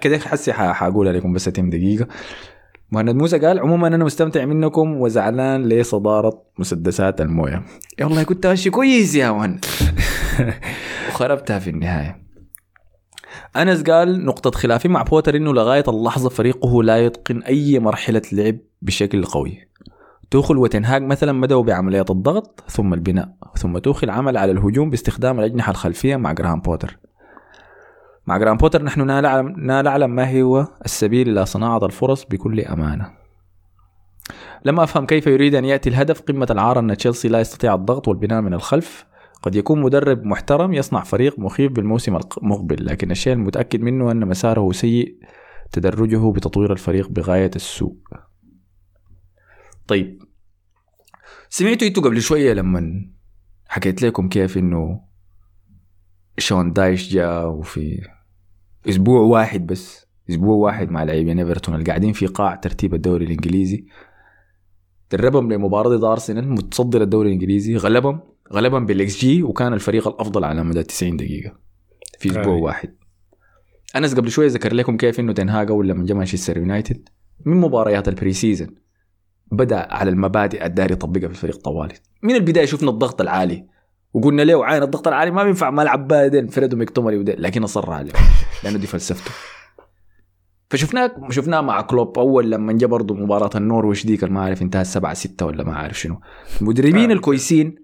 كده 0.00 0.18
حسي 0.18 0.52
حقولها 0.52 1.12
لكم 1.12 1.32
بس 1.32 1.44
تم 1.44 1.70
دقيقة. 1.70 2.06
مهند 2.90 3.14
موسى 3.14 3.38
قال 3.38 3.58
عموما 3.58 3.88
أنا 3.88 4.04
مستمتع 4.04 4.44
منكم 4.44 5.00
وزعلان 5.00 5.68
لصدارة 5.68 6.42
مسدسات 6.58 7.20
الموية. 7.20 7.62
يا 7.98 8.04
والله 8.04 8.22
كنت 8.22 8.46
ماشي 8.46 8.70
كويس 8.70 9.14
يا 9.14 9.30
مهند. 9.30 9.64
وخربتها 11.08 11.58
في 11.58 11.70
النهاية. 11.70 12.24
أنس 13.56 13.82
قال 13.82 14.24
نقطة 14.24 14.50
خلافي 14.50 14.88
مع 14.88 15.02
بوتر 15.02 15.36
إنه 15.36 15.52
لغاية 15.52 15.84
اللحظة 15.88 16.28
فريقه 16.28 16.82
لا 16.82 16.98
يتقن 16.98 17.42
أي 17.42 17.78
مرحلة 17.78 18.22
لعب 18.32 18.56
بشكل 18.82 19.24
قوي. 19.24 19.58
توخل 20.30 20.58
وتنهاج 20.58 21.02
مثلا 21.02 21.40
بدأوا 21.40 21.62
بعملية 21.62 22.04
الضغط 22.10 22.64
ثم 22.68 22.94
البناء 22.94 23.28
ثم 23.56 23.78
توخل 23.78 24.10
عمل 24.10 24.36
على 24.36 24.52
الهجوم 24.52 24.90
باستخدام 24.90 25.38
الأجنحة 25.38 25.70
الخلفية 25.70 26.16
مع 26.16 26.32
جراهام 26.32 26.60
بوتر. 26.60 26.98
مع 28.26 28.38
جراهام 28.38 28.56
بوتر 28.56 28.82
نحن 28.82 29.10
لا 29.10 29.82
نعلم, 29.82 30.10
ما 30.10 30.40
هو 30.40 30.66
السبيل 30.84 31.28
إلى 31.28 31.46
صناعة 31.46 31.86
الفرص 31.86 32.24
بكل 32.24 32.60
أمانة. 32.60 33.10
لم 34.64 34.80
أفهم 34.80 35.06
كيف 35.06 35.26
يريد 35.26 35.54
أن 35.54 35.64
يأتي 35.64 35.88
الهدف 35.88 36.20
قمة 36.20 36.46
العار 36.50 36.78
أن 36.78 36.96
تشيلسي 36.96 37.28
لا 37.28 37.40
يستطيع 37.40 37.74
الضغط 37.74 38.08
والبناء 38.08 38.40
من 38.40 38.54
الخلف. 38.54 39.06
قد 39.42 39.54
يكون 39.54 39.80
مدرب 39.80 40.24
محترم 40.24 40.72
يصنع 40.72 41.02
فريق 41.02 41.38
مخيف 41.38 41.72
بالموسم 41.72 42.18
المقبل 42.42 42.86
لكن 42.86 43.10
الشيء 43.10 43.32
المتأكد 43.32 43.80
منه 43.80 44.10
أن 44.10 44.28
مساره 44.28 44.72
سيء 44.72 45.18
تدرجه 45.72 46.32
بتطوير 46.32 46.72
الفريق 46.72 47.08
بغاية 47.08 47.50
السوء. 47.56 47.96
طيب 49.86 50.22
سمعتوا 51.48 51.88
أنتوا 51.88 52.02
قبل 52.02 52.20
شوية 52.20 52.52
لما 52.52 53.10
حكيت 53.68 54.02
لكم 54.02 54.28
كيف 54.28 54.58
إنه 54.58 55.00
شون 56.38 56.72
دايش 56.72 57.12
جاء 57.12 57.48
وفي 57.48 58.00
أسبوع 58.88 59.20
واحد 59.20 59.66
بس 59.66 60.06
أسبوع 60.30 60.56
واحد 60.56 60.90
مع 60.90 61.02
لاعبين 61.02 61.38
إيفرتون 61.38 61.74
اللي 61.74 61.86
قاعدين 61.86 62.12
في 62.12 62.26
قاع 62.26 62.54
ترتيب 62.54 62.94
الدوري 62.94 63.24
الإنجليزي. 63.24 63.84
دربهم 65.12 65.52
لمباراة 65.52 65.96
ضد 65.96 66.04
أرسنال 66.04 66.48
متصدر 66.48 67.02
الدوري 67.02 67.28
الإنجليزي 67.28 67.76
غلبهم 67.76 68.20
غلبهم 68.52 68.86
بالاكس 68.86 69.18
جي 69.18 69.42
وكان 69.42 69.72
الفريق 69.72 70.08
الأفضل 70.08 70.44
على 70.44 70.64
مدى 70.64 70.82
90 70.82 71.16
دقيقة 71.16 71.52
في 72.18 72.30
أسبوع 72.30 72.54
أي. 72.54 72.60
واحد. 72.60 72.94
أنس 73.96 74.14
قبل 74.14 74.30
شوية 74.30 74.48
ذكر 74.48 74.74
لكم 74.74 74.96
كيف 74.96 75.20
إنه 75.20 75.32
تنهاج 75.32 75.70
أول 75.70 75.88
لما 75.88 76.06
جاء 76.06 76.16
مانشستر 76.16 76.56
يونايتد 76.56 77.08
من 77.44 77.56
مباريات 77.56 78.08
ال 78.08 78.14
pre 78.14 78.32
season 78.32 78.68
بدأ 79.52 79.92
على 79.94 80.10
المبادئ 80.10 80.66
الداير 80.66 80.92
يطبقها 80.92 81.28
في 81.28 81.34
الفريق 81.34 81.56
طوالي. 81.56 81.94
من 82.22 82.34
البداية 82.34 82.64
شفنا 82.64 82.90
الضغط 82.90 83.20
العالي 83.20 83.66
وقلنا 84.14 84.42
له 84.42 84.66
عين 84.66 84.82
الضغط 84.82 85.08
العالي 85.08 85.30
ما 85.30 85.44
بينفع 85.44 85.70
ملعب 85.70 86.08
بادن 86.08 86.46
فريد 86.46 86.74
ومكتوميناي 86.74 87.18
وديل 87.18 87.42
لكن 87.42 87.62
اصر 87.62 87.90
عليه 87.92 88.12
لأنه 88.64 88.78
دي 88.78 88.86
فلسفته 88.86 89.30
فشفناه 90.70 91.12
شفناه 91.30 91.60
مع 91.60 91.80
كلوب 91.80 92.18
أول 92.18 92.50
لما 92.50 92.72
جاء 92.72 92.90
برضه 92.90 93.14
مباراة 93.14 93.50
النورويش 93.54 94.06
ديك 94.06 94.24
ما 94.24 94.40
عارف 94.42 94.62
انتهى 94.62 94.84
7 94.84 95.14
6 95.14 95.46
ولا 95.46 95.64
ما 95.64 95.76
عارف 95.76 95.98
شنو. 96.00 96.20
المدربين 96.60 97.10
آه. 97.10 97.14
الكويسين 97.14 97.74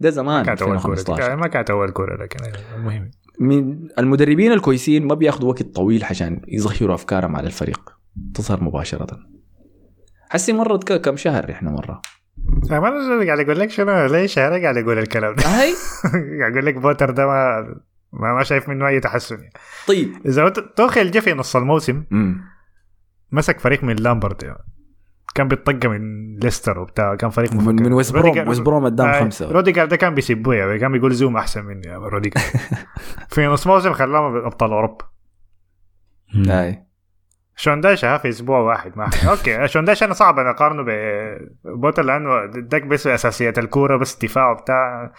ده 0.00 0.10
زمان 0.10 0.44
كانت 0.44 0.62
أول 0.62 0.78
كورة 0.80 0.92
2015 0.94 1.36
ما 1.36 1.46
كانت 1.46 1.70
أول 1.70 1.90
كورة 1.90 2.22
لكن 2.22 2.38
المهم. 2.76 3.10
من 3.40 3.88
المدربين 3.98 4.52
الكويسين 4.52 5.06
ما 5.06 5.14
بياخذوا 5.14 5.48
وقت 5.48 5.62
طويل 5.62 6.04
عشان 6.04 6.40
يظهروا 6.48 6.94
أفكارهم 6.94 7.36
على 7.36 7.46
الفريق 7.46 7.92
تظهر 8.34 8.64
مباشرة. 8.64 9.06
حسي 10.30 10.52
مرت 10.52 10.92
كم 10.92 11.16
شهر 11.16 11.50
إحنا 11.50 11.70
مرة؟ 11.70 12.02
ما 12.70 12.88
أنا 12.88 13.26
قاعد 13.26 13.40
أقول 13.40 13.58
لك 13.58 13.70
شنو 13.70 14.06
ليش 14.06 14.38
أنا 14.38 14.62
قاعد 14.62 14.76
أقول 14.76 14.98
الكلام 14.98 15.34
ده 15.34 15.42
هاي 15.46 15.74
أقول 16.52 16.66
لك 16.66 16.74
بوتر 16.74 17.10
ده 17.10 17.26
ما 17.26 17.60
ما, 18.12 18.34
ما 18.34 18.42
شايف 18.42 18.68
منه 18.68 18.88
أي 18.88 19.00
تحسن 19.00 19.36
يعني. 19.36 19.52
طيب 19.88 20.12
إذا 20.26 20.48
توخيل 20.48 21.10
جه 21.10 21.18
في 21.18 21.34
نص 21.34 21.56
الموسم 21.56 22.04
مسك 23.32 23.60
فريق 23.60 23.84
من 23.84 23.96
لامبرد 23.96 24.42
يعني. 24.42 24.64
كان 25.34 25.48
بيتطقى 25.48 25.88
من 25.88 26.36
ليستر 26.38 26.78
وبتاع 26.78 27.14
كان 27.14 27.30
فريق 27.30 27.52
من 27.52 27.58
مفكر. 27.58 27.72
من 27.72 27.92
ويست 27.92 28.12
بروم 28.12 28.48
ويست 28.48 28.60
بروم 28.60 28.84
قدام 28.84 29.06
آه، 29.08 29.20
خمسة 29.20 29.52
روديجر 29.52 29.84
ده 29.84 29.96
كان 29.96 30.14
بيسبوه 30.14 30.54
يعني 30.54 30.78
كان 30.78 30.92
بيقول 30.92 31.14
زوما 31.14 31.36
أحسن 31.36 31.64
مني 31.64 31.96
روديجر 31.96 32.40
في 33.34 33.46
نص 33.46 33.66
موسم 33.66 33.92
خلاهم 33.92 34.36
أبطال 34.36 34.72
أوروبا 34.72 35.04
مم. 36.34 36.85
ها 38.04 38.18
في 38.18 38.28
أسبوع 38.28 38.58
واحد 38.58 38.98
ما 38.98 39.10
okay 39.30 39.68
شون 39.68 39.85
دايش 39.85 40.02
أنا 40.02 40.14
صعب 40.14 40.38
أنا 40.38 40.50
أقارنه 40.50 40.82
ببوتر 41.64 42.02
لأنه 42.02 42.46
داك 42.46 42.82
بس 42.82 43.06
أساسيات 43.06 43.58
الكورة 43.58 43.96
بس 43.96 44.18
دفاع 44.18 44.50
وبتاع. 44.50 45.12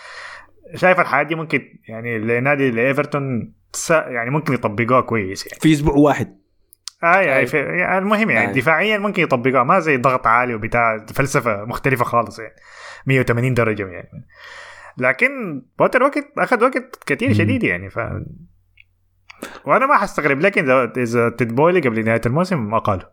شايف 0.76 1.00
الحاجات 1.00 1.28
دي 1.28 1.36
ممكن 1.36 1.62
يعني 1.88 2.20
لنادي 2.20 2.72
لإيفرتون 2.72 3.54
يعني 3.90 4.30
ممكن 4.30 4.54
يطبقوها 4.54 5.02
كويس 5.02 5.48
يعني. 5.48 5.60
في 5.60 5.74
أسبوع 5.74 5.94
واحد. 5.94 6.38
آه 7.04 7.20
يعني, 7.20 7.46
في 7.46 7.58
يعني 7.58 7.98
المهم 7.98 8.30
يعني 8.30 8.50
آه. 8.50 8.54
دفاعيا 8.54 8.98
ممكن 8.98 9.24
يطبقوها 9.24 9.64
ما 9.64 9.80
زي 9.80 9.98
ضغط 9.98 10.28
عالي 10.28 10.54
وبتاع 10.56 11.06
فلسفة 11.14 11.66
مختلفة 11.66 12.06
خالص 12.06 12.40
يعني. 12.40 12.56
180 13.06 13.54
درجة 13.54 13.88
يعني. 13.88 14.26
لكن 14.98 15.62
بوتر 15.80 16.04
وقت 16.04 16.26
أخذ 16.38 16.64
وقت 16.64 17.04
كثير. 17.06 17.34
شديد 17.34 17.64
يعني 17.64 17.90
ف 17.90 18.00
وأنا 19.66 19.86
ما 19.86 19.98
حستغرب 19.98 20.40
لكن 20.40 20.64
اذا 20.64 20.94
إذا 20.98 21.30
تدبولي 21.30 21.80
قبل 21.80 22.06
نهاية 22.06 22.22
الموسم 22.26 22.70
ما 22.70 22.78
قالوا 22.78 23.06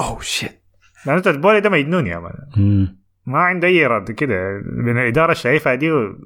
أوه 0.00 0.20
شيت 0.20 0.64
لأنه 1.06 1.20
تدبولي 1.20 1.60
ده 1.60 1.70
مجنون 1.70 2.06
يا 2.06 2.18
مان. 2.18 2.96
ما 3.26 3.38
عنده 3.38 3.68
أي 3.68 3.86
رد 3.86 4.10
كده. 4.10 4.62
من 4.76 4.98
الاداره 4.98 5.32
الشايفه 5.32 5.74
دي 5.74 5.92
و... 5.92 6.18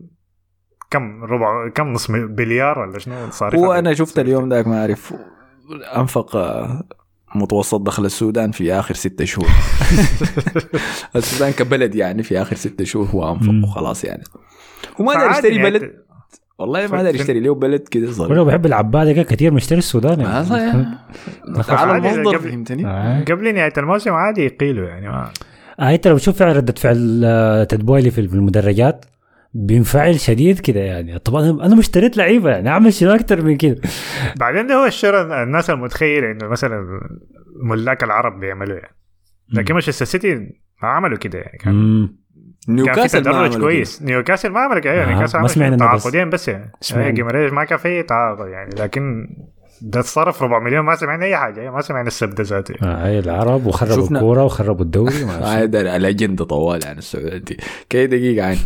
كم 0.91 1.25
ربع 1.25 1.69
كم 1.69 1.93
نص 1.93 2.11
بليار 2.11 2.79
ولا 2.79 2.99
شنو 2.99 3.31
صار 3.31 3.57
هو 3.57 3.73
أنا 3.73 3.95
شفت 3.95 4.19
اليوم 4.19 4.49
ذاك 4.49 4.67
ما 4.67 4.81
أعرف. 4.81 5.15
أنفق 5.97 6.37
آه، 6.37 6.85
متوسط 7.35 7.81
دخل 7.81 8.05
السودان 8.05 8.51
في 8.51 8.73
آخر 8.73 8.95
ستة 8.95 9.25
شهور. 9.25 9.49
السودان 11.17 11.53
كبلد 11.53 11.95
يعني 11.95 12.23
في 12.23 12.43
آخر 12.43 12.57
ستة 12.57 12.85
شهور 12.85 13.07
هو 13.07 13.33
أنفق. 13.33 13.69
وخلاص 13.69 14.05
يعني. 14.05 14.23
هو 15.01 15.05
ما 15.05 15.13
قدر 15.13 15.31
يشتري 15.31 15.57
يعني 15.57 15.71
بلد 15.71 16.08
والله 16.59 16.87
ما 16.87 16.99
قدر 16.99 17.13
في- 17.13 17.17
يشتري 17.19 17.41
له 17.41 17.55
بلد 17.55 17.81
كده 17.89 18.05
ولو 18.07 18.13
صغير 18.13 18.45
بحب 18.45 18.67
العباده 18.67 19.13
كده 19.13 19.23
كثير 19.23 19.53
مشتري 19.53 19.79
السودان 19.79 20.21
يعني. 20.21 20.33
هذا 20.33 20.57
يا 20.57 20.99
تعال 21.63 21.91
المصدر 21.91 22.37
قبل- 22.37 22.51
فهمتني. 22.51 22.87
آه. 22.87 23.21
قبل 23.25 23.55
نهاية 23.55 23.73
الموسم 23.79 24.11
عادي 24.13 24.45
يقيلوا 24.45 24.89
يعني 24.89 25.09
ما 25.09 25.31
آه 25.81 25.95
انت 25.95 26.09
لو 26.09 26.19
تشوف 26.19 26.43
ردة 26.43 26.75
فعل 26.77 27.23
آه، 27.25 27.65
تدبويلي 27.65 28.11
في 28.11 28.21
المدرجات. 28.21 29.05
بينفعل 29.55 30.21
شديد 30.21 30.59
كده 30.59 30.81
يعني. 30.81 31.19
طبعا 31.19 31.51
أنا 31.51 31.75
ما 31.75 31.81
اشتريت 31.81 32.17
لعيبة 32.17 32.51
يعني 32.51 32.69
أعمل 32.69 32.93
شنو 32.93 33.11
أكثر 33.15 33.43
من 33.43 33.57
كده. 33.57 33.81
بعدين 34.41 34.67
ده 34.67 34.75
هو 34.75 34.87
الشر 34.87 35.43
الناس 35.43 35.71
المتخيله 35.71 36.31
إنه 36.33 36.49
مثلا 36.49 37.01
ملاك 37.63 38.05
العرب 38.05 38.41
بيعملوا 38.41 38.77
يعني. 38.77 38.95
لكن 39.53 39.75
مانشستر 39.75 40.05
سيتي 40.05 40.35
ما 40.83 40.89
عملوا 40.89 41.19
كده 41.19 41.39
يعني 41.39 41.59
كان 41.59 42.09
نيوكاسل 42.69 43.19
ما 43.19 43.49
تدرج 43.49 43.61
كويس 43.61 44.03
نيوكاسل 44.03 44.51
ما 44.51 44.61
عمل 44.61 44.87
يعني 44.87 45.03
آه، 45.03 45.09
نيوكاسل 45.09 45.39
ما 45.39 45.41
عمل 45.41 45.51
سمعنا. 45.51 45.77
تعاقدين 45.77 46.31
بس 46.31 46.49
يعني 46.49 46.73
جيمريز 47.13 47.53
ما 47.53 47.65
كان 47.65 47.79
في 47.79 48.03
تعاقد 48.03 48.49
يعني 48.49 48.71
لكن 48.75 49.29
ده 49.83 50.01
اتصرف 50.01 50.43
ربع 50.43 50.59
مليون 50.59 50.85
ما 50.85 50.95
سمعنا 50.95 51.25
اي 51.25 51.37
حاجة 51.37 51.71
ما 51.71 51.81
سمعنا 51.81 52.07
السب 52.07 52.41
ذاته 52.41 52.75
آه 52.83 53.07
هاي 53.07 53.19
العرب 53.19 53.67
وخربوا 53.67 54.11
الكوره 54.11 54.45
وخربوا 54.45 54.85
الدوري 54.85 55.25
ما 55.25 55.65
الاجنده 55.97 56.45
طوال 56.45 56.87
عن 56.87 56.99
السعوديه 56.99 57.37
دي 57.37 57.57
كي 57.91 58.07
دقيقه 58.07 58.47
عين 58.47 58.59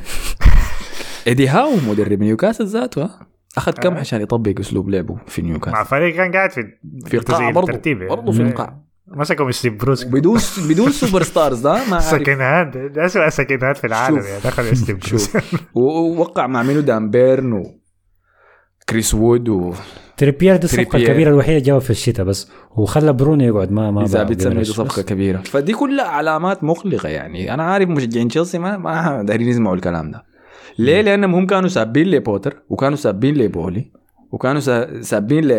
ايدي 1.27 1.49
هاو 1.49 1.71
مدرب 1.89 2.21
نيوكاسل 2.21 2.67
ذاته 2.67 3.11
اخذ 3.57 3.73
كم. 3.73 3.95
عشان 3.97 4.21
يطبق 4.21 4.61
اسلوب 4.61 4.91
لعبه 4.91 5.17
في 5.27 5.43
مع 5.43 5.49
نيوكاسل 5.49 5.85
فريق 5.85 6.15
كان 6.15 6.33
قاعد 6.33 6.51
في 6.51 6.63
في 7.07 7.17
القاع 7.17 7.51
برضه 7.51 7.69
الترتيب 7.71 7.97
يعني. 8.03 8.09
برضه 8.09 8.33
في 8.33 8.43
القاع 8.43 8.79
مسكوا 9.17 9.45
من 9.47 9.53
ستيف 9.53 9.75
بروس 9.75 10.05
بدون 10.05 10.39
بدون 10.69 10.91
super 10.93 11.23
stars 11.23 11.61
ده 11.61 11.73
ما 11.91 11.97
عارف 11.97 12.05
second 12.05 12.41
hand 12.41 12.77
ده 12.77 13.07
اسوء 13.07 13.29
second 13.29 13.65
hand 13.65 13.77
في 13.77 13.87
العالم 13.87 14.17
شوف. 14.21 14.29
يعني؟ 14.29 14.41
دخل 14.45 14.77
ستيف 14.77 15.09
بروس 15.09 15.33
شوف 15.33 15.55
ووقع 15.77 16.47
مع 16.47 16.63
منو 16.63 16.81
دان 16.81 17.11
بيرن 17.11 17.53
و 17.53 17.79
كريس 18.89 19.15
وود 19.15 19.49
و 19.49 19.75
تريبير 20.17 20.57
دي 20.57 20.65
الصفقه. 20.65 20.97
الكبيره 20.97 21.31
الوحيدة 21.31 21.59
جابها 21.59 21.81
في 21.81 21.91
الشتاء 21.91 22.27
بس. 22.27 22.51
وخلى 22.77 23.13
برونو 23.13 23.45
يقعد 23.45 23.71
ما 23.73 23.91
ما 23.91 24.05
إذا 24.05 24.23
بتسمي. 24.23 24.65
صفقة 24.65 25.03
كبيرة. 25.03 25.39
فدي 25.39 25.73
كلها 25.73 26.05
علامات 26.05 26.65
مقلقة 26.65 27.09
يعني. 27.09 27.55
أنا 27.55 27.63
عارف 27.63 27.89
مشجعين 27.89 28.29
تشيلسي 28.29 28.59
ما 28.59 28.77
ما 28.77 29.23
دايرين 29.23 29.49
يسمعوا 29.49 29.77
الكلام 29.77 30.11
ده. 30.11 30.23
ليه؟ 30.79 31.01
لأنهم 31.01 31.35
هم 31.35 31.47
كانوا 31.47 31.69
سابين 31.69 32.07
لبوتر 32.11 32.63
وكانوا 32.69 32.97
سابين 32.97 33.35
لبولي 33.35 33.91
وكانوا 34.33 34.61
سا- 34.61 35.03
سابين 35.03 35.45
ل 35.45 35.53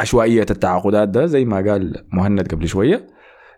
عشوائية 0.00 0.46
التعاقدات 0.50 1.08
ده 1.08 1.26
زي 1.26 1.44
ما 1.44 1.56
قال 1.56 2.06
مهند 2.12 2.52
قبل 2.52 2.68
شوية. 2.68 3.06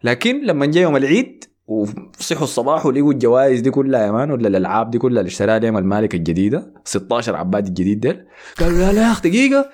لكن 0.05 0.47
لما 0.47 0.67
جاء 0.67 0.83
يوم 0.83 0.97
العيد 0.97 1.45
وصحوا 1.67 2.43
الصباح 2.43 2.87
ولقوا 2.87 3.13
الجوائز 3.13 3.61
دي 3.61 3.71
كلها 3.71 4.07
يا 4.07 4.11
man 4.11 4.31
ولا 4.31 4.49
الألعاب 4.49 4.91
دي 4.91 4.99
كلها 4.99 5.21
اللي 5.21 5.29
اشتراها 5.29 5.59
لهم 5.59 5.77
المالك 5.77 6.15
الجديدة 6.15 6.75
16 6.85 7.37
عباد 7.37 7.67
الجديد 7.67 8.01
ده 8.01 8.27
قالوا 8.61 8.79
لا 8.79 8.93
لا 8.93 9.03
يا 9.03 9.13
أخي 9.13 9.29
دقيقة. 9.29 9.71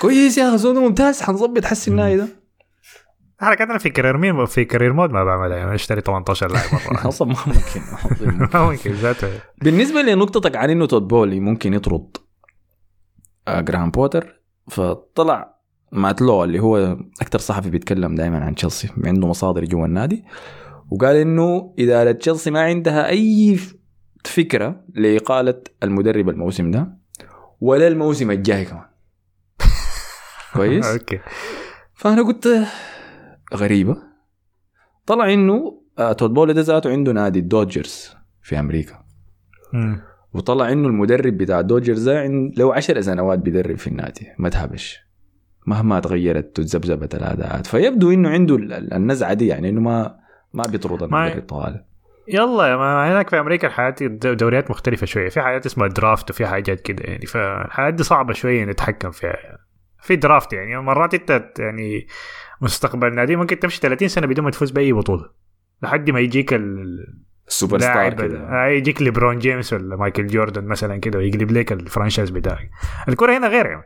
كويس 0.00 0.38
يا 0.38 0.48
أخي 0.48 0.58
زول 0.58 0.76
ممتاز 0.76 1.22
حنظبط 1.22 1.64
حسي 1.64 1.90
النهائي 1.90 2.16
ده. 2.16 2.28
حركات 3.40 3.68
أنا 3.70 3.78
في 3.78 3.90
career 3.90 4.16
مين 4.16 4.44
في 4.44 4.64
career 4.64 4.92
mode 4.92 5.10
ما 5.10 5.24
بعملها 5.24 5.56
يعني 5.56 5.74
اشتري 5.74 6.00
18 6.00 6.52
لاعب 6.52 6.66
مرة. 6.74 7.08
أصلا 7.08 7.28
ما 7.28 7.36
ممكن. 7.46 7.80
ما 8.54 8.70
ممكن 8.70 8.92
ذاته. 8.92 9.28
بالنسبة 9.62 10.02
لنقطتك 10.02 10.56
عن 10.56 10.70
إنه 10.70 10.86
تود 10.86 11.08
بولي 11.08 11.40
ممكن 11.40 11.74
يطرد 11.74 12.16
آه، 13.48 13.60
جراهام 13.60 13.90
بوتر 13.90 14.42
فطلع 14.70 15.55
مات 15.96 16.22
لو 16.22 16.44
اللي 16.44 16.60
هو 16.60 16.76
أكثر 17.20 17.38
صحفي 17.38 17.70
بيتكلم 17.70 18.14
دائما 18.14 18.44
عن 18.44 18.54
تشيلسي 18.54 18.88
عنده 19.04 19.28
مصادر 19.28 19.64
جوا 19.64 19.86
النادي. 19.86 20.24
وقال 20.90 21.16
إنه 21.16 21.74
اداره 21.78 22.12
تشيلسي 22.12 22.50
ما 22.50 22.60
عندها 22.60 23.08
أي 23.08 23.58
فكرة 24.24 24.84
لإقالة 24.94 25.62
المدرب 25.82 26.28
الموسم 26.28 26.70
ده 26.70 26.98
ولا 27.60 27.88
الموسم 27.88 28.30
الجاي 28.30 28.64
كمان. 28.64 28.84
كويس؟ 30.54 30.86
okay. 30.86 31.18
فأنا 31.94 32.22
قلت 32.22 32.66
غريبة. 33.54 33.96
طلع 35.06 35.32
إنه 35.32 35.82
آه، 35.98 36.12
تود 36.12 36.34
بولي 36.34 36.52
ده 36.52 36.60
ذاته 36.60 36.90
عنده 36.90 37.12
نادي 37.12 37.38
الـ 37.38 37.47
Dodgers 37.47 38.10
في 38.42 38.58
أمريكا. 38.58 39.04
وطلع 40.34 40.72
إنه 40.72 40.88
المدرب 40.88 41.38
بتاع 41.38 41.60
الدوجرز 41.60 42.08
ده 42.08 42.26
له 42.56 42.74
10 42.74 43.00
سنوات 43.00 43.38
بيدرب 43.38 43.76
في 43.76 43.86
النادي 43.86 44.26
ما 44.38 44.48
تهبش 44.48 45.05
مهما 45.66 46.00
تغيرت 46.00 46.58
وتذبذبت 46.58 47.14
الأداءات. 47.14 47.66
فيبدو 47.66 48.10
إنه 48.10 48.28
عنده 48.28 48.56
ال- 48.56 48.72
ال- 48.72 48.92
النزعة 48.94 49.32
دي 49.34 49.46
يعني 49.46 49.68
إنه 49.68 49.80
ما 49.80 50.16
ما 50.54 50.62
بيطرد 50.70 51.02
المدرب 51.02 51.42
طوال 51.42 51.84
يلا 52.28 52.76
ما 52.76 53.12
هناك 53.12 53.30
في 53.30 53.40
أمريكا 53.40 53.66
الحياة 53.68 53.94
دوريات 54.32 54.70
مختلفة 54.70 55.06
شوية. 55.06 55.28
في 55.28 55.40
حاجات 55.40 55.66
اسمها 55.66 55.88
draft 55.88 56.30
وفي 56.30 56.46
حاجات 56.46 56.80
كده 56.80 57.04
يعني 57.04 57.26
فالحياة 57.26 57.90
دي 57.90 58.02
صعبة 58.02 58.32
شوية 58.32 58.64
نتحكم 58.64 59.10
فيها. 59.10 59.58
في 60.02 60.16
draft 60.16 60.52
يعني 60.52 60.80
مرات 60.80 61.14
أنت 61.14 61.52
يعني 61.58 62.06
مستقبل 62.60 63.14
نادي 63.14 63.36
ممكن 63.36 63.58
تمشي 63.58 63.80
30 63.80 64.08
سنة 64.08 64.26
بدون 64.26 64.44
ما 64.44 64.50
تفوز 64.50 64.70
بأي 64.70 64.92
بطولة. 64.92 65.30
لحد 65.82 66.10
ما 66.10 66.20
يجيك 66.20 66.54
ال- 66.54 67.24
ال 67.48 67.53
super 67.53 67.78
star 67.78 68.14
كده. 68.14 68.38
آه، 68.38 68.66
يجيك 68.68 69.02
ليبرون 69.02 69.38
جيمس 69.38 69.72
ولا 69.72 69.96
مايكل 69.96 70.26
جوردن 70.26 70.64
مثلا 70.64 70.96
كده 70.96 71.18
ويقلب 71.18 71.50
لك 71.52 71.72
ال 71.72 71.78
franchise 71.78 72.30
بتاعك. 72.30 72.70
الكرة 73.08 73.38
هنا 73.38 73.48
غير 73.48 73.66
يعني. 73.66 73.82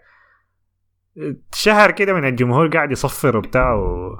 شهر 1.55 1.91
كده 1.91 2.13
من 2.13 2.25
الجمهور 2.25 2.69
قاعد 2.69 2.93
يصفر 2.93 3.37
وبتاع 3.37 3.75
و... 3.75 4.17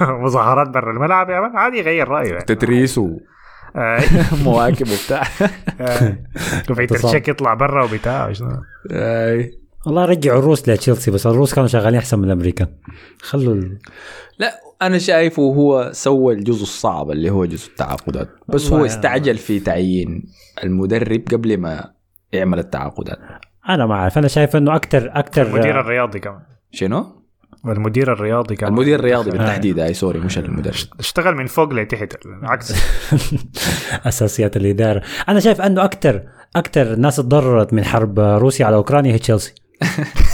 مظاهرات 0.24 0.68
برا 0.68 0.92
الملعب 0.92 1.30
يا 1.30 1.40
man 1.40 1.56
عادي 1.56 1.78
يغير 1.78 2.08
رايه 2.08 2.30
يعني. 2.32 2.44
تتريس 2.44 3.00
آه، 3.76 4.00
ومواكب 4.32 4.86
وبتاع. 4.88 5.22
وبيتر 6.70 6.96
تشيك 6.96 7.28
يطلع 7.28 7.54
برا 7.54 7.84
وبتاع. 7.84 8.32
والله 9.86 10.04
رجعوا 10.04 10.38
الروس 10.38 10.68
لتشيلسي 10.68 11.10
بس 11.10 11.26
الروس 11.26 11.54
كانوا 11.54 11.68
شغالين 11.68 11.98
أحسن 11.98 12.18
من 12.18 12.24
الأمريكان. 12.24 12.68
خلوا 13.22 13.54
ال... 13.54 13.78
لا 14.38 14.60
أنا 14.82 14.98
شايفه 14.98 15.42
هو 15.42 15.90
سوى 15.92 16.34
الجزء 16.34 16.62
الصعب 16.62 17.10
اللي 17.10 17.30
هو 17.30 17.44
جزء 17.44 17.68
التعاقدات. 17.68 18.28
بس 18.48 18.72
هو 18.72 18.84
استعجل 18.84 19.38
في 19.38 19.60
تعيين 19.60 20.22
المدرب 20.64 21.22
قبل 21.32 21.58
ما 21.58 21.90
يعمل 22.32 22.58
التعاقدات. 22.58 23.18
أنا 23.68 23.86
ما 23.86 23.94
أعرف. 23.94 24.18
أنا 24.18 24.28
شايف 24.28 24.56
إنه 24.56 24.76
أكثر 24.76 25.10
أكثر 25.14 25.42
المدير 25.46 25.80
الرياضي 25.80 26.18
كمان. 26.20 26.40
شنو؟ 26.72 27.20
والمدير 27.64 28.12
الرياضي 28.12 28.56
كمان. 28.56 28.72
المدير 28.72 28.98
الرياضي 28.98 29.30
بالتحديد. 29.30 29.78
اي 29.78 29.94
سوري 29.94 30.18
مش 30.20 30.38
المدرب. 30.38 30.74
اشتغل 30.98 31.34
من 31.34 31.46
فوق 31.46 31.72
لتحت 31.72 32.16
عكس 32.42 32.74
أساسيات 34.08 34.56
الإدارة. 34.56 35.02
أنا 35.28 35.40
شايف 35.40 35.60
إنه 35.60 35.84
أكثر 35.84 36.22
أكثر 36.56 36.96
ناس 36.96 37.16
تضررت 37.16 37.72
من 37.72 37.84
حرب 37.84 38.20
روسيا 38.20 38.66
على 38.66 38.76
أوكرانيا 38.76 39.12
هي 39.12 39.18
تشيلسي. 39.18 39.54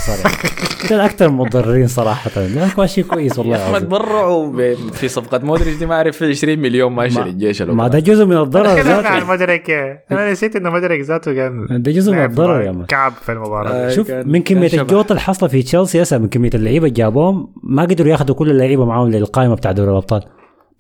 صراحة 0.07 0.39
دول 0.91 1.01
أكثر 1.01 1.31
مضررين 1.31 1.87
صراحة 1.87 2.31
كان 2.31 2.87
شيء 2.87 3.05
كويس 3.05 3.39
والله 3.39 3.57
يا 3.57 3.63
أخي 3.63 3.71
ما 3.73 3.79
العظيم. 3.79 3.89
تبرعوا 3.89 4.47
ب- 4.53 4.77
في 4.93 5.09
صفقة 5.09 5.39
مودريتش 5.45 5.77
دي 5.79 5.87
ما 5.87 5.95
أعرف 5.95 6.17
في 6.17 6.25
20 6.29 6.59
مليون 6.59 6.93
ماشي 6.93 7.19
ما- 7.21 7.25
للجيش 7.25 7.63
ما. 7.63 7.89
ده 7.89 7.99
جزء 7.99 8.25
من 8.25 8.37
الضرر 8.37 8.75
تكلمنا 8.75 9.09
عن 9.09 9.15
ذاته 9.19 9.27
مدرك 9.33 9.71
أنا 10.13 10.33
نسيت 10.33 10.57
إنه 10.57 10.71
مدرك 10.71 11.01
ذاته 11.01 11.33
كان 11.35 11.83
ده 11.83 11.93
جزء 11.93 12.13
من 12.13 12.25
الضرر 12.25 12.61
يا 12.63 12.85
كعب 12.89 13.13
في 13.13 13.33
المباراة 13.33 13.71
آه. 13.71 13.89
شوف 13.91 14.09
كان- 14.09 14.29
من 14.29 14.43
كمية 14.43 14.69
كان. 14.69 14.81
الجوط 14.81 15.11
اللي 15.11 15.21
حصل 15.21 15.49
في 15.49 15.63
تشيلسي 15.63 16.03
هسه 16.03 16.19
من 16.19 16.29
كمية 16.29 16.51
اللعيبة 16.55 16.87
اللي 16.87 16.97
جابوهم 16.97 17.53
ما 17.63 17.83
قدروا 17.83 18.09
ياخذوا 18.11 18.37
كل 18.37 18.51
اللعيبة 18.51 18.85
معاهم 18.85 19.11
للقائمة 19.11 19.55
بتاع 19.55 19.73
دوري 19.73 19.91
الأبطال 19.91 20.23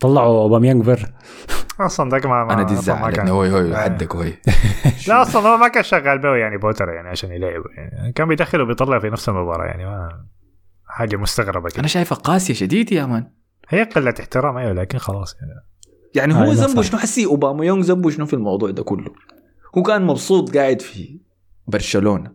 طلعوا 0.00 0.42
أوباميانج 0.42 0.84
بر 0.84 1.00
أصلا 1.80 2.10
ذاك 2.10 2.26
ما 2.26 2.44
ما- 2.44 2.52
أنا 2.52 2.62
دي 2.62 2.72
الزعل 2.72 3.12
كان- 3.12 3.28
هوي 3.28 3.50
هوي 3.52 3.74
آه. 3.74 3.78
حدك 3.78 4.16
هوي 4.16 4.34
لا 5.08 5.22
أصلا 5.22 5.48
هو 5.48 5.56
ما 5.56 5.68
كان 5.68 5.82
شغال 5.82 6.18
به 6.18 6.36
يعني 6.36 6.58
بوتر 6.58 6.88
يعني 6.88 7.08
عشان 7.08 7.32
يلعب. 7.32 7.62
يعني 7.76 8.12
كان 8.12 8.28
بيدخل 8.28 8.60
وبيطلع 8.60 8.98
في 8.98 9.10
نفس 9.10 9.28
المباراة 9.28 9.64
يعني 9.66 9.84
ما 9.84 10.24
حاجة 10.88 11.16
مستغربة 11.16 11.68
كده. 11.70 11.78
أنا 11.80 11.88
شايفها 11.88 12.18
قاسية 12.18 12.54
شديد 12.54 12.92
يا 12.92 13.06
man. 13.06 13.30
هي 13.68 13.82
قلة 13.82 14.14
احترام 14.20 14.56
أيوه 14.56 14.72
لكن 14.72 14.98
خلاص 14.98 15.36
يعني. 15.40 15.52
يعني 16.14 16.34
هو 16.34 16.52
ذنبه. 16.52 16.82
شنو؟ 16.82 16.98
حسي 16.98 17.26
أوباميانج 17.26 17.82
ذنبه 17.84 18.10
شنو 18.10 18.26
في 18.26 18.34
الموضوع 18.34 18.70
ده 18.70 18.82
كله؟ 18.82 19.10
هو 19.78 19.82
كان 19.82 20.02
مبسوط 20.06 20.56
قاعد 20.56 20.80
في 20.82 21.20
برشلونة. 21.66 22.32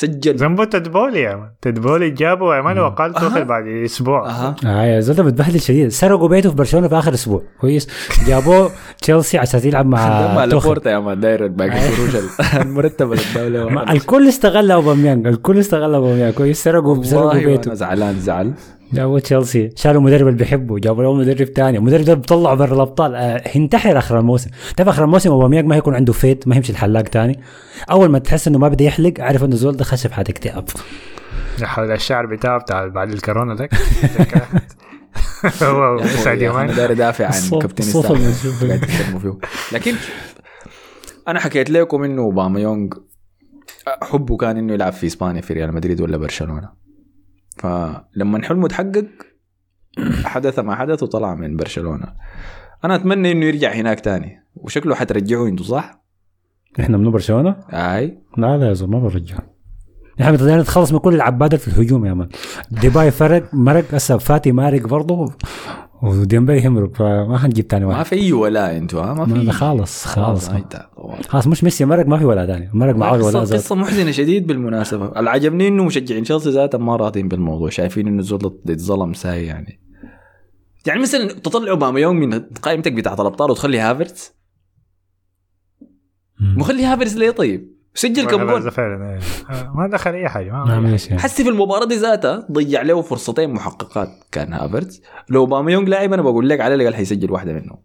سجل. 0.00 0.36
ذنبه 0.36 0.64
تود 0.64 0.88
بولي 0.88 1.20
يا 1.20 1.36
man 1.36 1.48
تود 1.62 1.83
بولي 1.83 2.10
جابه 2.10 2.44
وعمله 2.44 2.82
وقال. 2.82 3.14
توخل 3.14 3.44
بعد 3.44 3.66
أسبوع. 3.66 4.30
أها. 4.30 4.56
آه 4.66 4.84
يا 4.84 5.00
زلمة 5.00 5.22
متبهدل 5.28 5.60
شديد. 5.60 5.88
سرقوا 5.88 6.28
بيته 6.28 6.50
في 6.50 6.56
برشلونة 6.56 6.88
في 6.88 6.98
آخر 6.98 7.14
أسبوع. 7.14 7.42
كويس. 7.60 7.88
جابوه 8.26 8.70
تشيلسي 9.02 9.38
عشان 9.38 9.60
يلعب 9.64 9.86
مع 9.86 10.08
مع 10.34 10.46
توخل. 10.46 10.68
لابورتا 10.68 10.90
يا 10.90 10.98
man 10.98 11.20
داير 11.20 11.46
باقي 11.46 11.88
القروش 11.88 12.14
ال- 12.16 12.60
المرتبه 12.62 13.16
للدوله 13.16 13.68
ما- 13.68 13.92
الكل 13.92 14.28
استغل 14.28 14.70
أوباميانج. 14.70 15.26
الكل 15.26 15.58
استغل 15.58 15.94
أوباميانج. 15.94 16.34
كويس. 16.34 16.64
سرقوا 16.64 17.02
سرقوا 17.02 17.34
بيته. 17.34 17.74
زعلان 17.74 18.14
زعل. 18.20 18.52
جابوا 18.92 19.20
تشيلسي. 19.20 19.70
شالوا 19.76 20.00
المدرب 20.00 20.26
اللي 20.26 20.38
بيحبه 20.38 20.78
جابوا 20.78 21.02
له 21.02 21.14
مدرب 21.14 21.46
ثاني 21.46 21.78
المدرب 21.78 22.04
ده 22.04 22.14
بيطلعه 22.14 22.54
برا 22.54 22.74
الأبطال. 22.74 23.14
آه، 23.14 23.36
انتحر 23.56 23.98
آخر 23.98 24.18
الموسم. 24.18 24.50
تعرف 24.76 24.88
آخر 24.88 25.04
الموسم 25.04 25.30
أوباميانج 25.30 25.68
ما 25.68 25.76
يكون 25.76 25.94
عنده 25.94 26.12
fit 26.12 26.48
ما 26.48 26.56
يمشي 26.56 26.72
الحلاق 26.72 27.08
ثاني 27.08 27.40
أول 27.90 28.08
ما 28.08 28.18
تحس 28.18 28.48
إنه 28.48 28.58
ما 28.58 28.68
بده 28.68 28.84
يحلق 28.84 29.14
عارف 29.20 29.44
إنه 29.44 29.56
زول 29.56 29.76
ده 29.76 29.84
خش 29.84 30.06
في 30.06 30.14
حاله 30.14 30.30
اكتئاب 30.30 30.68
حول 31.62 31.90
الشعر 31.90 32.26
بتاعه 32.26 32.58
بتاع 32.58 32.86
بعد 32.86 33.10
الكورونا 33.12 33.54
ذاك. 33.54 33.74
هو 35.62 36.06
ساديو 36.06 36.50
أنا 36.50 36.66
مان 36.66 36.76
داير 36.76 36.92
ادافع 36.92 37.26
عن 37.26 37.60
كابتن 37.60 37.84
لكن 39.72 39.94
أنا 41.28 41.40
حكيت 41.40 41.70
لكم 41.70 42.04
إنه 42.04 42.22
اوباما 42.22 42.60
يونغ 42.60 42.88
حبه 44.02 44.36
كان 44.36 44.56
إنه 44.56 44.72
يلعب 44.72 44.92
في 44.92 45.06
إسبانيا 45.06 45.40
في 45.40 45.52
ريال 45.52 45.74
مدريد 45.74 46.00
ولا 46.00 46.16
برشلونة. 46.16 46.77
فلما 47.58 48.42
حلمه 48.42 48.68
تحقق 48.68 49.06
حدث 50.24 50.58
ما 50.58 50.74
حدث 50.74 51.02
وطلع 51.02 51.34
من 51.34 51.56
برشلونة. 51.56 52.12
أنا 52.84 52.94
أتمنى 52.94 53.32
إنه 53.32 53.46
يرجع 53.46 53.72
هناك 53.72 54.00
تاني. 54.00 54.42
وشكله 54.56 54.94
حترجعه 54.94 55.46
أنتوا 55.46 55.66
صح؟ 55.66 56.02
إحنا 56.80 56.96
من 56.96 57.10
برشلونة؟ 57.10 57.56
أي. 57.72 58.18
لا 58.36 58.56
لا 58.56 58.68
يا 58.68 58.72
زول 58.72 58.90
ما 58.90 59.00
برجع 59.00 59.38
إحنا 60.20 60.32
بدنا 60.32 60.60
نتخلص 60.60 60.92
من 60.92 60.98
كل 60.98 61.14
العبادة 61.14 61.56
في 61.56 61.68
الهجوم 61.68 62.06
يا 62.06 62.14
man. 62.14 62.28
ديباي 62.70 63.10
فرق 63.10 63.54
مرق 63.54 63.94
هسه 63.94 64.18
فاتي 64.18 64.52
مارق 64.52 64.86
برضه. 64.86 65.32
وديمبلي 66.02 66.64
يمرق 66.64 66.94
فما 66.96 67.38
حنجيب 67.38 67.64
ثاني 67.70 67.84
ما 67.84 67.90
واحد 67.90 68.04
في 68.04 68.14
أي 68.16 68.32
ولا 68.32 68.76
أنتوا 68.76 69.02
ها؟ 69.02 69.14
ما 69.14 69.24
ما- 69.24 69.40
في. 69.40 69.50
خالص 69.52 70.04
خالص. 70.04 70.48
طوال. 70.48 71.24
خلاص 71.28 71.46
مش 71.46 71.64
ميسي 71.64 71.84
مرق 71.84 72.06
ما 72.06 72.18
في 72.18 72.24
ولا 72.24 72.46
ثاني 72.46 72.70
مرق 72.72 72.94
معاه 72.94 73.12
ولا 73.12 73.24
قصة, 73.24 73.44
زاد. 73.44 73.58
قصة 73.58 73.74
محزنة 73.74 74.10
شديد 74.10 74.46
بالمناسبة. 74.46 75.18
اللي 75.18 75.30
عجبني 75.30 75.68
إنه 75.68 75.84
مشجعين 75.84 76.24
تشيلسي 76.24 76.50
ذاتهم 76.50 76.86
ما 76.86 76.96
راضين 76.96 77.28
بالموضوع 77.28 77.70
شايفين 77.70 78.06
إنه 78.06 78.22
ده 78.64 78.72
اتظلم 78.74 79.12
ساي 79.14 79.46
يعني. 79.46 79.80
يعني 80.86 81.00
مثلا 81.00 81.32
تطلع 81.32 81.70
أوباميانج 81.70 82.16
من 82.16 82.40
قائمتك 82.40 82.92
بتاعت 82.92 83.20
الابطال 83.20 83.50
وتخلي 83.50 83.78
هافرتس؟ 83.78 84.32
مخلي 86.40 86.84
هافرتس 86.84 87.14
ليه 87.16 87.30
طيب؟ 87.30 87.77
سجل 87.98 88.26
كم 88.26 88.40
هذا 88.40 88.58
جول؟ 88.58 88.70
فعلا 88.70 89.10
إيه. 89.10 89.18
آه، 89.50 89.72
ما 89.74 89.86
دخل 89.86 90.14
أي 90.14 90.28
حاجة 90.28 90.52
ما 90.52 90.96
حسي 90.96 91.44
في 91.44 91.48
المباراة 91.48 91.86
دي 91.86 91.94
ذاتها 91.94 92.46
ضيع 92.52 92.82
له 92.82 93.02
فرصتين 93.02 93.50
محققات 93.50 94.08
كان 94.32 94.52
هافرتس 94.52 95.02
لو 95.28 95.40
أوباميانج 95.40 95.88
لاعب 95.88 96.12
أنا 96.12 96.22
بقول 96.22 96.48
لك 96.48 96.60
على 96.60 96.74
الأقل 96.74 96.94
حيسجل 96.94 97.30
واحدة 97.30 97.52
منهم. 97.52 97.78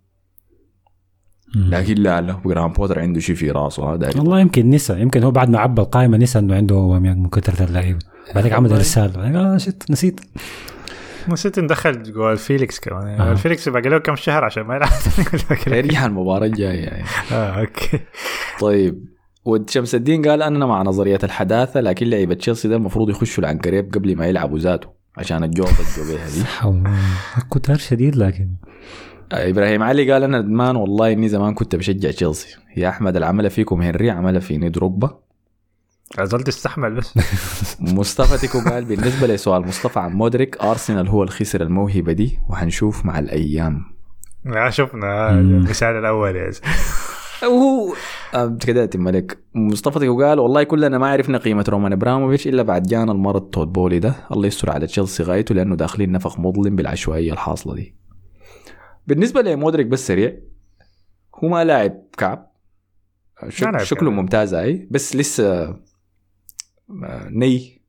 لكن 1.56 1.96
لا 1.96 2.22
لا 2.22 2.40
جرام 2.46 2.72
بوتر 2.74 3.00
عنده 3.00 3.20
شيء 3.20 3.36
في 3.36 3.52
راسه 3.52 3.94
هذا 3.94 4.10
والله 4.18 4.40
يمكن 4.40 4.70
نسى 4.70 5.02
يمكن 5.02 5.24
هو 5.24 5.32
بعد 5.32 5.50
ما 5.50 5.60
عبى 5.60 5.82
القائمة 5.82 6.18
نسى 6.18 6.40
إنه 6.40 6.56
عنده 6.56 6.76
أوباميانج 6.76 7.18
من 7.18 7.30
كثره 7.30 7.66
اللعيبة. 7.66 8.00
بعدين 8.36 8.54
عمل 8.54 8.72
رسالة. 8.72 9.14
قال 9.14 9.36
آه 9.36 9.58
shit 9.58 9.92
نسيت. 9.92 10.22
نسيت 11.30 11.60
ندخل 11.60 12.04
جواو 12.04 12.38
فيليكس 12.38 12.80
كمان. 12.80 13.08
آه. 13.08 13.32
آه. 13.32 13.36
فيليكس 13.36 13.70
باقي 13.70 13.90
له 13.90 13.98
كم 13.98 14.16
شهر 14.16 14.44
عشان 14.44 14.64
ما 14.64 14.76
يلعب. 14.76 14.90
يرجع 15.78 16.06
المباراة 16.06 16.46
الجاية 16.46 16.84
يعني. 16.84 17.06
آه 17.32 17.60
okay. 17.60 18.00
طيب. 18.60 19.13
ود 19.46 19.70
شمس 19.70 19.96
الدين 19.96 20.28
قال 20.30 20.42
أنا 20.42 20.66
مع 20.66 20.82
نظرية 20.82 21.20
الحداثة 21.24 21.82
لكن 21.82 22.08
لعيبة 22.08 22.34
تشيلسي 22.34 22.68
ده 22.68 22.76
المفروض 22.76 23.10
يخشوا 23.10 23.44
العنكريب 23.44 23.94
قبل 23.94 24.16
ما 24.18 24.28
يلعبوا 24.28 24.60
ذاته 24.60 24.88
عشان 25.18 25.44
الجوطة 25.44 25.76
الجو 25.80 26.04
بيها 26.04 26.28
دي. 26.30 26.90
كتار 27.52 27.78
شديد 27.78 28.16
لكن. 28.16 28.50
إبراهيم 29.32 29.84
علي 29.84 30.12
قال 30.12 30.24
أنا 30.24 30.42
ندمان 30.42 30.76
والله 30.76 31.12
إني 31.12 31.30
زمان 31.30 31.54
كنت 31.54 31.76
بشجع 31.76 32.12
تشيلسي. 32.12 32.58
يا 32.78 32.90
أحمد 32.90 33.16
العمله 33.16 33.50
فيكم 33.50 33.82
هنري 33.82 34.10
عملها 34.10 34.40
في 34.40 34.70
دروجبا 34.70 35.20
زلت 36.22 36.48
تستحمل 36.48 36.94
بس. 36.94 37.14
مصطفى 37.80 38.38
تيكو 38.38 38.70
قال 38.70 38.86
بالنسبة 38.86 39.28
لسؤال 39.28 39.68
مصطفى 39.68 40.00
عن 40.00 40.14
مودريك 40.14 40.58
أرسنال 40.58 41.08
هو 41.08 41.24
اللي 41.24 41.34
خسر 41.34 41.62
الموهبة 41.62 42.14
دي 42.14 42.40
وحنشوف 42.50 43.06
مع 43.06 43.20
الأيام. 43.20 43.86
لا 44.46 44.70
شفنا. 44.70 45.30
المثال 45.30 45.96
الأول 45.96 46.36
يا. 46.36 46.52
وهو 47.48 47.94
آه، 48.34 48.58
كده 48.68 48.84
يتم 48.84 49.08
عليك 49.08 49.38
مصطفى 49.56 50.00
تيكو 50.00 50.24
قال 50.24 50.40
والله 50.40 50.64
كلنا 50.64 50.98
ما 50.98 51.08
عرفنا 51.08 51.38
قيمة 51.38 51.66
رومان 51.70 51.94
ابراموفيتش 51.94 52.48
إلا 52.48 52.64
بعد 52.64 52.84
جانا 52.84 53.12
المرض 53.12 53.42
تود 53.50 53.74
بولي 53.74 54.00
ده. 54.00 54.16
الله 54.32 54.48
يستر 54.48 54.70
على 54.72 54.88
تشيلسي 54.88 55.24
غايته 55.24 55.56
لأنه 55.56 55.76
داخلين 55.76 56.12
نفق 56.12 56.40
مظلم 56.40 56.76
بالعشوائية 56.76 57.34
الحاصلة 57.34 57.76
دي. 57.76 57.96
بالنسبة 59.08 59.42
لمودريك 59.42 59.88
بس 59.88 60.08
سريع 60.08 60.34
هو 61.44 61.48
ما 61.48 61.64
لاعب 61.64 62.02
كعب. 62.18 62.52
شك 63.50 63.78
شكله 63.84 64.10
كعب. 64.10 64.20
ممتاز 64.20 64.54
أي 64.54 64.88
بس 64.92 65.16
لسه 65.16 65.64
آه، 65.64 65.80
ني. 67.30 67.82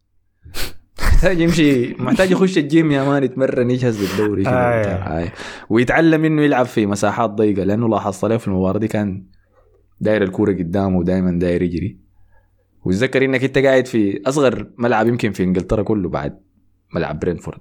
محتاج 0.98 1.40
يمشي 1.40 1.94
محتاج 1.94 2.30
يخش 2.30 2.58
الجيم 2.58 2.92
يا 2.92 3.04
man 3.04 3.24
يتمرن 3.24 3.70
يجهز 3.70 4.02
للدوري 4.02 4.46
آه، 4.46 4.78
وبتاع. 4.78 5.20
آه. 5.22 5.32
ويتعلم 5.70 6.24
انه 6.24 6.42
يلعب 6.42 6.66
في 6.66 6.86
مساحات 6.86 7.30
ضيقة 7.30 7.64
لأنه 7.64 7.88
لاحظت 7.88 8.24
عليه 8.24 8.36
في 8.36 8.48
المباراة 8.48 8.78
دي 8.78 8.88
كان 8.88 9.26
داير 10.00 10.22
الكورة 10.22 10.52
قدامه 10.52 10.98
ودائما 10.98 11.38
داير 11.38 11.62
يجري. 11.62 11.98
وتذكر 12.84 13.24
إنك 13.24 13.44
أنت 13.44 13.58
قاعد 13.58 13.86
في 13.86 14.22
أصغر 14.26 14.66
ملعب 14.78 15.06
يمكن 15.06 15.32
في 15.32 15.42
إنجلترا 15.42 15.82
كله 15.82 16.08
بعد 16.08 16.40
ملعب 16.94 17.18
برينتفورد. 17.20 17.58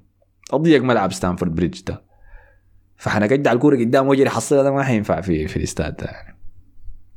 أضيق 0.54 0.82
ملعب 0.82 1.14
ستانفورد 1.14 1.56
بريدج 1.56 1.82
ده. 1.88 2.04
فحنك 2.98 3.32
اجدع 3.32 3.52
الكورة 3.52 3.78
قدامه 3.78 4.10
ويجري 4.10 4.28
يحصلها 4.28 4.64
ده 4.64 4.72
ما 4.72 4.84
حينفع 4.84 5.22
في 5.22 5.48
في 5.48 5.58
الاستاد 5.58 5.96
ده 5.96 6.06
يعني. 6.06 6.38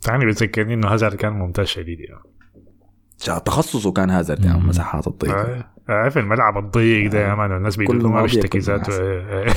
يعني 0.09 0.26
بتذكرني 0.26 0.74
إنه 0.74 0.88
هازارد 0.88 1.14
كان 1.14 1.32
ممتاز 1.32 1.66
شديد 1.66 2.01
يعني. 2.01 2.20
تخصصه 3.40 3.93
كان 3.93 4.10
هازارد 4.10 4.44
يعني 4.44 4.59
مم. 4.59 4.64
المساحات 4.64 5.06
الضيقة. 5.06 5.34
آه، 5.34 5.64
عارف 5.88 6.18
الملعب 6.18 6.59
الضيق 6.59 7.10
ده 7.10 7.28
يا 7.28 7.34
man 7.34 7.56
الناس 7.56 7.76
بيقولوا 7.76 8.10
ما 8.10 8.22
بيشتكي 8.22 8.59
ذاته. 8.59 8.93
آه، 8.93 9.47
آه. 9.48 9.55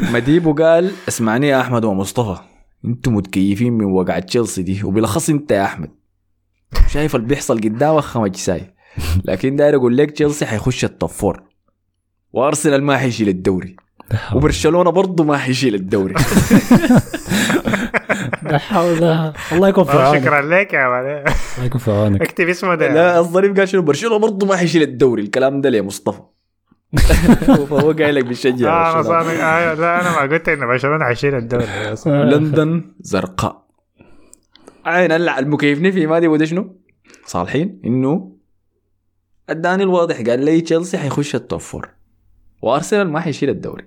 مديبو 0.14 0.54
قال 0.54 0.92
اسمعني 1.08 1.48
يا 1.48 1.60
أحمد 1.60 1.84
ومصطفى. 1.84 2.42
أنتم 2.84 3.14
متكيفين 3.14 3.72
من 3.72 3.84
وقع 3.84 4.18
تشيلسي 4.18 4.62
دي 4.62 4.84
وبالأخص 4.84 5.30
انت 5.30 5.50
يا 5.50 5.64
أحمد. 5.64 5.90
شايف 6.88 7.16
اللي 7.16 7.26
بيحصل 7.26 7.60
قدامك 7.60 8.00
خمج 8.00 8.36
ساي. 8.36 8.74
لكن 9.24 9.56
داير 9.56 9.76
أقول 9.76 9.96
لك 9.96 10.10
تشيلسي 10.10 10.46
حيخش 10.46 10.84
ال 10.84 10.90
top 10.90 11.10
four 11.10 11.42
وأرسنال 12.32 12.82
ما 12.82 12.96
حيشيل 12.96 13.28
الدوري. 13.28 13.76
وبرشلونة 14.34 14.90
برضه 14.90 15.24
ما 15.24 15.36
حيشيل 15.38 15.74
الدوري. 15.74 16.14
لا 18.42 18.58
حول 18.58 19.02
الله 19.52 19.68
يكون 19.68 19.84
في 19.84 19.90
عونك. 19.92 20.20
شكرا 20.22 20.42
لك 20.60 20.72
يا 20.72 20.88
man 20.88 21.24
الله 21.56 21.66
يكون 21.66 21.80
في 21.80 21.90
عونك. 21.90 22.22
اكتب 22.22 22.48
اسمه 22.48 22.74
ده. 22.74 22.94
لا 22.94 23.18
الظريف 23.18 23.56
قال 23.58 23.68
شنو؟ 23.68 23.82
برشلونة 23.82 24.16
برضه 24.16 24.46
ما 24.46 24.56
حيشيل 24.56 24.82
الدوري. 24.82 25.22
الكلام 25.22 25.60
ده 25.60 25.70
لمصطفى 25.70 26.20
فهو 27.70 27.92
قايل 27.92 28.14
لك 28.14 28.24
بيشجع 28.24 28.68
آه 28.68 28.92
أنا 28.92 29.02
برشلونة. 29.02 29.22
صار 29.22 29.32
آه، 29.42 29.74
لا 29.74 30.00
أنا 30.00 30.10
ما 30.26 30.32
قلت 30.32 30.48
ان 30.48 30.66
برشلونة 30.66 31.04
حيشيل 31.04 31.34
الدوري. 31.34 31.66
لندن 32.30 32.94
زرقاء. 33.00 33.66
عين 34.84 35.12
هلا 35.12 35.38
المكيفني 35.38 35.92
في 35.92 36.06
مادي 36.06 36.28
وده 36.28 36.44
شنو؟ 36.44 36.76
صالحين. 37.26 37.80
إنه 37.84 38.36
اداني 39.48 39.82
الواضح 39.82 40.16
قال 40.20 40.44
لي 40.44 40.60
تشيلسي 40.60 40.98
حيخش 40.98 41.34
ال 41.34 41.40
top 41.40 41.60
four 41.60 41.88
وأرسنال 42.62 43.08
ما 43.08 43.20
حيشيل 43.20 43.50
الدوري. 43.50 43.86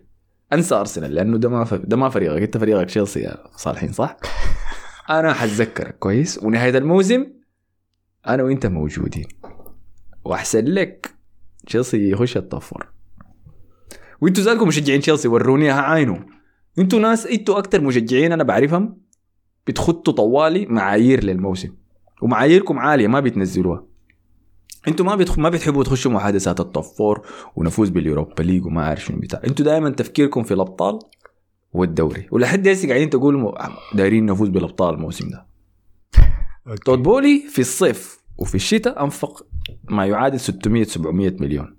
أنسى 0.54 0.76
أرسنال 0.76 1.16
لأنه 1.16 1.38
ده 1.38 1.50
ما 1.50 1.64
ف... 1.64 1.74
ده 1.74 1.98
ما 1.98 2.10
فريقك. 2.10 2.42
أنت 2.42 2.58
فريقك 2.58 2.86
تشيلسي 2.86 3.20
يا 3.20 3.38
صالحين 3.56 3.92
صح؟ 3.92 4.18
أنا 5.10 5.34
حتذكرك 5.34 5.98
كويس. 6.00 6.44
ونهاية 6.44 6.78
الموسم 6.78 7.26
أنا 8.28 8.44
وأنت 8.44 8.66
موجودين. 8.66 9.28
وأحسن 10.26 10.66
لك 10.66 11.10
تشيلسي 11.68 12.10
يخش 12.10 12.38
ال 12.38 12.44
top 12.44 12.62
four 12.62 12.93
وانتوا 14.24 14.44
ذاتكم 14.44 14.68
مشجعين 14.68 15.02
تشيلسي 15.02 15.28
وروني 15.28 15.72
عينوا 15.72 16.18
أنتوا 16.80 17.00
ناس 17.00 17.28
أنتوا 17.28 17.58
أكتر 17.58 17.82
مشجعين 17.82 18.32
أنا 18.32 18.44
بعرفهم 18.44 18.98
بتخطوا 19.68 20.14
طوالي 20.14 20.66
معايير 20.66 21.24
للموسم. 21.24 21.70
ومعاييركم 22.22 22.80
عالية 22.80 23.08
ما 23.08 23.20
بتنزلوها. 23.20 23.86
أنتوا 24.88 25.06
ما 25.06 25.16
بتخ... 25.16 25.40
ما 25.40 25.50
بتحبوا 25.50 25.84
تخشوا 25.84 26.12
محادثات 26.12 26.60
ال 26.60 26.66
top 26.66 26.84
four 26.84 27.28
ونفوز 27.56 27.90
بال 27.90 28.03
Europa 28.03 28.44
League 28.44 28.66
وما 28.66 28.86
عارف 28.86 29.06
شنو 29.06 29.20
بتاع. 29.20 29.42
أنتوا 29.48 29.66
دائما 29.66 29.90
تفكيركم 29.90 30.44
في 30.44 30.54
الأبطال 30.54 31.00
والدوري. 31.74 32.28
ولحد 32.32 32.68
هسه 32.68 32.88
قاعدين 32.88 33.10
تقولوا 33.10 33.54
دايرين 33.96 34.26
نفوز 34.26 34.50
بالأبطال 34.50 34.94
الموسم 34.94 35.30
ده. 35.30 35.48
تود 36.86 37.04
بولي 37.04 37.44
في 37.50 37.60
الصيف 37.60 38.20
وفي 38.38 38.56
الشتاء 38.56 39.04
أنفق 39.04 39.46
ما 39.90 40.06
يعادل 40.06 40.40
600 40.40 40.84
700 40.84 41.36
مليون. 41.40 41.78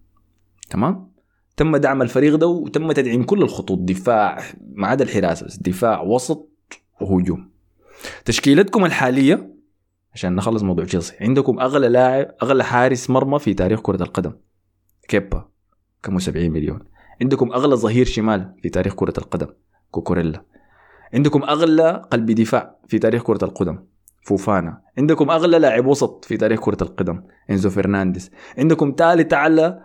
تمام؟ 0.70 1.13
تم 1.56 1.76
دعم 1.76 2.02
الفريق 2.02 2.34
ده 2.34 2.46
وتم 2.46 2.92
تدعيم 2.92 3.22
كل 3.22 3.42
الخطوط 3.42 3.78
دفاع 3.78 4.42
ما 4.74 4.86
عدا 4.86 5.04
الحراسه 5.04 5.46
بس 5.46 5.56
دفاع 5.56 6.00
وسط 6.02 6.48
وهجوم. 7.00 7.50
تشكيلتكم 8.24 8.84
الحالية 8.84 9.54
عشان 10.14 10.34
نخلص 10.34 10.62
موضوع 10.62 10.84
تشيلسي 10.84 11.16
عندكم 11.20 11.60
أغلى 11.60 11.88
لاعب 11.88 12.34
أغلى 12.42 12.64
حارس 12.64 13.10
مرمى 13.10 13.38
في 13.38 13.54
تاريخ 13.54 13.80
كرة 13.80 14.02
القدم 14.02 14.32
كيبا 15.08 15.48
كم 16.02 16.18
70 16.18 16.50
مليون. 16.50 16.80
عندكم 17.22 17.52
أغلى 17.52 17.76
ظهير 17.76 18.06
شمال 18.06 18.54
في 18.62 18.68
تاريخ 18.68 18.94
كرة 18.94 19.14
القدم 19.18 19.46
كوكوريلا. 19.90 20.44
عندكم 21.14 21.42
أغلى 21.42 22.02
قلب 22.10 22.30
دفاع 22.30 22.76
في 22.88 22.98
تاريخ 22.98 23.22
كرة 23.22 23.44
القدم 23.44 23.78
فوفانا. 24.22 24.80
عندكم 24.98 25.30
أغلى 25.30 25.58
لاعب 25.58 25.86
وسط 25.86 26.24
في 26.24 26.36
تاريخ 26.36 26.60
كرة 26.60 26.82
القدم 26.82 27.22
إنزو 27.50 27.70
فرنانديز. 27.70 28.30
عندكم 28.58 28.94
ثالث 28.98 29.32
أعلى 29.32 29.80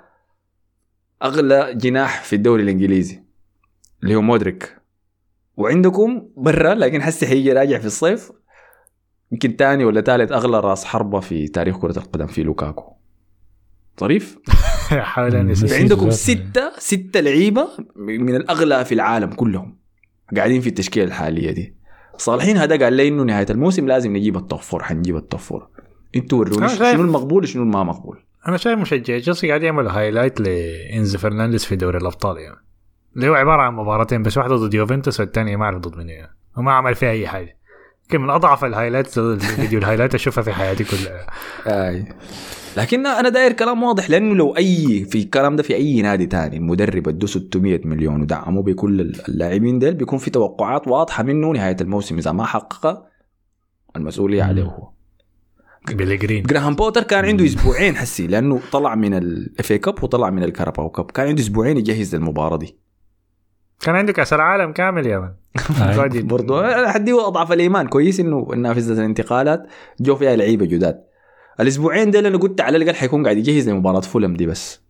أغلى 1.23 1.73
جناح 1.75 2.23
في 2.23 2.35
الدوري 2.35 2.63
الإنجليزي 2.63 3.23
اللي 4.03 4.15
هو 4.15 4.21
مودريك. 4.21 4.75
وعندكم 5.57 6.27
برا 6.37 6.73
لكن 6.73 7.01
حسي 7.01 7.27
حيجي 7.27 7.53
راجع 7.53 7.79
في 7.79 7.85
الصيف 7.85 8.31
يمكن 9.31 9.55
تاني 9.55 9.85
ولا 9.85 10.01
ثالث 10.01 10.31
أغلى 10.31 10.59
راس 10.59 10.85
حربة 10.85 11.19
في 11.19 11.47
تاريخ 11.47 11.77
كرة 11.77 11.99
القدم 11.99 12.27
في 12.27 12.43
لوكاكو. 12.43 12.93
ظريف؟ 13.99 14.37
حاول 14.89 15.35
عندكم 15.71 16.11
ستة 16.29 16.71
ستة 16.77 17.19
لعيبة 17.19 17.67
من 17.95 18.35
الأغلى 18.35 18.85
في 18.85 18.93
العالم 18.93 19.29
كلهم 19.29 19.77
قاعدين 20.35 20.61
في 20.61 20.69
التشكيلة 20.69 21.05
الحالية 21.05 21.51
دي. 21.51 21.75
صالحين 22.17 22.57
هذا 22.57 22.83
قال 22.83 22.93
لي 22.93 23.07
إنه 23.07 23.23
نهاية 23.23 23.47
الموسم 23.49 23.87
لازم 23.87 24.17
نجيب 24.17 24.37
ال 24.37 24.43
top 24.43 24.59
four 24.59 24.83
حنجيب 24.83 25.15
ال 25.15 25.21
top 25.21 25.39
four. 25.39 25.69
أنتوا 26.15 26.39
وروني 26.39 26.69
شنو 26.69 27.01
المقبول 27.01 27.43
وشنو 27.43 27.63
الما 27.63 27.83
مقبول؟ 27.83 28.23
أنا 28.49 28.57
شايف 28.57 28.79
مشجع 28.79 29.19
تشيلسي 29.19 29.47
قاعد 29.47 29.63
يعملوا 29.63 29.91
highlight 29.91 30.41
لانزو 30.41 31.17
فرنانديز 31.17 31.65
في 31.65 31.75
دوري 31.75 31.97
الأبطال 31.97 32.37
يعني 32.37 32.57
اللي 33.15 33.29
هو 33.29 33.33
عبارة 33.33 33.61
عن 33.61 33.73
مباراتين 33.73 34.23
بس 34.23 34.37
واحدة 34.37 34.55
ضد 34.55 34.73
يوفنتوس 34.73 35.19
والثانيه 35.19 35.55
ما 35.55 35.65
أعرف 35.65 35.79
ضد 35.79 35.97
من 35.97 36.09
يعني. 36.09 36.35
وما 36.57 36.71
عمل 36.71 36.95
فيها 36.95 37.11
أي 37.11 37.27
حاجة 37.27 37.57
يمكن 38.03 38.21
من 38.21 38.29
أضعف 38.29 38.65
ال 38.65 38.70
highlight 38.70 39.17
ال 39.17 39.28
video 39.28 39.79
ال 39.79 39.83
highlight 39.83 40.15
أشوفها 40.15 40.43
في 40.43 40.51
حياتي 40.51 40.83
كلها 40.83 41.27
آي. 41.67 42.05
لكن 42.77 43.07
أنا 43.07 43.29
داير 43.29 43.51
كلام 43.51 43.83
واضح 43.83 44.09
لأنه 44.09 44.35
لو 44.35 44.57
أي 44.57 45.05
في 45.05 45.17
الكلام 45.17 45.55
ده 45.55 45.63
في 45.63 45.75
أي 45.75 46.01
نادي 46.01 46.25
تاني 46.25 46.57
المدرب 46.57 47.07
ادوا 47.07 47.27
600 47.27 47.81
مليون 47.85 48.21
ودعموه 48.21 48.63
بكل 48.63 49.01
اللاعبين 49.01 49.79
ديل 49.79 49.93
بيكون 49.93 50.19
في 50.19 50.29
توقعات 50.29 50.87
واضحة 50.87 51.23
منه 51.23 51.51
نهاية 51.51 51.77
الموسم 51.81 52.17
إذا 52.17 52.31
ما 52.31 52.45
حقق 52.45 53.05
المسؤولية 53.95 54.43
عليه 54.43 54.63
هو 54.63 54.98
بيليجرين. 55.87 56.43
جراهام 56.43 56.75
بوتر 56.75 57.03
كان 57.03 57.25
عنده 57.25 57.45
أسبوعين 57.45 57.95
حسي 57.95 58.27
لأنه 58.27 58.59
طلع 58.71 58.95
من 58.95 59.13
ال 59.13 59.33
FA 59.33 59.73
Cup 59.73 60.03
وطلع 60.03 60.29
من 60.29 60.43
الكاراباو 60.43 60.89
Cup 60.89 61.11
كان 61.11 61.27
عنده 61.27 61.41
أسبوعين 61.41 61.77
يجهز 61.77 62.15
للمباراة 62.15 62.57
دي. 62.57 62.77
كان 63.81 63.95
عنده 63.95 64.13
كأس 64.13 64.33
العالم 64.33 64.71
كامل 64.71 65.07
يا 65.07 65.19
man. 65.19 65.29
آه. 65.81 66.79
أنا 66.79 66.91
حديه 66.91 67.27
أضعف 67.27 67.51
الإيمان. 67.51 67.87
كويس 67.87 68.19
إنه 68.19 68.47
نافذه 68.57 68.93
الانتقالات 68.93 69.67
جو 69.99 70.15
فيها 70.15 70.35
لعيبة 70.35 70.65
جداد. 70.65 71.03
الأسبوعين 71.59 72.11
دول 72.11 72.25
أنا 72.25 72.37
قلت 72.37 72.61
على 72.61 72.77
الأقل 72.77 72.95
حيكون 72.95 73.23
قاعد 73.23 73.37
يجهز 73.37 73.69
لمباراة 73.69 73.99
فولم 73.99 74.33
دي 74.33 74.45
بس. 74.45 74.81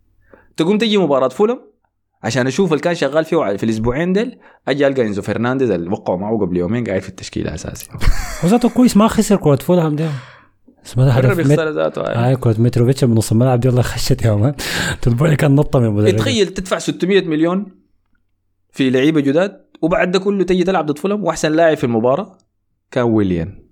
تقوم 0.58 0.78
تجي 0.78 0.98
مباراة 0.98 1.28
فولم؟ 1.28 1.60
عشان 2.24 2.48
أشوف 2.48 2.72
اللي 2.72 2.82
كان 2.84 2.96
شغال 2.96 3.26
فيه 3.26 3.58
في 3.58 3.64
الأسبوعين 3.64 4.14
دول 4.14 4.38
أجي 4.68 4.88
ألقى 4.88 5.02
إنزو 5.02 5.22
فرنانديز 5.22 5.72
اللي 5.72 5.90
وقعوا 5.90 6.20
معه 6.20 6.38
قبل 6.38 6.58
يومين 6.58 6.84
قاعد 6.84 7.02
في 7.02 7.10
التشكيلة 7.10 7.54
أساسي. 7.54 7.90
وذاته 8.44 8.70
كويس 8.70 8.98
ما 8.98 9.08
خسر 9.08 9.36
كرة 9.36 9.56
فولهام 9.56 9.96
ده 9.96 10.10
اسمه 10.86 11.06
ده 11.06 11.22
جرب 11.22 11.40
هدف 11.40 11.60
ذاته 11.60 12.02
هاي 12.02 12.36
كرة 12.36 12.56
متروفيتش 12.62 13.04
من 13.04 13.16
نص 13.16 13.32
الملعب 13.32 13.60
دي 13.60 13.68
والله 13.68 13.82
خشت 13.82 14.26
يا 14.26 14.32
man 14.36 14.56
تلبوني 15.02 15.36
كان 15.36 15.56
نطة 15.56 15.80
من 15.80 15.86
المدرب 15.86 16.16
تخيل 16.16 16.48
تدفع 16.48 16.78
600 16.78 17.22
مليون 17.28 17.66
في 18.72 18.90
لعيبة 18.90 19.22
جداد 19.22 19.66
وبعد 19.82 20.12
ده 20.12 20.20
كله 20.20 20.44
تجي 20.44 20.64
تلعب 20.64 20.86
ضد 20.86 20.98
فولم 20.98 21.24
وأحسن 21.24 21.52
لاعب 21.52 21.78
في 21.78 21.84
المباراة 21.84 22.38
كان 22.92 23.04
ويليان. 23.04 23.64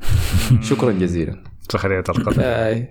شكرا 0.70 0.92
جزيلا. 0.92 1.44
سخرية 1.72 2.04
القدر 2.08 2.34
آي. 2.40 2.88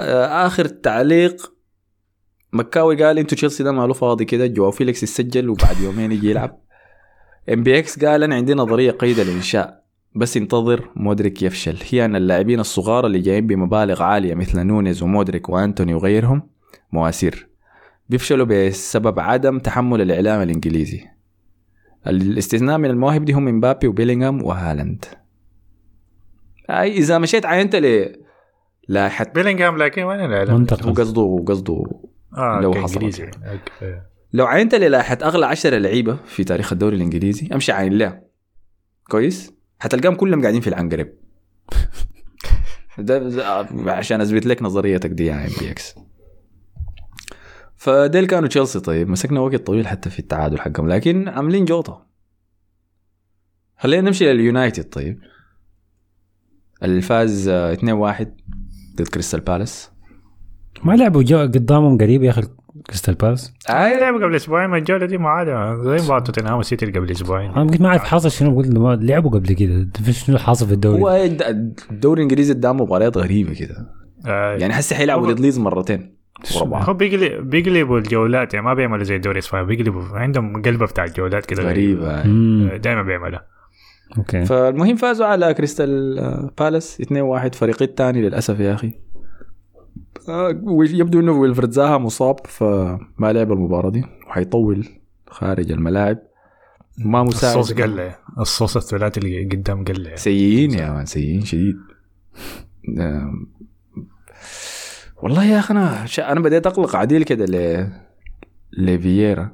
آه، 0.00 0.46
آخر 0.46 0.64
تعليق. 0.66 1.52
مكاوي 2.52 3.04
قال 3.04 3.18
إنتوا 3.18 3.36
تشيلسي 3.36 3.62
ده 3.62 3.72
ماله 3.72 3.92
فاضي 3.92 4.24
كده 4.24 4.46
جواو 4.46 4.70
فيليكس 4.70 5.02
يسجل 5.02 5.48
وبعد 5.48 5.80
يومين 5.80 6.12
يجي 6.12 6.30
يلعب. 6.30 6.60
MBX 7.52 8.04
قال 8.04 8.22
أنا 8.22 8.34
عندي 8.34 8.54
نظرية 8.54 8.90
قيد 8.90 9.18
الانشاء 9.18 9.83
بس 10.14 10.36
انتظر 10.36 10.90
مودريك 10.96 11.42
يفشل. 11.42 11.78
هي 11.90 12.04
أن 12.04 12.16
اللاعبين 12.16 12.60
الصغار 12.60 13.06
اللي 13.06 13.18
جايين 13.18 13.46
بمبالغ 13.46 14.02
عالية 14.02 14.34
مثل 14.34 14.60
نونيز 14.60 15.02
ومودريك 15.02 15.48
وأنتوني 15.48 15.94
وغيرهم 15.94 16.42
مواسير. 16.92 17.48
بيفشلوا 18.08 18.46
بسبب 18.46 19.20
عدم 19.20 19.58
تحمل 19.58 20.00
الإعلام 20.00 20.42
الإنجليزي. 20.42 21.00
الاستثناء 22.06 22.78
من 22.78 22.90
المواهب 22.90 23.24
دي 23.24 23.32
هم 23.32 23.44
مبابي 23.44 23.86
وبيلينغهام 23.86 24.42
وهالاند. 24.42 25.04
أي 26.70 26.92
إذا 26.92 27.18
مشيت 27.18 27.46
عينت 27.46 27.76
ل 27.76 28.16
لائحه 28.88 29.24
بيلينغهام 29.34 29.78
لكن 29.78 30.02
وين 30.02 30.20
الاعلان؟ 30.20 30.50
هو 30.50 30.58
منتقل 30.58 30.94
قصده 30.94 31.44
قصده 31.48 31.84
آه 32.36 32.60
لو 32.60 32.74
حصلت. 32.74 33.20
okay. 33.20 34.00
لو 34.32 34.46
عينت 34.46 34.74
للائحه 34.74 35.18
أغلى 35.22 35.46
10 35.46 35.78
لعيبة 35.78 36.16
في 36.24 36.44
تاريخ 36.44 36.72
الدوري 36.72 36.96
الإنجليزي 36.96 37.48
أمشي 37.52 37.72
عين 37.72 37.92
له 37.92 38.20
كويس؟ 39.10 39.53
حتلقاهم 39.78 40.14
كلهم 40.14 40.42
قاعدين 40.42 40.60
في 40.60 40.68
العنقريب. 40.68 41.14
ده 42.98 43.18
ده 43.18 43.66
عشان 43.92 44.20
أثبت 44.20 44.46
لك 44.46 44.62
نظريتك 44.62 45.10
دي 45.10 45.26
يا 45.26 45.34
MBX. 45.46 45.94
فديل 47.76 48.26
كانوا 48.26 48.48
تشيلسي 48.48 48.80
طيب 48.80 49.08
مسكنا 49.08 49.40
وقت 49.40 49.66
طويل 49.66 49.86
حتى 49.86 50.10
في 50.10 50.18
التعادل 50.18 50.60
حقهم 50.60 50.88
لكن 50.88 51.28
عاملين 51.28 51.64
جوطة. 51.64 52.06
خلينا 53.78 54.02
نمشي 54.02 54.32
لليونايتد 54.32 54.84
طيب. 54.84 55.20
اللي 56.82 57.00
فاز 57.00 57.48
آه، 57.48 57.74
2-1 57.74 58.26
ضد 58.96 59.08
كريستال 59.08 59.40
بالاس. 59.40 59.90
ما 60.84 60.92
لعبوا 60.92 61.22
جو 61.22 61.38
قدامهم 61.38 61.98
قريب 61.98 62.22
يا 62.22 62.30
أخي. 62.30 62.42
كريستال 62.86 63.14
بالاس؟ 63.14 63.52
آه 63.70 64.00
لعبوا 64.00 64.24
قبل 64.24 64.34
أسبوعين 64.34 64.70
ما 64.70 64.76
الجوله 64.76 65.06
دي 65.06 65.18
معادة 65.18 65.82
زي 65.82 66.04
مباراة 66.04 66.20
توتنهام 66.20 66.60
اللي 66.82 66.98
قبل 66.98 67.10
أسبوعين. 67.10 67.50
أنا 67.50 67.70
قلت 67.70 67.80
ما 67.80 67.88
اعرف 67.88 68.04
حاصل 68.04 68.30
شنو 68.30 68.56
قلت 68.56 68.78
ما 68.78 68.98
لعبوا 69.02 69.30
قبل 69.30 69.52
كده. 69.52 69.88
شنو 70.10 70.38
حاصل 70.38 70.66
في 70.66 70.72
الدوري؟ 70.72 71.02
هو 71.02 71.28
الدوري 71.90 72.22
الإنجليزي 72.22 72.54
قدام 72.54 72.80
مباريات 72.80 73.16
غريبة 73.16 73.54
كده. 73.54 73.86
آه 74.26 74.56
يعني 74.56 74.74
هسه 74.74 74.96
حيلعبوا 74.96 75.32
ضد 75.32 75.40
ليدز 75.40 75.58
مرتين. 75.58 76.14
هو 76.56 76.94
بيقلب 76.94 77.50
بيقلبوا 77.50 77.98
الجولات 77.98 78.54
يعني 78.54 78.66
ما 78.66 78.74
بيعملوا 78.74 79.04
زي 79.04 79.16
الدوري 79.16 79.38
الإسباني. 79.38 79.66
بيقلبوا 79.66 80.02
عندهم 80.12 80.62
قلبة 80.62 80.86
بتاع 80.86 81.04
الجولات 81.04 81.46
كده 81.46 81.62
غريبة. 81.62 82.22
مم. 82.26 82.70
دائما 82.82 83.02
بيعملها 83.02 83.46
okay. 84.18 84.44
فالمهم 84.44 84.96
فازوا 84.96 85.26
على 85.26 85.54
كريستال 85.54 86.18
آه، 86.18 86.50
بالاس 86.58 87.00
2-1 87.00 87.54
فريق 87.54 87.82
الثاني 87.82 88.22
للأسف 88.22 88.60
يا 88.60 88.74
أخي. 88.74 88.92
آه، 90.28 90.60
يبدو 90.80 91.20
إنه 91.20 91.32
ويلفرد 91.32 91.70
زاها 91.70 91.98
مصاب 91.98 92.36
فما 92.46 93.32
لعب 93.32 93.52
المباراة 93.52 93.90
دي 93.90 94.04
وحيطول 94.26 94.88
خارج 95.26 95.72
الملاعب. 95.72 96.18
ما 96.98 97.22
مساعد 97.22 97.56
الصوص 97.58 97.76
قلة. 97.78 98.16
الصوص 98.38 98.76
الثلاثي 98.76 99.20
اللي 99.20 99.44
قدام 99.44 99.84
قلة. 99.84 100.14
سيئين 100.16 100.70
يا 100.70 100.90
man 100.90 101.06
سيئين 101.06 101.40
شديد. 101.44 101.76
والله 105.22 105.44
يا 105.44 105.58
أخي 105.58 105.74
أنا 105.74 106.06
شا- 106.06 106.32
أنا 106.32 106.40
بديت 106.40 106.66
أقلق 106.66 106.96
عديل 106.96 107.22
كده 107.22 107.44
ل 107.44 107.88
لفييرا. 108.78 109.50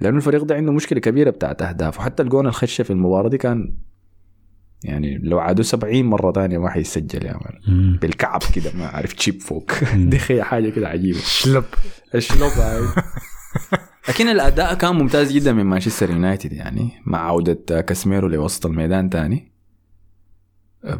لأنه 0.00 0.16
الفريق 0.16 0.44
ده 0.44 0.54
عنده 0.54 0.72
مشكلة 0.72 1.00
كبيرة 1.00 1.30
بتاعت 1.30 1.62
أهداف 1.62 1.98
وحتى 1.98 2.22
الجون 2.22 2.46
الخشة 2.46 2.82
في 2.82 2.90
المباراة 2.90 3.28
دي 3.28 3.38
كان 3.38 3.74
يعني 4.84 5.18
لو 5.18 5.38
عادوا 5.38 5.64
70 5.64 6.02
مرة 6.04 6.32
ثانية 6.32 6.58
ما 6.58 6.70
حيسجل 6.70 7.26
يا 7.26 7.32
man. 7.32 7.96
بالكعب 7.96 8.40
كده 8.54 8.70
ما 8.74 8.86
عارف 8.86 9.12
chip 9.12 9.40
فوق. 9.42 9.70
دي 9.94 10.18
خي- 10.18 10.42
حاجة 10.42 10.68
كده 10.70 10.88
عجيبة. 10.88 11.18
شلب. 11.18 11.64
هاي 12.14 12.20
لكن 14.08 14.28
الأداء 14.28 14.74
كان 14.74 14.94
ممتاز 14.94 15.32
جدا 15.32 15.52
من 15.52 15.64
مانشستر 15.64 16.10
يونايتد 16.10 16.52
يعني 16.52 16.90
مع 17.06 17.18
عودة 17.18 17.80
كاسميرو 17.80 18.28
لوسط 18.28 18.66
الميدان 18.66 19.10
تاني. 19.10 19.52
أم، 20.84 20.98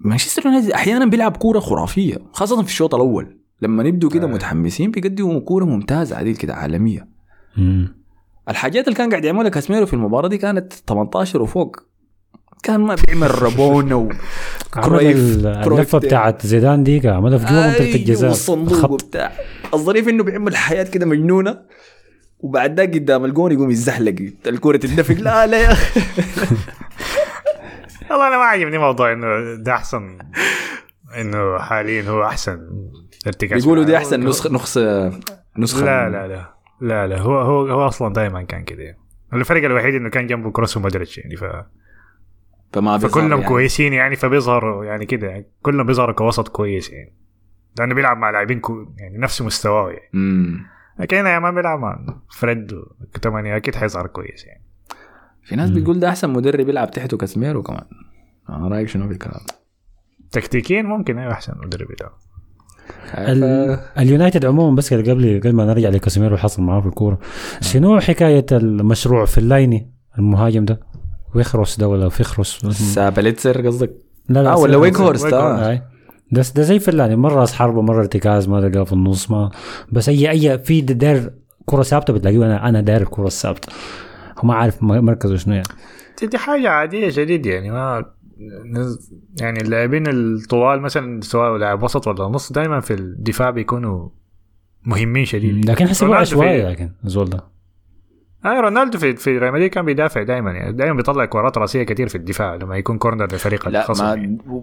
مانشستر 0.00 0.42
يونايتد 0.46 0.70
أحيانا 0.70 1.06
بيلعب 1.06 1.36
كورة 1.36 1.60
خرافية 1.60 2.16
خاصة 2.32 2.62
في 2.62 2.68
الشوط 2.68 2.94
الأول. 2.94 3.38
لما 3.62 3.82
نبدوا 3.82 4.10
كده 4.10 4.26
آه. 4.26 4.30
متحمسين 4.30 4.90
بيقدموا 4.90 5.40
كورة 5.40 5.64
ممتازة 5.64 6.16
عديل 6.16 6.36
كده 6.36 6.54
عالمية. 6.54 7.08
الحاجات 8.48 8.84
اللي 8.88 8.96
كان 8.98 9.10
قاعد 9.10 9.24
يعملها 9.24 9.48
كاسميرو 9.50 9.86
في 9.86 9.94
المباراة 9.94 10.28
دي 10.28 10.38
كانت 10.38 10.72
18 10.72 11.42
وفوق. 11.42 11.76
كان 12.64 12.80
ما 12.80 12.96
بيعمل 13.06 13.42
رابونا 13.42 13.94
و 13.94 14.08
عمل 14.76 14.84
كرويف- 14.84 15.16
ال- 15.16 15.62
كرويف 15.64 15.80
اللفة 15.80 15.98
ده. 15.98 16.06
بتاعت 16.08 16.46
زيدان 16.46 16.84
دي 16.84 17.08
عملها 17.08 17.38
في 17.38 17.44
جوا 17.44 17.66
منطقة 17.66 17.84
أيوة، 17.84 17.94
الجزاء. 17.96 18.34
وبتاع. 18.90 19.32
الظريف 19.74 20.08
إنه 20.08 20.24
بيعمل 20.24 20.56
حاجات 20.56 20.82
كده 20.84 21.06
مجنونة 21.06 21.60
وبعد 22.40 22.80
ذاك 22.80 22.94
قدام 22.94 23.24
الجون 23.24 23.52
يقوم 23.52 23.70
يزحلق 23.70 24.14
الكوره 24.46 24.76
تندفق. 24.76 25.14
لا 25.14 25.46
لا 25.46 25.60
يا 25.62 25.72
أخي. 25.72 26.00
والله 28.10 28.28
أنا 28.28 28.36
ما 28.36 28.42
عجبني 28.44 28.78
موضوع 28.78 29.12
إنه 29.12 29.54
ده 29.62 29.72
أحسن 29.74 30.18
إنه 31.20 31.58
حاليا 31.58 32.02
هو 32.02 32.24
أحسن 32.24 32.58
ارتكاز. 33.26 33.62
بيقولوا 33.64 33.84
دي. 33.84 33.96
أحسن 33.96 34.20
نسخه 34.24 34.50
نسخه 34.52 35.12
نسخة. 35.58 35.84
لا 35.84 36.04
من- 36.06 36.12
لا 36.12 36.26
لا. 36.28 36.54
لا 36.80 37.06
لا. 37.06 37.18
هو 37.20 37.38
هو 37.40 37.66
هو 37.66 37.86
أصلا 37.86 38.12
دائما 38.12 38.42
كان 38.42 38.64
كده 38.64 38.82
يعني. 38.82 38.98
الفرق 39.32 39.64
الوحيد 39.64 39.94
إنه 39.94 40.10
كان 40.10 40.26
جنبه 40.26 40.50
كروس 40.50 40.76
ومودريتش 40.76 41.18
يعني 41.18 41.36
ف... 41.36 41.44
فما 42.74 42.96
بيظهر 42.96 43.10
فكلهم 43.10 43.30
يعني. 43.40 43.44
كويسين 43.44 43.92
يعني 43.92 44.16
فبيظهروا 44.16 44.84
يعني 44.84 45.06
كده 45.06 45.26
يعني. 45.26 45.46
كلهم 45.62 45.86
بيظهروا 45.86 46.14
كوسط 46.14 46.48
كويس 46.48 46.90
يعني. 46.90 47.12
لأنه 47.78 47.94
بيلعب 47.94 48.16
مع 48.16 48.30
لاعبين 48.30 48.60
كو 48.60 48.86
يعني 48.98 49.18
نفس 49.18 49.42
مستواه 49.42 49.90
يعني. 49.90 50.08
مم. 50.12 50.66
لكن 50.98 51.16
هنا 51.16 51.38
ما 51.40 51.50
بيلعب 51.50 51.78
مع 51.78 51.98
فريد 52.30 52.72
ومكتوميناي 52.72 53.56
أكيد 53.56 53.74
حيظهر 53.74 54.06
كويس 54.06 54.44
يعني. 54.46 54.62
في 55.42 55.56
ناس 55.56 55.70
بتقول 55.70 56.00
ده 56.00 56.08
أحسن 56.08 56.30
مدرب 56.30 56.68
يلعب 56.68 56.90
تحته 56.90 57.16
كاسميرو 57.16 57.62
كمان. 57.62 57.84
آه، 58.48 58.68
رايك 58.68 58.88
شنو 58.88 59.06
في 59.06 59.12
الكلام؟ 59.12 59.40
ده؟ 59.48 59.54
تكتيكيا 60.32 60.82
ممكن 60.82 61.18
أيوه 61.18 61.32
أحسن 61.32 61.52
مدرب 61.64 61.88
ده 62.00 62.10
ال- 63.14 63.78
اليونايتد 63.98 64.44
عموما 64.44 64.76
بس 64.76 64.90
كده 64.94 65.12
قبل 65.12 65.40
قبل 65.44 65.52
ما 65.52 65.64
نرجع 65.64 65.88
لكاسيميرو 65.88 66.36
حصل 66.36 66.62
معاه 66.62 66.80
في 66.80 66.86
الكورة. 66.86 67.18
شنو 67.60 68.00
حكاية 68.00 68.46
المشروع 68.52 69.24
في 69.24 69.38
اللايني 69.38 69.90
المهاجم 70.18 70.64
ده؟ 70.64 70.80
ويخرس 71.34 71.78
ده 71.80 71.88
ولا 71.88 72.08
فيخرس؟ 72.08 72.66
سابليتسر 72.66 73.66
قصدك؟ 73.66 73.90
لا 74.28 74.42
لا 74.42 74.52
آه 74.52 74.58
ولا. 74.58 74.76
ويك 74.76 74.96
هورست 74.96 75.32
آه. 75.32 75.72
آه. 75.72 75.82
ده 76.32 76.42
ده 76.56 76.62
زي 76.62 76.78
فلاني 76.78 77.16
مرة 77.16 77.34
راس 77.40 77.52
حربة 77.52 77.82
مرة 77.82 78.00
ارتكاز 78.00 78.48
ما 78.48 78.60
تلقاه 78.68 78.84
في 78.84 78.92
النص 78.92 79.30
ما. 79.30 79.50
بس 79.92 80.08
اي 80.08 80.30
أي 80.30 80.58
في 80.58 80.80
داير 80.80 81.30
كرة 81.66 81.82
ثابتة 81.82 82.12
بتلاقيه. 82.12 82.36
أنا 82.46 82.68
أنا 82.68 82.80
داير 82.80 83.02
الكره 83.02 83.26
الثابته 83.26 83.72
هو 84.38 84.48
ما 84.48 84.54
عارف 84.54 84.82
مركزه 84.82 85.36
شنو 85.36 85.54
يعني. 85.54 85.66
دي- 86.20 86.26
دي 86.26 86.38
حاجة 86.38 86.68
عادية 86.68 87.10
شديد 87.10 87.46
يعني 87.46 87.70
ما 87.70 88.04
نز- 88.74 89.12
يعني 89.40 89.60
اللاعبين 89.60 90.04
الطوال 90.06 90.80
مثلا 90.80 91.20
سواء 91.20 91.56
لاعب 91.56 91.82
وسط 91.82 92.06
ولا 92.06 92.24
نص 92.28 92.52
دائما 92.52 92.80
في 92.80 92.94
الدفاع 92.94 93.50
بيكونوا 93.50 94.08
مهمين 94.86 95.24
شديد. 95.24 95.70
لكن 95.70 95.84
رونالدو 95.84 96.14
عشوائي 96.14 96.62
لكن 96.70 96.90
الزول 97.04 97.30
ده. 97.30 97.44
آه 98.44 98.60
رونالدو 98.60 98.98
في 98.98 99.16
في 99.16 99.38
ريال 99.38 99.52
مدريد 99.52 99.70
كان 99.70 99.84
بيدافع 99.84 100.22
دائما 100.22 100.52
يعني 100.52 100.72
دائما 100.72 100.96
بيطلع 100.96 101.24
كرات 101.24 101.58
رأسية 101.58 101.82
كثير 101.82 102.08
في 102.08 102.14
الدفاع 102.14 102.54
لما 102.54 102.76
يكون 102.76 102.98
corner 102.98 103.26
لفريق 103.26 103.68
لا 103.68 103.80
الخصم 103.80 104.04
يعني. 104.04 104.38
ما 104.46 104.62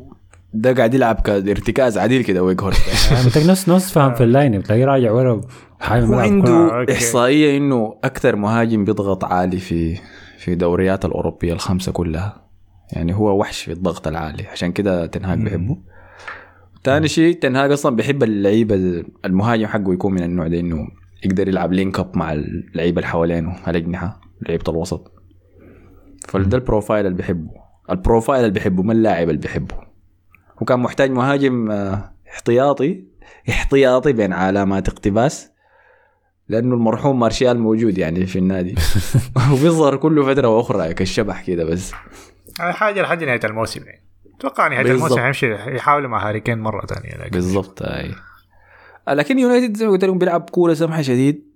ده 0.54 0.74
قاعد 0.74 0.94
يلعب 0.94 1.16
كارتكاز 1.16 1.98
عديل 1.98 2.24
كده 2.24 2.44
ويك 2.44 2.62
هورست 2.62 3.12
يعني 3.12 3.48
نفس 3.48 3.70
نفس 3.70 3.92
فاهم 3.92 4.14
في 4.14 4.24
ال 4.24 4.31
line 4.31 4.60
بتلاقيه 4.60 4.86
راجع 4.86 5.12
ورا 5.12 5.42
حاجة 5.80 6.04
هو 6.04 6.08
ملعب 6.08 6.22
كرة. 6.22 6.32
عنده 6.32 6.80
okay. 6.80 6.94
إحصائية 6.94 7.58
إنه 7.58 7.96
أكثر 8.04 8.36
مهاجم 8.36 8.86
بيضغط 8.86 9.24
عالي 9.24 9.58
في 9.58 9.98
في 10.38 10.56
دوريات 10.56 11.06
الأوروبية 11.06 11.54
الخمسة 11.54 11.92
كلها 11.92 12.42
يعني 12.92 13.16
هو 13.16 13.40
وحش 13.40 13.64
في 13.64 13.72
الضغط 13.72 14.08
العالي 14.08 14.48
عشان 14.48 14.72
كده 14.72 15.06
تنهاج 15.06 15.40
بيحبه 15.40 15.78
ثاني 16.84 17.08
شيء 17.08 17.40
تنهاج 17.40 17.72
أصلا 17.72 17.96
بيحب 17.96 18.24
اللعيبة 18.24 19.04
المهاجم 19.26 19.68
حقه 19.68 19.94
يكون 19.94 20.14
من 20.14 20.24
النوع 20.24 20.48
ده 20.48 20.60
إنه 20.60 20.88
يقدر 21.24 21.48
يلعب 21.48 21.74
link 21.74 22.00
up 22.00 22.18
مع 22.18 22.34
اللعيبة 22.34 22.98
اللي 23.00 23.08
حوالينه 23.08 23.56
الاجنحه 23.68 24.22
لعيبة 24.42 24.64
الوسط. 24.68 25.12
فده 26.28 26.58
ال 26.58 26.64
profile 26.64 27.06
اللي 27.06 27.18
بيحبه. 27.18 27.52
ال 27.90 27.96
profile 27.96 28.40
اللي 28.40 28.54
بيحبه 28.54 28.84
ما 28.84 28.94
اللاعب 28.94 29.30
اللي 29.30 29.42
بيحبه. 29.42 29.76
وكان 30.62 30.80
محتاج 30.80 31.12
مهاجم 31.12 31.72
آه، 31.72 32.14
احتياطي 32.30 33.04
احتياطي 33.50 34.14
بين 34.14 34.34
علامات 34.34 34.90
اقتباس 34.90 35.52
لأنه 36.50 36.76
المرحوم 36.76 37.20
مارشال 37.20 37.60
موجود 37.60 37.98
يعني 37.98 38.26
في 38.26 38.40
النادي. 38.40 38.76
وبيظهر 39.52 39.96
كل 39.96 40.24
فترة 40.24 40.48
وأخرى 40.48 40.94
كالشبح 40.94 41.46
كده 41.46 41.64
بس. 41.64 41.92
آه، 42.62 42.72
حاجة 42.72 43.02
لحد 43.02 43.24
نهاية 43.24 43.40
الموسم 43.44 43.84
يعني. 43.86 44.04
أتوقع 44.40 44.68
نهاية 44.68 44.84
بالضبط. 44.84 45.04
الموسم 45.04 45.22
هيمشي 45.22 45.54
يحاولوا 45.76 46.10
مع 46.10 46.28
هاري 46.30 46.40
كين 46.40 46.60
مرة 46.60 46.86
ثانية 46.86 47.30
بالضبط 47.30 47.82
أي. 47.82 48.12
لكن 49.10 49.40
يونايتد 49.40 49.78
زي 49.78 49.86
ما 49.86 49.92
قلت 49.92 50.06
لكم 50.06 50.18
بيلعب 50.18 50.50
كورة 50.50 50.74
سمحة 50.74 51.02
شديد. 51.02 51.52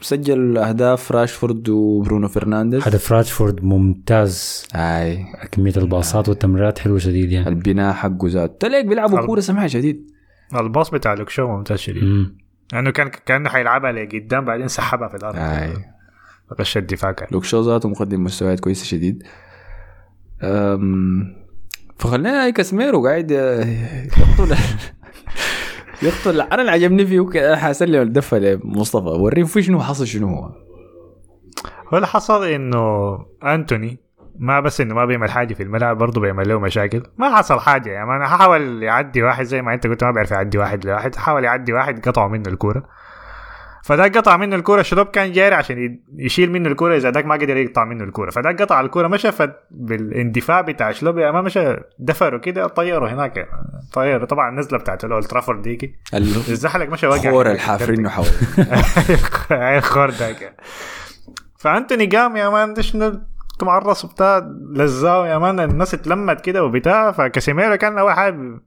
سجل 0.00 0.58
أهداف 0.58 1.12
راشفورد 1.12 1.68
وبرونو 1.68 2.28
فرنانديز. 2.28 2.82
هدف 2.82 3.12
راشفورد 3.12 3.64
ممتاز. 3.64 4.66
اي 4.74 5.24
كمية 5.52 5.72
الباصات 5.76 6.28
والتمريرات 6.28 6.78
حلوة 6.78 6.98
شديد 6.98 7.32
يعني. 7.32 7.48
البناء 7.48 7.92
حقه 7.92 8.28
زاد. 8.28 8.48
تلاقيك 8.48 8.86
بيلعبوا. 8.86 9.26
كورة 9.26 9.40
سمحة 9.40 9.66
شديد. 9.66 10.10
الباص 10.54 10.90
بتاع 10.90 11.14
لوكشو 11.14 11.46
ممتاز 11.46 11.78
شديد. 11.78 12.34
لأنه 12.72 12.90
كان 12.90 13.08
كأنه 13.26 13.48
حيلعبها 13.48 13.92
لقدام 13.92 14.44
بعدين 14.44 14.68
سحبها 14.68 15.08
في 15.08 15.14
الأرض. 15.14 15.36
اي 15.36 15.72
غش 16.60 16.76
الدفاع 16.76 17.12
كان 17.12 17.28
لوك 17.32 17.44
شو 17.44 17.60
ذاته 17.60 17.88
مقدم 17.88 18.24
مستويات 18.24 18.60
كويسة 18.60 18.84
شديد. 18.84 19.22
أم، 20.42 21.36
فخلينا 21.98 22.44
هاي 22.44 22.52
كاسميرو 22.52 23.06
قاعد 23.06 23.32
يقتل. 26.02 26.40
أنا 26.40 26.60
اللي 26.60 26.72
عجبني 26.72 27.06
فيه 27.06 27.54
حاسلم 27.54 28.02
الدفه 28.02 28.38
لمصطفى 28.38 29.08
وريه 29.08 29.44
في 29.44 29.62
شنو 29.62 29.80
حصل 29.80 30.06
شنو 30.06 30.28
هو؟ 30.28 30.50
هو 31.92 31.96
اللي 31.96 32.06
حصل 32.06 32.44
إنه 32.44 33.18
أنتوني 33.44 33.98
ما 34.38 34.60
بس 34.60 34.80
إنه 34.80 34.94
ما 34.94 35.04
بيعمل 35.04 35.30
حاجة 35.30 35.54
في 35.54 35.62
الملعب 35.62 35.98
برضه 35.98 36.20
بيعمل 36.20 36.48
له 36.48 36.60
مشاكل. 36.60 37.02
ما 37.18 37.36
حصل 37.36 37.60
حاجة 37.60 37.90
يعني 37.90 38.10
أنا 38.16 38.26
حاول 38.26 38.82
يعدي 38.82 39.22
واحد 39.22 39.44
زي 39.44 39.62
ما 39.62 39.74
أنت 39.74 39.86
قلت 39.86 40.04
ما 40.04 40.10
بيعرف 40.10 40.30
يعدي 40.30 40.58
واحد 40.58 40.84
لواحد 40.84 41.14
حاول 41.14 41.44
يعدي 41.44 41.72
واحد 41.72 42.08
قطعوا 42.08 42.28
منه 42.28 42.48
الكورة. 42.48 42.86
فده 43.86 44.04
قطع 44.04 44.36
منه 44.36 44.56
الكورة. 44.56 44.80
الشباب 44.80 45.06
كان 45.06 45.32
جاري 45.32 45.54
عشان 45.54 45.98
يشيل 46.16 46.52
منه 46.52 46.68
الكورة. 46.68 46.96
إذا 46.96 47.10
ذاك 47.10 47.24
ما 47.26 47.34
قدر 47.34 47.56
يقطع 47.56 47.84
منه 47.84 48.04
الكورة. 48.04 48.30
فده 48.30 48.50
قطع 48.50 48.80
الكورة. 48.80 49.08
مشى 49.08 49.32
فت- 49.32 49.60
بالاندفاع 49.70 50.60
بتاع 50.60 50.90
شلوبي 50.90 51.32
ما 51.32 51.42
مشى 51.42 51.76
دفروا 51.98 52.40
كده 52.40 52.66
طيروا 52.66 53.08
هناك. 53.08 53.48
طيروا 53.92 54.26
طبعا 54.26 54.48
النزلة 54.50 54.78
بتاعت 54.78 55.04
الأولد 55.04 55.24
ترافورد 55.26 55.62
ديكي. 55.62 55.94
الزحلق 56.14 56.88
مشى 56.88 57.06
وقع 57.06 57.16
الخور 57.16 57.50
الحافرينه 57.50 58.08
حول 58.08 58.26
أي 59.50 59.80
خور 59.80 60.10
ذاك 60.10 60.56
فأنتوني 61.58 62.06
قام 62.06 62.36
يا 62.36 62.48
man 62.48 62.74
ده 62.74 62.82
شنو 62.82 63.20
مع 63.62 63.78
الراس 63.78 64.06
بتاع 64.06 64.50
الزول 64.72 65.24
يا 65.24 65.38
man. 65.38 65.60
الناس 65.60 65.94
اتلمت 65.94 66.40
كده 66.40 66.64
وبتاع. 66.64 67.12
فكاسيميرو 67.12 67.76
كان 67.76 67.98
أول 67.98 68.12
حاجة 68.12 68.60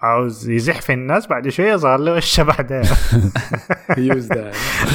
عاوز 0.00 0.50
يزح 0.50 0.80
في 0.80 0.92
الناس 0.92 1.26
بعد 1.26 1.48
شوية 1.48 1.76
ظهر 1.76 1.98
له 2.00 2.16
الشبح 2.18 2.60
ده 2.60 2.82
يوز 3.98 4.26
ده 4.26 4.50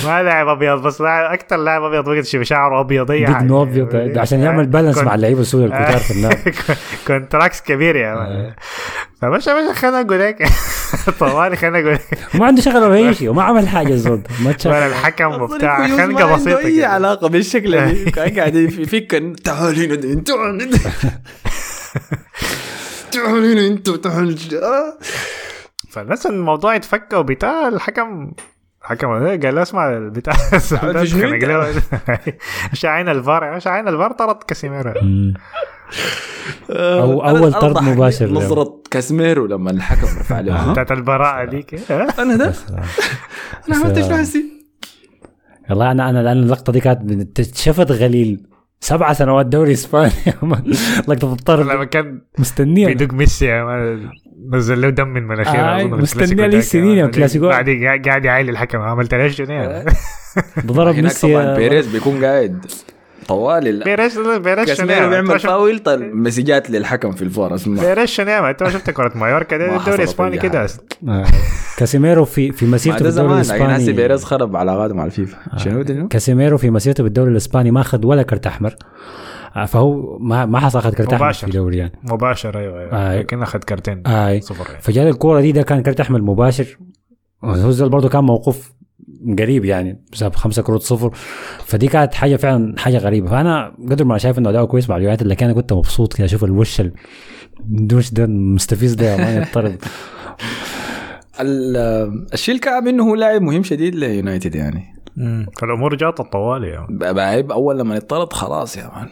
ما 0.05 0.23
لاعب 0.23 0.47
أبيض 0.47 0.81
بس 0.81 1.01
لاعب 1.01 1.33
أكثر 1.33 1.57
لاعب 1.57 1.83
أبيض 1.83 2.07
وقت 2.07 2.25
شعره 2.25 2.79
أبيض 2.79 3.11
اي 3.11 3.25
دقنه 3.25 3.61
ابيض 3.61 3.89
ده 3.89 4.21
عشان 4.21 4.39
يعمل 4.39 4.67
balance 4.67 4.97
مع 4.97 5.15
اللعيبة 5.15 5.41
السوداء 5.41 5.79
الكتار 5.79 5.97
في 5.99 6.11
النار 6.15 6.35
contrast 7.07 7.61
كبير 7.61 7.95
يا 7.95 8.15
man 8.15 8.53
فمشى 9.21 9.49
مشى 9.53 9.73
خنقوا 9.73 10.17
ذاك 10.17 10.43
طوالي 11.19 11.55
خنقوا 11.55 11.97
وما 12.35 12.45
عنده 12.45 12.61
شغله 12.61 12.87
ولا 12.87 13.13
شيء 13.21 13.29
وما 13.29 13.43
عمل 13.43 13.67
حاجة 13.67 13.93
الزود 13.93 14.27
ما 14.39 14.45
ولا 14.45 14.53
تشغل. 14.53 14.73
الحكم 14.73 15.41
وبتاع 15.41 15.87
ما 15.87 15.97
خنقه 15.97 16.35
بسيطه 16.35 16.65
أي. 16.65 16.85
علاقة 16.85 17.27
بالشكل 17.29 17.91
كان 18.09 18.29
قاعد 18.37 18.55
يفك 18.55 19.23
تعال 19.43 19.79
هنا 19.79 20.21
دي، 23.11 23.17
تعال 23.17 23.27
هنا. 23.27 23.35
تعال 23.35 23.57
هنا 23.57 23.67
انت 23.67 23.89
تعال 23.89 24.37
آه. 24.63 24.97
فالناس 25.89 26.25
الموضوع 26.25 26.75
اتفك 26.75 27.13
وبتاع 27.13 27.67
الحكم 27.67 28.31
الحكم 28.81 29.07
قال 29.27 29.55
له 29.55 29.61
اسمع 29.61 29.89
البتاع 29.89 30.33
شنو 31.03 31.33
انت؟ 31.33 31.81
شاعين 32.73 33.09
الفار 33.09 33.59
شاعين 33.59 33.87
الفار 33.87 34.11
طرد 34.11 34.43
كاسيميرو. 34.43 34.93
أو 36.69 37.23
أنا 37.23 37.39
أول 37.39 37.53
طرد 37.53 37.83
مباشر. 37.83 38.29
نظرة 38.31 38.81
كاسميرو 38.91 39.45
لما 39.45 39.71
الحكم 39.71 40.19
رفع 40.19 40.39
له؟ 40.39 40.65
بتاعت 40.71 40.91
البراءة 40.91 41.45
ديك 41.45 41.91
أنا 41.91 42.35
ده 42.35 42.53
أنا 43.69 43.77
عملت 43.77 43.97
إيش 43.97 44.07
نفسي 44.07 44.45
والله 45.69 45.91
أنا 45.91 46.09
أنا 46.09 46.23
لأن 46.23 46.37
اللقطة 46.37 46.73
دي 46.73 46.79
كانت 46.79 47.39
اتشفت 47.39 47.91
غليل 47.91 48.50
سبعة 48.83 49.13
سنوات 49.13 49.45
دوري 49.45 49.71
اسباني 49.71 50.11
لقطه 51.07 51.33
الطرد 51.33 51.65
لما 51.65 51.85
كان 51.85 52.21
مستنيه 52.39 52.87
بيدق 52.87 53.13
ميسي 53.13 53.45
يا 53.45 53.63
man، 53.63 54.09
نزل 54.53 54.81
له 54.81 54.89
دم 54.89 55.07
من 55.07 55.27
مناخيره 55.27 55.81
آه، 55.81 55.83
مستنيه 55.83 56.47
لي 56.47 56.61
سنين 56.61 56.97
يا. 56.97 57.07
كلاسيكو. 57.07 57.47
بعد 57.49 57.69
قاعد 57.69 58.07
قاعد 58.07 58.25
يعايل 58.25 58.49
الحكم 58.49 58.79
عملت 58.79 59.13
ليش 59.13 59.35
شنو 59.35 59.53
يا 59.53 59.67
man؟ 59.67 59.85
ضرب 60.65 60.93
هناك 60.95 61.03
ميسي 61.03 61.55
بيريز 61.55 61.87
بيكون 61.87 62.25
قاعد 62.25 62.65
طوال 63.31 63.83
بيريز 63.83 64.13
شنو 64.13 64.41
كاسميرو؟ 64.65 65.09
بيعمل 65.09 65.39
فاول 65.39 65.79
طل 65.79 66.15
مسجات 66.15 66.69
للحكم 66.69 67.11
في 67.11 67.21
الفار 67.21 67.55
اسمع 67.55 68.05
شنو 68.05 68.29
يا؟ 68.29 68.49
انت 68.49 68.63
ما 68.63 68.69
شفت 68.69 68.89
كرة 68.89 69.11
مايوركا 69.15 69.57
حصلت 69.57 69.79
الدوري 69.79 70.03
الاسباني 70.03 70.37
كده. 70.37 70.67
آه. 71.07 71.25
كاسيميرو 71.77 72.25
في 72.25 72.51
في 72.51 72.65
مسيرته 72.65 73.07
الدوري 73.07 73.41
هسه 73.41 73.55
الإسباني 73.55 73.91
بيريز 73.91 74.23
خرب 74.23 74.55
علاقاته 74.55 74.93
مع 74.93 75.05
الفيفا 75.05 75.37
شنو 75.57 75.81
ده 75.81 75.93
شنو؟ 75.93 76.07
كاسيميرو 76.07 76.57
في 76.57 76.69
مسيرته 76.69 77.03
بالدوري 77.03 77.31
الإسباني 77.31 77.71
ما 77.71 77.81
أخذ 77.81 78.05
ولا 78.05 78.23
كرت 78.23 78.47
أحمر 78.47 78.75
آه، 79.55 79.65
فهو 79.65 80.17
ما 80.19 80.45
ما 80.45 80.59
حصل 80.59 80.79
أخذ 80.79 80.93
كرت 80.93 81.13
أحمر. 81.13 81.33
في 81.33 81.51
دوري 81.51 81.77
يعني 81.77 81.91
مباشر 82.03 82.59
أيوه 82.59 82.79
أيوه 82.79 82.91
آه. 82.93 83.19
لكن 83.19 83.41
أخذ 83.41 83.59
كارتين 83.59 84.07
اي 84.07 84.41
صفر 84.41 84.65
يعني. 84.69 84.81
فجاء 84.81 85.09
الكورة 85.09 85.41
دي 85.41 85.51
ده 85.51 85.61
كان 85.61 85.83
كرت 85.83 85.99
أحمر 85.99 86.21
مباشر 86.21 86.77
هو 87.43 87.71
زول 87.71 87.89
برضه 87.89 88.09
كان 88.09 88.23
موقوف 88.23 88.71
قريب 89.39 89.65
يعني 89.65 90.03
بسبب 90.11 90.35
خمسة 90.35 90.61
كروت 90.61 90.81
صفر. 90.81 91.11
فدي 91.65 91.87
كانت 91.87 92.13
حاجة 92.13 92.35
فعلا 92.35 92.75
حاجة 92.79 92.97
غريبة. 92.97 93.29
فأنا 93.29 93.75
قدر 93.89 94.05
ما 94.05 94.17
شايف 94.17 94.37
إنه 94.37 94.49
أداؤه 94.49 94.65
كويس 94.67 94.89
مع 94.89 94.97
اليونايتد 94.97 95.27
لكن 95.27 95.45
أنا 95.45 95.53
كنت 95.53 95.73
مبسوط 95.73 96.13
كده 96.13 96.25
أشوف 96.25 96.43
الوش 96.43 96.81
الدوش 97.71 98.11
ده 98.13 98.23
المستفز 98.23 98.93
ده 98.93 99.17
ما 99.17 99.35
يطرد 99.37 99.83
ال- 101.41 102.25
الشيء 102.33 102.55
الكعب 102.55 102.87
انه 102.87 103.03
هو 103.09 103.15
لاعب 103.15 103.41
مهم 103.41 103.63
شديد 103.63 103.95
ليونايتد 103.95 104.55
يعني. 104.55 104.83
فالأمور 105.59 105.95
جات 105.95 106.21
طوالي 106.21 106.67
يعني. 106.67 106.97
بعيب 107.13 107.51
أول 107.51 107.79
لما 107.79 107.95
يطرد 107.95 108.33
خلاص 108.33 108.77
يا 108.77 108.91
man. 108.95 109.09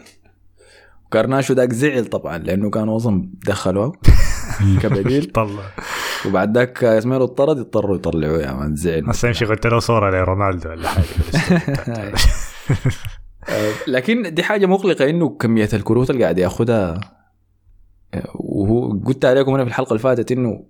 كارناشو 1.11 1.53
داك 1.53 1.73
زعل 1.73 2.06
طبعا 2.06 2.38
لأنه 2.38 2.69
كان 2.69 2.90
أصلا 2.90 3.30
دخلوه 3.48 3.91
كبديل. 4.81 5.26
طلع. 5.26 5.64
وبعد 6.25 6.57
ذاك 6.57 6.73
كاسميرو 6.73 7.25
اطرد 7.25 7.57
اضطروا 7.57 7.95
يطلعوه 7.95 8.41
يا 8.41 8.53
مان 8.53 8.75
زعل 8.75 9.09
هسه 9.09 9.27
يمشي 9.27 9.45
قلت 9.45 9.67
له 9.67 9.79
صورة 9.79 10.09
لرونالدو 10.09 10.69
ولا 10.69 10.87
حاجة. 10.87 12.13
لكن 13.87 14.33
دي 14.33 14.43
حاجة 14.43 14.65
مقلقة 14.65 15.09
إنه 15.09 15.29
كمية 15.29 15.69
الكروت 15.73 16.09
اللي 16.09 16.23
قاعد 16.23 16.37
ياخذها 16.37 16.99
وهو 18.35 18.99
قلت 19.05 19.25
عليكم 19.25 19.53
أنا 19.53 19.63
في 19.63 19.69
الحلقة 19.69 19.89
اللي 19.89 19.99
فاتت 19.99 20.31
إنه 20.31 20.63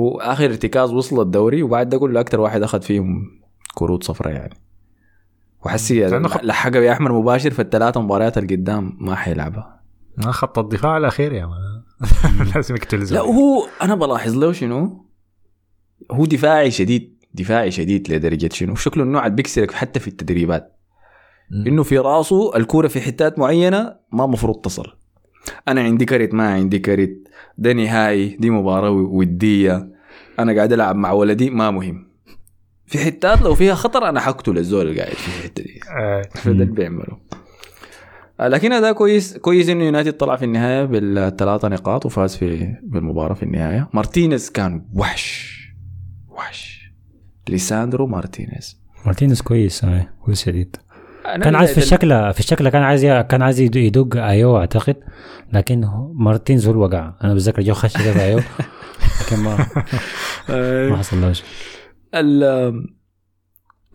هو 0.00 0.18
آخر 0.20 0.44
ارتكاز 0.44 0.92
وصل 0.92 1.20
الدوري 1.20 1.62
وبعد 1.62 1.88
ده 1.88 1.98
كله 1.98 2.20
أكثر 2.20 2.40
واحد 2.40 2.62
أخذ 2.62 2.82
فيهم 2.82 3.40
كروت 3.74 4.04
صفراء 4.04 4.32
يعني. 4.32 4.60
وحسي 5.64 6.06
لحقها 6.42 6.80
باحمر 6.80 7.12
مباشر 7.12 7.50
في 7.50 7.62
الثلاثة 7.62 8.00
مباريات 8.00 8.38
اللي 8.38 8.56
قدام 8.56 8.96
ما 9.00 9.14
حيلعبها. 9.14 9.80
خط 10.20 10.58
الدفاع 10.58 10.96
الأخير 10.96 11.32
يا 11.32 11.46
مان. 11.46 11.79
لازم 12.54 12.76
يقتل 12.76 13.14
لا 13.14 13.20
هو 13.20 13.66
أنا 13.82 13.94
بلاحظ 13.94 14.36
له 14.36 14.52
شنو 14.52 15.06
هو 16.10 16.24
دفاعي 16.26 16.70
شديد 16.70 17.20
دفاعي 17.34 17.70
شديد 17.70 18.12
لدرجة 18.12 18.48
شنو؟ 18.52 18.74
شكله 18.74 19.02
النوع 19.02 19.26
اللي 19.26 19.36
بيكسرك 19.36 19.72
حتى 19.72 20.00
في 20.00 20.08
التدريبات. 20.08 20.76
إنه 21.66 21.82
في 21.82 21.98
راسه 21.98 22.56
الكوره 22.56 22.88
في 22.88 23.00
حتات 23.00 23.38
معينة 23.38 23.96
ما 24.12 24.26
مفروض 24.26 24.60
تصل. 24.60 24.86
أنا 25.68 25.80
عندي 25.80 26.04
كرت 26.04 26.34
ما 26.34 26.52
عندي 26.52 26.78
كرت 26.78 27.16
ده 27.58 27.72
نهائي 27.72 28.36
دي 28.36 28.50
مباراة 28.50 28.90
ودية. 28.90 29.88
أنا 30.38 30.52
قاعد 30.52 30.72
ألعب 30.72 30.96
مع 30.96 31.12
ولدي 31.12 31.50
ما 31.50 31.70
مهم. 31.70 32.10
في 32.86 32.98
حتات 32.98 33.42
لو 33.42 33.54
فيها 33.54 33.74
خطر 33.74 34.08
أنا 34.08 34.20
حقتل 34.20 34.58
الزول 34.58 34.88
اللي 34.88 35.00
قاعد 35.00 35.14
في 35.14 35.28
الحتة 35.28 35.62
دي. 35.62 35.80
آه، 36.00 36.22
فده 36.34 36.52
اللي 36.52 36.64
بيعمله. 36.64 37.18
لكن 38.48 38.72
هذا 38.72 38.92
كويس 38.92 39.36
كويس 39.36 39.68
إنه 39.68 39.84
يونايتد 39.84 40.12
طلع 40.12 40.36
في 40.36 40.44
النهاية 40.44 40.84
بالثلاثة 40.84 41.68
نقاط 41.68 42.06
وفاز 42.06 42.36
في 42.36 42.74
بالمباراة 42.82 43.34
في 43.34 43.42
النهاية. 43.42 43.88
مارتينيز 43.92 44.50
كان 44.50 44.86
وحش. 44.94 45.60
وحش. 46.28 46.92
ليساندرو 47.48 48.06
مارتينيز. 48.06 48.80
مارتينيز 49.06 49.40
كويس 49.42 49.84
آه، 49.84 50.06
كويس 50.24 50.44
شديد 50.44 50.76
كان 51.42 51.54
عايز 51.54 51.70
في 51.70 51.78
ال- 51.78 51.82
الشكل 51.82 52.32
في 52.32 52.40
الشكل 52.40 52.68
كان 52.68 52.82
عايز 52.82 53.06
كان 53.06 53.42
عايز 53.42 53.60
يد- 53.60 53.76
يدق 53.76 54.16
آيو 54.16 54.56
أعتقد 54.58 54.96
لكن 55.52 55.84
مارتينز 56.14 56.66
هو 56.66 56.72
اللي 56.72 56.82
وقع 56.84 57.14
أنا 57.24 57.34
بتذكر 57.34 57.62
جو 57.62 57.74
خش 57.74 57.96
كده 58.04 58.24
آيو 58.24 58.38
لكن 59.20 59.36
ما 59.42 59.66
ما 60.90 60.96
حصل 60.96 61.20
له 61.20 61.32
شيء. 61.32 61.46
ال- 62.14 62.84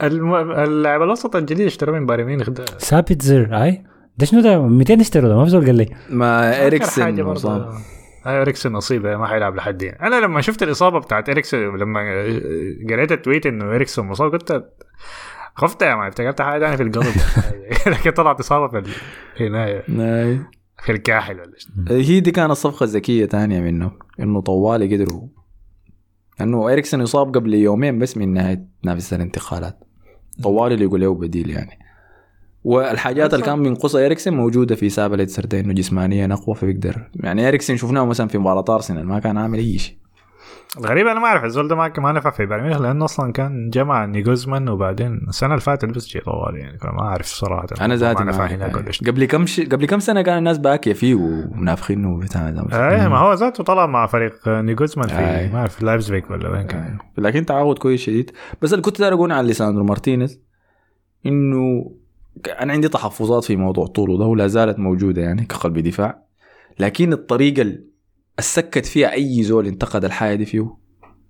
الم- 0.03 0.51
اللاعب 0.51 1.01
الوسط 1.01 1.35
الجديد 1.35 1.65
اشترى 1.65 1.91
من 1.91 2.05
بايرن 2.05 2.23
ميونخ. 2.25 2.49
ده 2.49 2.65
سابيتزر 2.77 3.63
آي؟ 3.63 3.83
ده 4.17 4.25
شنو 4.25 4.41
ده؟ 4.41 4.67
200 4.67 5.01
اشتروا 5.01 5.29
ده 5.29 5.35
ما 5.37 5.43
في 5.43 5.49
زول 5.49 5.65
قال 5.65 5.75
لي. 5.75 5.89
ما 6.09 6.65
إريكسن. 6.65 7.23
مصاب 7.23 7.73
آه، 8.25 8.41
إريكسن 8.41 8.71
نصيبة 8.71 9.17
ما 9.17 9.27
حيلعب 9.27 9.55
لحد 9.55 9.81
يعني. 9.81 9.99
أنا 10.07 10.15
لما 10.25 10.41
شفت 10.41 10.63
الإصابة 10.63 10.99
بتاعت 10.99 11.29
إريكسن 11.29 11.57
لما 11.57 11.99
قريت 12.89 13.11
ال 13.11 13.17
tweet 13.17 13.45
إنه 13.45 13.65
إريكسن 13.65 14.05
مصاب 14.05 14.31
قلت 14.31 14.65
خفت 15.55 15.81
يا 15.81 15.95
man 15.95 16.07
افتكرت 16.07 16.41
حاجة 16.41 16.59
ثانية 16.63 16.75
في 16.75 16.83
القلب. 16.83 17.13
لكن 17.93 18.11
طلعت 18.11 18.39
إصابة 18.39 18.67
في 18.67 18.77
ال- 18.77 18.93
في 19.37 19.47
النهايه 19.47 19.83
ناي. 19.87 20.39
في 20.85 20.91
الكاحل 20.91 21.39
ولا 21.39 21.51
شيء. 21.57 21.71
هي 21.89 22.19
دي 22.19 22.31
كانت 22.31 22.51
صفقة 22.51 22.85
ذكية 22.85 23.25
تانية 23.25 23.59
منه 23.61 23.91
إنه 24.19 24.41
طوالي 24.41 24.95
قدروا 24.95 25.21
انه 26.41 26.71
إريكسن 26.71 27.01
يصاب 27.01 27.35
قبل 27.35 27.53
يومين 27.53 27.99
بس 27.99 28.17
من 28.17 28.33
نهاية 28.33 28.65
نافذة 28.83 29.15
الانتقالات. 29.15 29.79
طوالي 30.43 30.73
اللي 30.73 30.85
يقول 30.85 31.01
له 31.01 31.13
بديل 31.15 31.49
يعني. 31.49 31.79
والحاجات 32.65 33.33
اللي 33.33 33.45
كان 33.45 33.63
بينقصها 33.63 34.05
إريكسن 34.05 34.33
موجودة 34.33 34.75
في 34.75 34.89
سابيتزر 34.89 35.65
انه 35.65 35.73
جسمانيا 35.73 36.33
أقوى 36.33 36.55
فبيقدر. 36.55 37.09
يعني 37.15 37.47
إريكسن 37.47 37.77
شفناه 37.77 38.05
مثلا 38.05 38.27
في 38.27 38.37
مباراة 38.37 38.65
أرسنال 38.69 39.07
ما 39.07 39.19
كان 39.19 39.37
عامل 39.37 39.57
أي 39.57 39.77
شيء. 39.77 39.95
الغريب 40.79 41.07
أنا 41.07 41.19
ما 41.19 41.25
أعرف 41.25 41.43
الزول 41.43 41.67
ده 41.67 41.75
ما 41.75 41.93
ما 41.97 42.11
نفع 42.11 42.29
في 42.29 42.45
بايرن 42.45 42.63
ميونخ 42.63 42.81
لأنه 42.81 43.05
أصلا 43.05 43.31
كان 43.31 43.69
جا 43.69 43.81
مع 43.81 44.05
ناجلزمان 44.05 44.69
وبعدين 44.69 45.19
السنة 45.27 45.49
اللي 45.49 45.61
فاتت 45.61 45.85
بس 45.85 46.07
جي 46.07 46.19
طوال 46.19 46.55
يعني 46.55 46.77
فما 46.77 47.01
أعرف 47.01 47.25
صراحة. 47.25 47.67
أنا 47.81 47.95
ذاتي 47.95 48.23
ما 48.23 48.31
نفع 48.31 48.45
هناك 48.45 48.75
ولا. 48.75 48.91
قبل 49.07 49.25
كم 49.25 49.45
ش... 49.45 49.59
قبل 49.59 49.85
كم 49.85 49.99
سنة 49.99 50.21
كان 50.21 50.37
الناس 50.37 50.57
باكية 50.57 50.93
فيه 50.93 51.15
ومنافخينه 51.15 52.13
وبتاع. 52.13 52.49
إيه 52.73 53.07
ما 53.07 53.17
هو 53.17 53.33
ذاته 53.33 53.63
طلع 53.63 53.85
مع 53.85 54.07
فريق 54.07 54.47
ناجلزمان 54.47 55.07
في 55.07 55.19
أي. 55.19 55.49
ما 55.49 55.59
أعرف 55.59 55.81
لايبزيك 55.81 56.31
ولا 56.31 56.49
وين 56.49 56.67
كان. 56.67 56.97
لكن 57.17 57.45
تعاقد 57.45 57.77
كويس 57.77 58.01
شديد. 58.01 58.31
بس 58.61 58.73
اللي 58.73 58.81
كنت 58.81 58.99
داير 58.99 59.13
أقول 59.13 59.31
عن 59.31 59.45
ليساندرو 59.45 59.83
مارتينيز 59.83 60.41
إنه 61.25 61.91
أنا 62.61 62.73
عندي 62.73 62.87
تحفظات 62.89 63.43
في 63.43 63.55
موضوع 63.55 63.87
طوله 63.87 64.17
ده 64.17 64.25
ولا 64.25 64.47
زالت 64.47 64.79
موجودة 64.79 65.21
يعني 65.21 65.45
كقلب 65.45 65.79
دفاع. 65.79 66.23
لكن 66.79 67.13
الطريقة 67.13 67.61
ال- 67.61 67.85
السكت 68.39 68.85
فيها 68.85 69.13
أي 69.13 69.43
زول 69.43 69.67
انتقد 69.67 70.05
الحاجة 70.05 70.35
دي 70.35 70.45
فيه 70.45 70.77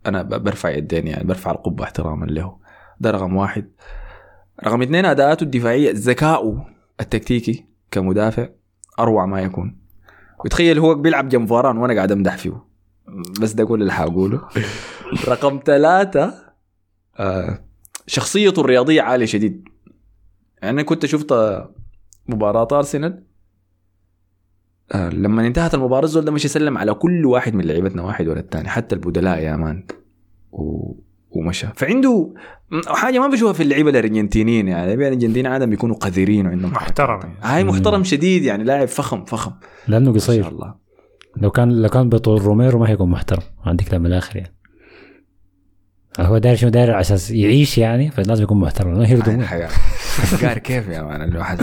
أنا 0.05 0.21
برفع 0.23 0.69
يدين 0.69 1.07
يعني 1.07 1.23
برفع 1.23 1.51
القبة 1.51 1.83
احتراما 1.83 2.25
له. 2.25 2.57
ده 2.99 3.11
رقم 3.11 3.35
واحد. 3.35 3.71
رقم 4.65 4.81
اثنين 4.81 5.05
أداءاته 5.05 5.43
الدفاعية 5.43 5.91
ذكائه 5.95 6.65
التكتيكي 7.01 7.65
كمدافع 7.91 8.49
أروع 8.99 9.25
ما 9.25 9.41
يكون. 9.41 9.77
وتخيل 10.45 10.79
هو 10.79 10.95
بيلعب 10.95 11.29
جنب 11.29 11.47
فاران 11.47 11.77
وأنا 11.77 11.93
قاعد 11.93 12.11
أمدح 12.11 12.37
فيه. 12.37 12.63
بس 13.41 13.51
ده 13.51 13.65
كل 13.65 13.81
اللي 13.81 13.93
حقوله. 13.93 14.41
رقم 15.27 15.59
ثلاثة 15.65 16.33
آه 17.19 17.59
شخصيته 18.07 18.59
الرياضية 18.59 19.01
عالية 19.01 19.25
شديد. 19.25 19.69
يعني 20.65 20.83
كنت 20.83 21.05
شفت 21.05 21.33
مباراة 22.27 22.67
أرسنال 22.71 23.23
آه 24.91 25.09
لما 25.09 25.47
انتهت 25.47 25.73
المباراة 25.73 26.03
الزول 26.03 26.25
ده 26.25 26.31
مش 26.31 26.45
يسلم 26.45 26.77
على 26.77 26.93
كل 26.93 27.25
واحد 27.25 27.55
من 27.55 27.63
لعيبتنا 27.65 28.03
واحد 28.03 28.27
ولا 28.27 28.39
الثاني 28.39 28.69
حتى 28.69 28.95
البدلاء 28.95 29.39
يا 29.39 29.55
مان. 29.55 29.83
و... 30.51 30.91
ومشى. 31.31 31.67
فعنده 31.75 32.33
حاجة 32.87 33.19
ما 33.19 33.27
بشوفها 33.27 33.53
في 33.53 33.63
اللعيبة 33.63 33.89
الأرجنتينيين 33.89 34.67
يعني 34.67 34.81
اللعيبة 34.81 35.07
الأرجنتينيين 35.07 35.47
عادة 35.47 35.65
بيكونوا 35.65 35.95
قذرين 35.95 36.47
وعندهم 36.47 36.71
محترم 36.71 37.19
يعني. 37.19 37.35
هاي 37.41 37.63
محترم 37.63 38.03
شديد 38.03 38.43
يعني 38.43 38.63
لاعب 38.63 38.87
فخم 38.87 39.25
فخم. 39.25 39.51
لأنه 39.87 40.11
ما 40.11 40.19
شاء 40.19 40.27
قصير. 40.27 40.47
الله. 40.47 40.75
لو 41.37 41.51
كان 41.51 41.81
لو 41.81 41.89
كان 41.89 42.09
بطول 42.09 42.41
روميرو 42.41 42.79
ما 42.79 42.89
هيكون 42.89 43.09
محترم 43.09 43.43
عندك 43.65 43.93
لما 43.93 44.07
الآخر 44.07 44.37
يعني. 44.37 44.55
هو 46.19 46.37
داير 46.37 46.55
شنو؟ 46.55 46.69
داير 46.69 46.91
على 46.91 47.01
أساس 47.01 47.31
يعيش 47.31 47.77
يعني 47.77 48.11
فلازم 48.11 48.43
يكون 48.43 48.59
محترم. 48.59 48.97
ما 48.97 49.07
هي 49.07 49.67
قار 50.41 50.57
كيف 50.57 50.87
يا 50.87 51.01
man 51.01 51.21
الواحد؟ 51.21 51.61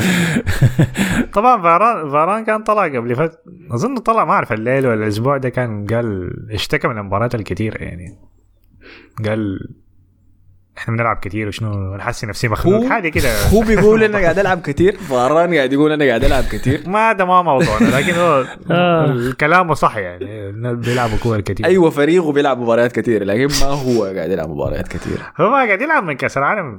طبعا 1.34 1.62
فاران 1.62 2.10
فاران 2.10 2.44
كان 2.44 2.62
طلع 2.62 2.84
قبل 2.84 3.16
فت 3.16 3.38
أظن 3.70 3.98
طلع 3.98 4.24
ما 4.24 4.32
أعرف 4.32 4.52
الليل 4.52 4.86
ولا 4.86 5.02
الأسبوع 5.04 5.36
ده 5.36 5.48
كان 5.48 5.86
قال 5.86 6.30
اشتكى 6.50 6.88
من 6.88 6.98
المباريات 6.98 7.34
الكثيره 7.34 7.76
يعني. 7.76 8.18
قال 9.24 9.58
إحنا 10.78 10.96
بنلعب 10.96 11.16
كثير 11.16 11.48
وشنو 11.48 11.98
حاسس 11.98 12.24
نفسي 12.24 12.48
مخنوق 12.48 12.86
حاجة 12.86 13.08
كده. 13.08 13.48
هو 13.48 13.60
بيقول 13.60 14.02
أنا 14.04 14.18
قاعد 14.18 14.38
ألعب 14.38 14.60
كثير 14.60 14.96
فاران 14.96 15.54
قاعد 15.54 15.72
يقول 15.72 15.92
أنا 15.92 16.04
قاعد 16.04 16.24
ألعب 16.24 16.44
كثير 16.44 16.82
ما 16.88 17.12
ده 17.12 17.24
ما 17.24 17.42
موضوعنا 17.42 17.96
لكن 17.96 18.14
هو 18.14 18.44
آه. 18.70 19.04
الكلام 19.04 19.74
صح 19.74 19.96
يعني 19.96 20.52
بيلعبوا 20.74 21.18
كور 21.22 21.40
كثير 21.40 21.66
أيوه 21.66 21.90
فريقه 21.90 22.32
بيلعب 22.32 22.58
مباريات 22.58 22.92
كثير 22.92 23.24
لكن 23.24 23.54
ما 23.60 23.66
هو 23.66 24.04
قاعد 24.04 24.30
يلعب 24.30 24.50
مباريات 24.50 24.88
كثير 24.88 25.18
هو 25.40 25.50
ما 25.50 25.56
قاعد 25.56 25.80
يلعب 25.80 26.04
من 26.04 26.12
كأس 26.12 26.38
العالم 26.38 26.78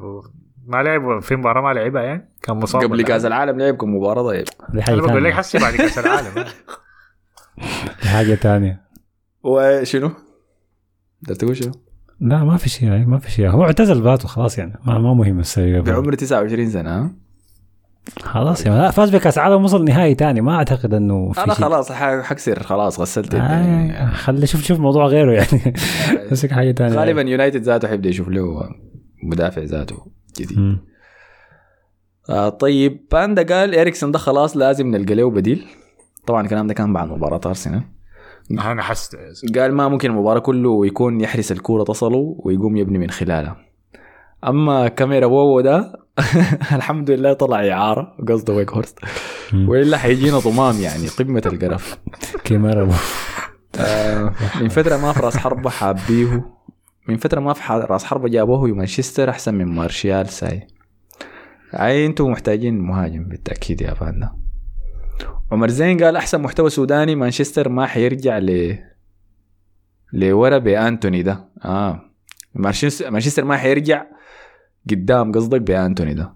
ما 0.68 0.84
لعب 0.84 1.20
في 1.20 1.36
مباراة 1.36 1.62
ما 1.62 1.74
لعبها 1.80 2.02
يعني؟ 2.02 2.30
كان 2.44 2.56
مصاب 2.58 2.82
قبل 2.84 3.02
كأس 3.02 3.12
حاجة. 3.22 3.28
العالم 3.28 3.60
لعب 3.60 3.76
كم 3.76 3.96
مباراة 3.96 4.24
طيب. 4.24 4.46
دي 4.74 4.82
حاجة 4.82 4.94
أنا 4.94 5.02
بقول 5.02 5.24
لك 5.24 5.34
حسي 5.34 5.58
بعد 5.58 5.74
كأس 5.76 5.98
العالم 6.00 6.30
دي 8.04 8.10
حاجة 8.10 8.36
ثانية 8.36 8.82
وشنو؟ 9.44 10.12
بدك 11.22 11.38
تقول 11.38 11.58
شنو؟ 11.58 11.72
لا 12.20 12.44
ما 12.44 12.58
في 12.58 12.70
شيء 12.70 12.88
يعني 12.90 13.06
ما 13.06 13.18
في 13.20 13.32
شيء. 13.32 13.50
هو 13.50 13.64
اعتزل 13.64 14.02
ذاته 14.04 14.28
خلاص 14.28 14.58
يعني. 14.58 14.74
ما, 14.86 15.00
ما 15.00 15.14
مهم 15.14 15.40
السيء. 15.40 15.82
بعمر 15.82 16.14
29 16.14 16.70
سنة 16.70 16.90
ها؟ 16.90 17.12
خلاص 18.20 18.66
يعني. 18.66 18.80
لا 18.80 18.92
فاز 18.92 19.16
بكأس 19.16 19.38
عالم 19.38 19.64
وصل 19.64 19.86
نهائي 19.86 20.16
تاني. 20.16 20.42
ما 20.42 20.56
أعتقد 20.56 20.94
إنه 20.94 21.32
في 21.32 21.44
أنا 21.44 21.54
شيء. 21.54 21.64
خلاص 21.66 21.92
حكسر. 21.92 22.64
خلاص 22.64 23.00
غسلت 23.00 23.36
آه 23.36 23.38
الدنيا. 23.38 24.10
خلي 24.10 24.48
شوف 24.48 24.64
شوف 24.64 24.80
موضوع 24.80 25.06
غيره 25.06 25.32
يعني. 25.32 25.74
مسك 26.32 26.52
حاجة 26.52 26.72
ثانية 26.72 26.96
غالبا 26.96 27.22
يونايتد 27.22 27.62
ذاته 27.62 27.88
حيبدأ 27.88 28.10
يشوف 28.10 28.28
له 28.30 28.70
مدافع 29.24 29.62
ذاته. 29.62 30.12
جديد. 30.40 30.60
مم. 30.60 30.78
آه 32.30 32.50
طيب 32.50 33.06
باندا 33.12 33.56
قال 33.56 33.76
اريكسون 33.76 34.12
ده 34.12 34.20
خلاص 34.20 34.58
لازم 34.58 34.88
نلقى 34.88 35.16
له 35.16 35.30
بديل. 35.30 35.66
طبعا 36.28 36.42
الكلام 36.42 36.68
ده 36.68 36.74
كان 36.74 36.94
بعد 36.94 37.10
مباراة 37.10 37.42
أرسنال. 37.46 37.84
أنا 38.52 38.82
حست 38.82 39.18
قال 39.58 39.74
ما 39.74 39.88
ممكن 39.88 40.12
المباراة 40.12 40.40
كله 40.40 40.86
يكون 40.86 41.22
يحرس 41.22 41.52
الكورة 41.52 41.84
تصله 41.84 42.36
ويقوم 42.40 42.78
يبني 42.78 42.98
من 42.98 43.10
خلالها 43.10 43.58
أما 44.48 44.88
كاميرا 44.88 45.26
ووو 45.26 45.62
ده 45.62 45.94
الحمد 46.78 47.12
لله 47.12 47.34
طلع 47.34 47.68
إعارة 47.72 48.16
قصده 48.30 48.54
ويك 48.54 48.72
هورست. 48.72 49.00
مم. 49.54 49.70
وإلا 49.70 49.98
حيجينا 49.98 50.40
طمام 50.40 50.76
يعني 50.80 51.08
قمة 51.08 51.42
القرف. 51.46 51.98
كاميرا 52.44 52.90
آه 53.80 54.34
من 54.62 54.70
فترة 54.70 54.98
ما 54.98 55.14
في 55.14 55.20
راس 55.20 55.38
حربة 55.38 55.70
حابيه 55.70 56.46
من 57.08 57.18
فترة 57.18 57.40
ما 57.40 57.54
في 57.54 57.74
راس 57.74 58.04
حربة 58.04 58.30
جابوه 58.30 58.68
مانشستر 58.68 59.30
أحسن 59.30 59.54
من 59.54 59.66
مارشال 59.66 60.30
ساي. 60.30 60.68
أي 61.74 62.06
أنتم 62.06 62.32
محتاجين 62.32 62.80
مهاجم 62.80 63.24
بالتأكيد 63.24 63.82
يا 63.82 63.94
فانا 63.94 64.36
عمر 65.52 65.68
زين 65.68 66.04
قال 66.04 66.16
أحسن 66.16 66.42
محتوى 66.42 66.70
سوداني 66.70 67.16
مانشستر 67.16 67.70
ما 67.70 67.86
حيرجع 67.86 68.38
ل 68.38 68.78
لورا 70.14 70.58
بأنتوني 70.58 71.24
ده. 71.24 71.50
آه. 71.66 72.02
مانشستر 72.56 73.46
ما 73.46 73.58
حيرجع 73.58 74.06
قدام 74.90 75.32
قصدك 75.32 75.62
بأنتوني 75.62 76.14
ده. 76.14 76.34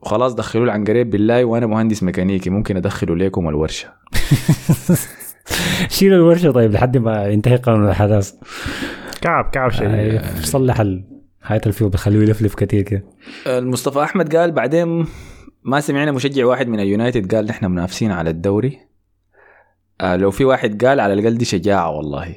وخلاص 0.00 0.34
دخلوا 0.34 0.64
العنقريب 0.64 1.10
بالله 1.10 1.44
وأنا 1.44 1.66
مهندس 1.66 2.02
ميكانيكي 2.02 2.50
ممكن 2.50 2.76
أدخله 2.76 3.16
ليكم 3.16 3.48
الورشة. 3.48 3.92
شيل 5.88 6.12
الورشة 6.12 6.50
طيب 6.50 6.72
لحد 6.72 6.96
ما 6.96 7.28
ينتهي 7.28 7.56
قانون 7.56 7.88
الحداث 7.88 8.34
كعب 9.22 9.44
كعب 9.44 9.70
شديد 9.70 10.14
آه، 10.14 10.40
صلح 10.40 10.84
حياة 11.42 11.60
الفيو 11.66 11.88
بخليه 11.88 12.18
يلفلف 12.20 12.54
كثير 12.54 12.82
كده. 12.82 13.04
المصطفى 13.46 14.02
أحمد 14.02 14.36
قال 14.36 14.52
بعدين 14.52 15.06
ما 15.64 15.80
سمعنا 15.80 16.12
مشجع 16.12 16.46
واحد 16.46 16.68
من 16.68 16.80
اليونايتد 16.80 17.34
قال 17.34 17.46
نحن 17.46 17.66
منافسين 17.66 18.10
على 18.10 18.30
الدوري. 18.30 18.78
آه 20.00 20.16
لو 20.16 20.30
في 20.30 20.44
واحد 20.44 20.84
قال 20.84 21.00
على 21.00 21.12
الأقل 21.12 21.38
دي 21.38 21.44
شجاعة 21.44 21.90
والله. 21.90 22.36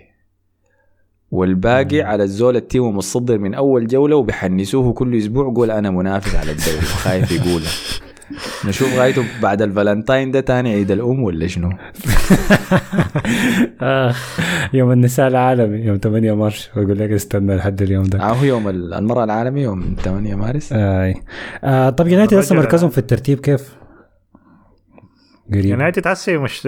والباقي 1.32 2.02
على 2.02 2.24
الزول 2.24 2.56
ال 2.56 2.64
team 2.64 2.98
متصدر 2.98 3.38
من 3.38 3.54
أول 3.54 3.88
جولة 3.88 4.16
وبيحنسوه 4.16 4.94
كل 4.94 5.18
أسبوع 5.18 5.54
قول 5.54 5.72
أنا 5.72 5.90
منافس 5.90 6.36
على 6.36 6.52
الدوري. 6.52 6.78
وخايف 6.94 7.32
يقولها 7.32 7.72
نشوف 8.66 8.98
غايته 8.98 9.24
بعد 9.42 9.62
الفالنتاين 9.62 10.32
ده 10.32 10.40
تاني 10.40 10.74
عيد 10.74 10.92
الأم 10.92 11.24
ولا 11.24 11.48
شنو؟ 11.48 11.70
آه 13.82 14.14
يوم 14.74 14.92
النساء 14.92 15.28
العالمي 15.28 15.78
يوم 15.78 15.98
8 15.98 16.34
مارس. 16.36 16.70
بقول 16.76 17.00
لك 17.00 17.12
استنى 17.12 17.56
لحد 17.56 17.82
اليوم 17.82 18.04
ده. 18.04 18.20
آه 18.20 18.34
هو 18.34 18.44
يوم 18.44 18.68
المرأة 18.70 19.24
العالمي 19.24 19.62
يوم 19.62 19.96
8 20.04 20.36
مارس. 20.36 20.70
آه. 20.74 21.14
آه 21.64 21.90
طب 21.90 22.08
يونايتد 22.08 22.38
هسه 22.38 22.52
الرجل 22.54 22.66
مركزهم 22.68 22.90
في 22.90 22.98
الترتيب 22.98 23.40
كيف؟ 23.40 23.76
قريب. 25.52 25.66
يونايتد 25.66 26.08
هسه 26.08 26.38
مش 26.38 26.60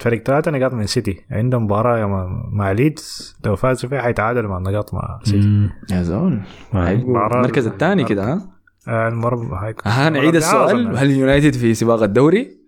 فريق 0.00 0.22
ثلاثة 0.26 0.50
نقاط 0.50 0.74
من 0.74 0.86
سيتي. 0.86 1.16
عندهم 1.30 1.64
مباراة 1.64 1.98
يوم- 1.98 2.42
مع 2.52 2.72
ليدز. 2.72 3.36
لو 3.46 3.56
فازوا 3.56 3.90
فيها 3.90 4.02
حيتعادلوا 4.02 4.50
مع 4.50 4.58
النقاط 4.58 4.94
مع 4.94 5.18
سيتي. 5.24 5.68
يا 5.92 6.02
زول. 6.02 6.40
المركز 6.74 7.66
الثاني 7.66 8.04
كده 8.04 8.24
ها؟ 8.32 8.53
آه، 8.88 9.08
المرة 9.08 9.66
هيك 9.66 9.86
ها 9.86 10.10
نعيد 10.10 10.36
السؤال. 10.36 10.96
هل 10.96 11.10
اليونايتد 11.10 11.54
في 11.54 11.74
سباق 11.74 12.02
الدوري؟ 12.02 12.64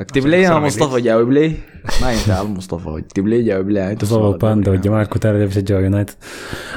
اكتب 0.00 0.26
لي 0.26 0.42
يا 0.42 0.58
مصطفى. 0.58 1.00
جاوب 1.00 1.30
لي. 1.30 1.52
ما 2.02 2.12
يا 2.12 2.42
مصطفى. 2.42 2.98
اكتب 3.06 3.26
لي 3.26 3.42
جاوب 3.42 3.68
لي. 3.70 3.92
أنت 3.92 4.00
تصور 4.00 4.36
باندا 4.36 4.70
والجماعه 4.70 5.02
الكتار 5.02 5.34
اللي 5.34 5.46
بيشجعوا 5.46 5.80
يونايتد. 5.80 6.14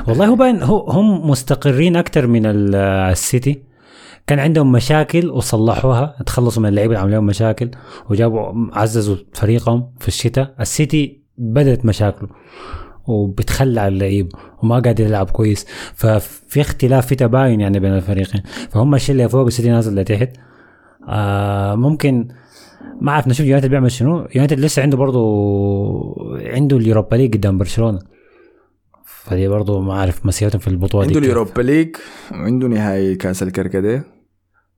والله 0.07 0.25
هو 0.27 0.35
باين 0.35 0.63
هو 0.63 0.89
هم 0.89 1.29
مستقرين 1.29 1.95
أكثر 1.95 2.27
من 2.27 2.45
ال- 2.45 2.75
السيتي. 3.11 3.63
كان 4.27 4.39
عندهم 4.39 4.71
مشاكل 4.71 5.29
وصلحوها. 5.29 6.15
تخلصوا 6.25 6.63
من 6.63 6.69
اللعيبة 6.69 7.03
اللي 7.03 7.15
لهم 7.15 7.25
مشاكل 7.25 7.71
وجابوا 8.09 8.53
عززوا 8.73 9.15
فريقهم 9.33 9.89
في 9.99 10.07
الشتاء. 10.07 10.55
السيتي 10.59 11.23
بدأت 11.37 11.85
مشاكله. 11.85 12.29
وبتخلى 13.07 13.79
على 13.81 13.93
اللعيب 13.93 14.31
وما 14.63 14.79
قادر 14.79 15.05
يلعب 15.05 15.29
كويس. 15.29 15.65
ففي 15.95 16.61
اختلاف 16.61 17.07
في 17.07 17.15
تباين 17.15 17.61
يعني 17.61 17.79
بين 17.79 17.93
الفريقين. 17.93 18.41
فهم 18.69 18.95
الشيء 18.95 19.15
اللي 19.15 19.29
فوق 19.29 19.45
السيتي 19.45 19.69
نازل 19.69 19.95
لتحت. 19.95 20.29
آه 21.09 21.75
ممكن 21.75 22.27
ما 23.01 23.11
اعرف 23.11 23.27
نشوف 23.27 23.45
يونايتد 23.45 23.69
بيعمل 23.69 23.91
شنو. 23.91 24.27
يونايتد 24.35 24.59
لسه 24.59 24.81
عنده 24.81 24.97
برضه 24.97 25.21
عنده 26.45 26.77
اليوروبا 26.77 27.15
ليج 27.15 27.33
قدام 27.33 27.57
برشلونة. 27.57 27.99
فدي 29.05 29.47
برضه 29.47 29.81
ما 29.81 29.93
أعرف 29.93 30.25
مسيرتهم 30.25 30.59
في 30.59 30.67
البطولة 30.67 31.07
عنده. 31.07 31.19
اليوروبا 31.19 31.61
ليج 31.61 31.95
وعنده 32.31 32.67
نهائي 32.67 33.15
كأس 33.15 33.43
الكركديه 33.43 34.05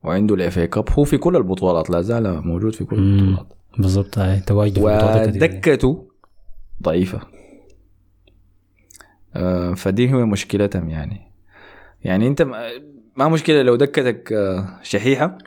وعنده 0.04 0.36
الإف 0.36 0.58
اي 0.58 0.68
كاب. 0.68 0.86
هو 0.90 1.04
في 1.04 1.18
كل 1.18 1.36
البطولات 1.36 1.90
لا 1.90 2.02
زال 2.02 2.48
موجود 2.48 2.76
في 2.76 2.86
كل. 2.86 2.96
البطولات. 2.96 3.48
بالضبط 3.78 4.18
هاي 4.18 4.40
تواجد. 4.40 4.80
ودكته 4.80 6.08
ضعيفة. 6.84 7.18
آه، 7.18 7.35
فدي 9.76 10.14
هو 10.14 10.26
مشكلتهم 10.26 10.90
يعني. 10.90 11.22
يعني 12.04 12.28
انت 12.28 12.42
ما- 13.16 13.28
مشكلة 13.30 13.62
لو 13.62 13.76
دكتك 13.76 14.34
آه، 14.34 14.80
شحيحة 14.84 15.38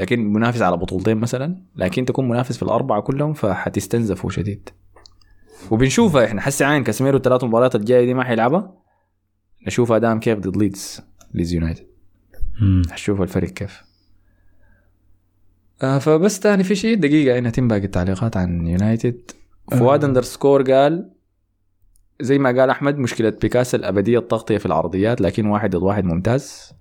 لكن 0.00 0.32
منافس 0.32 0.62
على 0.62 0.76
بطولتين 0.76 1.16
مثلا 1.16 1.62
لكن 1.76 2.04
تكون 2.04 2.28
منافس 2.28 2.56
في 2.56 2.62
الأربعة 2.62 3.00
كلهم 3.00 3.32
فحتستنزفوا 3.32 4.30
شديد. 4.30 4.68
وبنشوفها 5.70 6.24
إحنا 6.24 6.40
حسي 6.40 6.64
عين 6.64 6.84
كاسيميرو 6.84 7.16
الثلاث 7.16 7.44
مباريات 7.44 7.74
الجاية 7.74 8.04
دي 8.06 8.14
ما 8.14 8.24
حيلعبها؟ 8.24 8.74
نشوف 9.66 9.92
ادام 9.92 10.20
كيف 10.20 10.38
ضد 10.38 10.56
ليدز 10.56 11.00
ليدز 11.34 11.52
يونايتد. 11.52 11.86
مم. 12.60 12.82
حشوف 12.90 13.22
الفريق 13.22 13.50
كيف. 13.50 13.82
آه 15.82 15.98
فبس 15.98 16.40
تاني 16.40 16.64
في 16.64 16.74
شيء 16.74 16.96
دقيقة 16.96 17.38
هنا 17.38 17.50
تم 17.50 17.68
باقي 17.68 17.84
التعليقات 17.84 18.36
عن 18.36 18.66
يونايتد. 18.66 19.30
فؤاد 19.70 20.04
underscore 20.04 20.72
قال 20.72 21.10
زي 22.20 22.38
ما 22.38 22.60
قال 22.60 22.70
أحمد 22.70 22.98
مشكلة 22.98 23.32
بيكاس 23.42 23.74
الابدية 23.74 24.18
التغطية 24.18 24.58
في 24.58 24.66
العرضيات 24.66 25.20
لكن 25.20 25.46
واحد 25.46 25.76
ضد 25.76 25.82
واحد 25.82 26.04
ممتاز. 26.04 26.72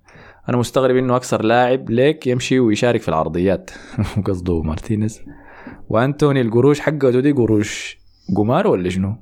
أنا 0.49 0.57
مستغرب 0.57 0.95
إنه 0.95 1.15
أكثر 1.15 1.43
لاعب 1.43 1.89
ليك 1.89 2.27
يمشي 2.27 2.59
ويشارك 2.59 3.01
في 3.01 3.09
العرضيات. 3.09 3.71
قصده 4.25 4.61
مارتينيز. 4.61 5.21
وأنتوني 5.89 6.41
القروش 6.41 6.79
حقته 6.79 7.19
دي 7.19 7.31
قروش. 7.31 7.97
قمار 8.37 8.67
ولا 8.67 8.89
شنو؟ 8.89 9.11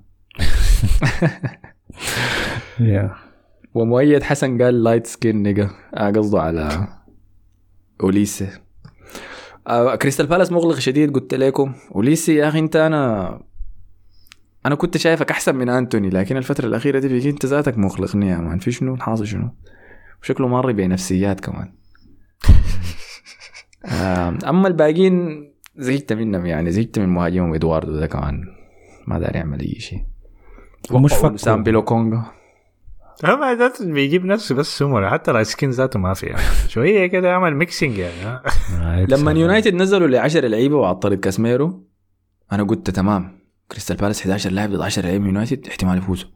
يا 2.79 3.15
ومؤيد 3.73 4.23
حسن 4.23 4.61
قال 4.61 4.83
light 4.83 5.07
skin 5.07 5.43
nigga. 5.43 5.69
آه 5.93 6.11
قصده 6.11 6.41
على 6.41 6.87
أوليسي. 8.03 8.47
آه 9.67 9.95
كريستال 9.95 10.27
بالاس 10.27 10.51
مغلق 10.51 10.79
شديد 10.79 11.13
قلت 11.13 11.33
لكم. 11.33 11.73
أوليسي 11.95 12.35
يا 12.35 12.47
أخي 12.47 12.59
أنت 12.59 12.75
أنا 12.75 13.41
أنا 14.67 14.75
كنت 14.75 14.97
شايفك 14.97 15.31
أحسن 15.31 15.55
من 15.55 15.69
أنتوني 15.69 16.09
لكن 16.09 16.37
الفترة 16.37 16.67
الأخيرة 16.67 16.99
دي 16.99 17.09
فيك 17.09 17.33
انت 17.33 17.45
ذاتك 17.45 17.77
مغلقني 17.77 18.29
يا 18.29 18.37
man. 18.37 18.59
في 18.59 18.71
شنو؟ 18.71 18.95
الحاصل 18.95 19.27
شنو؟ 19.27 19.49
وشكله 20.23 20.47
ماري 20.47 20.73
بنفسيات 20.73 21.39
كمان. 21.39 21.73
أما 24.49 24.67
الباقيين 24.67 25.47
زهقت 25.75 26.13
منهم 26.13 26.45
يعني 26.45 26.71
زهقت 26.71 26.99
من 26.99 27.09
مهاجمهم 27.09 27.53
إدواردو 27.53 27.99
ده 27.99 28.07
كمان. 28.07 28.43
ما 29.07 29.19
داري 29.19 29.39
يعمل 29.39 29.59
أي 29.59 29.79
شيء. 29.79 30.03
ومش 30.91 31.13
فكوا. 31.13 31.37
سام 31.37 31.63
بيلو 31.63 31.81
كونغا. 31.83 32.31
هو 33.25 33.55
ذات 33.59 33.83
بيجيب 33.83 34.25
نفسه 34.25 34.55
بس 34.55 34.77
سمر. 34.77 35.09
حتى 35.09 35.31
ال 35.31 35.39
skin 35.39 35.69
ذاته 35.69 35.99
ما 35.99 36.13
في. 36.13 36.35
شوية 36.67 37.07
كده 37.07 37.27
يعمل 37.27 37.55
mixing 37.55 37.97
يعني 37.97 38.41
لما 39.13 39.31
يونايتد 39.31 39.73
نزلوا 39.73 40.07
ل 40.07 40.15
10 40.15 40.47
لعيبة 40.47 40.75
وعطلت 40.75 41.23
كاسميرو 41.23 41.83
أنا 42.51 42.63
قلت 42.63 42.89
تمام. 42.89 43.37
كريستال 43.71 43.97
بالاس 43.97 44.21
11 44.21 44.49
لاعب 44.49 44.69
ضد 44.69 44.81
10 44.81 45.03
لعيبه 45.03 45.19
من 45.19 45.27
يونايتد 45.27 45.67
احتمال 45.67 45.97
يفوزوا 45.97 46.29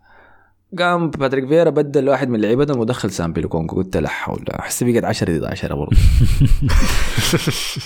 قام 0.80 1.10
باتريك 1.10 1.48
فيرا 1.48 1.70
بدل 1.70 2.10
واحد 2.10 2.30
من 2.30 2.42
لعيبتهم 2.42 2.80
ودخل 2.80 3.12
سام 3.12 3.34
بيلوكونكو 3.34 3.76
قلت 3.76 3.98
لا 3.98 4.10
حول 4.10 4.46
أحس 4.60 4.84
بقت 4.84 5.04
10 5.04 5.38
ضد 5.38 5.44
10 5.44 5.76
برضه. 5.76 5.98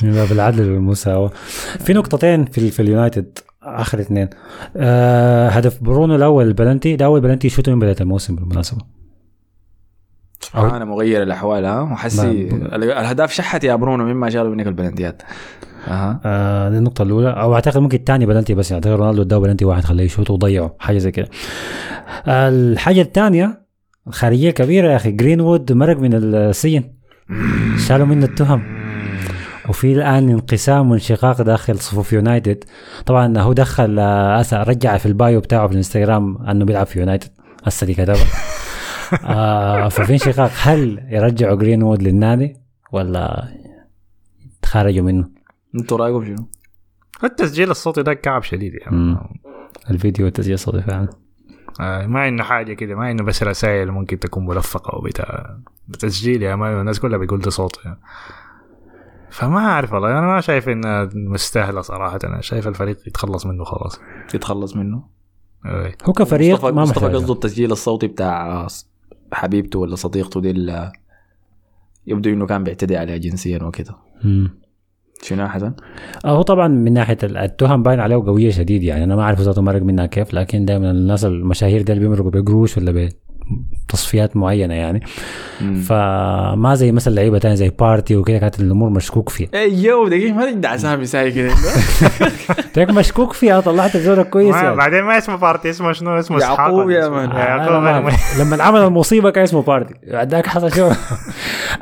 باب 0.16 0.32
العدل 0.32 0.72
والمساواة 0.72 1.32
في 1.80 1.94
نقطتين 1.94 2.46
في 2.46 2.72
في 2.72 2.82
اليونايتد 2.82 3.40
آخر 3.64 4.00
اثنين 4.00 4.30
آه 4.78 5.50
هدف 5.50 5.84
برونو 5.84 6.16
الأول 6.16 6.48
البلنتي 6.48 6.96
ده 6.96 7.06
أول 7.06 7.22
بلنتي 7.22 7.50
شوته 7.50 7.74
من 7.74 7.80
بداية 7.80 7.96
الموسم 8.02 8.36
بالمناسبة. 8.36 8.82
أنا 10.56 10.86
مغير 10.86 11.24
الأحوال 11.24 11.66
ها؟ 11.66 11.82
وحسي 11.82 12.48
الاهداف 12.52 13.32
شحت 13.32 13.64
يا 13.64 13.76
برونو 13.76 14.06
مما 14.06 14.30
شالوا 14.30 14.56
منك 14.56 14.68
البلنتيات 14.68 15.22
أها. 15.88 16.22
آه 16.26 16.70
دي 16.70 16.78
النقطة 16.78 17.04
الأولى. 17.04 17.30
أو 17.30 17.56
أعتقد 17.56 17.78
ممكن 17.78 17.98
الثاني 17.98 18.26
بلنتي 18.26 18.54
بس 18.54 18.72
يعني 18.72 18.86
أعتقد 18.86 19.00
رونالدو 19.00 19.22
اداه 19.22 19.38
بلنتي 19.38 19.66
واحد 19.66 19.84
خليه 19.84 20.04
يشوط 20.04 20.30
وضيعه 20.32 20.76
حاجة 20.80 20.98
زي 20.98 21.12
كده. 21.12 21.30
آه 22.28 22.50
الحاجة 22.50 23.02
الثانية 23.02 23.66
الخارجية 24.08 24.52
كبيرة 24.52 24.92
يا 24.92 24.96
أخي 24.96 25.12
جرينوود 25.12 25.72
مرق 25.72 25.98
من 25.98 26.14
السجن 26.14 26.84
شالوا 27.88 28.06
منه 28.06 28.26
التهم. 28.26 28.64
وفي 29.70 29.94
الآن 29.94 30.30
انقسام 30.30 30.92
وانشقاق 30.92 31.42
داخل 31.42 31.80
صفوف 31.80 32.14
يونايتد. 32.14 32.64
طبعا 33.06 33.38
هو 33.38 33.54
دخل 33.54 34.00
آه 34.00 34.42
أسا 34.42 34.64
رجع 34.64 34.98
في 34.98 35.06
ال 35.06 35.14
bio 35.14 35.40
بتاعه 35.40 35.68
في 35.68 35.74
الانستغرام 35.74 36.38
أنه 36.48 36.66
بيلعب 36.66 36.86
في 36.86 37.00
يونايتد. 37.00 37.30
هسه 37.64 37.88
دي 37.88 37.94
كتبها 37.94 38.26
آه 39.26 39.90
ففي 39.90 40.14
انشقاق 40.14 40.52
هل 40.62 41.06
يرجعوا 41.10 41.56
جرينوود 41.56 42.04
للنادي 42.04 42.58
ولا 42.92 43.48
تخرجوا 44.62 45.04
منه؟ 45.04 45.35
أنتوا 45.76 45.98
رأيكم 45.98 46.26
شنو؟ 46.26 46.48
التسجيل 47.24 47.72
الصوتي 47.72 48.04
ده 48.04 48.14
كعب 48.14 48.44
شديد 48.44 48.74
يعني 48.74 48.96
مم. 48.96 49.18
الفيديو 49.90 50.26
والتسجيل 50.26 50.54
الصوتي 50.54 50.82
فعلا. 50.82 51.10
آه 51.82 52.06
ما 52.08 52.28
إنه 52.28 52.44
حاجة 52.44 52.74
كده 52.74 52.96
ما 52.96 53.12
إنه 53.12 53.24
بس 53.24 53.44
رسائل 53.44 53.92
ممكن 53.92 54.20
تكون 54.20 54.46
ملفقة 54.46 54.98
وبتاع 54.98 55.58
تسجيل 56.00 56.44
يا 56.44 56.56
ما 56.56 56.82
الناس 56.82 57.00
كلها 57.00 57.18
بيقول 57.18 57.40
ده 57.40 57.50
صوت 57.50 57.80
يعني. 57.86 58.00
فما 59.30 59.60
أعرف 59.60 59.94
والله 59.94 60.12
أنا 60.12 60.22
ما 60.22 60.42
شايف 60.42 60.70
انها 60.70 61.10
مستاهلة 61.14 61.82
صراحة. 61.82 62.20
أنا 62.24 62.42
شايف 62.42 62.68
الفريق 62.68 62.98
يتخلص 63.08 63.46
منه 63.46 63.64
خلاص. 63.64 64.00
يتخلص 64.34 64.76
منه؟ 64.76 65.04
أي. 65.66 65.96
هو 66.04 66.14
كفريق 66.14 66.54
مصطفى 66.54 66.72
ما 66.72 66.82
مصطفى 66.82 67.06
قصده 67.06 67.34
التسجيل 67.34 67.72
الصوتي 67.72 68.08
بتاع 68.08 68.68
حبيبته 69.34 69.80
ولا 69.80 69.96
صديقته 69.96 70.42
دي 70.42 70.52
اللي 70.52 70.92
يبدو 72.08 72.30
إنه 72.30 72.46
كان 72.46 72.64
بيعتدي 72.64 72.98
عليها 72.98 73.18
جنسيا 73.18 73.64
وكده. 73.64 73.96
شنو 75.22 75.48
حسن؟ 75.48 75.74
هو 76.26 76.42
طبعا 76.42 76.68
من 76.68 76.94
ناحية 76.94 77.18
التهم 77.24 77.84
باين 77.84 78.00
عليه 78.00 78.16
قوية 78.16 78.50
شديد 78.50 78.84
يعني 78.84 79.04
أنا 79.04 79.16
ما 79.16 79.22
أعرف 79.22 79.42
ذاته 79.42 79.62
مرق 79.62 79.82
منها 79.82 80.06
كيف 80.06 80.34
لكن 80.34 80.66
دائما 80.66 80.92
الناس 80.92 81.26
المشاهير 81.26 81.82
دي 81.82 81.94
اللي 81.94 82.04
بيمرقوا 82.08 82.32
بقروش 82.32 82.78
ولا 82.78 83.10
بتصفيات 83.90 84.38
معينة 84.38 84.74
يعني. 84.74 85.04
مم. 85.62 85.76
فما 85.82 86.76
زي 86.76 86.92
مثلا 86.92 87.14
لعيبة 87.16 87.38
تانية 87.40 87.56
زي 87.56 87.70
بارتي 87.80 88.16
وكده 88.16 88.38
كانت 88.38 88.60
الأمور 88.60 88.90
مشكوك 88.90 89.30
فيها. 89.30 89.50
اي 89.54 89.74
yo 89.84 90.08
دقيقة 90.08 90.34
ما 90.34 90.52
تدع 90.52 90.76
اسامي 90.76 91.06
ساي 91.06 91.32
كده. 91.32 91.54
تلاقيك 92.74 92.90
مشكوك 92.96 93.34
فيها 93.34 93.60
طلعت 93.60 93.98
زورك 93.98 94.30
كويس 94.30 94.56
يعني. 94.56 94.76
بعدين 94.76 95.02
ما 95.04 95.18
اسمه 95.18 95.36
بارتي 95.36 95.70
اسمه 95.70 95.92
شنو؟ 95.92 96.20
اسمه 96.20 96.40
يعقوب 96.40 96.90
يا 96.90 97.10
man. 97.10 97.32
أنا 97.32 98.00
ما- 98.00 98.12
لما 98.40 98.64
عمل 98.64 98.80
المصيبة 98.80 99.30
كان 99.30 99.44
اسمه 99.44 99.62
بارتي. 99.62 99.94
بعدك 100.12 100.48
حصل 100.48 100.72
شو 100.72 100.90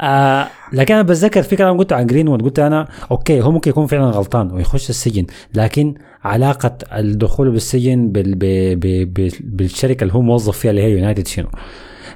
آه 0.01 0.47
لكن 0.73 0.93
أنا 0.93 1.03
بتذكر 1.03 1.43
في 1.43 1.55
كلام 1.55 1.77
قلته 1.77 1.95
عن 1.95 2.07
جرينوود. 2.07 2.41
قلت 2.41 2.59
أنا 2.59 2.87
okay 3.11 3.41
هو 3.41 3.51
ممكن 3.51 3.69
يكون 3.71 3.87
فعلا 3.87 4.05
غلطان 4.05 4.51
ويخش 4.51 4.89
السجن 4.89 5.25
لكن 5.53 5.93
علاقة 6.23 6.77
الدخول 6.93 7.51
بالسجن 7.51 8.11
بال 8.11 8.35
ب 8.35 8.39
ب 8.79 9.13
ب 9.13 9.29
بالشركة 9.43 10.03
اللي 10.03 10.13
هو 10.13 10.21
موظف 10.21 10.57
فيها 10.57 10.71
اللي 10.71 10.81
هي 10.83 10.91
يونايتد 10.91 11.27
شنو؟ 11.27 11.47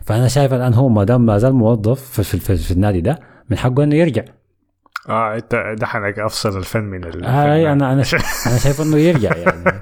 فأنا 0.08 0.28
شايف 0.28 0.54
الآن 0.54 0.74
هو 0.74 0.90
ما 0.90 1.04
دام 1.04 1.26
ما 1.26 1.38
زال 1.38 1.54
موظف 1.54 2.02
في, 2.02 2.24
في, 2.24 2.40
في, 2.40 2.56
في 2.58 2.72
النادي 2.72 3.02
ده 3.02 3.20
من 3.50 3.58
حقه 3.58 3.84
إنه 3.84 3.96
يرجع. 3.96 4.24
آه 5.10 5.36
أنت 5.36 5.76
دحنك 5.80 6.20
أفصل 6.20 6.58
الفن 6.58 6.84
من 6.84 7.04
ال 7.04 7.26
هاي 7.26 7.72
أنا 7.72 7.94
أنا 7.94 8.04
أنا 8.48 8.58
شايف 8.58 8.82
إنه 8.82 8.98
يرجع 8.98 9.36
يعني. 9.38 9.80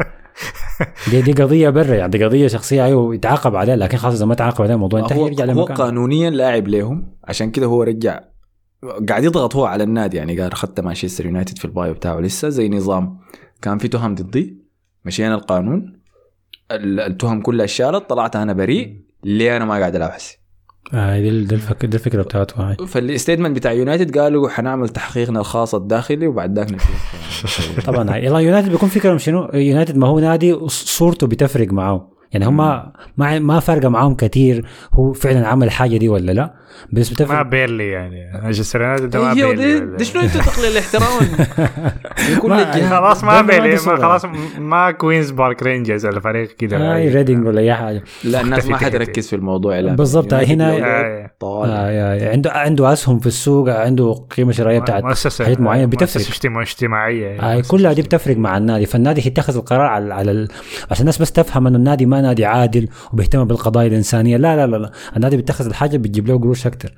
دي 1.11 1.22
دي 1.22 1.43
قضية 1.43 1.69
برا 1.69 1.95
يعني 1.95 2.11
دي 2.11 2.26
قضية 2.26 2.47
شخصية 2.47 2.85
أيوه 2.85 3.15
يتعاقب 3.15 3.56
عليها 3.56 3.76
لكن 3.76 3.97
خلاص 3.97 4.14
إذا 4.15 4.26
ما 4.26 4.35
تعاقب 4.35 4.61
عليها 4.61 4.76
الموضوع 4.76 4.99
انتهى 4.99 5.22
يرجع 5.22 5.45
هو 5.45 5.64
قانونيا 5.65 6.30
لاعب 6.30 6.68
لهم 6.68 7.11
عشان 7.23 7.52
كده 7.52 7.65
هو 7.65 7.84
رجع. 7.84 8.19
قاعد 9.10 9.23
يضغط 9.23 9.56
هو 9.56 9.65
على 9.65 9.84
النادي 9.84 10.18
يعني 10.18 10.41
قال 10.41 10.52
اخذت 10.52 10.80
مانشستر 10.80 11.26
يونايتد 11.26 11.57
في 11.57 11.65
ال 11.65 11.72
bio 11.72 11.93
بتاعه 11.93 12.19
لسه 12.19 12.49
زي 12.49 12.69
نظام 12.69 13.18
كان 13.61 13.77
في 13.77 13.88
تهم 13.88 14.15
ضدي 14.15 14.57
مشينا 15.06 15.35
القانون 15.35 15.99
ال- 16.72 16.99
التهم 16.99 17.41
كلها 17.41 17.65
اشالت 17.65 18.10
طلعت 18.10 18.35
أنا 18.35 18.53
بريء. 18.53 19.05
ليه 19.23 19.57
أنا 19.57 19.65
ما 19.65 19.73
قاعد 19.73 19.95
ألعب 19.95 20.11
هسي 20.11 20.39
آه 20.93 21.19
دي, 21.19 21.43
دي, 21.43 21.55
الفك... 21.55 21.85
دي 21.85 21.97
الفكرة 21.97 22.23
بتاعته 22.23 22.69
هاي. 22.69 22.87
فال 22.88 23.00
statement 23.00 23.56
بتاع 23.55 23.71
يونايتد 23.71 24.17
قالوا 24.17 24.49
حنعمل 24.49 24.89
تحقيقنا 24.89 25.39
الخاص 25.39 25.75
الداخلي 25.75 26.27
وبعد 26.27 26.59
ذاك 26.59 26.71
نشوف. 26.71 27.85
طبعا 27.87 28.13
هاي. 28.13 28.25
يلا 28.25 28.39
يونايتد 28.39 28.69
بيكون 28.69 28.89
فكرهم 28.89 29.17
شنو؟ 29.17 29.49
يونايتد 29.53 29.97
ما 29.97 30.07
هو 30.07 30.19
نادي 30.19 30.57
صورته 30.67 31.27
بتفرق 31.27 31.73
معاه 31.73 32.09
يعني 32.36 32.45
هم 32.45 32.57
ما 33.18 33.40
ما 33.40 33.60
فارقه 33.60 33.90
معاهم 33.90 34.16
كثير 34.16 34.66
هو 34.94 35.14
فعلا 35.14 35.48
عمل 35.48 35.68
الحاجة 35.68 35.98
دي 35.98 36.10
ولا 36.10 36.32
لا. 36.32 36.53
بس 36.94 37.10
ما 37.10 37.16
بتفرق 37.16 37.41
بيرلي 37.41 37.88
يعني. 37.90 38.41
مانشستر 38.44 38.82
يونايتد 38.82 39.10
ده 39.10 39.22
ما 39.22 39.32
أيوه 39.34 39.53
بيرلي 39.56 39.80
دي, 39.80 39.95
دي 39.98 40.06
شنو 40.06 40.22
انت 40.22 40.38
تقليل 40.38 40.72
الاحترام؟ 40.72 41.03
ما- 42.49 42.90
خلاص 42.90 43.24
ما 43.24 43.41
بيرلي 43.41 43.76
ما 43.76 43.91
ما. 43.94 43.95
خلاص 43.98 44.26
ما 44.60 44.91
كوينز 44.91 45.32
بارك 45.32 45.64
رينجرز 45.64 46.06
ولا 46.06 46.20
فريق 46.20 46.48
كده. 46.52 46.94
هاي 46.94 47.10
ريدنج 47.16 47.48
ولا 47.48 47.62
أي 47.62 47.74
حاجة. 47.74 48.03
لا 48.24 48.41
الناس 48.41 48.66
ما. 48.68 48.78
حتركز 48.86 49.28
في 49.30 49.36
الموضوع 49.36 49.80
لا. 49.80 49.95
بالضبط، 49.95 50.34
هنا- 50.34 50.72
آه، 50.78 51.32
آه. 51.44 51.66
آه 51.68 52.32
عنده 52.32 52.52
عنده 52.52 52.94
أسهم 52.94 53.20
في 53.20 53.28
السوق 53.28 53.70
عنده 53.70 54.14
قيمة 54.38 54.52
شرائية 54.52 54.80
بتاعت 54.80 55.03
مؤسسة 55.03 55.45
حاجات 55.45 55.60
معينة 55.62 55.86
مؤسسة 55.86 56.20
بتفرق. 56.20 56.36
اجتماع- 56.36 56.62
اجتماعية 56.62 57.40
آه 57.41 57.62
كلها 57.68 57.94
دي 57.94 58.02
بتفرق 58.02 58.38
مع 58.38 58.57
النادي. 58.57 58.86
فالنادي 58.86 59.28
يتخذ 59.28 59.56
القرار 59.57 59.82
على. 59.82 60.48
عشان 60.91 61.02
الناس 61.02 61.22
بس 61.22 61.32
تفهم 61.32 61.68
إنه 61.68 61.78
النادي 61.78 62.06
ما 62.06 62.22
نادي 62.26 62.45
عادل 62.45 62.88
وبيهتم 63.14 63.45
بالقضايا 63.45 63.88
الإنسانية. 63.88 64.38
لا 64.38 64.56
لا 64.56 64.68
لا, 64.68 64.77
لا. 64.77 64.91
النادي 65.15 65.35
بيتخذ 65.35 65.65
الحاجة 65.65 65.97
بتجيب 65.97 66.27
له 66.27 66.39
قروش 66.39 66.68
أكثر 66.68 66.93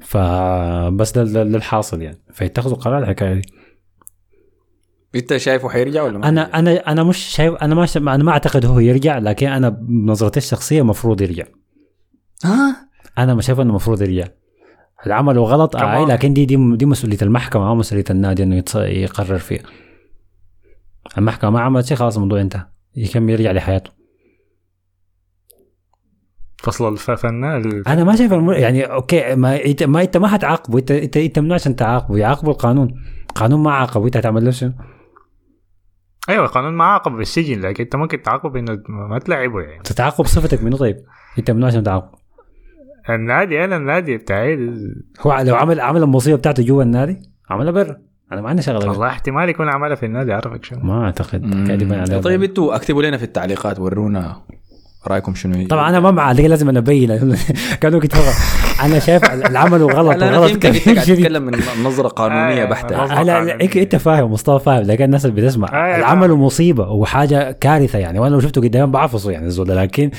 فبس 0.00 1.18
ده, 1.18 1.42
الحاصل 1.42 2.02
يعني. 2.02 2.18
فيتخذوا 2.32 2.76
قرار 2.76 3.02
الحكاية 3.02 3.34
دي. 3.34 3.42
انت 5.14 5.36
شايفه 5.36 5.68
حيرجع 5.68 6.02
ولا 6.02 6.18
ما 6.18 6.28
أنا 6.28 6.44
حيرجع؟ 6.44 6.58
أنا 6.58 6.92
أنا 6.92 7.02
مش 7.02 7.18
شايف 7.18 7.54
أنا 7.54 7.74
ما 7.74 7.86
ش... 7.86 7.96
أنا 7.96 8.24
ما 8.24 8.32
أعتقد 8.32 8.66
هو 8.66 8.78
يرجع 8.78 9.18
لكن 9.18 9.46
أنا 9.46 9.68
بنظرتي 9.68 10.38
الشخصية 10.38 10.80
المفروض 10.80 11.20
يرجع. 11.20 11.44
ها؟ 12.44 12.88
أنا 13.18 13.34
ما 13.34 13.42
شايف 13.42 13.60
إنه 13.60 13.70
المفروض 13.70 14.02
يرجع. 14.02 14.28
اللي 15.02 15.14
عمله 15.14 15.42
غلط 15.42 15.76
آه 15.76 15.80
كمان. 15.80 16.08
لكن 16.08 16.34
دي 16.34 16.46
دي 16.46 16.76
دي 16.76 16.86
مسؤولية 16.86 17.18
المحكمة 17.22 17.64
ما 17.64 17.74
مسؤولية 17.74 18.04
النادي 18.10 18.42
إنه. 18.42 18.64
يقرر 18.74 19.38
فيها. 19.38 19.62
المحكمة 21.18 21.50
ما 21.50 21.60
عملت 21.60 21.86
شيء 21.86 21.96
خلاص 21.96 22.16
الموضوع 22.16 22.40
انتهى. 22.40 22.66
يكمل 22.96 23.32
يرجع 23.32 23.52
لحياته. 23.52 23.90
فصل 26.66 26.92
الفن 26.92 27.44
ال- 27.44 27.88
أنا 27.88 28.04
ما 28.04 28.16
شايف 28.16 28.32
الم... 28.32 28.50
يعني 28.50 28.82
أوكي 28.82 29.34
ما 29.34 29.64
إنت 29.64 29.82
ما 29.82 30.02
إنت 30.02 30.16
ما 30.16 30.28
حتعاقبه 30.28 30.78
إنت 30.78 30.90
إنت 30.90 31.16
إنت 31.16 31.38
ممنوع 31.38 31.54
عشان 31.54 31.76
تعاقبه 31.76 32.18
يعاقبه 32.18 32.50
القانون. 32.50 32.94
قانون 33.34 33.62
ما 33.62 33.72
عاقب 33.72 34.02
وانت 34.02 34.16
هتعمل 34.16 34.44
له 34.44 34.50
شنو؟ 34.50 34.72
أيوه 36.28 36.44
القانون 36.44 36.72
ما 36.72 36.84
عاقب 36.84 37.12
بالسجن 37.12 37.60
لكن 37.60 37.84
إنت 37.84 37.96
ممكن 37.96 38.22
تعاقب 38.22 38.56
انه 38.56 38.78
ما 38.88 39.18
تلعبه 39.18 39.60
يعني. 39.60 39.82
تتعاقب 39.82 40.26
صفتك 40.26 40.62
منه 40.62 40.76
طيب؟ 40.76 40.96
إنت 41.38 41.50
منو 41.50 41.66
عشان 41.66 41.82
تعاقب 41.82 42.18
النادي 43.10 43.64
أنا 43.64 43.76
النادي 43.76 44.16
بتاعي 44.16 44.54
هو 45.20 45.40
لو 45.40 45.56
عمل 45.56 45.80
عمل 45.80 46.02
المصيبة 46.02 46.36
بتاعته 46.36 46.62
جوا 46.62 46.82
النادي 46.82 47.22
عملها 47.50 47.72
برا. 47.72 47.96
أنا 48.32 48.40
ما 48.40 48.48
عندي 48.48 48.62
شغلة 48.62 48.88
والله 48.88 49.06
احتمال 49.06 49.48
يكون 49.48 49.68
عملها 49.68 49.94
في 49.94 50.06
النادي 50.06 50.32
أعرفك 50.32 50.64
شنو. 50.64 50.80
ما 50.80 51.04
أعتقد. 51.04 51.44
عليها 51.92 52.20
طيب 52.20 52.42
إنتوا 52.42 52.76
أكتبوا 52.76 53.02
لنا 53.02 53.16
في 53.16 53.22
التعليقات 53.22 53.80
ورونا. 53.80 54.42
رأيكم 55.08 55.34
شنو 55.34 55.66
طبعا 55.66 55.88
أنا 55.88 56.00
ما 56.00 56.10
معلق 56.10 56.40
لازم 56.46 56.68
أنا 56.68 56.78
أبين. 56.78 57.36
كانوا 57.80 58.00
كتبوا 58.00 58.22
أنا 58.82 58.98
شايف 58.98 59.24
العمل 59.32 59.82
غلط 59.82 60.22
أنا 60.22 60.46
أنت 60.46 60.66
كثير 60.66 60.96
تتكلم 61.16 61.42
من 61.42 61.58
نظرة 61.84 62.08
قانونية 62.08 62.62
آه، 62.62 62.66
بحتة. 62.66 63.22
لا 63.22 63.60
أنت 63.62 63.96
فاهم 63.96 64.32
مصطفى 64.32 64.64
فاهم. 64.64 64.82
لكن 64.82 65.04
الناس 65.04 65.26
اللي 65.26 65.42
بتسمع. 65.42 65.68
آه، 65.68 65.96
العمل 65.98 66.28
فاهم. 66.28 66.42
مصيبة 66.42 66.88
وحاجة 66.88 67.52
كارثة 67.52 67.98
يعني. 67.98 68.18
وأنا 68.18 68.34
لو 68.34 68.40
شفته 68.40 68.60
قدامي 68.60 68.92
بعفصه 68.92 69.30
يعني 69.30 69.46
الزول 69.46 69.68
لكن 69.76 70.10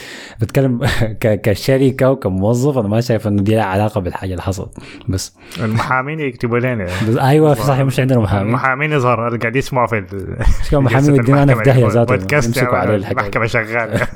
بتكلم 0.42 0.80
ك- 1.22 1.42
كشركه 1.42 2.10
وكموظف 2.12 2.78
أنا 2.78 2.88
ما 2.88 3.02
شايف 3.02 3.28
إنه 3.28 3.42
دي 3.42 3.56
لها 3.56 3.64
علاقة 3.64 4.02
بالحاجة 4.02 4.32
اللي 4.32 4.42
حصلت. 4.42 4.78
بس, 5.08 5.36
المحامين 5.60 6.20
يكتبوا 6.20 6.60
لنا. 6.60 6.86
بس 7.10 7.18
أيوه 7.18 7.54
في 7.54 7.62
صحيح 7.64 7.82
مش 7.86 8.00
عندنا 8.00 8.20
محامين. 8.20 8.48
المحامين 8.48 8.92
يظهر 8.92 9.28
اللي 9.28 9.40
قاعد 9.40 9.56
يسمعوا 9.56 9.88
في 9.88 9.98
ال- 9.98 10.36
مش 10.62 10.70
كده 10.72 10.80
محامين 10.82 11.10
جلسة 11.10 11.22
يدينا 11.22 11.44
أنا 11.44 11.56
في 11.56 11.64
دي، 11.72 11.84
ذاته، 11.86 12.16
بودكاست 12.16 12.48
يمسكوا 12.58 12.78
يا 12.78 14.08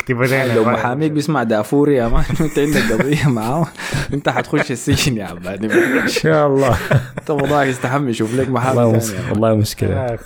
اكتبوا 0.00 0.26
لنا 0.26 0.54
لو 0.54 0.64
محاميك 0.64 1.12
بيسمع 1.12 1.42
دافوري 1.42 1.94
يا 1.94 2.08
مان 2.08 2.24
انت 2.40 2.58
عندك 2.58 2.92
قضية 2.92 3.28
معاه 3.28 3.66
انت 4.12 4.28
حتخش 4.28 4.70
السجن 4.70 5.16
يا 5.16 5.24
عبادي 5.24 5.66
إن 6.02 6.08
شاء 6.08 6.46
الله. 6.46 6.76
انت 7.18 7.30
موضوعك 7.30 7.66
يستحمل 7.66 8.10
يشوف 8.10 8.34
لك 8.34 8.48
محامي 8.48 9.00
والله 9.30 9.54
مشكلة. 9.54 10.18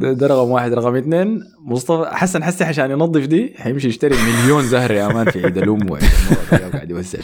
ده, 0.00 0.12
ده 0.12 0.26
رقم 0.26 0.50
واحد. 0.50 0.72
رقم 0.72 0.96
اثنين 0.96 1.40
مصطفى 1.64 2.10
حسن 2.16 2.44
حسي 2.44 2.64
عشان 2.64 2.90
ينظف 2.90 3.26
دي 3.26 3.54
حيمشي 3.58 3.88
يشتري 3.88 4.16
مليون 4.16 4.62
زهر 4.64 4.90
يا 4.90 5.08
man 5.08 5.30
في 5.30 5.44
عيد 5.44 5.58
الأم 5.58 5.90
وقاعد 5.90 6.90
يوزع 6.90 7.18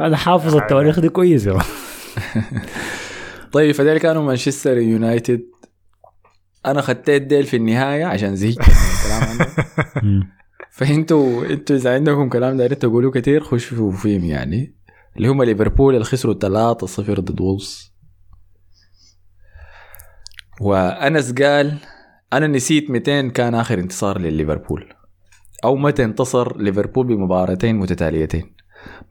أنا 0.00 0.16
حافظ 0.16 0.56
التواريخ 0.56 1.00
دي 1.00 1.08
كويس 1.08 1.46
يا 1.46 1.52
man. 1.52 1.62
طيب 3.52 3.74
فديل 3.74 3.98
كانوا 3.98 4.22
مانشستر 4.22 4.78
يونايتد. 4.78 5.42
أنا 6.66 6.80
خديت 6.80 7.22
ديل 7.22 7.44
في 7.44 7.56
النهاية 7.56 8.04
عشان 8.04 8.36
زهقت 8.36 8.58
من 8.58 8.74
الكلام 8.74 9.38
عنه. 10.02 10.26
فانتوا 10.74 11.46
أنتوا 11.46 11.76
إذا 11.76 11.94
عندكم 11.94 12.28
كلام 12.28 12.56
دايرين 12.56 12.78
تقولوا 12.78 13.12
كثير 13.12 13.44
خشوا 13.44 13.92
فيهم 13.92 14.24
يعني. 14.24 14.74
اللي 15.16 15.28
هم 15.28 15.42
ليفربول 15.42 15.94
اللي 15.94 16.04
خسروا 16.04 16.34
3-0 16.34 17.20
ضد 17.20 17.40
وولز 17.40 17.92
وأنس 20.60 21.32
قال 21.32 21.78
أنا 22.32 22.46
نسيت 22.46 22.90
200 22.90 23.28
كان 23.28 23.54
آخر 23.54 23.78
انتصار 23.78 24.18
لليفربول. 24.18 24.92
أو 25.64 25.76
متى 25.76 26.04
انتصر 26.04 26.56
ليفربول 26.56 27.06
بمباراتين 27.06 27.76
متتاليتين. 27.76 28.54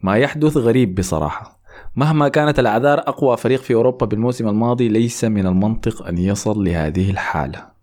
ما 0.02 0.16
يحدث 0.16 0.56
غريب 0.56 0.94
بصراحة. 0.94 1.60
مهما 1.96 2.28
كانت 2.28 2.58
الأعذار 2.58 2.98
أقوى 2.98 3.36
فريق 3.36 3.60
في 3.60 3.74
أوروبا 3.74 4.06
بالموسم 4.06 4.48
الماضي 4.48 4.88
ليس 4.88 5.24
من 5.24 5.46
المنطق 5.46 6.06
أن 6.06 6.18
يصل 6.18 6.64
لهذه 6.64 7.10
الحالة. 7.10 7.73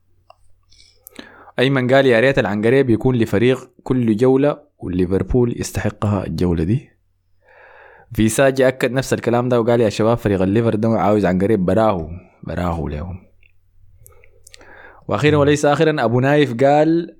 ايمن 1.62 1.94
قال 1.94 2.06
يا 2.06 2.20
ريت 2.20 2.40
العنقريب 2.40 2.90
يكون 2.90 3.16
لفريق 3.16 3.70
كل 3.84 4.16
جولة 4.16 4.60
والليفربول 4.78 5.60
يستحقها 5.60 6.28
الجولة 6.28 6.64
دي. 6.64 6.90
في 8.14 8.30
ساجي 8.30 8.68
أكد 8.68 8.92
نفس 8.92 9.14
الكلام 9.14 9.50
ده 9.50 9.62
وقال 9.62 9.82
يا 9.82 9.90
شباب 9.90 10.18
فريق 10.18 10.42
الليفر 10.42 10.76
ده 10.76 10.90
عاوز 10.90 11.26
عنقريب 11.26 11.66
براهو 11.66 12.10
براهو 12.44 12.88
لهم 12.88 13.20
وأخيرا 15.08 15.38
وليس 15.38 15.66
اخرا 15.66 16.04
أبو 16.04 16.20
نايف 16.20 16.64
قال 16.64 17.18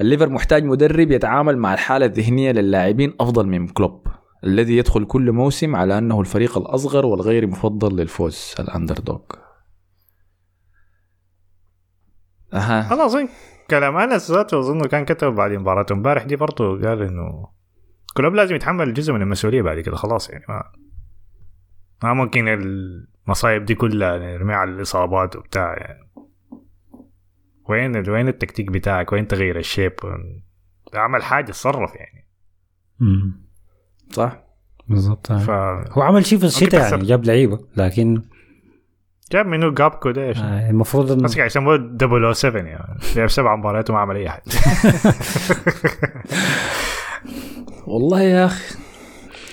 الليفر 0.00 0.28
محتاج 0.28 0.64
مدرب 0.64 1.10
يتعامل 1.10 1.58
مع 1.58 1.74
الحالة 1.74 2.06
الذهنية 2.06 2.52
للاعبين 2.52 3.14
أفضل 3.20 3.46
من 3.46 3.68
كلوب 3.68 4.06
الذي 4.44 4.76
يدخل 4.76 5.04
كل 5.04 5.32
موسم 5.32 5.76
على 5.76 5.98
أنه 5.98 6.20
الفريق 6.20 6.58
الأصغر 6.58 7.06
والغير 7.06 7.46
مفضل 7.46 7.96
للفوز 7.96 8.54
ال 8.60 8.94
underdog 8.94 9.20
أها. 12.52 12.82
خلاص 12.82 13.14
إيه. 13.14 13.28
كلام 13.70 13.96
انس 13.96 14.30
ذاته 14.30 14.58
أظن 14.58 14.84
كان 14.84 15.04
كتب 15.04 15.34
بعد 15.34 15.52
مباراة 15.52 15.86
امبارح. 15.90 16.24
دي 16.24 16.36
برضه 16.36 16.88
قال 16.88 17.02
إنه 17.02 17.48
كلوب 18.16 18.34
لازم 18.34 18.54
يتحمل 18.54 18.94
جزء 18.94 19.12
من 19.12 19.22
المسؤولية 19.22 19.62
بعد 19.62 19.80
كده 19.80 19.96
خلاص 19.96 20.30
يعني 20.30 20.44
ما 20.48 20.72
ما 22.02 22.14
ممكن 22.14 22.48
المصايب 22.48 23.64
دي 23.64 23.74
كلها 23.74 24.18
نرميها 24.18 24.56
على 24.56 24.70
الإصابات 24.70 25.36
وبتاع 25.36 25.76
يعني. 25.76 26.10
وين 27.68 28.10
وين 28.10 28.28
التكتيك 28.28 28.70
بتاعك؟ 28.70 29.12
وين 29.12 29.28
تغيير 29.28 29.58
الشيب؟ 29.58 29.92
أعمل 30.94 31.22
حاجة 31.22 31.44
اتصرف 31.44 31.94
يعني. 31.94 32.28
مم. 33.00 33.44
صح. 34.10 34.44
بالضبط. 34.88 35.32
ف 35.32 35.50
هو 35.90 36.02
عمل 36.02 36.26
شيء 36.26 36.38
في 36.38 36.44
الشتاء. 36.44 36.90
يعني 36.90 37.06
جاب 37.06 37.24
لعيبة 37.24 37.60
لكن 37.76 38.22
جاب 39.32 39.46
منو 39.46 39.74
جابكو 39.74 40.10
ده 40.10 40.28
عشان 40.28 40.44
آه، 40.44 40.70
المفروض 40.70 41.12
انه 41.12 41.22
بس 41.22 41.36
قاعد 41.36 41.46
يسموه 41.46 42.32
007 42.32 42.62
يعني. 42.62 42.98
لعب 43.16 43.28
سبع 43.30 43.56
مباريات 43.56 43.90
وما 43.90 43.98
عمل 43.98 44.16
أي 44.16 44.28
حاجة 44.28 44.42
والله 47.86 48.22
يا 48.22 48.44
أخي. 48.46 48.74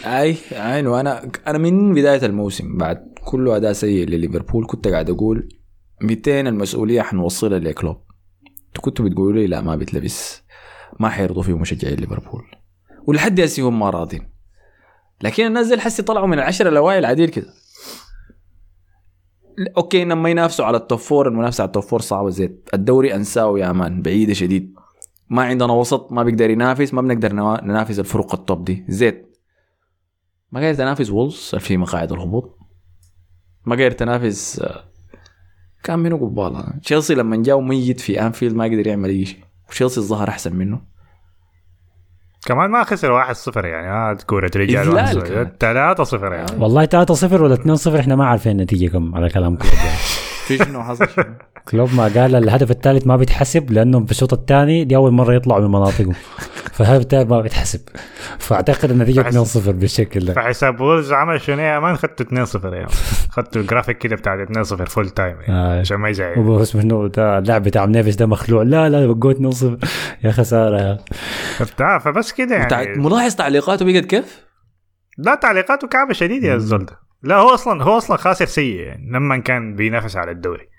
أي 0.05 0.35
عين 0.51 0.87
وأنا 0.87 1.29
أنا 1.47 1.57
من 1.57 1.93
بداية 1.93 2.25
الموسم 2.25 2.77
بعد 2.77 3.13
كل 3.25 3.49
أداء 3.49 3.73
سيء 3.73 4.07
لليفربول 4.07 4.65
كنت 4.67 4.87
قاعد 4.87 5.09
أقول 5.09 5.49
200 6.01 6.39
المسؤولية 6.39 7.01
حنوصلها 7.01 7.59
لكلوب. 7.59 7.97
كنتوا 8.81 9.05
بتقولوا 9.05 9.33
لي 9.41 9.47
لا 9.47 9.61
ما 9.61 9.75
بتلبس 9.75 10.43
ما 10.99 11.09
حيرضوا 11.09 11.43
فيه 11.43 11.57
مشجعين 11.57 11.99
ليفربول. 11.99 12.43
ولحد 13.07 13.39
هسه 13.39 13.67
هم 13.69 13.79
ما 13.79 13.89
راضين. 13.89 14.31
لكن 15.21 15.45
الناس 15.45 15.67
دي 15.67 15.81
حسي 15.81 16.03
طلعوا 16.03 16.27
من 16.27 16.33
العشره 16.33 16.69
الأوائل 16.69 17.05
عديل 17.05 17.29
كده. 17.29 17.47
okay 19.77 20.05
لما 20.05 20.29
ينافسوا 20.29 20.65
على 20.65 20.77
ال 20.77 20.83
top 20.83 20.99
four 20.99 21.27
المنافسة 21.27 21.61
على 21.61 21.67
ال 21.67 21.71
top 21.71 21.83
four 21.83 22.01
صعبة 22.01 22.29
زيت. 22.29 22.69
الدوري 22.73 23.15
انساه 23.15 23.59
يا 23.59 23.71
man 23.71 24.01
بعيده 24.01 24.33
شديد. 24.33 24.73
ما 25.29 25.43
عندنا 25.43 25.73
وسط 25.73 26.11
ما 26.11 26.23
بيقدر 26.23 26.49
ينافس 26.49 26.93
ما 26.93 27.01
بنقدر 27.01 27.33
ننافس 27.63 27.99
الفرق 27.99 28.35
ال 28.35 28.43
top 28.43 28.65
دي. 28.65 28.85
زيت. 28.87 29.37
ما 30.51 30.59
قادر 30.59 30.77
تنافس 30.77 31.09
وولز 31.09 31.55
في 31.59 31.77
مقاعد 31.77 32.11
الهبوط. 32.11 32.57
ما 33.65 33.75
قادر 33.75 33.91
تنافس 33.91 34.59
آه، 34.59 34.83
كان 35.83 35.99
منو 35.99 36.17
قبالة. 36.17 36.79
تشيلسي 36.83 37.15
لما 37.15 37.37
جاء 37.37 37.59
ميت 37.59 37.99
في 37.99 38.21
أنفيلد 38.21 38.55
ما 38.55 38.63
قدر 38.63 38.87
يعمل 38.87 39.09
أي 39.09 39.25
شيء. 39.25 39.43
وتشيلسي 39.69 39.99
الظهر 39.99 40.29
أحسن 40.29 40.55
منه. 40.55 40.90
كمان 42.45 42.69
ما 42.69 42.83
خسر 42.83 43.33
1-0 43.33 43.65
يعني 43.65 43.87
ها 43.87 44.17
كورة 44.27 44.51
رجال 44.55 44.97
إذلال 44.97 45.23
كانت. 45.57 46.05
3-0 46.09 46.13
يعني 46.23 46.45
والله 46.63 46.85
3-0 46.85 47.33
ولا 47.33 47.77
2-0 47.77 47.87
إحنا 47.87 48.15
ما 48.15 48.25
عارفين 48.25 48.51
النتيجه 48.51 48.91
كم 48.91 49.15
على 49.15 49.29
كلام 49.29 49.55
كلوب 49.55 49.73
يعني. 49.73 49.97
في 50.47 50.57
شنو 50.57 50.83
حصل 50.83 51.09
شنو؟ 51.09 51.25
كلوب 51.67 51.93
ما 51.93 52.03
قال 52.03 52.35
الهدف 52.35 52.71
الثالث 52.71 53.07
ما 53.07 53.15
بيتحسب 53.15 53.71
لانهم 53.71 54.05
في 54.05 54.11
الشوط 54.11 54.33
الثاني 54.33 54.83
دي 54.83 54.95
اول 54.95 55.11
مرة 55.11 55.33
يطلعوا 55.33 55.61
من 55.61 55.67
مناطقهم. 55.67 56.13
فالهدف 56.75 57.01
الثالث 57.01 57.29
ما 57.31 57.41
بيتحسب. 57.41 57.79
فأعتقد 58.39 58.91
النتيجه 58.91 59.43
2-0 59.43 59.57
بالشكل 59.69 60.19
ده. 60.19 60.33
فحساب 60.33 60.81
وولز 60.81 61.13
عمل 61.13 61.41
شنو 61.41 61.61
يا 61.61 61.79
man 61.79 61.95
خدته 61.95 62.45
2-0 62.45 62.65
يعني 62.65 62.87
خدته 63.29 63.59
الجرافيك 63.59 63.97
كده 63.97 64.15
بتاع 64.15 64.45
2-0 64.45 64.63
full 64.63 65.09
time 65.09 65.37
يعني. 65.41 65.79
عشان 65.79 65.97
ما 65.97 66.09
يزعل. 66.09 66.61
اسمه 66.61 66.81
شنو 66.81 67.07
ده 67.07 67.37
اللاعب 67.37 67.63
بتاع 67.63 67.85
نيفيس 67.85 68.15
ده 68.15 68.25
مخلوع. 68.25 68.63
لا 68.63 68.89
لا 68.89 69.13
بقوت 69.13 69.37
2-0 69.37 69.87
يا 70.23 70.31
خساره 70.31 70.99
يا 71.79 71.97
فبس 71.97 72.31
كده 72.31 72.55
يعني. 72.55 72.99
ملاحظ 72.99 73.35
تعليقاته 73.35 73.85
بقت 73.85 74.05
كيف؟ 74.05 74.51
لا 75.17 75.35
تعليقاته 75.35 75.87
كعبة 75.87 76.13
شديد 76.13 76.43
يا 76.43 76.55
الزول 76.55 76.85
ده 76.85 77.00
لا 77.23 77.35
هو 77.35 77.53
أصلا 77.53 77.83
هو 77.83 77.97
أصلا 77.97 78.17
خاسر 78.17 78.45
سيء 78.45 78.75
يعني 78.75 79.11
لما 79.11 79.37
كان 79.37 79.75
بينافس 79.75 80.17
على 80.17 80.31
الدوري. 80.31 80.69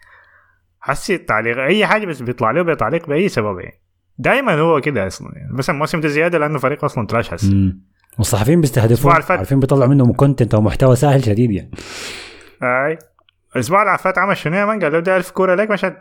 حسي 0.81 1.14
التعليق 1.14 1.59
أي 1.59 1.86
حاجة 1.86 2.06
بس 2.06 2.23
بيطلع 2.23 2.51
له 2.51 2.62
بتعليق 2.62 3.06
بأي 3.06 3.28
سبب 3.28 3.59
يعني. 3.59 3.81
دائما 4.19 4.55
هو 4.55 4.81
كده 4.81 5.06
أصلا 5.06 5.32
يعني. 5.36 5.52
بس 5.52 5.70
الموسم 5.70 6.01
ده 6.01 6.09
زيادة 6.09 6.39
لأنه 6.39 6.59
فريق 6.59 6.85
أصلا 6.85 7.06
trash 7.07 7.35
هسه. 7.35 7.73
والصحفيين 8.19 8.60
بيستهدفوا. 8.60 9.12
عارفين 9.12 9.60
بيطلعوا 9.60 9.90
منهم 9.90 10.12
content 10.12 10.55
أو 10.55 10.60
محتوى 10.60 10.97
سهل 10.97 11.24
شديد 11.24 11.51
يعني. 11.51 11.70
أي. 12.62 12.98
الأسبوع 13.56 13.82
اللي 13.82 13.98
فات 13.98 14.19
عمل 14.19 14.36
شنو 14.36 14.56
يا 14.56 14.64
man؟ 14.65 14.81
قال 14.81 14.93
له 14.93 15.01
ده 15.01 15.16
1000 15.16 15.31
كورة 15.31 15.55
لك 15.55 15.70
مشان 15.70 15.98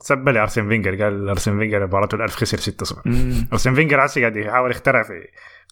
تسبى 0.00 0.32
لارسن 0.32 0.68
فينجر. 0.68 1.02
قال 1.04 1.28
أرسن 1.28 1.58
فينجر 1.58 1.86
مباراته 1.86 2.14
الألف 2.14 2.36
خسر 2.36 2.58
6 2.58 2.84
0 2.84 3.02
أرسن 3.52 3.74
فينجر 3.74 4.04
هسه 4.04 4.20
قاعد 4.20 4.36
يحاول 4.36 4.70
يخترع 4.70 5.02
في 5.02 5.12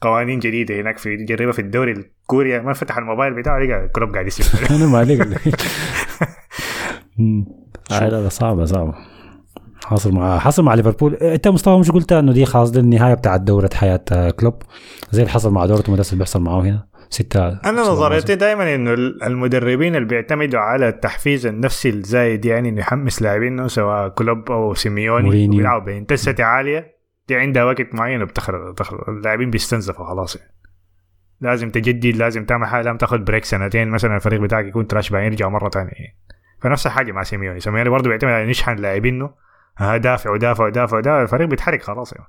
قوانين 0.02 0.38
جديدة 0.38 0.80
هناك 0.80 0.98
في 0.98 1.10
يجربها 1.10 1.52
في 1.52 1.58
الدوري 1.58 1.92
الكوري. 1.92 2.60
ما 2.60 2.72
فتح 2.72 2.98
الموبايل 2.98 3.34
بتاعه 3.34 3.58
لقى 3.58 3.88
كلوب 3.88 4.12
قاعد 4.12 4.26
يسب 4.26 4.44
أنا 4.76 4.86
ما 4.86 4.98
عليك. 4.98 5.20
آه 7.92 8.08
لا 8.08 8.22
لا 8.22 8.28
صعبة 8.28 8.64
صعبة. 8.64 8.94
حاصل 9.84 10.12
مع 10.12 10.38
حصل 10.38 10.62
مع 10.64 10.74
ليفربول. 10.74 11.14
أنت 11.14 11.48
مصطفى 11.48 11.76
مش 11.76 11.90
قلت 11.90 12.12
إنه 12.12 12.32
دي 12.32 12.44
خلاص 12.46 12.70
دي 12.70 12.80
النهاية 12.80 13.14
بتاعت 13.14 13.40
دورة 13.40 13.70
حياة 13.74 14.04
آه، 14.12 14.30
كلوب؟ 14.30 14.54
زي 15.10 15.22
اللي 15.22 15.32
حصل 15.32 15.52
مع 15.52 15.66
دورتموند 15.66 16.00
اللي 16.00 16.18
بيحصل 16.18 16.40
معاه 16.40 16.60
هنا. 16.60 16.86
ستة 17.10 17.48
أنا 17.48 17.80
نظريتي 17.80 18.34
دائما 18.34 18.74
إنه 18.74 18.92
المدربين 19.26 19.96
اللي 19.96 20.08
بيعتمدوا 20.08 20.60
على 20.60 20.88
التحفيز 20.88 21.46
النفسي 21.46 21.88
الزايد 21.88 22.44
يعني 22.44 22.68
إنه 22.68 22.80
يحمس 22.80 23.22
لاعبينه 23.22 23.66
سواء 23.66 24.08
كلوب 24.08 24.50
أو 24.50 24.74
سيميوني 24.74 25.24
مورينيو. 25.24 25.52
وبيلعبوا 25.54 25.86
ب 25.86 25.92
intensity 25.92 26.42
عالية. 26.42 27.01
دي 27.28 27.36
عندها 27.36 27.64
وقت 27.64 27.94
معين 27.94 28.24
بتخرج- 28.24 29.08
اللاعبين 29.08 29.50
بيستنزفوا 29.50 30.06
خلاص 30.06 30.36
يعني. 30.36 30.52
لازم 31.40 31.70
تجدد 31.70 32.16
لازم 32.16 32.44
تعمل 32.44 32.66
حاجة 32.66 32.82
لازم 32.82 32.96
تاخذ 32.96 33.18
break 33.18 33.44
سنتين 33.44 33.88
مثلا 33.88 34.16
الفريق 34.16 34.40
بتاعك 34.40 34.64
يكون 34.64 34.86
trash 34.86 35.10
بعدين 35.10 35.32
يرجع 35.32 35.48
مرة 35.48 35.68
ثانية 35.68 35.90
يعني. 35.92 36.18
فنفس 36.60 36.86
الحاجة 36.86 37.12
مع 37.12 37.22
سيميوني 37.22 37.60
سيميوني 37.60 37.88
برضه 37.90 38.08
بيعتمد 38.08 38.30
على 38.30 38.46
نشحن 38.50 38.76
لاعبينه 38.76 39.34
ها 39.78 39.96
دافع 39.96 40.30
ودافع 40.30 40.64
ودافع 40.64 40.96
ودافع 40.96 41.22
الفريق 41.22 41.48
بيتحرك 41.48 41.82
خلاص 41.82 42.12
يعني. 42.12 42.26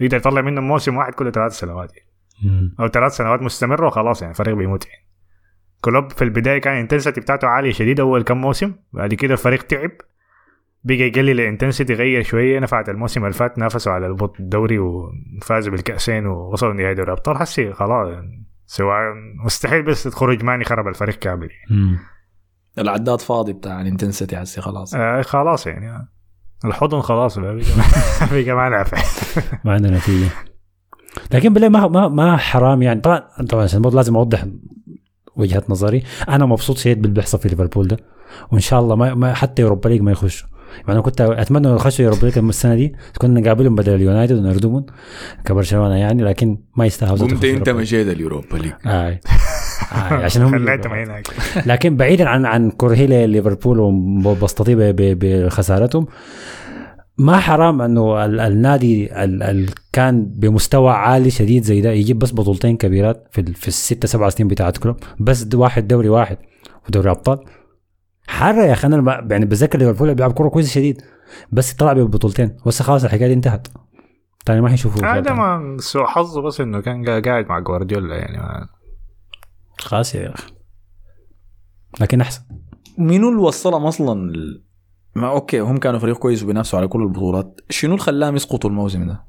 يقدر 0.00 0.16
يطلع 0.16 0.40
منه 0.40 0.60
موسم 0.60 0.96
واحد 0.96 1.14
كل 1.14 1.32
ثلاث 1.32 1.52
سنوات 1.52 1.92
يعني. 1.96 2.08
أو 2.80 2.88
ثلاث 2.88 3.12
سنوات 3.16 3.42
مستمره 3.42 3.86
وخلاص 3.86 4.22
يعني 4.22 4.30
الفريق 4.32 4.54
بيموت 4.54 4.86
يعني. 4.86 5.08
كلوب 5.80 6.12
في 6.12 6.24
البداية 6.24 6.58
كان 6.60 6.74
ال 6.74 6.79
intensity 6.79 7.20
بتاعته 7.20 7.48
عالية 7.48 7.72
شديد 7.72 8.00
أول 8.00 8.22
كم 8.22 8.36
موسم 8.40 8.74
بعد 8.92 9.14
كده 9.14 9.32
الفريق 9.32 9.62
تعب 9.62 9.90
بقى 10.88 11.06
يقلل 11.08 11.40
ال 11.40 11.45
intensity 11.45 11.94
غير 11.94 12.22
شوية 12.22 12.60
نفعت 12.60 12.88
الموسم 12.88 13.24
اللي 13.24 13.34
فات 13.34 13.58
نافسوا 13.58 13.92
على 13.92 14.06
البط 14.06 14.40
الدوري 14.40 14.78
وفازوا 14.78 15.72
بالكأسين 15.72 16.26
ووصلوا 16.26 16.74
نهائي 16.74 16.94
دوري 16.94 17.06
الابطال 17.12 17.36
حسي 17.36 17.72
خلاص 17.72 18.08
سواء 18.66 18.98
مستحيل 19.44 19.82
بس 19.82 20.02
تخرج 20.02 20.44
ماني 20.44 20.64
خرب 20.64 20.88
الفريق 20.88 21.14
كامل. 21.14 21.48
يعني. 21.70 21.98
العداد 22.78 23.20
فاضي 23.20 23.52
بتاع 23.52 23.80
ال 23.80 23.86
intensity 23.86 24.36
هسي 24.36 24.60
خلاص. 24.60 24.94
آه 24.94 25.22
خلاص 25.22 25.66
يعني. 25.66 26.08
الحضن 26.64 27.00
خلاص 27.00 27.38
بقى 28.30 28.54
ما 28.54 28.68
نافع. 28.68 28.98
ما 29.64 29.72
عندنا 29.72 29.98
نتيجة. 29.98 30.28
لكن 31.34 31.52
بالله 31.52 31.68
ما 31.68 31.88
ما 31.88 32.08
ما 32.08 32.36
حرام 32.36 32.82
يعني. 32.82 33.00
طبعا 33.00 33.20
طبعا 33.48 33.62
عشان 33.62 33.82
لازم 33.82 34.16
أوضح 34.16 34.44
وجهة 35.36 35.62
نظري. 35.68 36.02
أنا 36.28 36.46
مبسوط 36.46 36.76
شديد 36.76 37.02
باللي 37.02 37.14
بيحصل 37.14 37.38
في 37.38 37.48
ليفربول 37.48 37.88
ده. 37.88 37.96
وإن 38.52 38.60
شاء 38.60 38.80
الله 38.80 38.96
ما, 38.96 39.14
ما 39.14 39.34
حتى 39.34 39.62
Europa 39.62 39.88
League 39.88 40.02
ما 40.02 40.12
يخشوا 40.12 40.48
يعني 40.78 40.92
أنا 40.92 41.00
كنت 41.00 41.20
أتمنى 41.20 41.68
لو 41.68 41.74
يخشوا 41.76 42.04
Europa 42.04 42.26
League 42.26 42.38
السنة 42.38 42.74
دي 42.74 42.92
كنا 43.18 43.40
نقابلهم 43.40 43.74
بدل 43.74 43.94
اليونايتد 43.94 44.38
ونردمون 44.38 44.86
كبرشلونة 45.44 45.94
يعني 45.96 46.22
لكن 46.22 46.58
ما 46.76 46.86
يستاهلوا 46.86 47.18
قمت 47.18 47.44
أنت. 47.44 47.68
مشيت 47.68 48.08
اليوروبا 48.08 48.56
ليج 48.56 48.72
آه. 48.86 48.88
آه. 48.90 49.18
عشان 50.24 50.42
هم 50.42 50.66
خليتهم 50.66 50.92
هناك 50.92 51.26
لكن 51.70 51.96
بعيدا 51.96 52.28
عن 52.28 52.46
عن 52.46 52.70
كرهي 52.70 53.26
ليفربول 53.26 53.78
وبسطتي 54.26 54.74
بخسارتهم 55.14 56.06
ما 57.18 57.38
حرام 57.38 57.82
إنه 57.82 58.24
ال- 58.24 58.40
النادي 58.40 59.24
ال- 59.24 59.42
ال- 59.42 59.70
كان 59.92 60.24
بمستوى 60.26 60.90
عالي 60.92 61.30
شديد 61.30 61.62
زي 61.64 61.80
ده 61.80 61.90
يجيب 61.92 62.18
بس 62.18 62.32
بطولتين 62.32 62.76
كبيرات 62.76 63.28
في 63.30 63.40
ال- 63.40 63.54
في 63.54 63.68
الستة 63.68 64.08
سبعة 64.08 64.30
سنين 64.30 64.48
بتاعت 64.48 64.76
كلوب 64.78 64.96
بس 65.20 65.42
د- 65.42 65.54
واحد 65.54 65.88
دوري 65.88 66.08
واحد 66.08 66.36
ودوري 66.88 67.10
أبطال 67.10 67.38
حرة 68.28 68.62
يا 68.64 68.72
أخي 68.72 68.86
أنا 68.86 68.96
ما- 69.00 69.26
يعني 69.30 69.44
بتذكر 69.46 69.78
ليفربول 69.78 70.14
بيلعب 70.14 70.32
كورة 70.32 70.48
كويسة 70.48 70.70
شديد 70.70 71.02
بس 71.52 71.72
طلع 71.74 71.92
ببطولتين 71.92 72.56
بس 72.66 72.82
خلاص 72.82 73.04
الحكاية 73.04 73.26
دي 73.28 73.34
انتهت. 73.34 73.68
تاني 74.46 74.60
ما 74.60 74.68
حيشوفوا 74.68 75.00
فيها 75.00 75.14
هذا 75.14 75.20
تاني. 75.22 75.36
ما 75.38 75.76
سوء 75.80 76.06
حظه 76.06 76.42
بس 76.42 76.60
إنه 76.60 76.80
كان 76.80 77.04
قا- 77.04 77.24
قاعد 77.24 77.46
مع 77.46 77.58
جوارديولا 77.58 78.16
يعني 78.16 78.38
ما 78.38 78.68
خلاص 79.78 80.14
يا 80.14 80.34
أخي. 80.34 80.52
لكن 82.00 82.20
أحسن. 82.20 82.42
منو 82.98 83.28
اللي 83.28 83.40
وصلهم 83.40 83.86
أصلا 83.86 84.32
ما 85.14 85.28
أوكي 85.30 85.60
هم 85.60 85.76
كانوا 85.78 85.98
فريق 85.98 86.16
كويس 86.18 86.42
وبينافسوا 86.42 86.78
على 86.78 86.88
كل 86.88 87.02
البطولات. 87.02 87.60
شنو 87.70 87.92
اللي 87.94 88.04
خلاهم 88.04 88.36
يسقطوا 88.36 88.70
الموسم 88.70 89.06
ده؟ 89.06 89.24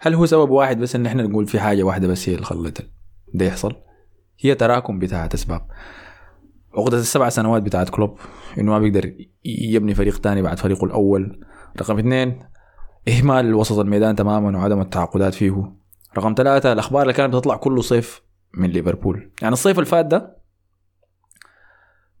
هل 0.00 0.14
هو 0.14 0.26
سبب 0.26 0.50
واحد 0.50 0.78
بس 0.78 0.94
إن 0.96 1.06
إحنا 1.06 1.22
نقول 1.22 1.46
في 1.46 1.60
حاجة 1.60 1.82
واحدة 1.82 2.08
بس 2.08 2.28
هي 2.28 2.34
اللي 2.34 2.44
خلت 2.46 2.90
ده 3.34 3.44
يحصل؟ 3.46 3.76
هي 4.40 4.54
تراكم 4.54 4.98
بتاعت 4.98 5.34
أسباب. 5.34 5.66
عقدة 6.76 6.98
السبع 6.98 7.28
سنوات 7.28 7.62
بتاعت 7.62 7.88
كلوب 7.88 8.18
إنه 8.58 8.72
ما 8.72 8.78
بيقدر 8.78 9.14
يبني 9.44 9.94
فريق 9.94 10.18
تاني 10.18 10.42
بعد 10.42 10.58
فريقه 10.58 10.84
الأول. 10.84 11.40
رقم 11.80 11.98
اثنين 11.98 12.42
إهمال 13.08 13.54
وسط 13.54 13.78
الميدان 13.78 14.16
تماما 14.16 14.58
وعدم 14.58 14.80
التعاقدات 14.80 15.34
فيه. 15.34 15.72
رقم 16.18 16.34
ثلاثة 16.36 16.72
الأخبار 16.72 17.02
اللي 17.02 17.12
كانت 17.12 17.34
بتطلع 17.34 17.56
كله 17.56 17.82
صيف 17.82 18.22
من 18.54 18.70
ليفربول. 18.70 19.32
يعني 19.42 19.52
الصيف 19.52 19.78
اللي 19.78 20.02
ده 20.02 20.36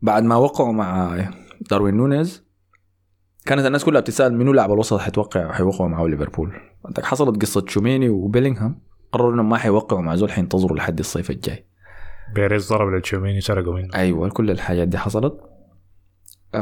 بعد 0.02 0.22
ما 0.22 0.36
وقعوا 0.36 0.72
مع 0.72 1.18
داروين 1.70 1.94
نونيز 1.94 2.46
كانت 3.46 3.66
الناس 3.66 3.84
كلها 3.84 4.00
بتسأل 4.00 4.34
منو 4.34 4.52
لاعب 4.52 4.72
الوسط 4.72 4.98
حيتوقع 4.98 5.52
حيوقعوا 5.52 5.88
معه 5.88 6.06
ليفربول. 6.06 6.52
عندك 6.84 7.04
حصلت 7.04 7.42
قصة 7.42 7.64
شوميني 7.68 8.08
وبيلينغهام 8.08 8.82
قرروا 9.12 9.34
إنهم 9.34 9.48
ما 9.48 9.56
حيوقعوا 9.56 10.02
مع 10.02 10.14
زول 10.14 10.30
حينتظروا 10.30 10.76
لحد 10.76 10.98
الصيف 10.98 11.30
الجاي. 11.30 11.65
بيريز 12.34 12.68
ضرب 12.68 12.94
لتشوميني 12.94 13.40
سرقوا 13.40 13.74
منه. 13.74 13.88
أيوه 13.94 14.28
كل 14.28 14.50
الحاجات 14.50 14.88
دي 14.88 14.98
حصلت. 14.98 15.40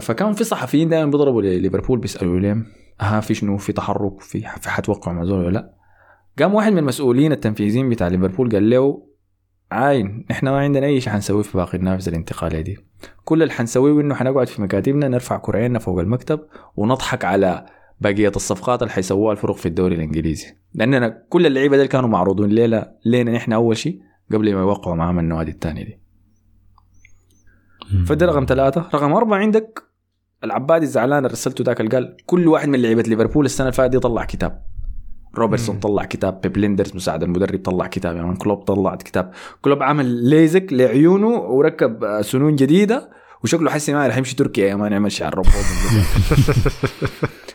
فكان 0.00 0.32
في 0.32 0.44
صحفيين 0.44 0.88
دائما 0.88 1.10
بيضربوا 1.10 1.42
ليفربول 1.42 1.98
بيسألوا 1.98 2.40
لهم 2.40 2.66
ها 3.00 3.20
في 3.20 3.34
شنو؟ 3.34 3.56
في 3.56 3.72
تحرك؟ 3.72 4.20
في 4.20 4.40
في 4.40 4.70
حتوقعوا 4.70 5.16
مع 5.16 5.22
ولا 5.22 5.50
لا؟ 5.50 5.74
قام 6.38 6.54
واحد 6.54 6.72
من 6.72 6.78
المسؤولين 6.78 7.32
التنفيذيين 7.32 7.88
بتاع 7.90 8.08
ليفربول 8.08 8.50
قال 8.52 8.70
له 8.70 9.06
عاين 9.72 10.26
إحنا 10.30 10.50
ما 10.50 10.58
عندنا 10.58 10.86
أي 10.86 11.00
شيء 11.00 11.12
حنسويه 11.12 11.42
في 11.42 11.58
باقي 11.58 11.78
النافذة 11.78 12.08
الانتقالية 12.08 12.60
دي. 12.60 12.78
كل 13.24 13.42
اللي 13.42 13.54
حنسويه 13.54 14.00
إنه 14.00 14.14
حنقعد 14.14 14.48
في 14.48 14.62
مكاتبنا 14.62 15.08
نرفع 15.08 15.36
كرعيننا 15.36 15.78
فوق 15.78 16.00
المكتب 16.00 16.40
ونضحك 16.76 17.24
على 17.24 17.66
بقية 18.00 18.32
الصفقات 18.36 18.82
اللي 18.82 18.92
حيسووها 18.92 19.32
الفرق 19.32 19.56
في 19.56 19.66
الدوري 19.66 19.94
الإنجليزي. 19.94 20.46
لأننا 20.74 21.08
كل 21.28 21.46
اللعيبة 21.46 21.76
دي 21.76 21.88
كانوا 21.88 22.08
معروضين. 22.08 22.50
ليله 22.50 22.86
لينا 23.04 23.32
نحن 23.32 23.52
أول 23.52 23.76
شيء 23.76 24.00
قبل 24.32 24.54
ما 24.54 24.60
يوقعوا 24.60 24.96
معاهم 24.96 25.18
النوادي 25.18 25.50
الثانية 25.50 25.84
دي. 25.84 25.98
فده 28.06 28.26
رقم 28.26 28.46
ثلاثة. 28.48 28.88
رقم 28.94 29.12
أربعة 29.12 29.38
عندك 29.38 29.82
العبادي 30.44 30.84
الزعلان 30.84 31.18
اللي 31.18 31.28
رسلته 31.28 31.64
ذاك 31.64 31.80
اللي 31.80 31.90
قال 31.90 32.16
كل 32.26 32.48
واحد 32.48 32.68
من 32.68 32.82
لعيبة 32.82 33.02
ليفربول 33.02 33.44
السنة 33.44 33.66
اللي 33.66 33.76
فاتت 33.76 33.90
دي 33.90 33.98
طلع 33.98 34.24
كتاب. 34.24 34.64
روبرتسون. 35.34 35.78
طلع 35.78 36.04
كتاب 36.04 36.40
بيب 36.40 36.56
ليندرز 36.56 36.96
مساعد 36.96 37.22
المدرب 37.22 37.62
طلع 37.62 37.86
كتاب 37.86 38.16
يعني 38.16 38.36
كلوب 38.36 38.58
طلع 38.58 38.96
كتاب. 38.96 39.32
كلوب 39.62 39.82
عمل 39.82 40.06
ليزك 40.06 40.72
لعيونه 40.72 41.28
وركب 41.28 42.04
آه، 42.04 42.22
سنون 42.22 42.56
جديدة 42.56 43.10
وشكله 43.44 43.70
حسي 43.70 43.92
ما 43.92 44.06
رح 44.06 44.16
يمشي 44.16 44.36
تركيا 44.36 44.66
يا 44.66 44.74
man 44.74 44.88
يعمل 44.88 45.12
شعر 45.12 45.34
روبوت 45.34 45.52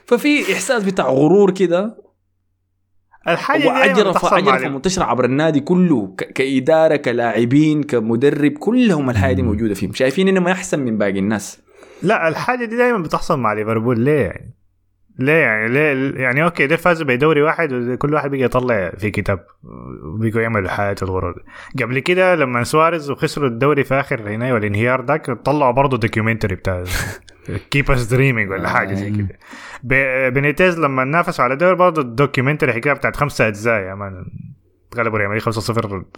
ففي 0.08 0.54
إحساس 0.54 0.84
بتاع 0.84 1.10
غرور 1.10 1.52
كده 1.52 1.98
الحاجة 3.34 3.68
وعجرفه 3.68 4.36
عجرفه 4.36 4.70
منتشره 4.70 5.04
عبر 5.04 5.26
النادي 5.26 5.60
كله 5.60 6.14
ك- 6.18 6.24
كإدارة 6.34 6.96
كلاعبين 6.96 7.84
كمدرب 7.84 8.52
كلهم 8.52 9.10
الحاجة 9.10 9.34
دي 9.34 9.42
موجودة 9.42 9.74
فيهم. 9.74 9.94
شايفين 9.94 10.28
إنه 10.28 10.40
هم 10.40 10.52
احسن 10.52 10.80
من 10.80 10.98
باقي 10.98 11.20
الناس. 11.20 11.60
لا 12.04 12.28
الحاجة 12.28 12.66
دي 12.66 12.78
دائما 12.78 12.98
بتحصل 12.98 13.40
مع 13.40 13.54
ليفربول. 13.54 14.00
ليه 14.00 14.22
يعني؟ 14.22 14.54
ليه 15.20 15.34
يعني؟ 15.34 15.68
ليه؟ 15.74 16.22
يعني 16.22 16.44
okay 16.44 16.68
ده 16.68 16.76
فازوا 16.76 17.08
بدوري 17.08 17.42
واحد 17.42 17.74
وكل 17.74 18.14
واحد 18.14 18.30
بقى 18.32 18.42
يطلع 18.42 18.92
في 18.98 19.12
كتاب 19.12 19.46
بيقوا 20.20 20.42
يعملوا 20.42 20.70
حياة 20.70 20.96
الغرور. 21.02 21.44
قبل 21.82 22.00
كده 22.00 22.36
لما 22.36 22.64
سواريز 22.64 23.12
وخسروا 23.12 23.48
الدوري 23.48 23.84
في 23.84 23.94
آخر 23.96 24.30
هنا 24.30 24.54
والانهيار 24.54 25.06
ذاك 25.06 25.32
طلعوا 25.32 25.72
برضه 25.72 25.98
documentary 25.98 26.56
بتاع 26.56 26.84
keep 27.72 27.92
us 27.92 28.06
dreaming 28.06 28.52
ولا 28.52 28.70
حاجة 28.70 28.94
زي 28.94 29.12
كده. 29.12 29.40
ب- 29.84 30.34
بينيتيز 30.34 30.80
لما 30.80 31.04
نافسوا 31.04 31.44
على 31.44 31.54
الدوري 31.54 31.76
برضه 31.76 32.02
ال 32.02 32.08
documentary 32.08 32.74
حكاية 32.74 32.94
بتاعت 32.94 33.16
خمسة 33.16 33.48
أجزاء 33.48 33.80
يا 33.82 33.96
مان. 33.96 34.26
غلبوا 34.98 35.18
ريال 35.18 35.30
مدريد 35.30 35.44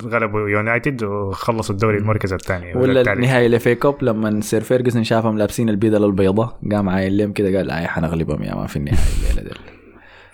5-0 0.03 0.05
غلبوا 0.05 0.49
يونايتد 0.49 1.03
وخلصوا 1.03 1.75
الدوري 1.75 1.97
المركز 1.97 2.33
الثاني 2.33 2.73
ولا 2.77 3.13
النهايه 3.13 3.47
ال 3.47 3.57
FA 3.57 3.75
Cup 3.75 4.03
لما 4.03 4.41
سير 4.41 4.61
فيرجسون 4.61 5.03
شافهم 5.03 5.37
لابسين 5.37 5.69
البدلة 5.69 6.05
البيضاء 6.05 6.59
قام 6.71 6.89
عاين 6.89 7.17
لهم 7.17 7.31
كده 7.33 7.57
قال 7.57 7.71
اي 7.71 7.87
حنغلبهم 7.87 8.43
يا 8.43 8.55
ما 8.55 8.67
في 8.67 8.75
النهاية 8.77 8.97
الليلة 9.31 9.49
دي. 9.49 9.59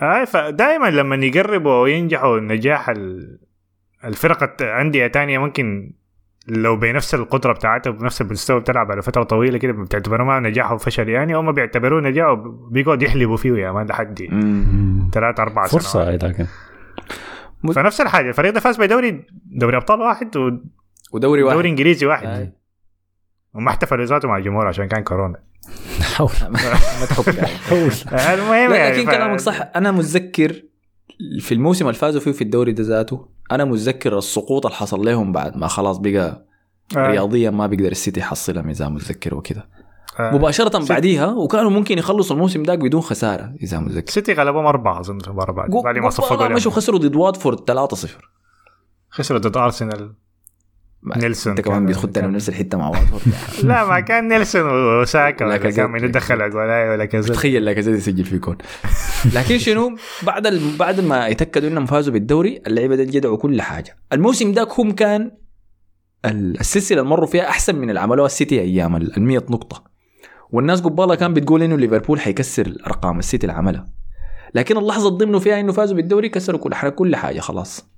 اي 0.01 0.26
فدائما 0.26 0.88
لما 0.89 1.15
يقربوا 1.26 1.81
وينجحوا 1.81 2.39
نجاح 2.39 2.89
ال- 2.89 3.39
الفرق 4.05 4.61
أندية 4.61 5.07
تانية 5.07 5.38
ممكن 5.39 5.93
لو 6.47 6.76
بنفس 6.76 7.15
القدرة 7.15 7.53
بتاعتها 7.53 7.89
بنفس 7.91 8.22
المستوى 8.22 8.59
بتلعب 8.59 8.91
على 8.91 9.01
فترة 9.01 9.23
طويلة 9.23 9.57
كده 9.57 9.73
بتعتبروه 9.73 10.27
ما 10.27 10.39
نجاح 10.39 10.72
وفشل 10.72 11.09
يعني 11.09 11.35
هم 11.38 11.51
بيعتبروه 11.51 12.01
نجاح 12.01 12.27
وبيقعدوا 12.30 13.07
يحلبوا 13.07 13.38
فيه 13.38 13.53
يا 13.53 13.72
مان 13.72 13.85
لحد. 13.88 14.19
ثلاث 15.14 15.39
أربع 15.39 15.68
فرصة 15.68 15.89
سنوات. 15.89 16.07
هاي 16.23 16.30
لكن 16.31 16.45
فنفس 17.75 18.01
الحاجة 18.01 18.29
الفريق 18.29 18.53
ده 18.53 18.59
فاز 18.59 18.77
بدوري 18.77 19.25
دوري 19.45 19.77
أبطال 19.77 20.01
واحد 20.01 20.38
ودوري 20.38 20.61
ودوري 21.13 21.43
واحد. 21.43 21.65
إنجليزي 21.65 22.05
واحد. 22.05 22.27
آي. 22.27 22.53
وما 23.53 23.69
احتفلوا 23.69 24.05
ذاته 24.05 24.27
مع 24.27 24.38
الجمهور 24.38 24.67
عشان 24.67 24.88
كان 24.88 25.03
كورونا. 25.03 25.39
حول. 26.01 26.29
ما 26.51 26.59
يعني. 28.11 28.34
المهم 28.34 28.73
يعني 28.73 28.97
لكن 28.97 29.11
كلامك 29.11 29.39
صح. 29.39 29.71
أنا 29.75 29.91
متذكر 29.91 30.63
في 31.39 31.51
الموسم 31.51 31.88
اللي 31.88 31.97
فازوا 31.99 32.21
فيه 32.21 32.31
في 32.31 32.41
الدوري 32.41 32.71
ده 32.71 32.84
ذاته 32.84 33.27
أنا 33.51 33.65
متذكر 33.65 34.17
السقوط 34.17 34.65
اللي 34.65 34.77
حصل 34.77 35.05
لهم 35.05 35.31
بعد 35.31 35.57
ما 35.57 35.67
خلاص 35.67 35.97
بقى 35.97 36.45
آه. 36.97 37.07
رياضيا 37.07 37.49
ما 37.49 37.67
بيقدر 37.67 37.91
السيتي 37.91 38.19
يحصلها 38.19 38.71
اذا 38.71 38.89
متذكر 38.89 39.35
وكده. 39.35 39.69
آه. 40.19 40.35
مباشرة 40.35 40.88
بعديها 40.89 41.26
وكانوا 41.27 41.69
ممكن 41.72 41.98
يخلصوا 41.98 42.35
الموسم 42.35 42.64
ده 42.64 42.76
بدون 42.76 43.02
خسارة 43.02 43.53
إذا 43.64 43.80
متذكر. 43.80 44.11
سيتي 44.11 44.34
غلبوهم 44.34 44.65
أربعة 44.65 44.99
أظن 44.99 45.19
في 45.19 45.27
المباراه 45.27 45.53
بعد 45.53 45.69
بعد 45.84 45.98
ما 45.98 46.10
صفقوا 46.10 46.48
مشوا. 46.48 46.72
خسروا 46.72 46.99
ضد 46.99 47.15
واتفورد 47.15 47.88
3-0 47.95 48.07
خسروا 49.10 49.39
ضد 49.39 49.57
أرسنال. 49.57 50.14
نيلسون 51.18 51.52
أنت 51.52 51.61
كمان 51.61 51.85
بتخدنا 51.85 52.27
من 52.27 52.34
نفس 52.34 52.49
الحتة 52.49 52.77
مع 52.77 52.89
بعض 52.91 53.03
لا 53.64 53.85
ما 53.85 53.99
كان 53.99 54.27
نيلسون 54.27 54.61
وساكا 55.02 55.44
لا 55.44 55.49
ولا. 55.49 55.72
كان 55.72 55.89
من 55.89 56.11
دخل 56.11 56.35
ولا 56.44 56.91
ولا 56.91 57.06
كذا 57.06 57.34
تخيل 57.34 57.65
لك 57.65 57.80
زي 57.80 57.91
يسجل 57.91 58.23
في 58.23 58.39
كون 58.39 58.57
لكن 59.34 59.57
شنو؟ 59.57 59.95
بعد 60.23 60.48
ال... 60.48 60.77
بعد 60.77 60.99
ما 60.99 61.27
يتأكدوا 61.27 61.69
إنهم 61.69 61.85
فازوا 61.85 62.14
بالدوري 62.14 62.61
اللعيبة 62.68 62.95
دي 62.95 63.06
جدعوا 63.06 63.38
كل 63.38 63.61
حاجة. 63.61 63.98
الموسم 64.14 64.52
ذاك 64.52 64.80
هم 64.80 64.91
كان 64.91 65.31
ال- 66.26 66.60
السلسلة 66.60 66.98
اللي 66.99 67.10
مروا 67.10 67.27
فيها 67.27 67.49
أحسن 67.49 67.76
من 67.76 67.89
اللي 67.89 67.99
عملوها 67.99 68.26
السيتي 68.26 68.61
أيام 68.61 68.95
ال 68.95 69.22
100 69.23 69.38
نقطة. 69.49 69.84
والناس 70.49 70.82
قبالها 70.82 71.15
كان 71.15 71.34
بتقول 71.34 71.64
إنه 71.64 71.78
ليفربول 71.78 72.19
حيكسر 72.19 72.78
أرقام 72.88 73.19
السيتي 73.19 73.48
اللي 73.48 73.57
عملها 73.57 73.86
لكن 74.56 74.78
اللحظة 74.78 75.07
اللي 75.07 75.18
ضمنوا 75.19 75.40
فيها 75.40 75.60
إنه 75.60 75.72
فازوا 75.72 75.95
بالدوري 75.95 76.30
كسروا 76.30 76.60
كل 76.60 76.74
حاجة 76.74 76.90
كل 76.90 77.15
حاجة 77.15 77.40
خلاص. 77.40 77.90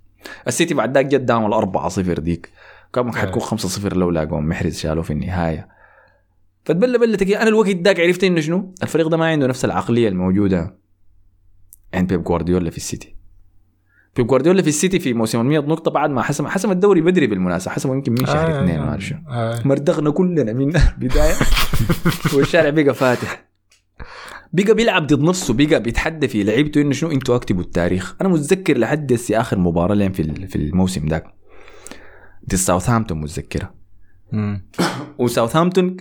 السيتي 0.48 0.74
بعد 0.74 0.94
ذاك 0.98 1.06
جد 1.06 1.26
دام 1.26 1.54
4 1.54 1.90
0 1.90 2.20
ديك. 2.20 2.50
كان 2.94 3.14
حتكون 3.16 3.42
5 3.42 3.70
0 3.70 3.98
لولا 3.98 4.26
قوم 4.26 4.50
محرز 4.50 4.78
شالوه 4.78 5.04
في 5.04 5.14
النهاية. 5.14 5.68
فتبلى 6.66 6.98
بلة 6.98 7.42
أنا 7.42 7.50
الوقت 7.50 7.76
ذاك 7.76 8.00
عرفت 8.00 8.24
إنه 8.24 8.42
شنو؟ 8.42 8.74
الفريق 8.84 9.08
ده 9.08 9.18
ما 9.18 9.28
عنده 9.28 9.48
نفس 9.48 9.66
العقلية 9.66 10.10
الموجودة 10.10 10.78
عند 11.94 12.10
بيب 12.14 12.24
جوارديولا 12.24 12.70
في 12.70 12.78
السيتي. 12.78 13.19
بيب 14.16 14.28
جوارديولا 14.28 14.62
في 14.62 14.68
السيتي 14.70 15.00
في 15.00 15.14
موسم 15.14 15.40
ال 15.42 15.46
100 15.46 15.60
نقطة 15.60 15.92
بعد 15.92 16.10
ما 16.10 16.22
حسم 16.22 16.48
حسم 16.48 16.72
الدوري 16.72 17.02
بدري 17.02 17.28
بالمناسبة 17.28 17.72
حسمه 17.72 17.94
يمكن 17.94 18.12
من 18.12 18.26
شهر 18.26 18.52
آه، 18.52 18.60
اثنين 18.64 18.80
آه، 18.80 18.84
ما 18.84 18.90
اعرف 18.90 19.04
شو. 19.06 19.16
آه. 19.30 19.62
مردغنا 19.66 20.10
كلنا 20.12 20.54
من 20.54 20.76
البدايه 21.02 21.34
والشارع 22.34 22.70
بقى 22.70 22.94
فاتح. 22.94 23.46
بقى 24.54 24.74
بيلعب 24.74 25.08
ضد 25.08 25.22
نفسه 25.22 25.54
بقى 25.54 25.84
بيتحدى 25.84 26.28
في 26.28 26.44
لعيبته 26.44 26.82
إنه 26.82 26.92
شنو 26.92 27.12
أنتوا 27.12 27.36
أكتبوا 27.36 27.62
التاريخ. 27.64 28.16
أنا 28.22 28.30
متذكر 28.30 28.78
لحد 28.78 29.14
هسه 29.14 29.42
آخر 29.42 29.58
مباراة 29.60 29.96
لين 29.96 30.12
في 30.12 30.48
في 30.48 30.56
الموسم 30.56 31.08
ذاك 31.08 31.24
دي 32.44 32.58
ساوثهامبتون 32.58 33.22
متذكرة. 33.22 33.74
مم. 34.32 34.66
وساوثهامبتون 35.18 35.98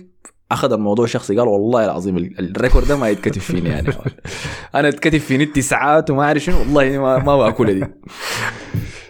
أخذ 0.51 0.73
الموضوع 0.73 1.05
شخصي 1.05 1.35
قال 1.37 1.47
والله 1.47 1.85
العظيم 1.85 2.17
ال- 2.17 2.39
ال 2.57 2.61
record 2.61 2.87
ده 2.87 2.97
ما 2.97 3.09
يتكتب 3.09 3.41
فيني 3.41 3.69
يعني. 3.69 3.87
أنا 4.75 4.87
اتكتب 4.87 5.17
فيني 5.17 5.43
التسعات 5.43 6.09
وما 6.09 6.23
أعرف 6.23 6.43
شنو 6.43 6.59
والله 6.59 6.97
ما 6.97 7.17
ما 7.17 7.37
باكلها 7.37 7.73
دي 7.73 7.85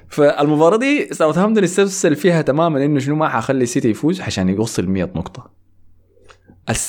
فالمباراة 0.09 0.77
دي 0.77 1.07
ساوثهامبتون 1.13 1.63
استسهل 1.63 2.15
فيها 2.15 2.41
تماما 2.41 2.85
إنه 2.85 2.99
شنو 2.99 3.15
ما 3.15 3.29
حخلي 3.29 3.63
السيتي 3.63 3.89
يفوز 3.89 4.21
عشان 4.21 4.49
يوصل 4.49 4.87
100 4.87 5.03
نقطة. 5.03 5.51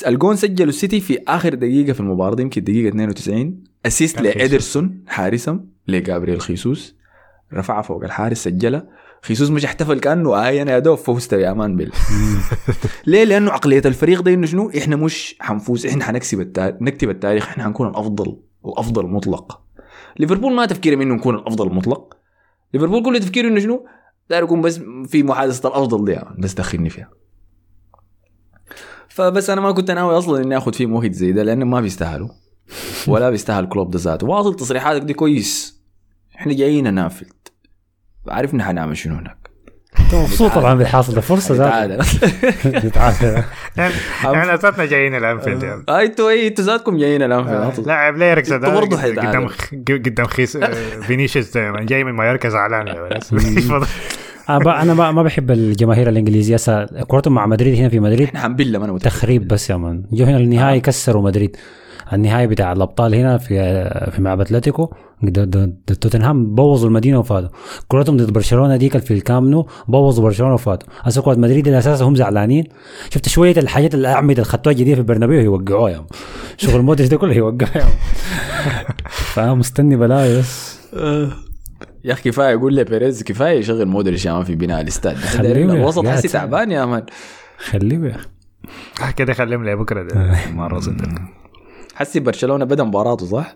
الجون 0.06 0.36
سجلوا 0.36 0.68
السيتي 0.68 1.00
في 1.00 1.18
آخر 1.28 1.54
دقيقة 1.54 1.92
في 1.92 2.00
المباراة 2.00 2.34
دي 2.34 2.42
يمكن 2.42 2.64
دقيقة 2.64 2.88
92 2.88 3.64
assist. 3.86 4.20
لإيدرسون 4.20 5.04
حارسا 5.06 5.60
لجابرييل 5.88 6.40
خيسوس. 6.40 6.96
رفعها 7.54 7.82
فوق 7.82 8.04
الحارس 8.04 8.44
سجلها 8.44 8.86
خيسوس 9.22 9.50
مش 9.50 9.64
احتفل 9.64 10.00
كأنه 10.00 10.34
آه 10.34 10.62
أنا 10.62 10.72
يا 10.72 10.78
دوب 10.78 10.98
فزت 10.98 11.32
يا 11.32 11.52
مان 11.52 11.76
بال 11.76 11.92
ليه؟ 13.06 13.24
لأنه 13.24 13.50
عقلية 13.50 13.82
الفريق 13.84 14.20
ده 14.20 14.34
إنه 14.34 14.46
شنو؟ 14.46 14.70
إحنا 14.78 14.96
مش 14.96 15.36
حنفوز 15.40 15.86
إحنا 15.86 16.04
حنكسب 16.04 16.40
التاريخ 16.40 16.76
نكتب 16.80 17.10
التاريخ 17.10 17.48
إحنا 17.48 17.64
حنكون 17.64 17.88
الأفضل 17.88 18.36
الأفضل 18.66 19.06
مطلق. 19.06 19.60
ليفربول 20.18 20.52
ما 20.52 20.66
تفكيره 20.66 21.02
انه 21.02 21.14
نكون 21.14 21.34
الأفضل 21.34 21.66
المطلق 21.66 22.16
ليفربول 22.74 23.04
كل 23.04 23.20
تفكيره 23.20 23.48
إنه 23.48 23.60
شنو؟ 23.60 23.86
داير 24.30 24.42
يكون 24.42 24.60
بس 24.60 24.80
في 25.06 25.22
محادثة 25.22 25.68
الأفضل 25.68 26.04
دي 26.04 26.12
يعني 26.12 26.36
بس 26.38 26.54
دخلني 26.54 26.90
فيها. 26.90 27.10
فبس 29.08 29.50
أنا 29.50 29.60
ما 29.60 29.72
كنت 29.72 29.90
ناوي 29.90 30.18
أصلا 30.18 30.42
إني 30.42 30.56
آخذ 30.56 30.72
فيهم 30.72 30.92
وقت 30.92 31.12
زي 31.12 31.32
ده 31.32 31.42
لأنه 31.42 31.64
ما 31.64 31.80
بيستاهلوا. 31.80 32.28
ولا 33.08 33.30
بيستاهل 33.30 33.66
كلوب 33.66 33.90
ده 33.90 33.98
ذاته. 33.98 34.26
واصل 34.26 34.56
تصريحاتك 34.56 35.02
دي 35.02 35.14
كويس. 35.14 35.80
إحنا 36.36 36.52
جايين 36.52 36.86
ننافل 38.26 38.36
عارفنا 38.36 38.64
حنعمل 38.64 38.96
شنو 38.96 39.14
هناك 39.14 39.50
أنت 40.00 40.14
مبسوط 40.14 40.52
طبعا 40.52 40.74
بالحاصل 40.74 41.14
ده 41.14 41.20
فرصة 41.20 41.54
ذات 41.54 42.02
تعال 42.94 43.44
يعني 43.76 43.94
إحنا 44.24 44.56
ذاتنا 44.56 44.84
جايين 44.84 45.14
الانفيلد 45.14 45.62
يعني. 45.62 45.82
آه، 45.88 46.02
أنتوا 46.02 46.30
إيه 46.30 46.48
أنتوا 46.48 46.64
ذاتكم 46.64 46.98
جايين 46.98 47.22
الآن 47.22 47.44
في 47.44 47.80
آه،. 47.80 47.84
لاعب 47.86 48.16
لا 48.16 48.30
يركز 48.30 48.52
أنتوا 48.52 48.74
برضه 48.74 49.02
قدام. 49.02 49.48
قدام 49.88 50.26
خيس 50.26 50.56
آه، 50.56 51.00
فينيسيوس 51.00 51.54
دايما 51.54 51.82
جاي 51.82 52.04
من 52.04 52.12
مايوركا 52.12 52.48
زعلان. 52.48 52.88
أنا 54.50 54.94
ما 54.94 55.12
ما 55.12 55.22
بحب 55.22 55.50
الجماهير 55.50 56.08
الإنجليزية 56.08 56.54
هسه 56.54 56.84
كورتهم 56.84 57.34
مع 57.34 57.46
مدريد 57.46 57.78
هنا 57.78 57.88
في 57.88 58.00
مدريد 58.00 58.22
إحنا 58.22 58.40
حنبلة 58.40 58.78
ما 58.78 58.84
أنا. 58.84 58.98
تخريب 58.98 59.48
بس 59.48 59.70
يا 59.70 59.76
مان 59.76 60.02
جو 60.12 60.24
هنا 60.24 60.36
النهائي 60.36 60.80
كسروا 60.80 61.22
مدريد 61.22 61.56
النهائي 62.12 62.46
بتاع 62.46 62.72
الأبطال 62.72 63.14
هنا 63.14 63.38
في 63.38 63.54
في 64.10 64.22
ملعب 64.22 64.40
أتلتيكو. 64.40 64.90
ضد 65.24 65.76
توتنهام 66.00 66.54
بوظوا 66.54 66.88
المدينة 66.88 67.18
وفاتوا. 67.18 67.48
كرتهم 67.88 68.16
ضد 68.16 68.32
برشلونة 68.32 68.76
ديك 68.76 68.98
في 68.98 69.14
الكامنو 69.14 69.66
بوظوا 69.88 70.24
برشلونة 70.24 70.54
وفاتوا. 70.54 70.88
هسه 71.02 71.22
كرة 71.22 71.34
مدريد 71.34 71.68
الاساس 71.68 72.02
هم 72.02 72.16
زعلانين. 72.16 72.64
شفت 73.10 73.28
شوية 73.28 73.54
الحاجات 73.56 73.94
الأعمدة 73.94 74.32
اللي 74.32 74.44
خدتوها 74.44 74.74
جديده 74.74 74.94
في 74.94 75.00
البرنابيو؟ 75.00 75.40
يوقعوها 75.40 75.90
يا 75.90 75.96
مان. 75.96 76.06
شغل 76.56 76.82
مودريتش 76.82 77.10
ده 77.10 77.16
كله 77.16 77.34
يوقعها 77.34 77.78
يا 77.78 77.84
مان. 77.84 77.92
فمستني 79.34 79.96
بلاوي 79.96 80.38
بس. 80.38 80.78
يا 82.04 82.12
أخي 82.12 82.30
كفاية 82.30 82.50
يقول 82.50 82.74
لي 82.74 82.84
بيريز 82.84 83.22
كفاية 83.22 83.58
يشغل 83.58 83.86
مودريتش 83.86 84.26
يا 84.26 84.32
مان 84.32 84.44
في 84.44 84.54
بناء 84.54 84.80
الاستاد. 84.80 85.16
الوسط. 85.40 86.06
حسي 86.06 86.28
تعبان 86.28 86.70
يا 86.70 86.84
مان. 86.84 87.02
خليه 87.58 87.98
يا 87.98 88.16
أخي. 88.16 88.28
كده 89.16 89.32
خليهم 89.32 89.64
لي 89.64 89.76
بكره 89.76 90.02
ده 90.02 90.36
مرة 90.52 90.80
صدق 90.80 91.08
حسي 92.00 92.20
برشلونة 92.20 92.64
بدأ 92.64 92.84
مباراته 92.84 93.26
صح؟ 93.26 93.54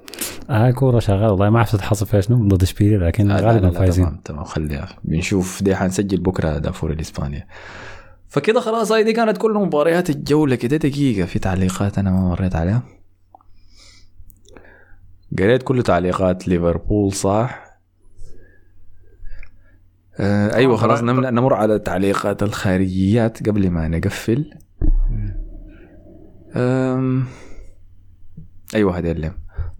آه 0.50 0.70
كورة 0.70 0.98
شغالة. 0.98 1.30
والله 1.30 1.50
ما 1.50 1.58
عرفت 1.58 1.76
تحصل 1.76 2.06
فيها 2.06 2.20
شنو 2.20 2.48
ضد 2.48 2.62
إشبيلية 2.62 2.96
لكن 2.96 3.28
لا، 3.28 3.40
غالبا 3.40 3.70
فايزين. 3.70 4.04
تمام 4.04 4.20
تمام 4.24 4.44
خليها. 4.44 4.88
بنشوف 5.04 5.62
دي 5.62 5.76
حنسجل 5.76 6.20
بكرة 6.20 6.58
دافور 6.58 6.90
الاسبانيا 6.92 7.46
فكده 8.28 8.60
خلاص 8.60 8.92
هاي 8.92 9.04
دي 9.04 9.12
كانت 9.12 9.38
كل 9.38 9.52
مباريات 9.54 10.10
الجولة 10.10 10.54
كده. 10.56 10.76
دقيقة 10.76 11.26
في 11.26 11.38
تعليقات 11.38 11.98
أنا 11.98 12.10
ما 12.10 12.28
مريت 12.28 12.56
عليها. 12.56 12.82
قريت 15.38 15.62
كل 15.62 15.82
تعليقات 15.82 16.48
ليفربول 16.48 17.12
صح؟ 17.12 17.64
آه 20.20 20.54
أيوه 20.54 20.76
خلاص 20.76 21.02
نم- 21.02 21.20
نمر 21.26 21.54
على 21.54 21.78
تعليقات 21.78 22.42
الخارجيات 22.42 23.48
قبل 23.48 23.70
ما 23.70 23.88
نقفل. 23.88 24.50
أم 26.56 27.24
أيوه 28.74 28.98
هذه 28.98 29.10
اللي 29.10 29.32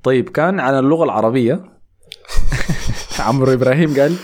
طيب 0.03 0.29
كان 0.29 0.61
عن 0.61 0.79
اللغة 0.79 1.05
العربية. 1.05 1.61
عمرو 3.19 3.53
إبراهيم 3.53 4.01
قال 4.01 4.17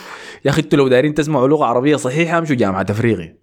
يا 0.45 0.51
أخي 0.51 0.63
أنتوا 0.63 0.79
لو 0.79 0.89
دايرين 0.89 1.15
تسمعوا 1.15 1.49
لغة 1.49 1.65
عربية 1.65 1.97
صحيحة 1.97 2.39
امشوا 2.39 2.57
جامعة 2.57 2.87
افريقيا 2.91 3.37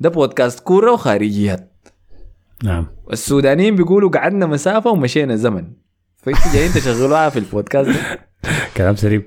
ده 0.00 0.08
بودكاست 0.08 0.60
كورة 0.60 0.92
وخارجيات 0.92 1.70
نعم. 2.64 2.86
السودانيين 3.12 3.76
بيقولوا 3.76 4.10
قعدنا 4.10 4.46
مسافة 4.46 4.90
ومشينا 4.90 5.36
زمن. 5.36 5.72
فأنتوا 6.22 6.52
جايين 6.52 6.72
تشغلوها 6.72 7.28
في 7.28 7.38
البودكاست 7.38 7.90
ده. 7.90 8.28
كلام 8.76 8.96
سليم. 8.96 9.26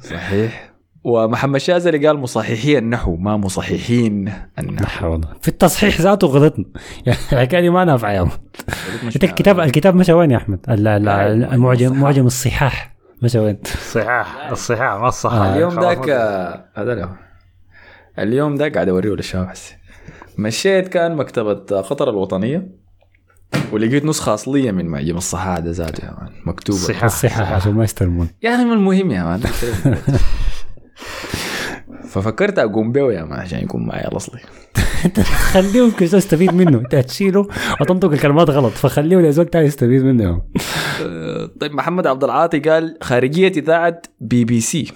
صحيح. 0.00 0.67
ومحمد 1.04 1.60
شاذلي 1.60 2.06
قال 2.06 2.18
مصححي 2.18 2.78
النحو 2.78 3.16
ما 3.16 3.36
مصححين 3.36 4.32
النحو. 4.58 5.20
في 5.40 5.48
التصحيح 5.48 6.00
ذاته 6.00 6.26
غلطنا. 6.26 6.64
يعني 7.06 7.18
الحكاية 7.32 7.60
دي 7.60 7.70
ما 7.70 7.84
نافعه 7.84 8.10
يا. 8.12 8.28
أنت 9.04 9.24
الكتاب 9.24 9.60
الكتاب 9.60 9.94
مشى 9.94 10.12
وين 10.12 10.30
يا 10.30 10.36
أحمد؟ 10.36 10.58
ال- 10.68 10.88
ال- 10.88 11.08
المعجم 11.44 12.00
معجم 12.00 12.26
الصحاح 12.26 12.96
مشى 13.22 13.38
وين؟ 13.38 13.58
الصحاح 13.64 14.48
الصحاح 14.50 15.00
ما 15.00 15.08
الصح 15.08 15.32
آه، 15.32 15.54
اليوم 15.56 15.80
ذاك 15.80 16.08
هذا 16.74 16.94
له 16.94 17.16
اليوم 18.18 18.54
ذاك 18.54 18.74
قاعد 18.74 18.88
أوريه 18.88 19.10
للشباب 19.14 19.48
حسي 19.48 19.74
مشيت 20.38 20.88
كان 20.88 21.16
مكتبة 21.16 21.54
قطر 21.80 22.10
الوطنية 22.10 22.68
ولقيت 23.72 24.04
نسخة 24.04 24.34
أصلية 24.34 24.70
من 24.70 24.86
معجم 24.86 25.16
الصحاح 25.16 25.58
ده 25.58 25.70
ذاته 25.70 26.04
يا 26.06 26.10
مان. 26.10 26.28
مكتوبة. 26.46 26.78
الصحاح. 26.78 27.04
الصحاح 27.04 27.52
عشان 27.52 27.72
ما 27.74 27.84
يستلمون. 27.84 28.28
يعني 28.42 28.64
من 28.64 28.72
المهم 28.72 29.10
يا 29.10 29.22
مان. 29.24 29.40
ففكرت 32.08 32.58
أقوم 32.58 32.92
بيه 32.92 33.12
يا 33.12 33.24
مان 33.24 33.40
عشان 33.40 33.58
يكون 33.58 33.86
معي 33.86 34.08
الأصلي. 34.08 34.40
خليه 35.52 35.92
كذا 35.92 36.18
يستفيد 36.18 36.54
منه. 36.54 36.78
انت 36.78 36.94
هتشيله 36.94 37.46
وتنطق 37.80 38.12
الكلمات 38.12 38.50
غلط. 38.50 38.72
فخليه 38.72 39.16
لزول 39.16 39.46
تاني 39.46 39.66
يستفيد 39.66 40.02
منه. 40.04 40.42
طيب 41.60 41.72
محمد 41.72 42.06
عبد 42.06 42.24
العاطي 42.24 42.58
قال 42.58 42.98
خارجية 43.02 43.52
إذاعة 43.56 44.02
بي 44.20 44.44
بي 44.44 44.60
سي. 44.60 44.92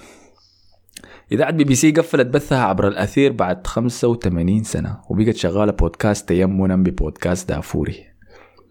إذاعة 1.33 1.51
بي 1.51 1.65
بي 1.65 1.75
سي 1.75 1.91
قفلت 1.91 2.27
بثها 2.27 2.65
عبر 2.65 2.89
الأثير 2.89 3.33
بعد 3.33 3.67
85 3.67 4.63
سنة 4.63 5.01
وبقت 5.11 5.37
شغالة 5.37 5.73
بودكاست 5.73 6.29
تيمنا 6.29 6.77
ببودكاست 6.77 7.49
دافوري. 7.49 8.05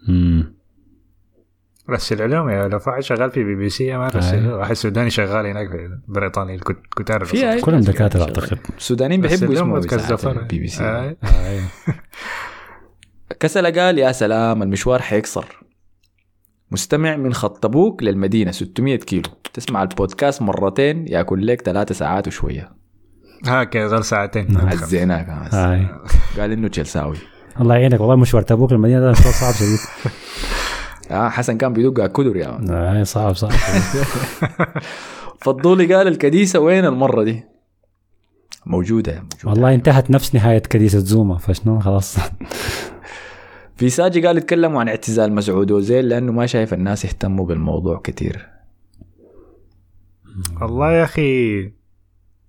مم. 0.08 0.61
رسل 1.90 2.30
لهم 2.30 2.48
يا 2.48 2.68
لو 2.68 2.78
فاعل 2.78 3.04
شغال 3.04 3.30
في 3.30 3.44
بي 3.44 3.54
بي 3.54 3.68
سي 3.68 3.96
ما 3.96 4.08
رسل 4.08 4.44
له. 4.48 4.56
واحد 4.56 4.72
سوداني 4.74 5.10
شغال 5.10 5.46
هناك 5.46 5.70
في 5.70 5.98
بريطانيا 6.08 6.54
الكت- 6.54 6.82
كتار 6.96 7.24
في 7.24 7.50
أي 7.50 7.60
كلهم 7.60 7.82
شغالة. 7.82 8.00
أعتقد. 8.02 8.58
السودانيين 8.78 9.20
بيحبوا 9.20 9.80
زفر. 9.80 10.30
البي 10.40 10.58
بي 10.58 10.66
سي 10.66 10.84
آه. 10.84 11.16
آه. 11.24 11.60
كسل 13.40 13.80
قال 13.80 13.98
يا 13.98 14.12
سلام 14.12 14.62
المشوار 14.62 15.02
حيكسر 15.02 15.44
مستمع 16.70 17.16
من 17.16 17.34
خط 17.34 17.62
تبوك 17.62 18.02
للمدينة 18.02 18.50
600 18.50 18.96
كيلو 18.96 19.22
تسمع 19.54 19.82
البودكاست 19.82 20.42
مرتين 20.42 21.08
ياكل 21.08 21.46
لك 21.46 21.60
ثلاثة 21.62 21.94
ساعات 21.94 22.26
وشوية 22.28 22.72
ها 23.46 23.64
كذا 23.64 24.00
ساعتين 24.00 24.56
عزيناك 24.60 25.26
بس. 25.46 25.54
هاي 25.54 25.86
قال 26.38 26.52
إنه 26.52 26.68
تشيلساوي 26.68 27.16
الله 27.60 27.74
يعينك 27.76 28.00
والله 28.00 28.16
مشوار 28.16 28.42
تبوك 28.42 28.72
المدينة 28.72 29.00
ده 29.00 29.12
صعب 29.12 29.54
شديد 29.54 29.78
آه 31.10 31.28
حسن 31.28 31.58
كان 31.58 31.72
بيدق 31.72 32.00
على 32.00 32.08
الكدر 32.08 32.36
يا 32.36 32.50
مان. 32.50 32.70
هاي 32.70 33.04
صعب 33.04 33.34
صعب. 33.34 33.50
فضولي 35.42 35.94
قال 35.94 36.08
الكديسة 36.08 36.58
وين 36.58 36.84
المرة 36.84 37.22
دي؟ 37.22 37.44
موجودة 38.66 39.12
موجودة. 39.12 39.50
والله 39.50 39.74
انتهت 39.74 40.10
نفس 40.10 40.34
نهاية 40.34 40.62
كنيسه 40.62 40.98
زوما 40.98 41.38
فشنو؟ 41.38 41.80
خلاص. 41.80 42.18
في 43.76 43.90
ساجي 43.90 44.26
قال 44.26 44.38
يتكلموا 44.38 44.80
عن 44.80 44.88
اعتزال 44.88 45.32
مسعود 45.32 45.72
اوزيل 45.72 46.08
لأنه 46.08 46.32
ما 46.32 46.46
شايف 46.46 46.74
الناس 46.74 47.04
يهتموا 47.04 47.46
بالموضوع 47.46 48.00
كتير. 48.04 48.48
والله 50.60 50.92
يا 50.92 51.04
أخي 51.04 51.72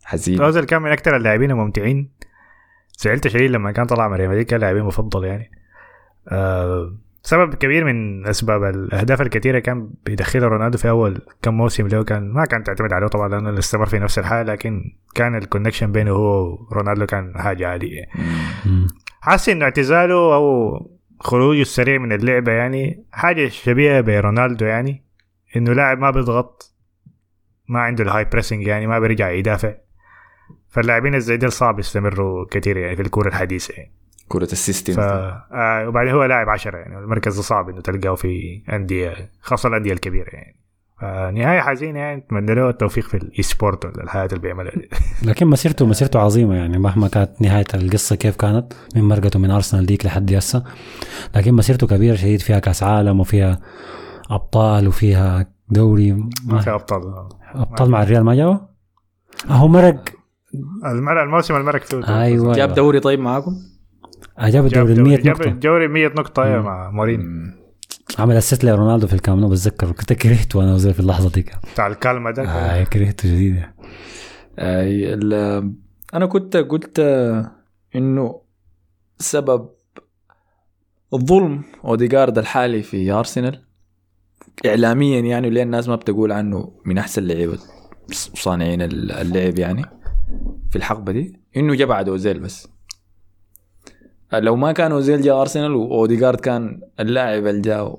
حزين. 0.03 0.41
اوزل 0.41 0.63
كان 0.63 0.81
من 0.81 0.91
أكثر 0.91 1.15
اللاعبين 1.17 1.51
الممتعين. 1.51 2.11
زعلت 2.99 3.27
شديد 3.27 3.51
لما 3.51 3.71
كان 3.71 3.85
طلع 3.85 4.07
من 4.07 4.13
ريال 4.13 4.29
مدريد 4.29 4.45
كان 4.45 4.59
لاعبين 4.59 4.83
مفضل 4.83 5.23
يعني. 5.23 5.51
آه 6.27 6.93
سبب 7.25 7.53
كبير 7.53 7.83
من 7.83 8.27
أسباب 8.27 8.63
الأهداف 8.63 9.21
الكثيره 9.21 9.59
كان 9.59 9.89
بيدخلها 10.05 10.47
رونالدو 10.47 10.77
في 10.77 10.89
أول 10.89 11.21
كم 11.41 11.53
موسم 11.53 11.87
له 11.87 12.03
كان 12.03 12.33
ما 12.33 12.45
كان 12.45 12.63
تعتمد 12.63 12.93
عليه 12.93 13.07
طبعا 13.07 13.29
لأنه 13.29 13.59
استمر 13.59 13.85
في 13.85 13.99
نفس 13.99 14.19
الحالة 14.19 14.53
لكن 14.53 14.95
كان 15.15 15.35
ال 15.35 15.40
connection 15.40 15.91
بينه 15.91 16.11
هو 16.11 16.53
ورونالدو 16.71 17.05
كان 17.05 17.33
حاجة 17.37 17.67
عاليه. 17.67 18.05
حاسس 19.21 19.49
إنه 19.49 19.65
اعتزاله 19.65 20.35
أو 20.35 20.77
خروجه 21.19 21.61
السريع 21.61 21.97
من 21.97 22.11
اللعبة 22.11 22.51
يعني 22.51 23.05
حاجة 23.11 23.47
شبيهة 23.47 24.01
برونالدو 24.01 24.65
يعني 24.65 25.03
إنه 25.55 25.73
لاعب 25.73 25.99
ما 25.99 26.11
بيضغط 26.11 26.75
ما 27.69 27.79
عنده 27.79 28.03
ال 28.03 28.25
high 28.25 28.39
pressing 28.39 28.67
يعني 28.67 28.87
ما 28.87 28.99
بيرجع 28.99 29.31
يدافع. 29.31 29.73
فاللاعبين 30.69 31.19
زي 31.19 31.37
ديل 31.37 31.51
صعب 31.51 31.79
يستمروا 31.79 32.45
كثير 32.51 32.77
يعني 32.77 32.95
في 32.95 33.01
الكورة 33.01 33.27
الحديثة 33.27 33.73
يعني. 33.73 34.02
كرة 34.33 34.51
ال 34.51 34.57
system 34.57 34.93
ف... 34.93 34.99
آه 34.99 35.87
وبعدين 35.87 36.13
هو 36.13 36.23
لاعب 36.23 36.49
عشرة 36.49 36.77
يعني 36.77 36.97
المركز 36.97 37.39
صعب 37.39 37.69
إنه 37.69 37.81
تلقاه 37.81 38.15
في 38.15 38.63
أندية 38.73 39.31
خاصة 39.41 39.69
الأندية 39.69 39.93
الكبيرة 39.93 40.29
يعني. 40.29 40.63
فنهاية 41.01 41.59
حزينة 41.59 41.99
يعني 41.99 42.17
نتمنى 42.17 42.55
له 42.55 42.69
التوفيق 42.69 43.03
في 43.03 43.17
ال 43.17 43.43
e-sport 43.43 43.85
ولا 43.85 44.03
الحياة 44.03 44.25
اللي 44.25 44.39
بيعملها 44.39 44.71
دي. 44.75 44.89
لكن 45.29 45.47
مسيرته 45.47 45.85
مسيرته 45.85 46.19
عظيمة 46.19 46.55
يعني 46.55 46.77
مهما 46.77 47.07
كانت 47.07 47.41
نهاية 47.41 47.65
القصة 47.73 48.15
كيف 48.15 48.35
كانت 48.35 48.73
من 48.95 49.01
مرقته 49.01 49.39
من 49.39 49.51
أرسنال 49.51 49.85
ديك 49.85 50.05
لحد 50.05 50.33
هسه. 50.33 50.63
لكن 51.35 51.53
مسيرته 51.53 51.87
كبيرة 51.87 52.15
شديد 52.15 52.39
فيها 52.41 52.59
كأس 52.59 52.83
عالم 52.83 53.19
وفيها 53.19 53.59
أبطال 54.31 54.87
وفيها 54.87 55.45
دوري. 55.69 56.11
ما 56.47 56.59
في 56.61 56.69
أبطال 56.69 57.01
أبطال 57.55 57.91
مع 57.91 58.03
الريال 58.03 58.23
ما 58.23 58.35
جابوا؟ 58.35 58.57
أهو 59.49 59.67
مرق. 59.67 60.03
المر... 60.85 61.23
الموسم 61.23 61.55
المرق 61.55 61.81
فيه. 61.81 62.21
أيوه. 62.21 62.53
جاب 62.53 62.73
دوري 62.73 62.99
طيب 62.99 63.19
معاكم؟ 63.19 63.72
آه، 64.39 64.49
جاب 64.49 64.67
جاب 64.67 64.87
الدوري 64.87 64.93
ال 64.93 65.03
100 65.03 65.15
دوري 65.17 65.23
جاب 65.23 65.35
نقطة. 65.37 65.49
الدوري 65.49 65.87
100 65.87 66.07
نقطة 66.07 66.45
يا 66.45 66.59
مع 66.61 66.89
مورين 66.91 67.53
عمل 68.19 68.35
assist 68.35 68.63
لرونالدو 68.63 69.07
في 69.07 69.13
الكامنو 69.13 69.49
بتذكر 69.49 69.91
كنت 69.91 70.13
كرهته 70.13 70.59
وأنا 70.59 70.73
وزي 70.73 70.93
في 70.93 70.99
اللحظة 70.99 71.29
دي. 71.29 71.45
بتاع 71.73 71.87
ال 71.87 71.95
calma 71.95 72.31
ده. 72.31 72.43
آه 72.43 72.83
كرهته 72.83 73.29
شديد 73.29 73.63
ال- 74.59 75.73
أنا 76.13 76.25
كنت 76.25 76.57
قلت 76.57 76.99
آه، 76.99 77.51
إنه 77.95 78.41
سبب 79.19 79.69
الظلم 81.13 81.61
أوديجارد 81.85 82.37
الحالي 82.37 82.83
في 82.83 83.11
أرسنال 83.11 83.63
اعلاميا 84.65 85.19
يعني 85.19 85.49
ليه 85.49 85.63
الناس 85.63 85.87
ما 85.87 85.95
بتقول 85.95 86.31
عنه 86.31 86.71
من 86.85 86.97
أحسن 86.97 87.23
لعيبة 87.23 87.57
صانعين 88.33 88.81
اللعب 88.81 89.59
يعني 89.59 89.85
في 90.69 90.75
الحقبة 90.75 91.11
دي 91.11 91.39
إنه 91.57 91.75
جا 91.75 91.85
بعد 91.85 92.09
اوزيل 92.09 92.39
بس. 92.39 92.67
لو 94.39 94.55
ما 94.55 94.71
كان 94.71 94.91
أوزيل 94.91 95.21
جا 95.21 95.41
أرسنال 95.41 95.75
واوديجارد 95.75 96.39
كان 96.39 96.81
اللاعب 96.99 97.47
اللي 97.47 97.61
جا 97.61 97.95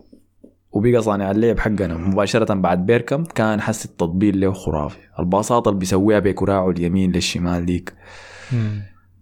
وبقى 0.72 1.02
صانع 1.02 1.30
اللعب 1.30 1.58
حقنا 1.58 1.96
مباشرة 1.96 2.54
بعد 2.54 2.86
بيركامب 2.86 3.24
كان 3.24 3.60
حس 3.60 3.84
التطبيل 3.84 4.40
له 4.40 4.52
خرافي. 4.52 4.98
الباصات 5.18 5.68
اللي 5.68 5.78
بيسويها 5.78 6.18
بكراعه 6.18 6.70
اليمين 6.70 7.12
للشمال 7.12 7.66
ديك. 7.66 7.94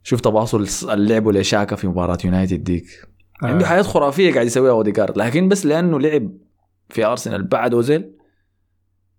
شوف 0.02 0.20
تواصل 0.20 0.90
اللعب 0.92 1.28
لشاكا 1.28 1.76
في 1.76 1.88
مباراة 1.88 2.18
يونايتد 2.24 2.64
ديك. 2.64 2.86
آه. 3.42 3.46
عنده 3.46 3.66
حاجات 3.66 3.86
خرافية 3.86 4.32
قاعد 4.32 4.46
يسويها 4.46 4.72
اوديجارد 4.72 5.18
لكن 5.18 5.48
بس 5.48 5.66
لأنه 5.66 6.00
لعب 6.00 6.30
في 6.88 7.04
أرسنال 7.04 7.42
بعد 7.42 7.74
أوزيل 7.74 8.12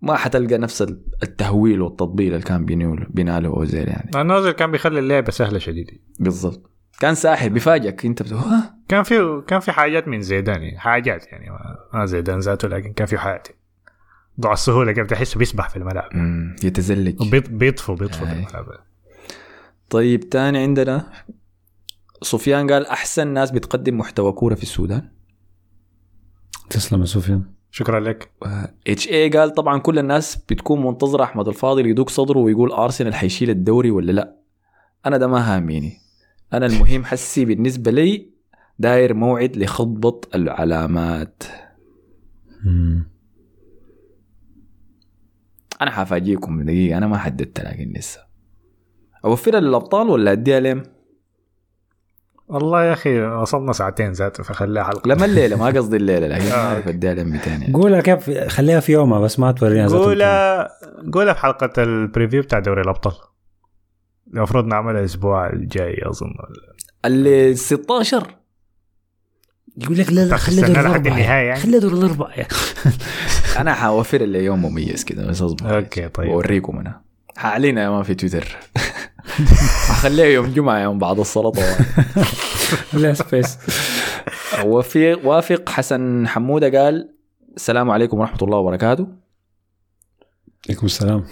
ما 0.01 0.15
حتلقى 0.15 0.57
نفس 0.57 0.81
التهويل 1.23 1.81
والتطبيل 1.81 2.33
اللي 2.33 2.45
كان 2.45 2.65
بيناله 3.09 3.49
أوزيل 3.49 3.87
يعني. 3.87 4.11
النوزل 4.15 4.51
كان 4.51 4.71
بيخلي 4.71 4.99
اللعبه 4.99 5.31
سهلة 5.31 5.59
شديد 5.59 5.87
بالضبط. 6.19 6.72
كان 6.99 7.15
ساحر 7.15 7.49
بيفاجئك. 7.49 8.05
انت 8.05 8.23
بتقول 8.23 8.39
ها؟ 8.39 8.75
كان 8.87 9.03
في 9.03 9.43
كان 9.47 9.59
في 9.59 9.71
حاجات 9.71 10.07
من 10.07 10.21
زيدان 10.21 10.63
يعني 10.63 10.79
حاجات 10.79 11.27
يعني 11.27 11.49
ما- 11.93 12.05
زيدان 12.05 12.39
ذاته 12.39 12.67
لكن 12.67 12.93
كان 12.93 13.07
في 13.07 13.17
حاجات. 13.17 13.47
ضع 14.39 14.53
السهولة 14.53 14.91
كيف 14.91 15.07
تحسه 15.07 15.37
بيسبح 15.37 15.69
في 15.69 15.75
الملعب. 15.77 16.09
مم، 16.15 16.55
يتزلج. 16.63 17.15
بيطفو 17.49 17.95
بيطفو 17.95 18.25
في 18.25 18.31
أي. 18.31 18.35
الملعب. 18.35 18.65
طيب 19.89 20.29
تاني 20.29 20.57
عندنا 20.59 21.11
سفيان 22.21 22.71
قال 22.71 22.85
أحسن 22.87 23.27
ناس 23.27 23.51
بتقدم 23.51 23.97
محتوى 23.97 24.31
كورة 24.31 24.55
في 24.55 24.63
السودان؟ 24.63 25.09
تسلم 26.69 26.99
يا 27.01 27.05
سفيان. 27.05 27.43
شكرا 27.71 27.99
لك. 27.99 28.31
اتش 28.87 29.07
اي 29.07 29.29
قال 29.29 29.53
طبعا 29.53 29.79
كل 29.79 29.99
الناس 29.99 30.35
بتكون 30.35 30.85
منتظرة 30.85 31.23
أحمد 31.23 31.47
الفاضل 31.47 31.85
يدوق 31.85 32.09
صدره 32.09 32.37
ويقول 32.39 32.71
أرسنال 32.71 33.15
حيشيل 33.15 33.49
الدوري 33.49 33.91
ولا 33.91 34.11
لا؟ 34.11 34.35
أنا 35.05 35.17
ده 35.17 35.27
ما 35.27 35.55
هاميني. 35.55 35.97
أنا 36.53 36.65
المهم 36.65 37.05
حسي 37.05 37.45
بالنسبة 37.45 37.91
لي 37.91 38.29
داير 38.79 39.13
موعد 39.13 39.57
لخطبة 39.57 40.21
العلامات. 40.35 41.43
أنا 45.81 45.91
حفاجئكم 45.91 46.63
دقيقة 46.63 46.97
أنا 46.97 47.07
ما 47.07 47.17
حددت 47.17 47.59
لكن 47.59 47.93
لسه 47.95 48.19
أوفرها 49.25 49.59
للأبطال 49.59 50.09
ولا 50.09 50.31
أديها 50.31 50.59
لهم؟ 50.59 50.83
والله 52.47 52.83
يا 52.83 52.93
أخي 52.93 53.21
وصلنا 53.21 53.73
ساعتين 53.73 54.11
ذاته 54.11 54.43
فخليها 54.43 54.83
حلقة 54.83 55.07
لا 55.07 55.15
ما 55.15 55.25
الليلة 55.25 55.55
ما 55.55 55.65
قصدي 55.77 55.97
الليلة 55.97 56.27
لكن 56.27 56.45
ما 56.45 56.53
آه. 56.53 56.57
اعرف 56.57 56.87
أديها 56.87 57.13
لهم 57.13 57.27
200 57.27 57.49
يعني. 57.49 57.73
قولها 57.73 58.01
كيف 58.01 58.29
خليها 58.47 58.79
في 58.79 58.91
يومها 58.91 59.19
بس 59.19 59.39
ما 59.39 59.51
تورينا 59.51 59.87
قولها 59.87 60.69
قولها 61.13 61.33
في 61.33 61.39
حلقة 61.39 61.83
ال 61.83 61.90
preview 61.90 62.41
بتاع 62.41 62.59
دوري 62.59 62.81
الأبطال 62.81 63.13
المفروض 64.33 64.65
نعملها 64.65 64.99
الأسبوع 64.99 65.49
الجاي 65.49 66.01
أظن. 66.05 66.33
اللي 67.05 67.55
16 67.55 68.35
يقول 69.77 69.97
لك 69.97 70.13
لا 70.13 70.25
لا 70.25 70.31
طب 70.31 70.37
خلي 70.37 70.61
تستنى 70.61 70.73
دور 70.73 70.91
لحد 70.91 71.07
النهاية 71.07 71.47
يعني؟ 71.47 71.59
خلي 71.59 71.79
دور 71.79 71.93
الأربعة 71.93 72.33
أنا 73.59 73.73
حوفر 73.73 74.21
اللي 74.21 74.45
يوم 74.45 74.61
مميز 74.61 75.03
كده 75.03 75.27
بس 75.27 75.41
أصبر. 75.41 75.77
أوكي 75.77 76.07
طيب. 76.07 76.29
وأوريكم 76.29 76.77
أنا. 76.77 77.01
حاعلن 77.37 77.77
يا 77.77 77.89
ما 77.89 78.03
في 78.03 78.15
تويتر. 78.15 78.57
حخليها 79.89 80.25
يوم 80.25 80.45
جمعة 80.45 80.79
يوم 80.79 80.99
بعد 80.99 81.19
الصلاة 81.19 81.49
طبعا. 81.49 81.75
لا 83.01 83.13
space 83.13 83.57
وفي 84.65 85.13
وافق 85.13 85.69
حسن 85.69 86.27
حمودة 86.27 86.79
قال 86.83 87.09
السلام 87.55 87.91
عليكم 87.91 88.19
ورحمة 88.19 88.37
الله 88.41 88.57
وبركاته. 88.57 89.07
عليكم 90.69 90.85
السلام. 90.85 91.23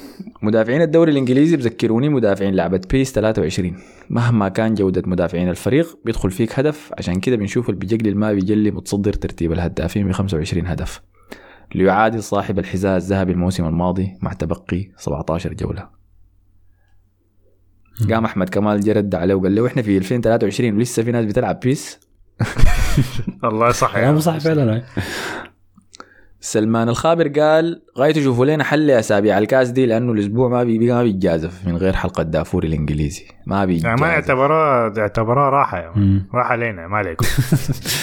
مدافعين 0.42 0.82
الدوري 0.82 1.12
الإنجليزي 1.12 1.58
بذكروني 1.58 2.10
مدافعين 2.10 2.56
لعبة 2.56 2.82
PES 2.90 3.12
23 3.12 3.78
مهما 4.10 4.50
كان 4.50 4.74
جودة 4.74 5.04
مدافعين 5.06 5.50
الفريق 5.50 6.00
بيدخل 6.06 6.32
فيك 6.32 6.60
هدف. 6.60 6.92
عشان 6.98 7.20
كده 7.20 7.36
بنشوف 7.36 7.70
اللي 7.70 7.80
بيجلي 7.80 8.14
ما 8.14 8.34
بيجلي 8.34 8.72
متصدر 8.72 9.14
ترتيب 9.14 9.52
الهدافين 9.52 10.08
ب 10.08 10.12
25 10.12 10.68
هدف. 10.68 11.02
ليعادل 11.76 12.24
صاحب 12.24 12.60
الحذاء 12.60 12.98
الذهبي 12.98 13.32
الموسم 13.32 13.66
الماضي 13.66 14.18
مع 14.22 14.34
تبقي 14.34 14.92
17 14.98 15.54
جولة. 15.54 15.90
قام 18.10 18.26
أحمد 18.26 18.50
كمال 18.50 18.82
جرد 18.82 19.16
عليه 19.16 19.34
وقال 19.36 19.56
له 19.56 19.68
إحنا 19.68 19.82
في 19.82 19.98
2023 19.98 20.74
ولسه 20.76 21.04
في 21.04 21.12
ناس 21.12 21.26
بتلعب 21.26 21.60
PES. 21.60 22.00
الله 23.44 23.72
صح 23.72 23.94
كلامه 23.94 24.20
صح 24.20 24.38
فعلا. 24.38 24.84
سلمان 26.44 26.90
الخابر 26.90 27.28
قال 27.28 27.82
غاية 27.98 28.14
تشوفوا 28.14 28.46
لنا 28.46 28.64
حل 28.64 28.92
أسابيع 28.92 29.38
الكاس 29.38 29.70
دي 29.70 29.86
لأنه 29.86 30.12
الأسبوع 30.12 30.50
ما 30.50 30.64
بي 30.64 30.80
ما 30.80 31.04
بيتجازف 31.04 31.68
من 31.68 31.78
غير 31.78 31.94
حلقة 31.94 32.24
دافور 32.24 32.64
الإنجليزي. 32.64 33.26
ما 33.46 33.56
يعني 33.56 33.68
بيتجازف. 33.68 34.02
ما 34.02 34.10
اعتبروها 34.10 34.94
اعتبروها 34.98 35.50
راحه. 35.50 35.92
مم. 35.96 36.30
راحه 36.34 36.52
علينا 36.52 36.88
ما 36.88 36.98
عليكم. 36.98 37.26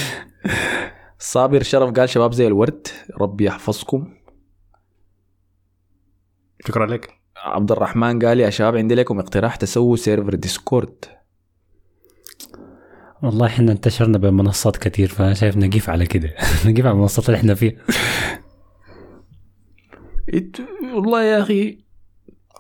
صابر 1.19 1.63
شرف 1.63 1.91
قال 1.91 2.09
شباب 2.09 2.33
زي 2.33 2.47
الورد 2.47 2.87
ربي 3.21 3.45
يحفظكم. 3.45 4.15
شكرا 6.67 6.87
لك. 6.87 7.11
عبد 7.37 7.73
الرحمن 7.73 8.19
قال 8.19 8.41
يا 8.41 8.51
شباب 8.51 8.77
عندي 8.77 8.95
لكم 8.95 9.19
اقتراح 9.19 9.57
تسووا 9.57 9.97
server 9.97 10.35
Discord. 10.35 11.05
والله 13.23 13.47
إحنا 13.47 13.73
انتشرنا 13.73 14.19
بمنصات 14.19 14.77
كتير 14.77 15.09
فانا 15.09 15.35
شايف 15.35 15.57
نقيف 15.57 15.91
على 15.91 16.07
كده. 16.07 16.35
نقيف 16.67 16.87
على 16.87 16.93
المنصات 16.95 17.27
اللي 17.27 17.37
إحنا 17.39 17.55
فيها. 17.55 17.73
إت- 20.37 20.61
والله 20.95 21.23
يا 21.25 21.43
أخي 21.43 21.79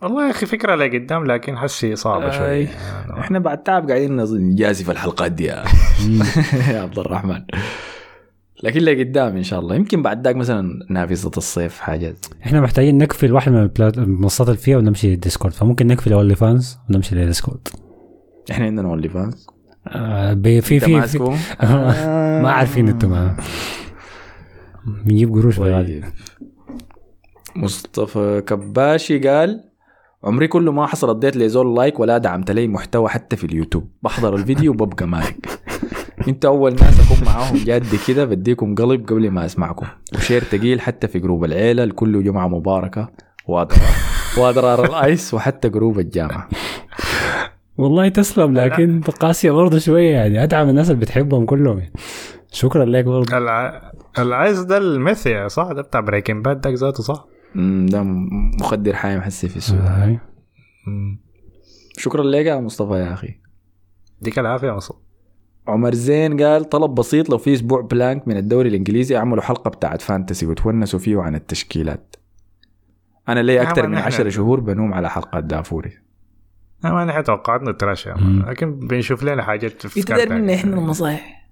والله 0.02 0.26
يا 0.26 0.30
أخي 0.30 0.46
فكرة 0.46 0.74
لقدام 0.74 1.24
لكن 1.24 1.56
حسي 1.58 1.96
صعبه 1.96 2.30
شوي. 2.30 2.62
يعني 2.62 3.20
إحنا 3.20 3.38
بعد 3.38 3.62
تعب 3.62 3.88
قاعدين 3.88 4.16
نجازي 4.16 4.84
في 4.84 4.92
الحلقات 4.92 5.32
دي 5.32 5.44
يا 5.44 5.64
يا 6.72 6.80
عبد 6.80 6.98
الرحمن. 6.98 7.42
لكن 8.62 8.80
لقدام 8.80 9.36
إن 9.36 9.42
شاء 9.42 9.60
الله. 9.60 9.74
يمكن 9.74 10.02
بعد 10.02 10.24
ذاك 10.24 10.36
مثلا 10.36 10.86
نافذة 10.90 11.30
الصيف 11.36 11.80
حاجات 11.80 12.26
إحنا 12.46 12.60
محتاجين 12.60 12.98
نقفل 12.98 13.32
واحدة 13.32 13.52
من 13.52 13.70
المنصات 13.96 14.48
اللي 14.48 14.58
فيها 14.58 14.76
ونمشي 14.78 15.10
لل 15.10 15.19
Discord. 15.19 15.54
فممكن 15.54 15.86
نقفل 15.86 16.12
OnlyFans 16.12 16.78
ونمشي 16.90 17.14
لل 17.14 17.25
Discord. 17.25 17.68
إحنا 18.50 18.64
عندنا 18.66 18.88
OnlyFans. 18.88 19.46
آه 19.86 20.32
بي- 20.32 20.60
في 20.60 20.80
في, 20.80 20.86
في 20.86 20.94
ماسكه؟ 20.96 21.30
ما 22.42 22.50
عارفين 22.50 22.88
أنتم. 22.88 23.10
ما 23.10 23.36
بنجيب 25.04 25.32
قروش 25.34 25.58
بالغالي 25.60 26.00
طيب. 26.00 26.04
مصطفى 27.56 28.42
كباشي 28.46 29.18
قال 29.18 29.64
عمري 30.24 30.48
كله 30.48 30.72
ما 30.72 30.86
حصل 30.86 31.10
اديت 31.10 31.36
لي 31.36 31.48
زول 31.48 31.76
like 31.76 32.00
ولا 32.00 32.18
دعمت 32.18 32.50
لي 32.50 32.68
محتوى 32.68 33.08
حتى 33.08 33.36
في 33.36 33.44
اليوتيوب. 33.44 33.88
بحضر 34.02 34.34
الفيديو 34.34 34.72
وببقى 34.72 35.06
مايك 35.06 35.48
انت 36.28 36.44
اول 36.44 36.74
ناس 36.74 37.00
اكون 37.12 37.26
معاهم 37.26 37.56
جادي 37.56 37.98
كده 38.08 38.24
بديكم 38.24 38.74
قلب 38.74 39.08
قبل 39.08 39.30
ما 39.30 39.44
اسمعكم. 39.46 39.86
و 40.14 40.19
share 40.19 40.42
تقيل 40.42 40.80
حتى 40.80 41.08
في 41.08 41.18
group 41.18 41.44
العيلة 41.44 41.84
الكل 41.84 42.24
جمعة 42.24 42.48
مباركة. 42.48 43.08
وأضرار. 43.48 43.80
وأضرار 44.38 44.84
ال 44.84 44.97
ice 44.97 45.34
وحتى 45.34 45.68
group 45.68 45.98
الجامعة. 45.98 46.48
والله 47.78 48.08
تسلم 48.08 48.54
لكن 48.54 49.00
قاسية 49.00 49.50
برضه 49.50 49.78
شوية 49.78 50.10
يعني. 50.10 50.42
أدعم 50.42 50.68
الناس 50.68 50.90
اللي 50.90 51.00
بتحبهم 51.00 51.44
كلهم 51.46 51.78
يعني. 51.78 51.92
شكرا 52.52 52.84
لك 52.84 53.04
برضه. 53.04 53.38
الع... 53.38 53.92
العايز 54.18 54.60
ده 54.62 54.78
ال 54.78 54.90
meth 54.90 55.37
يا 55.37 55.48
صح 55.48 55.72
ده 55.72 55.82
بتاع 55.82 56.00
Breaking 56.00 56.44
Bad 56.44 56.60
ده 56.60 56.70
ذاته 56.70 57.02
صح؟ 57.02 57.26
ده 57.86 58.02
مخدر 58.60 58.94
حايم 58.94 59.20
حسي 59.20 59.48
في 59.48 59.56
السودان 59.56 59.86
هاي. 59.86 60.18
مم. 60.86 61.20
شكرا 61.98 62.22
لك 62.22 62.46
يا 62.46 62.60
مصطفى 62.60 62.94
يا 62.94 63.12
أخي. 63.12 63.34
ديك 64.20 64.38
العافية 64.38 64.70
مصر 64.76 64.94
عمر 65.68 65.94
زين 65.94 66.42
قال 66.42 66.64
طلب 66.68 66.94
بسيط 66.94 67.30
لو 67.30 67.38
في 67.38 67.52
أسبوع 67.54 67.80
blank 67.80 68.28
من 68.28 68.36
الدوري 68.36 68.68
الإنجليزي 68.68 69.16
أعملوا 69.16 69.42
حلقة 69.42 69.70
بتاعت 69.70 70.02
fantasy 70.02 70.46
وتونسوا 70.46 70.98
فيه 70.98 71.20
عن 71.20 71.34
التشكيلات. 71.34 72.16
أنا 73.28 73.40
لي 73.40 73.62
أكثر 73.62 73.86
من 73.86 73.94
نحن- 73.94 74.04
عشر 74.06 74.30
شهور 74.30 74.60
بنوم 74.60 74.94
على 74.94 75.10
حلقات 75.10 75.44
دافوري. 75.44 75.92
ما 76.84 77.04
نحن 77.04 77.24
توقعاتنا 77.24 77.72
trash 77.72 78.06
يا 78.06 78.14
مم. 78.14 78.38
man. 78.38 78.48
لكن 78.50 78.78
بنشوف 78.78 79.22
لنا 79.22 79.42
حاجات 79.42 79.86
في 79.86 80.00
داير 80.00 80.32
منا 80.32 80.54
إحنا 80.54 80.76
النصائح. 80.76 81.48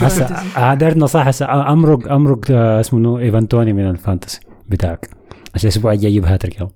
هسه 0.00 0.24
هدير 0.70 0.98
نصائح. 0.98 1.28
هسه 1.28 1.72
امرق 1.72 2.12
أمرق 2.12 2.40
آه، 2.50 2.80
اسمه 2.80 3.00
منو 3.00 3.18
ايفان 3.18 3.41
توني 3.41 3.72
من 3.72 3.90
ال 3.90 3.96
fantasy 3.96 4.40
بتاعك. 4.68 5.10
عشان 5.54 5.68
الأسبوع 5.70 5.92
الجاي 5.92 6.10
يجيب 6.10 6.24
هاتريك 6.24 6.60
يلا. 6.60 6.70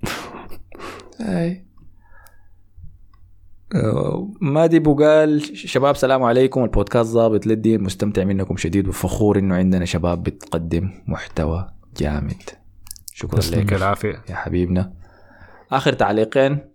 أي. 1.21 1.65
آه، 3.75 4.29
مادي 4.41 4.79
بو 4.79 4.95
قال 4.95 5.57
شباب 5.57 5.95
سلام 5.95 6.23
عليكم. 6.23 6.63
البودكاست 6.63 7.09
ظابط 7.11 7.47
للدين 7.47 7.83
مستمتع 7.83 8.23
منكم 8.23 8.57
شديد 8.57 8.87
وفخور 8.87 9.39
إنه 9.39 9.55
عندنا 9.55 9.85
شباب 9.85 10.23
بتقدم 10.23 10.89
محتوى 11.07 11.67
جامد. 11.97 12.41
شكرا. 13.13 13.39
لك 13.59 13.73
العافية. 13.73 14.21
يا 14.29 14.35
حبيبنا. 14.35 14.93
آخر 15.71 15.93
تعليقين. 15.93 16.74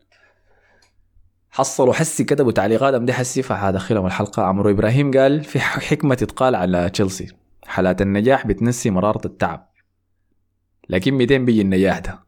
حصلوا 1.51 1.94
حسي 1.94 2.24
كتبوا 2.24 2.52
تعليقات 2.52 2.94
أم 2.94 3.06
دي 3.06 3.12
حسي 3.12 3.43
فحادخلهم 3.43 4.06
الحلقة. 4.06 4.43
عمرو 4.43 4.70
إبراهيم 4.70 5.10
قال 5.10 5.44
في 5.44 5.60
حكمة 5.60 6.14
تتقال 6.14 6.55
على 6.55 6.90
تشيلسي. 6.90 7.27
حالات 7.66 8.02
النجاح 8.02 8.47
بتنسي 8.47 8.90
مرارة 8.90 9.27
التعب. 9.27 9.70
لكن 10.89 11.14
200 11.14 11.39
بيجي 11.39 11.60
النجاح 11.60 11.98
ده. 11.98 12.18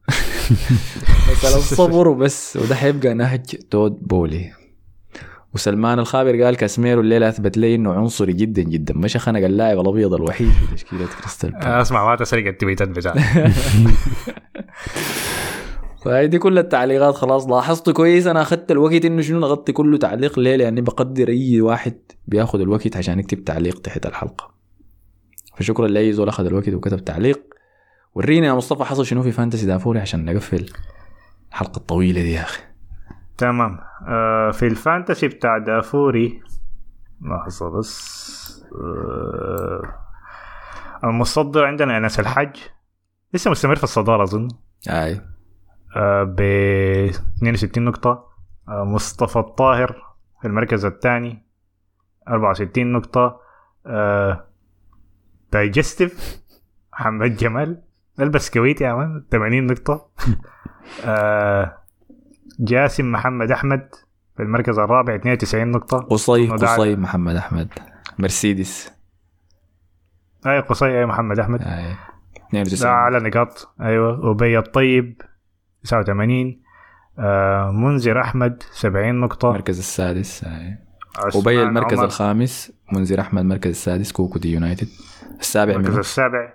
مثلا 1.31 1.55
الصبر 1.57 2.07
وبس 2.07 2.57
وده 2.57 2.75
حيبقى 2.75 3.13
نهج 3.13 3.45
تود 3.71 4.07
بولي. 4.07 4.51
وسلمان 5.53 5.99
الخابر 5.99 6.43
قال 6.43 6.55
كاسميرو 6.55 7.01
الليلة 7.01 7.29
أثبت 7.29 7.57
لي 7.57 7.75
إنه 7.75 7.93
عنصري 7.93 8.33
جدا 8.33 8.61
جدا. 8.61 8.93
مش 8.97 9.17
خنق 9.17 9.45
اللاعب 9.45 9.79
الأبيض 9.79 10.13
الوحيد 10.13 10.51
في 10.51 10.75
تشكيلة 10.75 11.07
كريستال. 11.19 11.55
أسمع 11.55 12.09
ما 12.09 12.15
تسرق 12.15 12.47
التويتات 12.47 12.87
بتاعتك 12.87 13.21
فهذه 16.03 16.37
كل 16.37 16.57
التعليقات 16.57 17.15
خلاص 17.15 17.47
لاحظت 17.47 17.89
كويس؟ 17.89 18.27
أنا 18.27 18.41
أخذت 18.41 18.71
الوقت 18.71 19.05
إنه 19.05 19.21
شنو 19.21 19.39
نغطي 19.39 19.71
كله 19.71 19.97
تعليق؟ 19.97 20.39
ليه؟ 20.39 20.55
لأني 20.55 20.81
بقدر 20.81 21.27
أي 21.27 21.61
واحد 21.61 21.97
بياخذ 22.27 22.59
الوقت 22.59 22.97
عشان 22.97 23.19
يكتب 23.19 23.43
تعليق 23.43 23.79
تحت 23.79 24.05
الحلقة. 24.05 24.53
فشكرا 25.57 25.87
لأي 25.87 26.13
زول 26.13 26.29
أخذ 26.29 26.45
الوقت 26.45 26.69
وكتب 26.69 27.05
تعليق. 27.05 27.41
ورينا 28.15 28.47
يا 28.47 28.53
مصطفى 28.53 28.83
حصل 28.83 29.05
شنو 29.05 29.23
في 29.23 29.31
fantasy 29.31 29.65
دافوري 29.65 29.99
عشان 29.99 30.25
نقفل 30.25 30.65
الحلقة 31.49 31.77
الطويلة 31.77 32.21
دي 32.21 32.31
يا 32.33 32.41
أخي؟ 32.41 32.61
تمام. 33.37 33.79
آه 34.07 34.51
في 34.51 34.67
ال 34.67 34.74
fantasy 34.74 35.27
بتاع 35.27 35.57
دافوري 35.57 36.41
لحظة 37.21 37.69
بس. 37.69 38.63
آه 38.75 39.81
المصدر 41.03 41.65
عندنا 41.65 41.97
انس 41.97 42.19
الحج 42.19 42.55
لسه 43.33 43.51
مستمر 43.51 43.75
في 43.75 43.83
الصدارة 43.83 44.23
أظن. 44.23 44.47
أي. 44.89 45.13
آه 45.13 45.32
ب 46.23 46.41
62 47.37 47.85
نقطة. 47.85 48.27
آه 48.67 48.83
مصطفى 48.83 49.39
الطاهر 49.39 50.15
في 50.41 50.47
المركز 50.47 50.85
الثاني 50.85 51.43
64 52.27 52.91
نقطة. 52.93 53.39
آه 53.85 54.47
digestive 55.51 56.41
محمد 56.93 57.35
جمال 57.35 57.81
البسكويت 58.19 58.81
يا 58.81 58.93
man 58.93 59.23
80 59.31 59.65
نقطة. 59.67 60.07
آه 61.05 61.77
جاسم 62.59 63.11
محمد 63.11 63.51
أحمد 63.51 63.89
في 64.37 64.43
المركز 64.43 64.79
الرابع 64.79 65.15
92 65.15 65.71
نقطة. 65.71 65.97
قصي 65.97 66.47
قصي 66.47 66.95
محمد 66.95 67.35
أحمد. 67.35 67.73
مرسيدس. 68.19 68.91
أي 70.47 70.59
قصي 70.59 70.99
أي 70.99 71.05
محمد 71.05 71.39
أحمد. 71.39 71.61
أي 71.61 71.95
ده 72.53 72.61
92 72.61 72.91
على 72.91 73.19
نقاط. 73.19 73.73
أيوه. 73.81 74.25
وبي 74.25 74.59
الطيب. 74.59 75.21
89 75.83 76.61
آه 77.19 77.71
منذر 77.71 78.21
أحمد 78.21 78.63
70 78.71 79.15
نقطة. 79.19 79.49
المركز 79.49 79.79
السادس 79.79 80.45
وبي 81.35 81.63
المركز 81.63 81.97
عمر. 81.97 82.05
الخامس 82.05 82.73
منذر 82.91 83.19
أحمد 83.21 83.41
المركز 83.41 83.69
السادس 83.69 84.11
كوكو 84.11 84.39
دي 84.39 84.53
يونايتد. 84.53 84.87
السابع 85.39 85.71
المركز 85.73 85.89
منه. 85.91 85.99
السابع 85.99 86.53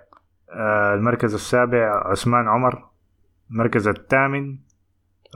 آه 0.51 0.93
المركز 0.93 1.33
السابع 1.33 2.07
عثمان 2.11 2.47
عمر. 2.47 2.85
المركز 3.51 3.87
الثامن 3.87 4.57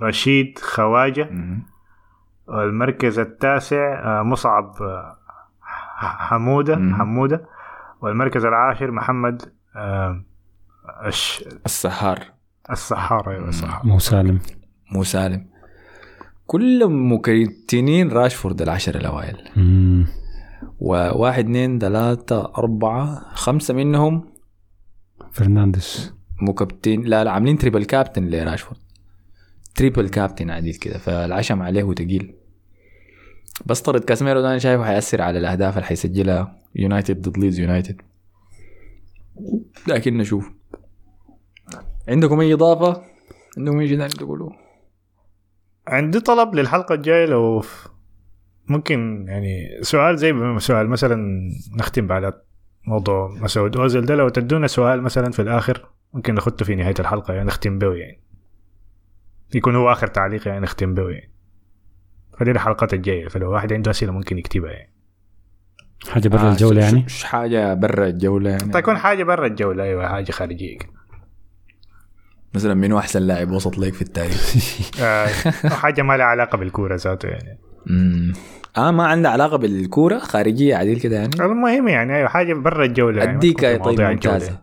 رشيد 0.02 0.60
خواجة. 0.60 1.24
مهم. 1.32 1.64
والمركز 2.48 3.20
التاسع 3.20 3.94
آه 4.20 4.24
مصعب 4.24 4.76
آه 4.82 5.18
ح- 5.62 6.28
حمودة 6.30 6.76
مم. 6.76 6.96
حمودة. 6.96 7.46
والمركز 8.02 8.46
العاشر 8.46 8.92
محمد 8.92 9.42
آه 9.76 10.24
الش... 11.06 11.44
السهار 11.66 12.20
السحار 12.72 13.32
أيوه 13.32 13.50
السحار 13.50 13.86
مو 13.86 14.00
سالم. 14.00 14.40
مو 14.92 15.04
سالم. 15.04 15.46
كلهم 16.46 17.14
مكبتنين 17.14 18.12
راشفورد 18.12 18.62
العشر 18.62 18.96
الاوائل. 18.96 19.38
وواحد 20.80 21.44
اثنين 21.44 21.80
ثلاثة 21.80 22.54
أربعة 22.58 23.34
خمسة 23.34 23.74
منهم 23.74 24.34
فرنانديز. 25.32 26.14
مكابتن 26.42 27.02
لا 27.02 27.24
لا 27.24 27.32
عاملين 27.32 27.58
triple 27.58 27.86
captain 27.86 28.30
لراشفورد. 28.30 28.80
triple 29.76 30.10
captain 30.10 30.50
عديد 30.50 30.76
كده 30.76 30.98
فالعشم 30.98 31.62
عليه 31.62 31.94
تقيل 31.94 32.36
بس 33.66 33.82
طرد 33.82 34.04
كاسميرو 34.04 34.42
ده 34.42 34.50
أنا 34.50 34.58
شايفه 34.58 34.86
حيأثر 34.86 35.22
على 35.22 35.40
الأهداف 35.40 35.74
اللي 35.74 35.86
حيسجلها. 35.86 36.60
يونايتد 36.76 37.30
ضد 37.30 37.38
ليدز 37.38 37.60
يونايتد. 37.60 38.02
لكن 39.88 40.18
نشوف. 40.18 40.52
عندكم 42.10 42.40
أي 42.40 42.54
إضافة؟ 42.54 43.02
عندكم 43.58 43.80
أي 43.80 43.88
شيء 43.88 43.98
ثاني 43.98 44.10
تقولوه؟ 44.10 44.56
عندي 45.88 46.20
طلب 46.20 46.56
للحلقة 46.56 46.96
الجاية 46.96 47.26
لو 47.26 47.64
ممكن 48.68 49.26
يعني 49.28 49.78
سؤال 49.82 50.18
زي 50.18 50.34
سؤال 50.58 50.90
مثلا 50.90 51.50
نختم 51.78 52.12
على 52.12 52.34
موضوع 52.88 53.28
مسعود 53.42 53.78
أوزيل 53.78 54.06
ده 54.06 54.16
لو 54.16 54.30
تدونا 54.30 54.68
سؤال 54.68 55.02
مثلا 55.02 55.32
في 55.32 55.42
الآخر 55.42 55.90
ممكن 56.14 56.36
نخطه 56.36 56.66
في 56.66 56.76
نهاية 56.76 56.94
الحلقة 57.00 57.34
يعني 57.34 57.48
نختم 57.48 57.80
به 57.80 57.94
يعني 57.96 58.24
يكون 59.56 59.76
هو 59.76 59.92
آخر 59.92 60.08
تعليق 60.08 60.48
يعني 60.48 60.60
نختم 60.60 60.94
به 60.94 61.10
يعني 61.10 61.32
فدي 62.40 62.52
الحلقات 62.52 62.94
الجاية 62.94 63.28
فلو 63.28 63.52
واحد 63.52 63.74
عنده 63.74 63.92
أسئلة 63.92 64.12
ممكن 64.12 64.38
يكتبها 64.38 64.72
يعني 64.72 64.94
حاجة 66.10 66.28
برا 66.28 66.42
آه، 66.42 66.52
الجولة 66.52 66.82
يعني 66.82 67.10
ش- 67.10 67.24
حاجة 67.24 67.74
برا 67.74 68.08
الجولة 68.08 68.50
يعني 68.50 68.64
تكون 68.72 68.98
حاجة 68.98 69.24
برا 69.24 69.48
الجولة 69.48 69.84
أيوه 69.84 70.08
حاجة 70.08 70.32
خارجية 70.32 70.78
كده. 70.78 70.90
مثلا 72.56 72.74
منو 72.74 73.00
أحسن 73.00 73.22
لاعب 73.22 73.52
وسط 73.52 73.78
ليك 73.78 73.94
في 73.94 74.02
التاريخ؟ 74.02 74.56
آه 75.02 75.30
أو 75.66 75.70
حاجة 75.70 76.02
ما 76.02 76.18
لها 76.18 76.26
علاقة 76.26 76.58
بالكورة 76.58 76.96
ذاته 76.96 77.28
يعني. 77.28 77.60
مم. 77.86 78.34
آه 78.78 78.92
ما 78.92 79.04
عندها 79.04 79.32
علاقة 79.32 79.58
بالكورة 79.58 80.20
خارجية 80.20 80.76
عديل 80.76 81.00
كده 81.00 81.16
يعني. 81.16 81.30
المهم 81.40 81.88
يعني 81.88 82.16
أيوه 82.16 82.30
حاجة 82.30 82.54
برا 82.54 82.86
الجولة 82.86 83.24
يعني 83.24 83.38
أديك 83.38 83.64
يا 83.64 83.78
طيب. 83.78 84.02
ممتازة. 84.02 84.58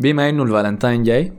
بما 0.00 0.28
إنه 0.28 0.42
الفالنتاين 0.42 1.02
جاي. 1.02 1.32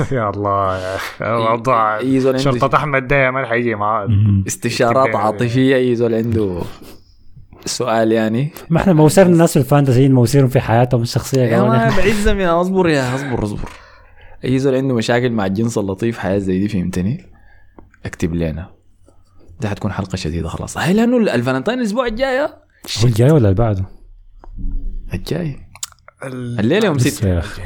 يا 0.12 0.30
الله 0.30 0.78
يا 1.20 2.38
شرطة 2.38 2.76
أحمد 2.76 3.06
ده 3.06 3.30
ما 3.30 3.46
حيجي 3.46 3.74
معاه. 3.74 4.08
استشارات 4.46 5.16
عاطفية 5.16 5.76
إي 5.76 5.94
زول 5.94 6.14
عنده. 6.14 6.62
سؤال 7.66 8.12
يعني. 8.12 8.50
ما 8.70 8.80
إحنا 8.80 8.92
موسرنا 8.92 9.32
الناس 9.32 9.52
في 9.52 9.58
ال 9.58 9.64
fantasy 9.64 10.08
موسرهم 10.08 10.48
في 10.48 10.60
حياتهم 10.60 11.02
الشخصية 11.02 11.42
يا 11.42 11.58
كمان. 11.58 11.88
ما 11.88 11.96
بعزم 11.96 12.40
يا 12.40 12.60
اصبر 12.60 12.88
يا 12.88 13.14
اصبر 13.14 13.44
اصبر. 13.44 13.68
أي 14.44 14.58
زول 14.58 14.74
عنده 14.74 14.94
مشاكل 14.94 15.30
مع 15.30 15.46
الجنس 15.46 15.78
اللطيف 15.78 16.18
حياة 16.18 16.38
زي 16.38 16.58
دي 16.58 16.68
فهمتني؟ 16.68 17.26
اكتب 18.06 18.34
لنا. 18.34 18.70
ده 19.60 19.68
حتكون 19.68 19.92
حلقة 19.92 20.16
شديدة 20.16 20.48
خلاص. 20.48 20.78
هي 20.78 20.92
لأنه 20.92 21.16
الفالنتين 21.16 21.74
الأسبوع 21.74 22.06
الجاي 22.06 22.40
هو 22.40 22.48
الجاي 23.04 23.30
ولا 23.30 23.48
اللي 23.48 23.54
بعده؟ 23.54 23.84
الجاي. 25.14 25.56
الليلة 26.24 26.86
يوم 26.86 26.96
لسه 26.96 27.10
6 27.10 27.28
يا 27.28 27.38
أخي. 27.38 27.62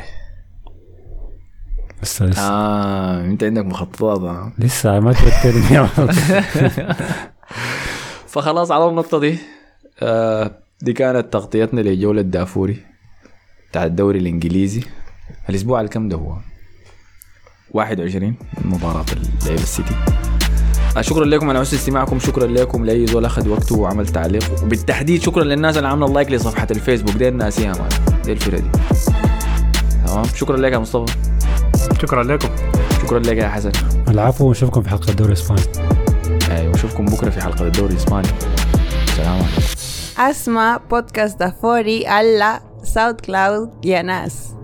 لسه 2.03 2.27
لسه. 2.27 2.43
آه 2.43 3.25
أنت 3.25 3.45
عندك 3.45 3.65
مخططات. 3.65 4.53
لسه 4.59 5.01
ما 5.01 5.13
توترني. 5.13 5.89
فخلاص 8.33 8.71
على 8.71 8.89
النقطة 8.89 9.19
دي. 9.19 9.39
آه 10.03 10.51
دي 10.83 10.93
كانت 10.93 11.33
تغطيتنا 11.33 11.81
لجولة 11.81 12.23
دافوري 12.23 12.77
بتاع 13.71 13.85
الدوري 13.85 14.19
الإنجليزي. 14.19 14.83
الأسبوع 15.49 15.81
الكم 15.81 16.09
ده 16.09 16.17
هو؟ 16.17 16.37
21 17.71 18.35
من 18.65 18.71
مباراة 18.71 19.05
اللعب 19.13 19.59
السيتي. 19.59 19.95
آه 20.97 21.01
شكرا 21.01 21.25
لكم. 21.25 21.51
على 21.51 21.61
حسن 21.61 21.77
استماعكم. 21.77 22.19
شكرا 22.19 22.47
لكم. 22.47 22.85
لأي 22.85 23.07
زول 23.07 23.25
أخذ 23.25 23.49
وقته 23.49 23.79
وعمل 23.79 24.07
تعليق. 24.09 24.63
وبالتحديد 24.63 25.23
شكرا 25.23 25.45
للناس 25.45 25.77
اللي 25.77 25.89
عاملة 25.89 26.13
like 26.13 26.31
لصفحة 26.31 26.67
الفيسبوك. 26.71 27.17
دي 27.17 27.31
ناسيها 27.31 27.73
man. 27.73 27.89
دي 28.25 28.33
الفرقة 28.33 28.61
دي. 28.61 28.71
تمام؟ 30.07 30.25
شكرا 30.25 30.57
لك 30.57 30.73
يا 30.73 30.79
مصطفى. 30.79 31.15
شكرا 32.03 32.23
لكم. 32.23 32.49
شكرا 33.03 33.19
لك 33.19 33.37
يا 33.37 33.49
حسن. 33.49 33.73
العفو. 34.09 34.49
ونشوفكم 34.49 34.83
في 34.83 34.89
حلقة 34.91 35.11
الدوري 35.11 35.33
الإسباني. 35.33 35.63
أيوه 36.51 36.75
اشوفكم 36.75 37.05
بكرة 37.05 37.31
في 37.31 37.41
حلقة 37.41 37.67
الدوري 37.67 37.93
الإسباني. 37.93 38.29
سلام 39.17 39.33
عليكم. 39.33 39.70
اسمع 40.21 40.77
بودكاست 40.77 41.39
دافوري 41.39 42.07
على 42.07 42.61
SoundCloud 42.83 43.85
يا 43.85 44.03
ناس 44.03 44.55